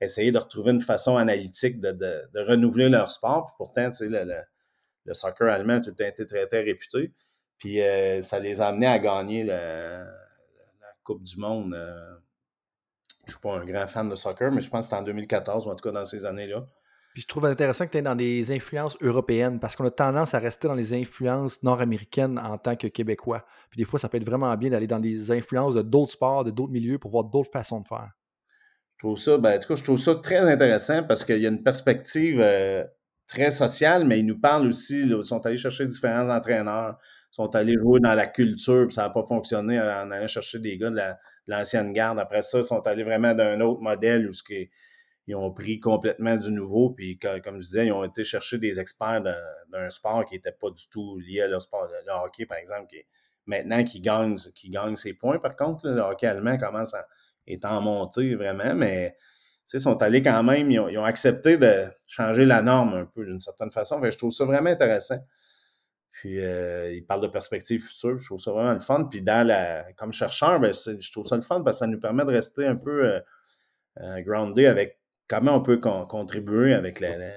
essayer 0.00 0.32
de 0.32 0.38
retrouver 0.38 0.72
une 0.72 0.80
façon 0.80 1.16
analytique 1.16 1.80
de, 1.80 2.40
renouveler 2.46 2.88
leur 2.88 3.10
sport. 3.10 3.46
Puis 3.46 3.54
pourtant, 3.58 3.90
tu 3.90 3.96
sais, 3.96 4.08
le, 4.08 4.24
le- 4.24 5.14
soccer 5.14 5.48
allemand 5.48 5.74
a 5.74 5.80
tout 5.80 5.94
été 6.02 6.24
très, 6.26 6.62
réputé. 6.62 7.12
Puis 7.58 7.82
euh, 7.82 8.22
ça 8.22 8.38
les 8.38 8.60
a 8.60 8.68
amenés 8.68 8.86
à 8.86 8.98
gagner 8.98 9.44
le- 9.44 10.04
Coupe 11.02 11.22
du 11.22 11.38
Monde. 11.38 11.74
euh, 11.74 12.16
je 13.26 13.32
suis 13.32 13.40
pas 13.40 13.58
un 13.58 13.64
grand 13.64 13.86
fan 13.86 14.08
de 14.08 14.16
soccer, 14.16 14.50
mais 14.50 14.60
je 14.60 14.70
pense 14.70 14.86
que 14.86 14.90
c'était 14.90 15.02
en 15.02 15.04
2014, 15.04 15.66
ou 15.66 15.70
en 15.70 15.74
tout 15.74 15.84
cas 15.84 15.92
dans 15.92 16.04
ces 16.04 16.26
années-là. 16.26 16.66
Puis 17.12 17.22
je 17.22 17.26
trouve 17.26 17.46
intéressant 17.46 17.86
que 17.86 17.92
tu 17.92 17.98
es 17.98 18.02
dans 18.02 18.14
des 18.14 18.52
influences 18.52 18.96
européennes 19.00 19.58
parce 19.58 19.74
qu'on 19.74 19.84
a 19.84 19.90
tendance 19.90 20.34
à 20.34 20.38
rester 20.38 20.68
dans 20.68 20.74
les 20.74 20.94
influences 20.94 21.60
nord-américaines 21.62 22.38
en 22.38 22.56
tant 22.56 22.76
que 22.76 22.86
Québécois. 22.86 23.44
Puis 23.68 23.78
des 23.78 23.84
fois, 23.84 23.98
ça 23.98 24.08
peut 24.08 24.16
être 24.16 24.26
vraiment 24.26 24.56
bien 24.56 24.70
d'aller 24.70 24.86
dans 24.86 25.00
des 25.00 25.30
influences 25.32 25.74
de 25.74 25.82
d'autres 25.82 26.12
sports, 26.12 26.44
de 26.44 26.52
d'autres 26.52 26.72
milieux 26.72 26.98
pour 26.98 27.10
voir 27.10 27.24
d'autres 27.24 27.50
façons 27.50 27.80
de 27.80 27.88
faire. 27.88 28.12
Je 28.96 29.06
trouve 29.06 29.16
ça, 29.16 29.38
ben, 29.38 29.56
en 29.56 29.58
tout 29.58 29.68
cas, 29.68 29.74
je 29.74 29.82
trouve 29.82 29.98
ça 29.98 30.14
très 30.14 30.38
intéressant 30.38 31.02
parce 31.02 31.24
qu'il 31.24 31.40
y 31.40 31.46
a 31.46 31.48
une 31.48 31.62
perspective 31.62 32.40
euh, 32.40 32.84
très 33.26 33.50
sociale, 33.50 34.06
mais 34.06 34.20
ils 34.20 34.26
nous 34.26 34.38
parlent 34.38 34.66
aussi, 34.66 35.04
là, 35.04 35.18
ils 35.18 35.24
sont 35.24 35.44
allés 35.46 35.56
chercher 35.56 35.86
différents 35.86 36.28
entraîneurs, 36.28 36.98
sont 37.30 37.54
allés 37.54 37.76
jouer 37.78 38.00
dans 38.00 38.14
la 38.14 38.26
culture, 38.26 38.86
puis 38.86 38.94
ça 38.94 39.02
n'a 39.02 39.10
pas 39.10 39.24
fonctionné 39.24 39.80
en 39.80 40.10
allant 40.10 40.26
chercher 40.26 40.58
des 40.58 40.76
gars 40.78 40.90
de 40.90 40.96
la- 40.96 41.18
l'ancienne 41.46 41.92
garde. 41.92 42.18
Après 42.18 42.42
ça, 42.42 42.58
ils 42.58 42.64
sont 42.64 42.86
allés 42.86 43.04
vraiment 43.04 43.34
d'un 43.34 43.60
autre 43.60 43.80
modèle 43.80 44.28
où 44.28 44.32
ce 44.32 44.42
qui 44.42 44.70
ils 45.26 45.36
ont 45.36 45.52
pris 45.52 45.78
complètement 45.78 46.36
du 46.36 46.50
nouveau, 46.50 46.90
puis 46.90 47.18
co- 47.18 47.40
comme 47.44 47.60
je 47.60 47.66
disais, 47.66 47.86
ils 47.86 47.92
ont 47.92 48.02
été 48.04 48.24
chercher 48.24 48.58
des 48.58 48.80
experts 48.80 49.22
d'un 49.22 49.88
sport 49.90 50.24
qui 50.24 50.34
n'était 50.34 50.52
pas 50.52 50.70
du 50.70 50.88
tout 50.88 51.18
lié 51.18 51.42
à 51.42 51.46
leur 51.48 51.62
sport. 51.62 51.88
Le 52.06 52.12
hockey, 52.24 52.46
par 52.46 52.58
exemple, 52.58 52.88
qui 52.88 52.96
maintenant 53.46 53.84
qui 53.84 54.00
gagne, 54.00 54.36
qui 54.54 54.70
gagne 54.70 54.96
ses 54.96 55.14
points, 55.16 55.38
par 55.38 55.54
contre, 55.56 55.86
le 55.88 56.00
hockey 56.00 56.26
allemand 56.26 56.58
commence 56.58 56.94
à 56.94 57.06
est 57.46 57.64
en 57.64 57.80
montée 57.80 58.34
vraiment, 58.34 58.74
mais 58.74 59.16
ils 59.72 59.80
sont 59.80 60.02
allés 60.02 60.22
quand 60.22 60.42
même, 60.42 60.70
ils 60.70 60.80
ont, 60.80 61.04
accepté 61.04 61.56
de 61.56 61.84
changer 62.06 62.44
la 62.44 62.62
norme 62.62 62.94
un 62.94 63.06
peu 63.06 63.24
d'une 63.24 63.40
certaine 63.40 63.70
façon. 63.70 64.00
Je 64.02 64.16
trouve 64.16 64.32
ça 64.32 64.44
vraiment 64.44 64.70
intéressant. 64.70 65.18
Puis 66.20 66.38
euh, 66.38 66.92
ils 66.92 67.02
parlent 67.04 67.22
de 67.22 67.28
perspectives 67.28 67.82
futures, 67.82 68.18
je 68.18 68.26
trouve 68.26 68.38
ça 68.38 68.52
vraiment 68.52 68.74
le 68.74 68.80
fun. 68.80 69.04
Puis 69.10 69.22
dans 69.22 69.46
la, 69.46 69.90
comme 69.94 70.12
chercheur, 70.12 70.60
ben, 70.60 70.70
je 70.74 71.10
trouve 71.12 71.24
ça 71.26 71.36
le 71.36 71.40
fun 71.42 71.62
parce 71.62 71.76
que 71.76 71.78
ça 71.78 71.86
nous 71.86 71.98
permet 71.98 72.26
de 72.26 72.30
rester 72.30 72.66
un 72.66 72.76
peu 72.76 73.06
euh, 73.06 73.20
euh, 74.00 74.20
grounded 74.20 74.66
avec 74.66 75.00
comment 75.26 75.54
on 75.56 75.62
peut 75.62 75.78
con- 75.78 76.04
contribuer 76.06 76.74
avec 76.74 77.00
la, 77.00 77.16
la, 77.16 77.32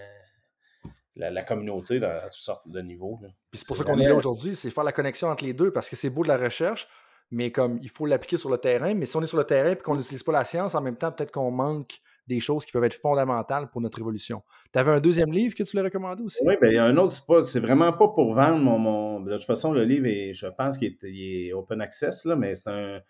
la- 1.15 1.31
la 1.31 1.43
communauté 1.43 2.01
dans, 2.01 2.10
à 2.10 2.23
toutes 2.23 2.34
sortes 2.34 2.68
de 2.68 2.81
niveaux. 2.81 3.19
là. 3.22 3.30
Puis 3.51 3.60
c'est 3.60 3.68
pour 3.68 3.77
ça 3.77 3.85
qu'on 3.85 3.99
est 3.99 4.07
là 4.07 4.15
aujourd'hui, 4.15 4.55
c'est 4.57 4.69
faire 4.69 4.84
la 4.84 4.91
connexion 4.91 5.30
entre 5.30 5.45
les 5.45 5.53
deux 5.53 5.72
parce 5.72 5.89
que 5.89 5.95
c'est 5.95 6.10
beau 6.10 6.23
de 6.23 6.27
la 6.27 6.38
recherche, 6.38 6.88
mais 7.31 7.51
comme 7.53 7.80
il 7.81 7.89
faut 7.89 8.05
l'appliquer 8.05 8.35
sur 8.38 8.49
le 8.49 8.57
terrain. 8.57 8.93
Mais 8.95 9.05
si 9.05 9.15
on 9.15 9.22
est 9.22 9.27
sur 9.27 9.38
le 9.38 9.45
terrain 9.45 9.72
et 9.72 9.76
qu'on 9.77 9.95
n'utilise 9.95 10.23
pas 10.23 10.34
la 10.34 10.43
science, 10.43 10.76
en 10.76 10.81
même 10.81 10.97
temps, 10.97 11.11
peut-être 11.11 11.31
qu'on 11.31 11.51
manque 11.51 12.01
des 12.27 12.39
choses 12.39 12.65
qui 12.65 12.71
peuvent 12.71 12.83
être 12.85 12.99
fondamentales 13.01 13.69
pour 13.69 13.81
notre 13.81 13.99
évolution. 13.99 14.41
Tu 14.71 14.79
avais 14.79 14.91
un 14.91 14.99
deuxième 15.01 15.31
livre 15.31 15.53
que 15.55 15.63
tu 15.63 15.75
l'as 15.75 15.83
recommandé 15.83 16.23
aussi? 16.23 16.39
Oui, 16.45 16.55
ben, 16.61 16.69
il 16.71 16.75
y 16.75 16.77
a 16.77 16.85
un 16.85 16.95
autre, 16.97 17.13
c'est 17.13 17.25
pas- 17.25 17.43
c'est 17.43 17.59
vraiment 17.59 17.91
pas 17.91 18.07
pour 18.07 18.33
vendre 18.33 18.57
mon, 18.63 18.77
mon- 18.79 19.19
De 19.19 19.33
toute 19.35 19.45
façon, 19.45 19.73
le 19.73 19.83
livre, 19.83 20.05
est, 20.07 20.33
je 20.33 20.47
pense 20.47 20.77
qu'il 20.77 20.95
est, 21.03 21.53
open 21.53 21.81
access, 21.81 22.25
là, 22.25 22.35
mais 22.35 22.55
c'est 22.55 22.69
un, 22.69 23.01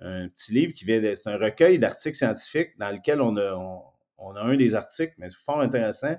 un 0.00 0.28
petit 0.28 0.52
livre 0.52 0.72
qui 0.72 0.84
vient 0.84 1.00
de- 1.00 1.14
C'est 1.14 1.30
un 1.30 1.36
recueil 1.38 1.78
d'articles 1.78 2.16
scientifiques 2.16 2.70
dans 2.78 2.90
lequel 2.94 3.20
on 3.20 3.36
a, 3.36 3.54
on, 3.54 3.80
on 4.18 4.36
a 4.36 4.40
un 4.40 4.56
des 4.56 4.74
articles, 4.74 5.14
mais 5.18 5.28
c'est 5.30 5.38
fort 5.44 5.60
intéressant, 5.60 6.14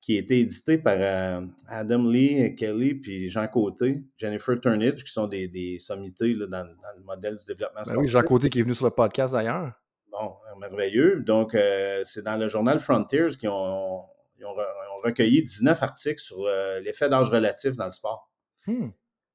qui 0.00 0.16
a 0.16 0.20
été 0.20 0.40
édité 0.40 0.76
par 0.78 0.96
euh, 0.98 1.40
Adam 1.68 2.10
Lee, 2.10 2.54
Kelly, 2.56 2.94
puis 2.94 3.28
Jean 3.30 3.46
Côté, 3.48 4.04
Jennifer 4.18 4.60
Turnidge, 4.60 5.02
qui 5.02 5.10
sont 5.12 5.26
des, 5.26 5.48
des 5.48 5.78
sommités 5.78 6.34
là, 6.34 6.46
dans, 6.46 6.64
dans 6.64 6.96
le 6.98 7.02
modèle 7.04 7.36
du 7.36 7.44
développement 7.46 7.80
Ben 7.80 7.84
sportif. 7.84 8.02
oui, 8.02 8.08
Jean 8.08 8.22
Côté 8.26 8.48
qui 8.50 8.58
est 8.60 8.62
venu 8.62 8.74
sur 8.74 8.84
le 8.84 8.90
podcast 8.90 9.32
d'ailleurs. 9.32 9.72
Bon, 10.16 10.36
merveilleux. 10.60 11.20
Donc, 11.20 11.54
euh, 11.54 12.02
c'est 12.04 12.22
dans 12.22 12.36
le 12.36 12.46
journal 12.48 12.78
Frontiers 12.78 13.30
qu'ils 13.38 13.48
ont, 13.48 14.04
recueilli 15.02 15.42
19 15.42 15.82
articles 15.82 16.20
sur 16.20 16.44
euh, 16.46 16.80
l'effet 16.80 17.08
d'âge 17.08 17.28
relatif 17.28 17.76
dans 17.76 17.84
le 17.86 17.90
sport. 17.90 18.30
Hmm. 18.66 18.88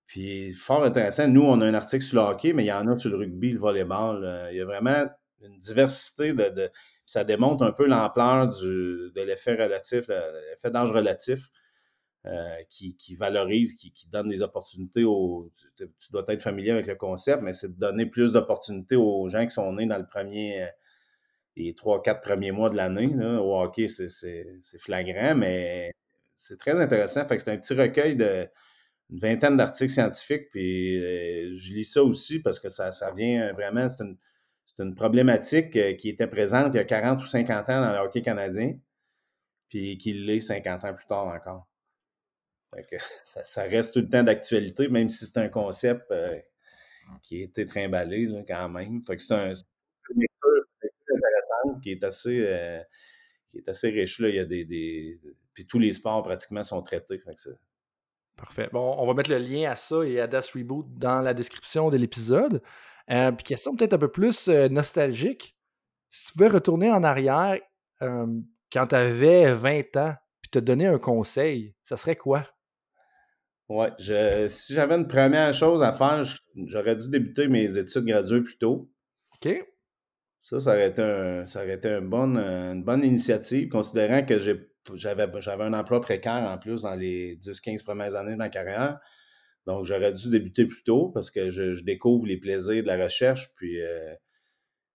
Puis, 0.07 0.53
fort 0.53 0.83
intéressant. 0.83 1.27
Nous, 1.27 1.43
on 1.43 1.61
a 1.61 1.65
un 1.65 1.73
article 1.75 2.03
sur 2.03 2.23
le 2.23 2.29
hockey, 2.29 2.53
mais 2.53 2.63
il 2.63 2.67
y 2.67 2.71
en 2.71 2.87
a 2.87 2.97
sur 2.97 3.11
le 3.11 3.17
rugby, 3.17 3.51
le 3.51 3.59
volleyball. 3.59 4.23
Euh, 4.23 4.47
il 4.51 4.57
y 4.57 4.61
a 4.61 4.65
vraiment 4.65 5.05
une 5.41 5.59
diversité 5.59 6.33
de. 6.33 6.49
de- 6.49 6.69
ça 7.05 7.23
démontre 7.23 7.63
un 7.63 7.71
peu 7.71 7.87
l'ampleur 7.87 8.47
du- 8.47 9.11
de 9.15 9.21
l'effet 9.21 9.55
relatif, 9.55 10.07
l'effet 10.09 10.69
d'âge 10.71 10.91
relatif. 10.91 11.49
Euh, 12.25 12.55
qui, 12.69 12.95
qui 12.97 13.15
valorise, 13.15 13.73
qui, 13.75 13.91
qui 13.93 14.09
donne 14.09 14.29
des 14.29 14.41
opportunités 14.41 15.03
aux. 15.05 15.51
Tu, 15.77 15.87
tu 15.97 16.11
dois 16.11 16.23
être 16.27 16.41
familier 16.41 16.71
avec 16.71 16.87
le 16.87 16.95
concept, 16.95 17.41
mais 17.43 17.53
c'est 17.53 17.69
de 17.75 17.79
donner 17.79 18.05
plus 18.05 18.33
d'opportunités 18.33 18.95
aux 18.97 19.27
gens 19.29 19.43
qui 19.45 19.51
sont 19.51 19.71
nés 19.73 19.85
dans 19.85 19.97
le 19.97 20.05
premier, 20.05 20.63
euh, 20.63 20.67
les 21.55 21.75
trois, 21.75 22.01
quatre 22.01 22.21
premiers 22.21 22.51
mois 22.51 22.69
de 22.69 22.75
l'année. 22.77 23.07
Au 23.39 23.61
hockey, 23.61 23.87
c'est- 23.87 24.59
flagrant, 24.79 25.35
mais 25.35 25.91
c'est 26.35 26.57
très 26.57 26.79
intéressant. 26.81 27.25
Fait 27.25 27.37
que 27.37 27.43
c'est 27.43 27.51
un 27.51 27.57
petit 27.57 27.73
recueil 27.73 28.15
de 28.15 28.47
une 29.11 29.19
vingtaine 29.19 29.57
d'articles 29.57 29.91
scientifiques, 29.91 30.49
puis 30.51 30.97
euh, 31.03 31.55
je 31.55 31.73
lis 31.73 31.85
ça 31.85 32.03
aussi 32.03 32.41
parce 32.41 32.59
que 32.59 32.69
ça, 32.69 32.91
ça 32.91 33.11
vient 33.13 33.53
vraiment, 33.53 33.89
c'est 33.89 34.03
une, 34.03 34.17
une 34.79 34.95
problématique 34.95 35.71
qui 35.97 36.09
était 36.09 36.27
présente 36.27 36.73
il 36.75 36.77
y 36.77 36.81
a 36.81 36.85
40 36.85 37.21
ou 37.21 37.25
50 37.25 37.69
ans 37.69 37.81
dans 37.81 37.91
le 37.91 37.97
hockey 37.99 38.21
canadien, 38.21 38.77
puis 39.69 39.97
qui 39.99 40.13
l'est 40.13 40.41
50 40.41 40.85
ans 40.85 40.93
plus 40.95 41.07
tard 41.07 41.27
encore. 41.27 41.68
Ça, 43.23 43.43
ça 43.43 43.63
reste 43.63 43.93
tout 43.93 43.99
le 44.01 44.09
temps 44.09 44.23
d'actualité, 44.23 44.87
même 44.89 45.09
si 45.09 45.25
c'est 45.25 45.39
un 45.39 45.49
concept 45.49 46.11
euh, 46.11 46.39
qui 47.21 47.41
a 47.41 47.43
été 47.45 47.65
trimballé 47.65 48.25
là, 48.27 48.43
quand 48.47 48.69
même. 48.69 49.01
Que 49.03 49.17
c'est 49.17 49.33
un, 49.33 49.53
une 50.15 50.25
qui 51.81 51.91
est 51.91 52.03
assez, 52.03 52.43
euh, 52.45 52.81
qui 53.47 53.57
est 53.57 53.69
assez 53.69 53.89
riche. 53.89 54.19
Là. 54.19 54.29
Il 54.29 54.35
y 54.35 54.39
a 54.39 54.45
des, 54.45 54.65
des- 54.65 55.19
Puis 55.53 55.65
tous 55.65 55.79
les 55.79 55.91
sports 55.93 56.23
pratiquement 56.23 56.63
sont 56.63 56.81
traités. 56.81 57.19
Fait 57.19 57.35
que 57.35 57.49
Parfait. 58.35 58.69
Bon, 58.71 58.95
on 58.97 59.05
va 59.05 59.13
mettre 59.13 59.29
le 59.31 59.37
lien 59.39 59.69
à 59.71 59.75
ça 59.75 60.03
et 60.03 60.19
à 60.21 60.27
Das 60.27 60.51
Reboot 60.53 60.85
dans 60.97 61.19
la 61.19 61.33
description 61.33 61.89
de 61.89 61.97
l'épisode. 61.97 62.61
Euh, 63.09 63.31
puis 63.33 63.43
question 63.43 63.75
peut-être 63.75 63.93
un 63.93 63.97
peu 63.97 64.11
plus 64.11 64.47
nostalgique. 64.47 65.57
Si 66.11 66.27
tu 66.27 66.33
pouvais 66.33 66.47
retourner 66.47 66.89
en 66.91 67.03
arrière 67.03 67.59
quand 67.99 68.87
tu 68.87 68.95
avais 68.95 69.53
20 69.53 69.97
ans, 69.97 70.15
puis 70.41 70.49
te 70.51 70.59
donner 70.59 70.85
un 70.87 70.97
conseil, 70.99 71.75
ça 71.83 71.97
serait 71.97 72.15
quoi? 72.15 72.47
Ouais, 73.69 73.91
je, 73.99 74.47
si 74.47 74.73
j'avais 74.73 74.95
une 74.95 75.07
première 75.07 75.53
chose 75.53 75.83
à 75.83 75.91
faire, 75.91 76.23
j'aurais 76.55 76.95
dû 76.95 77.09
débuter 77.09 77.47
mes 77.47 77.77
études 77.77 78.05
graduées 78.05 78.41
plus 78.41 78.57
tôt. 78.57 78.91
OK. 79.35 79.63
Ça, 80.39 80.59
ça 80.59 80.71
aurait 80.71 80.89
été, 80.89 81.01
un, 81.03 81.45
ça 81.45 81.61
aurait 81.63 81.75
été 81.75 81.89
une, 81.89 82.09
bonne, 82.09 82.37
une 82.37 82.83
bonne 82.83 83.03
initiative, 83.03 83.69
considérant 83.69 84.25
que 84.25 84.39
j'avais, 84.39 85.27
j'avais 85.39 85.63
un 85.63 85.73
emploi 85.73 86.01
précaire 86.01 86.49
en 86.49 86.57
plus 86.57 86.81
dans 86.81 86.95
les 86.95 87.37
10-15 87.37 87.83
premières 87.83 88.15
années 88.15 88.31
de 88.31 88.37
ma 88.37 88.49
carrière. 88.49 88.99
Donc, 89.67 89.85
j'aurais 89.85 90.13
dû 90.13 90.31
débuter 90.31 90.65
plus 90.65 90.83
tôt 90.83 91.09
parce 91.09 91.29
que 91.29 91.51
je, 91.51 91.83
découvre 91.83 92.25
les 92.25 92.37
plaisirs 92.37 92.81
de 92.81 92.87
la 92.87 93.03
recherche, 93.03 93.53
puis 93.55 93.79
euh, 93.83 94.15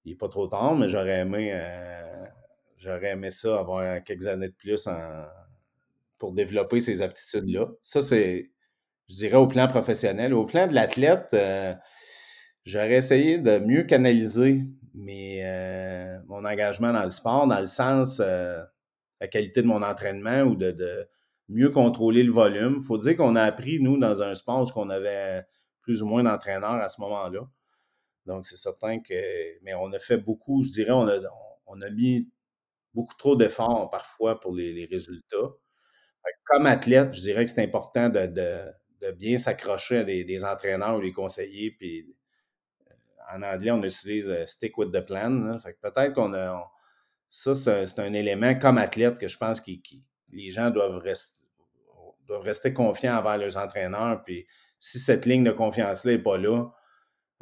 il 0.05 0.13
n'est 0.13 0.19
pas 0.19 0.29
trop 0.29 0.49
tard, 0.49 0.75
mais 0.75 0.89
j'aurais 0.89 1.21
aimé, 1.21 1.51
euh, 1.53 2.25
j'aurais 2.79 3.11
aimé 3.11 3.31
ça, 3.31 3.61
avoir 3.61 4.03
quelques 4.03 4.27
années 4.27 4.49
de 4.49 4.55
plus 4.55 4.89
pour 6.19 6.33
développer 6.33 6.81
ces 6.81 7.03
aptitudes-là. 7.03 7.69
Ça, 7.81 8.03
c'est, 8.03 8.51
je 9.09 9.16
dirais, 9.16 9.36
au 9.36 9.47
plan 9.47 9.68
professionnel. 9.68 10.35
Au 10.35 10.44
plan 10.44 10.66
de 10.66 10.74
l'athlète, 10.74 11.28
euh, 11.35 11.74
j'aurais 12.64 12.94
essayé 12.94 13.39
de 13.39 13.59
mieux 13.59 13.85
canaliser 13.85 14.62
mes, 14.94 15.43
mon 16.26 16.44
engagement 16.44 16.93
dans 16.93 17.05
le 17.05 17.10
sport, 17.10 17.47
dans 17.47 17.60
le 17.60 17.66
sens, 17.66 18.20
la 18.20 19.28
qualité 19.28 19.62
de 19.62 19.66
mon 19.66 19.82
entraînement 19.82 20.43
ou 20.43 20.55
de 20.55 21.09
mieux 21.48 21.70
contrôler 21.70 22.22
le 22.22 22.32
volume. 22.32 22.78
Il 22.81 22.86
faut 22.86 22.98
dire 22.98 23.16
qu'on 23.16 23.36
a 23.36 23.43
appris, 23.43 23.81
nous, 23.81 23.98
dans 23.98 24.22
un 24.22 24.35
sport 24.35 24.62
où 24.62 24.81
on 24.81 24.90
avait 24.90 25.44
plus 25.82 26.02
ou 26.02 26.06
moins 26.06 26.22
d'entraîneurs 26.22 26.81
à 26.81 26.89
ce 26.89 27.01
moment-là. 27.02 27.40
Donc, 28.26 28.47
c'est 28.47 28.56
certain 28.56 29.01
que. 29.01 29.14
Mais 29.62 29.74
on 29.74 29.93
a 29.93 29.98
fait 29.98 30.16
beaucoup, 30.16 30.62
je 30.62 30.70
dirais, 30.70 30.93
on 30.93 31.06
a, 31.06 31.18
on 31.66 31.81
a 31.82 31.90
mis 31.90 32.28
beaucoup 32.94 33.14
trop 33.16 33.36
d'efforts 33.36 33.90
parfois 33.90 34.40
pour 34.40 34.55
les, 34.55 34.86
résultats. 34.90 35.52
Comme 36.44 36.66
athlète, 36.66 37.12
je 37.12 37.20
dirais 37.20 37.44
que 37.44 37.51
c'est 37.51 37.62
important 37.62 38.09
de, 38.09 38.72
bien 39.12 39.39
s'accrocher 39.39 39.98
à 39.98 40.05
des, 40.05 40.44
entraîneurs 40.44 40.97
ou 40.97 41.01
des 41.01 41.12
conseillers. 41.12 41.70
Puis, 41.70 42.14
euh, 42.89 42.94
en 43.35 43.43
anglais, 43.43 43.70
on 43.70 43.82
utilise 43.82 44.31
euh, 44.31 44.47
stick 44.47 44.76
with 44.78 44.93
the 44.93 45.01
plan. 45.01 45.59
peut-être 45.82 46.12
qu'on 46.14 46.35
a. 46.35 46.70
ça, 47.26 47.55
c'est 47.55 47.98
un, 47.98 48.12
élément 48.12 48.55
comme 48.59 48.78
athlète 48.78 49.18
que 49.18 49.28
je 49.28 49.39
pense 49.39 49.60
qu'il 49.60 49.81
les 50.32 50.51
gens 50.51 50.70
doivent 50.70 50.97
rester, 50.97 51.48
doivent 52.26 52.43
rester 52.43 52.72
confiants 52.72 53.16
envers 53.16 53.39
leurs 53.39 53.56
entraîneurs. 53.56 54.22
Puis 54.24 54.47
si 54.78 54.98
cette 54.98 55.26
ligne 55.26 55.44
de 55.44 55.52
confiance-là 55.52 56.12
n'est 56.12 56.18
pas 56.18 56.39
là, 56.39 56.70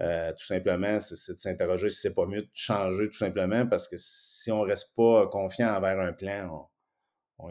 euh, 0.01 0.33
tout 0.33 0.45
simplement, 0.45 0.99
c'est 1.01 1.35
de 1.35 1.39
s'interroger 1.39 1.91
si 1.91 2.01
c'est 2.01 2.15
pas 2.15 2.27
mieux 2.27 2.43
de 2.43 2.51
changer 2.53 3.09
tout 3.09 3.17
simplement 3.17 3.67
parce 3.67 3.89
que 3.89 3.97
si 3.99 4.51
on 4.51 4.65
ne 4.65 4.69
reste 4.69 4.97
pas 4.97 5.27
confiant 5.29 5.75
envers 5.75 6.01
un 6.01 6.13
plan, 6.13 6.69
on, 7.39 7.51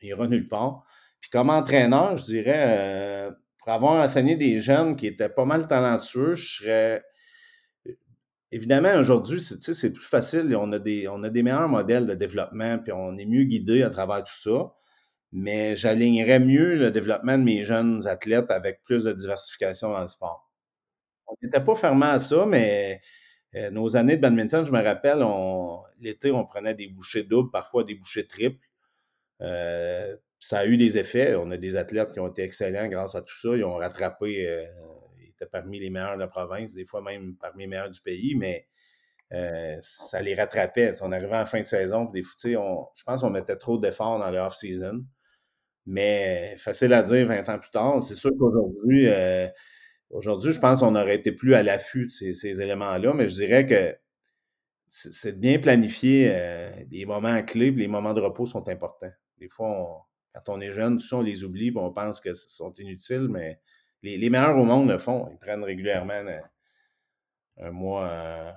ira 0.00 0.26
nulle 0.26 0.48
part. 0.48 0.84
Puis 1.20 1.30
comme 1.30 1.50
entraîneur, 1.50 2.16
je 2.16 2.24
dirais, 2.24 3.30
pour 3.62 3.72
avoir 3.72 4.02
enseigné 4.02 4.36
des 4.36 4.60
jeunes 4.60 4.96
qui 4.96 5.06
étaient 5.06 5.28
pas 5.28 5.44
mal 5.44 5.68
talentueux, 5.68 6.34
je 6.34 6.56
serais. 6.56 7.04
Évidemment, 8.50 8.94
aujourd'hui, 8.96 9.40
c'est 9.40 9.92
plus 9.92 10.04
facile. 10.04 10.54
On 10.56 10.72
a, 10.72 10.78
des, 10.78 11.08
on 11.08 11.22
a 11.22 11.30
des 11.30 11.42
meilleurs 11.42 11.68
modèles 11.68 12.06
de 12.06 12.14
développement, 12.14 12.78
puis 12.78 12.92
on 12.92 13.16
est 13.16 13.24
mieux 13.24 13.44
guidé 13.44 13.82
à 13.82 13.88
travers 13.88 14.22
tout 14.24 14.34
ça 14.34 14.74
mais 15.32 15.76
j'alignerais 15.76 16.40
mieux 16.40 16.76
le 16.76 16.90
développement 16.90 17.38
de 17.38 17.42
mes 17.42 17.64
jeunes 17.64 18.06
athlètes 18.06 18.50
avec 18.50 18.82
plus 18.82 19.04
de 19.04 19.12
diversification 19.12 19.90
dans 19.90 20.02
le 20.02 20.06
sport. 20.06 20.50
On 21.26 21.34
n'était 21.42 21.64
pas 21.64 21.74
fermé 21.74 22.06
à 22.06 22.18
ça, 22.18 22.44
mais 22.46 23.00
euh, 23.54 23.70
nos 23.70 23.96
années 23.96 24.16
de 24.16 24.20
badminton, 24.20 24.64
je 24.64 24.72
me 24.72 24.82
rappelle, 24.82 25.24
l'été, 25.98 26.30
on 26.30 26.44
prenait 26.44 26.74
des 26.74 26.88
bouchées 26.88 27.22
doubles, 27.24 27.50
parfois 27.50 27.82
des 27.82 27.94
bouchées 27.94 28.26
triples. 28.26 28.66
Euh, 29.40 30.14
ça 30.42 30.58
a 30.58 30.66
eu 30.66 30.76
des 30.76 30.98
effets. 30.98 31.36
On 31.36 31.50
a 31.52 31.56
des 31.56 31.76
athlètes 31.76 32.12
qui 32.12 32.20
ont 32.20 32.26
été 32.26 32.42
excellents 32.42 32.88
grâce 32.88 33.14
à 33.14 33.22
tout 33.22 33.38
ça. 33.38 33.56
Ils 33.56 33.64
ont 33.64 33.76
rattrapé, 33.76 34.48
euh, 34.48 34.66
ils 35.20 35.28
étaient 35.28 35.46
parmi 35.46 35.78
les 35.78 35.88
meilleurs 35.88 36.16
de 36.16 36.20
la 36.20 36.26
province, 36.26 36.74
des 36.74 36.84
fois 36.84 37.00
même 37.00 37.36
parmi 37.40 37.62
les 37.62 37.68
meilleurs 37.68 37.90
du 37.90 38.00
pays, 38.00 38.34
mais 38.34 38.66
ça 39.80 40.20
les 40.20 40.34
rattrapait. 40.34 40.92
On 41.00 41.12
arrivait 41.12 41.36
en 41.36 41.46
fin 41.46 41.60
de 41.60 41.66
saison, 41.66 42.04
des, 42.06 42.22
on, 42.56 42.86
je 42.94 43.02
pense 43.04 43.22
qu'on 43.22 43.30
mettait 43.30 43.56
trop 43.56 43.78
d'efforts 43.78 44.18
dans 44.18 44.30
le 44.30 44.38
off-season. 44.38 45.04
Mais 45.86 46.56
facile 46.58 46.92
à 46.92 47.02
dire 47.02 47.26
20 47.26 47.48
ans 47.48 47.58
plus 47.58 47.70
tard. 47.70 48.02
C'est 48.02 48.14
sûr 48.14 48.30
qu'aujourd'hui, 48.38 49.08
euh, 49.08 49.48
aujourd'hui, 50.10 50.52
je 50.52 50.60
pense 50.60 50.80
qu'on 50.80 50.94
aurait 50.96 51.16
été 51.16 51.32
plus 51.32 51.54
à 51.54 51.62
l'affût 51.62 52.06
de 52.06 52.32
ces, 52.32 52.62
éléments-là, 52.62 53.14
mais 53.14 53.28
je 53.28 53.34
dirais 53.36 53.66
que 53.66 53.96
c'est 54.88 55.36
de 55.36 55.40
bien 55.40 55.58
planifier 55.58 56.30
euh, 56.32 56.70
les 56.90 57.06
moments 57.06 57.42
clés, 57.42 57.70
les 57.70 57.88
moments 57.88 58.12
de 58.12 58.20
repos 58.20 58.46
sont 58.46 58.68
importants. 58.68 59.12
Des 59.38 59.48
fois, 59.48 60.06
quand 60.34 60.52
on 60.52 60.60
est 60.60 60.72
jeune, 60.72 60.98
tout 60.98 61.04
ça, 61.04 61.16
on 61.16 61.22
les 61.22 61.44
oublie, 61.44 61.72
on 61.76 61.92
pense 61.92 62.20
que 62.20 62.32
sont 62.32 62.72
inutiles, 62.72 63.28
mais 63.28 63.60
les, 64.02 64.30
meilleurs 64.30 64.56
au 64.56 64.64
monde 64.64 64.88
le 64.88 64.98
font. 64.98 65.28
Ils 65.30 65.38
prennent 65.38 65.64
régulièrement 65.64 66.12
euh, 66.12 66.40
un, 67.58 67.70
mois, 67.70 68.54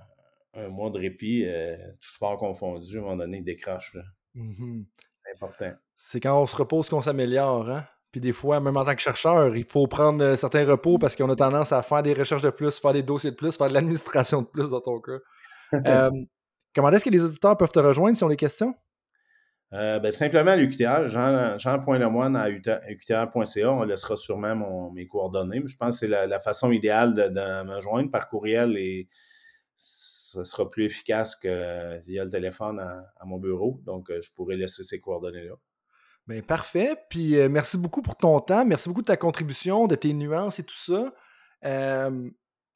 un 0.53 0.68
mois 0.69 0.89
de 0.89 0.99
répit, 0.99 1.45
tout 1.99 2.10
sport 2.10 2.38
confondu, 2.38 2.97
à 2.97 2.99
un 2.99 3.03
moment 3.03 3.18
donné, 3.18 3.38
ils 3.38 3.43
décrochent. 3.43 3.97
Mmh 4.34 4.84
c'est 5.23 5.31
important. 5.31 5.72
C'est 5.97 6.19
quand 6.19 6.39
on 6.39 6.45
se 6.45 6.56
repose 6.56 6.88
qu'on 6.88 7.02
s'améliore, 7.02 7.69
hein? 7.69 7.85
Puis 8.11 8.22
des 8.22 8.31
fois, 8.31 8.61
même 8.61 8.77
en 8.77 8.85
tant 8.85 8.95
que 8.95 9.02
chercheur, 9.02 9.53
il 9.57 9.65
faut 9.65 9.88
prendre 9.88 10.23
euh, 10.23 10.35
certains 10.38 10.65
repos 10.65 10.97
parce 10.97 11.18
qu'on 11.18 11.30
a 11.30 11.35
tendance 11.35 11.73
à 11.73 11.81
faire 11.81 12.02
des 12.02 12.14
recherches 12.14 12.43
de 12.43 12.49
plus, 12.49 12.80
faire 12.80 12.93
des 12.93 13.03
dossiers 13.03 13.31
de 13.31 13.35
plus, 13.35 13.57
faire 13.57 13.68
de 13.68 13.73
l'administration 13.73 14.41
de 14.41 14.47
plus 14.47 14.69
dans 14.69 14.81
ton 14.81 15.02
cas. 15.02 15.19
Euh, 15.73 16.11
comment 16.73 16.89
est-ce 16.91 17.03
que 17.03 17.10
les 17.10 17.23
auditeurs 17.23 17.57
peuvent 17.57 17.72
te 17.72 17.80
rejoindre 17.80 18.15
si 18.15 18.23
on 18.23 18.27
ont 18.27 18.30
des 18.30 18.38
questions? 18.38 18.76
Euh, 19.74 20.00
ben, 20.00 20.12
simplement 20.12 20.56
l'UQTR, 20.56 21.08
Jean, 21.08 21.58
Jean.lemoine 21.58 22.36
à 22.36 22.50
UQTR.ca. 22.50 23.72
On 23.72 23.84
laissera 23.84 24.16
sûrement 24.16 24.92
mes 24.92 25.08
coordonnées. 25.08 25.62
je 25.66 25.76
pense 25.76 26.00
que 26.00 26.08
c'est 26.08 26.28
la, 26.28 26.40
façon 26.40 26.72
idéale 26.72 27.14
de, 27.14 27.64
me 27.64 27.82
joindre 27.82 28.12
par 28.12 28.28
courriel 28.28 28.78
et 28.78 29.10
ce 29.76 30.44
sera 30.44 30.70
plus 30.70 30.86
efficace 30.86 31.36
que 31.36 32.00
via 32.06 32.24
le 32.24 32.30
téléphone 32.30 32.80
à 32.80 33.26
mon 33.26 33.38
bureau. 33.38 33.82
Donc, 33.86 34.12
je 34.12 34.32
pourrais 34.34 34.56
laisser 34.56 34.84
ces 34.84 35.00
coordonnées-là. 35.00 35.56
Ben, 36.28 36.42
parfait. 36.42 36.96
Puis 37.10 37.38
euh, 37.38 37.50
merci 37.50 37.78
beaucoup 37.78 38.02
pour 38.02 38.16
ton 38.18 38.40
temps. 38.40 38.66
Merci 38.66 38.90
beaucoup 38.90 39.02
de 39.02 39.08
ta 39.08 39.18
contribution, 39.18 39.86
de 39.88 39.96
tes 39.96 40.14
nuances 40.14 40.60
et 40.60 40.64
tout 40.64 40.76
ça. 40.76 41.14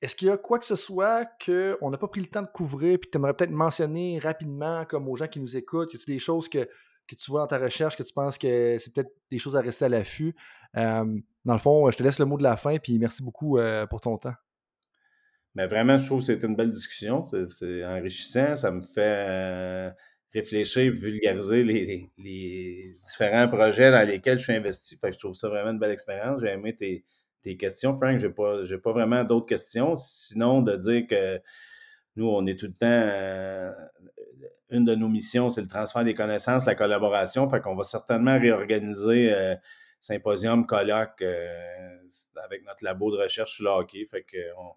Est-ce 0.01 0.15
qu'il 0.15 0.29
y 0.29 0.31
a 0.31 0.37
quoi 0.37 0.59
que 0.59 0.65
ce 0.65 0.77
soit 0.77 1.25
qu'on 1.45 1.89
n'a 1.89 1.97
pas 1.97 2.07
pris 2.07 2.21
le 2.21 2.27
temps 2.27 2.41
de 2.41 2.47
couvrir 2.47 2.99
que 2.99 3.07
tu 3.07 3.17
aimerais 3.17 3.33
peut-être 3.33 3.51
mentionner 3.51 4.19
rapidement, 4.19 4.85
comme 4.85 5.09
aux 5.09 5.15
gens 5.15 5.27
qui 5.27 5.39
nous 5.39 5.57
écoutent? 5.57 5.93
Y 5.93 5.97
a 5.97 5.99
des 6.07 6.19
choses 6.19 6.47
que, 6.47 6.69
tu 7.07 7.31
vois 7.31 7.41
dans 7.41 7.47
ta 7.47 7.57
recherche 7.57 7.97
que 7.97 8.03
tu 8.03 8.13
penses 8.13 8.37
que 8.37 8.77
c'est 8.79 8.93
peut-être 8.93 9.11
des 9.29 9.39
choses 9.39 9.57
à 9.57 9.61
rester 9.61 9.85
à 9.85 9.89
l'affût? 9.89 10.35
dans 10.73 11.53
le 11.53 11.59
fond, 11.59 11.89
je 11.89 11.97
te 11.97 12.03
laisse 12.03 12.19
le 12.19 12.25
mot 12.25 12.37
de 12.37 12.43
la 12.43 12.55
fin, 12.55 12.77
puis 12.77 12.99
merci 12.99 13.23
beaucoup 13.23 13.57
euh, 13.57 13.87
pour 13.87 14.01
ton 14.01 14.17
temps. 14.17 14.35
Mais 15.55 15.67
ben, 15.67 15.75
vraiment, 15.75 15.97
je 15.97 16.05
trouve 16.05 16.19
que 16.19 16.25
c'était 16.25 16.45
une 16.45 16.55
belle 16.55 16.69
discussion. 16.69 17.23
C'est 17.23 17.83
enrichissant. 17.83 18.55
Ça 18.55 18.71
me 18.71 18.83
fait 18.83 19.01
euh, 19.01 19.89
réfléchir, 20.33 20.91
vulgariser 20.93 21.63
les, 21.63 22.93
différents 23.03 23.47
projets 23.47 23.91
dans 23.91 24.07
lesquels 24.07 24.37
je 24.37 24.43
suis 24.43 24.53
investi. 24.53 24.95
Fait 24.97 25.11
je 25.11 25.17
trouve 25.17 25.33
ça 25.33 25.49
vraiment 25.49 25.71
une 25.71 25.79
belle 25.79 25.91
expérience. 25.91 26.41
J'ai 26.41 26.49
aimé 26.49 26.75
tes, 26.75 27.03
questions, 27.57 27.95
Frank. 27.95 28.17
Je 28.19 28.27
n'ai 28.27 28.33
pas, 28.33 28.63
pas 28.83 28.91
vraiment 28.91 29.23
d'autres 29.23 29.45
questions, 29.45 29.95
sinon 29.95 30.61
de 30.61 30.75
dire 30.75 31.07
que 31.07 31.41
nous, 32.15 32.27
on 32.27 32.45
est 32.45 32.59
tout 32.59 32.67
le 32.67 32.73
temps. 32.73 32.87
Euh, 32.89 33.71
une 34.69 34.85
de 34.85 34.93
nos 34.93 35.07
missions, 35.07 35.49
c'est 35.49 35.61
le 35.61 35.67
transfert 35.67 36.03
des 36.03 36.13
connaissances, 36.13 36.65
la 36.65 36.75
collaboration. 36.75 37.49
Fait 37.49 37.61
qu'on 37.61 37.75
va 37.75 37.83
certainement 37.83 38.37
réorganiser 38.37 39.33
euh, 39.33 39.55
symposium, 39.99 40.65
colloque 40.65 41.21
euh, 41.21 41.97
avec 42.43 42.65
notre 42.65 42.83
labo 42.83 43.11
de 43.11 43.23
recherche 43.23 43.55
sur 43.55 43.65
le 43.65 43.71
hockey. 43.71 44.05
Fait 44.05 44.23
qu'on 44.23 44.75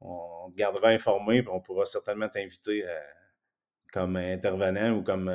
on 0.00 0.50
te 0.50 0.56
gardera 0.56 0.88
informé 0.88 1.38
et 1.38 1.48
on 1.48 1.60
pourra 1.60 1.86
certainement 1.86 2.28
t'inviter 2.28 2.84
comme 3.92 4.16
intervenant 4.16 4.90
ou 4.90 5.02
comme 5.02 5.34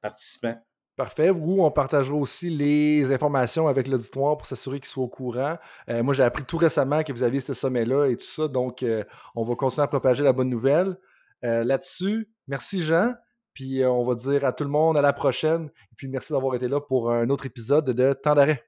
participant. 0.00 0.60
Parfait. 0.96 1.30
Ou 1.30 1.64
on 1.64 1.70
partagera 1.70 2.14
aussi 2.14 2.50
les 2.50 3.12
informations 3.12 3.66
avec 3.66 3.88
l'auditoire 3.88 4.36
pour 4.36 4.46
s'assurer 4.46 4.78
qu'ils 4.78 4.88
soient 4.88 5.04
au 5.04 5.08
courant. 5.08 5.58
Euh, 5.88 6.02
moi, 6.02 6.14
j'ai 6.14 6.22
appris 6.22 6.44
tout 6.44 6.56
récemment 6.56 7.02
que 7.02 7.12
vous 7.12 7.22
aviez 7.22 7.40
ce 7.40 7.54
sommet-là 7.54 8.06
et 8.06 8.16
tout 8.16 8.24
ça. 8.24 8.48
Donc, 8.48 8.84
on 9.34 9.42
va 9.42 9.54
continuer 9.56 9.84
à 9.84 9.88
propager 9.88 10.22
la 10.22 10.32
bonne 10.32 10.50
nouvelle. 10.50 10.96
Là-dessus, 11.42 12.30
merci 12.48 12.82
Jean. 12.82 13.14
Puis 13.52 13.84
on 13.84 14.02
va 14.02 14.14
dire 14.14 14.44
à 14.44 14.52
tout 14.52 14.64
le 14.64 14.70
monde 14.70 14.96
à 14.96 15.02
la 15.02 15.12
prochaine. 15.12 15.66
Et 15.92 15.94
puis 15.96 16.08
merci 16.08 16.32
d'avoir 16.32 16.54
été 16.54 16.68
là 16.68 16.80
pour 16.80 17.10
un 17.10 17.28
autre 17.28 17.46
épisode 17.46 17.84
de 17.90 18.12
Temps 18.14 18.34
d'arrêt. 18.34 18.64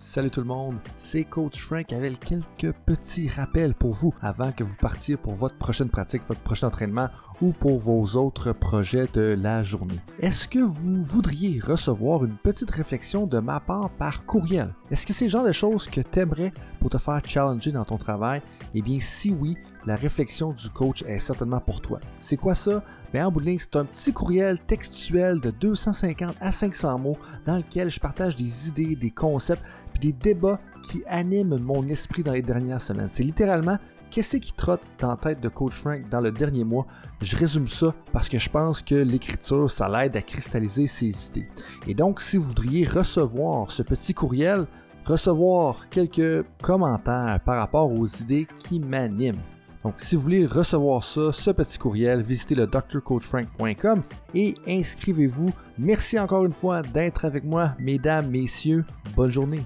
Salut 0.00 0.30
tout 0.30 0.42
le 0.42 0.46
monde, 0.46 0.76
c'est 0.96 1.24
Coach 1.24 1.58
Frank 1.58 1.92
avec 1.92 2.20
quelques 2.20 2.72
petits 2.86 3.26
rappels 3.26 3.74
pour 3.74 3.92
vous 3.92 4.14
avant 4.22 4.52
que 4.52 4.62
vous 4.62 4.76
partiez 4.76 5.16
pour 5.16 5.34
votre 5.34 5.56
prochaine 5.56 5.90
pratique, 5.90 6.22
votre 6.28 6.40
prochain 6.40 6.68
entraînement 6.68 7.08
ou 7.42 7.50
pour 7.50 7.80
vos 7.80 8.14
autres 8.14 8.52
projets 8.52 9.08
de 9.12 9.34
la 9.36 9.64
journée. 9.64 9.98
Est-ce 10.20 10.46
que 10.46 10.60
vous 10.60 11.02
voudriez 11.02 11.58
recevoir 11.58 12.24
une 12.24 12.36
petite 12.36 12.70
réflexion 12.70 13.26
de 13.26 13.40
ma 13.40 13.58
part 13.58 13.90
par 13.90 14.24
courriel? 14.24 14.72
Est-ce 14.92 15.04
que 15.04 15.12
c'est 15.12 15.24
le 15.24 15.32
genre 15.32 15.44
de 15.44 15.52
choses 15.52 15.88
que 15.88 16.00
tu 16.00 16.20
aimerais 16.20 16.52
pour 16.78 16.90
te 16.90 16.98
faire 16.98 17.20
challenger 17.26 17.72
dans 17.72 17.84
ton 17.84 17.98
travail? 17.98 18.40
Eh 18.74 18.82
bien, 18.82 18.98
si 19.00 19.32
oui, 19.32 19.56
la 19.86 19.96
réflexion 19.96 20.52
du 20.52 20.68
coach 20.70 21.02
est 21.02 21.18
certainement 21.18 21.60
pour 21.60 21.80
toi. 21.80 21.98
C'est 22.20 22.36
quoi 22.36 22.54
ça? 22.54 22.82
Bien, 23.12 23.26
en 23.26 23.32
bout 23.32 23.40
de 23.40 23.46
ligne, 23.46 23.58
c'est 23.58 23.76
un 23.76 23.84
petit 23.86 24.12
courriel 24.12 24.58
textuel 24.58 25.40
de 25.40 25.50
250 25.50 26.34
à 26.40 26.52
500 26.52 26.98
mots 26.98 27.16
dans 27.46 27.56
lequel 27.56 27.90
je 27.90 27.98
partage 27.98 28.36
des 28.36 28.68
idées, 28.68 28.96
des 28.96 29.10
concepts, 29.10 29.62
des 30.00 30.12
débats 30.12 30.60
qui 30.82 31.02
animent 31.06 31.58
mon 31.58 31.86
esprit 31.88 32.22
dans 32.22 32.32
les 32.32 32.42
dernières 32.42 32.82
semaines. 32.82 33.08
C'est 33.08 33.22
littéralement 33.22 33.78
qu'est-ce 34.10 34.36
qui 34.38 34.52
trotte 34.52 34.82
dans 34.98 35.08
la 35.08 35.16
tête 35.16 35.40
de 35.40 35.48
Coach 35.48 35.74
Frank 35.74 36.08
dans 36.10 36.20
le 36.20 36.30
dernier 36.30 36.64
mois. 36.64 36.86
Je 37.22 37.36
résume 37.36 37.68
ça 37.68 37.94
parce 38.12 38.28
que 38.28 38.38
je 38.38 38.48
pense 38.48 38.82
que 38.82 38.94
l'écriture, 38.94 39.70
ça 39.70 39.88
l'aide 39.88 40.16
à 40.16 40.22
cristalliser 40.22 40.86
ses 40.86 41.26
idées. 41.28 41.48
Et 41.86 41.94
donc, 41.94 42.20
si 42.20 42.36
vous 42.36 42.48
voudriez 42.48 42.86
recevoir 42.86 43.70
ce 43.70 43.82
petit 43.82 44.14
courriel, 44.14 44.66
recevoir 45.04 45.88
quelques 45.88 46.44
commentaires 46.62 47.40
par 47.44 47.58
rapport 47.58 47.90
aux 47.90 48.06
idées 48.06 48.46
qui 48.58 48.78
m'animent. 48.78 49.40
Donc, 49.84 49.94
si 49.98 50.16
vous 50.16 50.22
voulez 50.22 50.44
recevoir 50.44 51.04
ça, 51.04 51.32
ce 51.32 51.50
petit 51.50 51.78
courriel, 51.78 52.22
visitez 52.22 52.54
le 52.54 52.66
drcoachfrank.com 52.66 54.02
et 54.34 54.54
inscrivez-vous. 54.66 55.50
Merci 55.78 56.18
encore 56.18 56.44
une 56.44 56.52
fois 56.52 56.82
d'être 56.82 57.24
avec 57.24 57.44
moi, 57.44 57.74
mesdames, 57.78 58.28
messieurs. 58.28 58.84
Bonne 59.14 59.30
journée. 59.30 59.64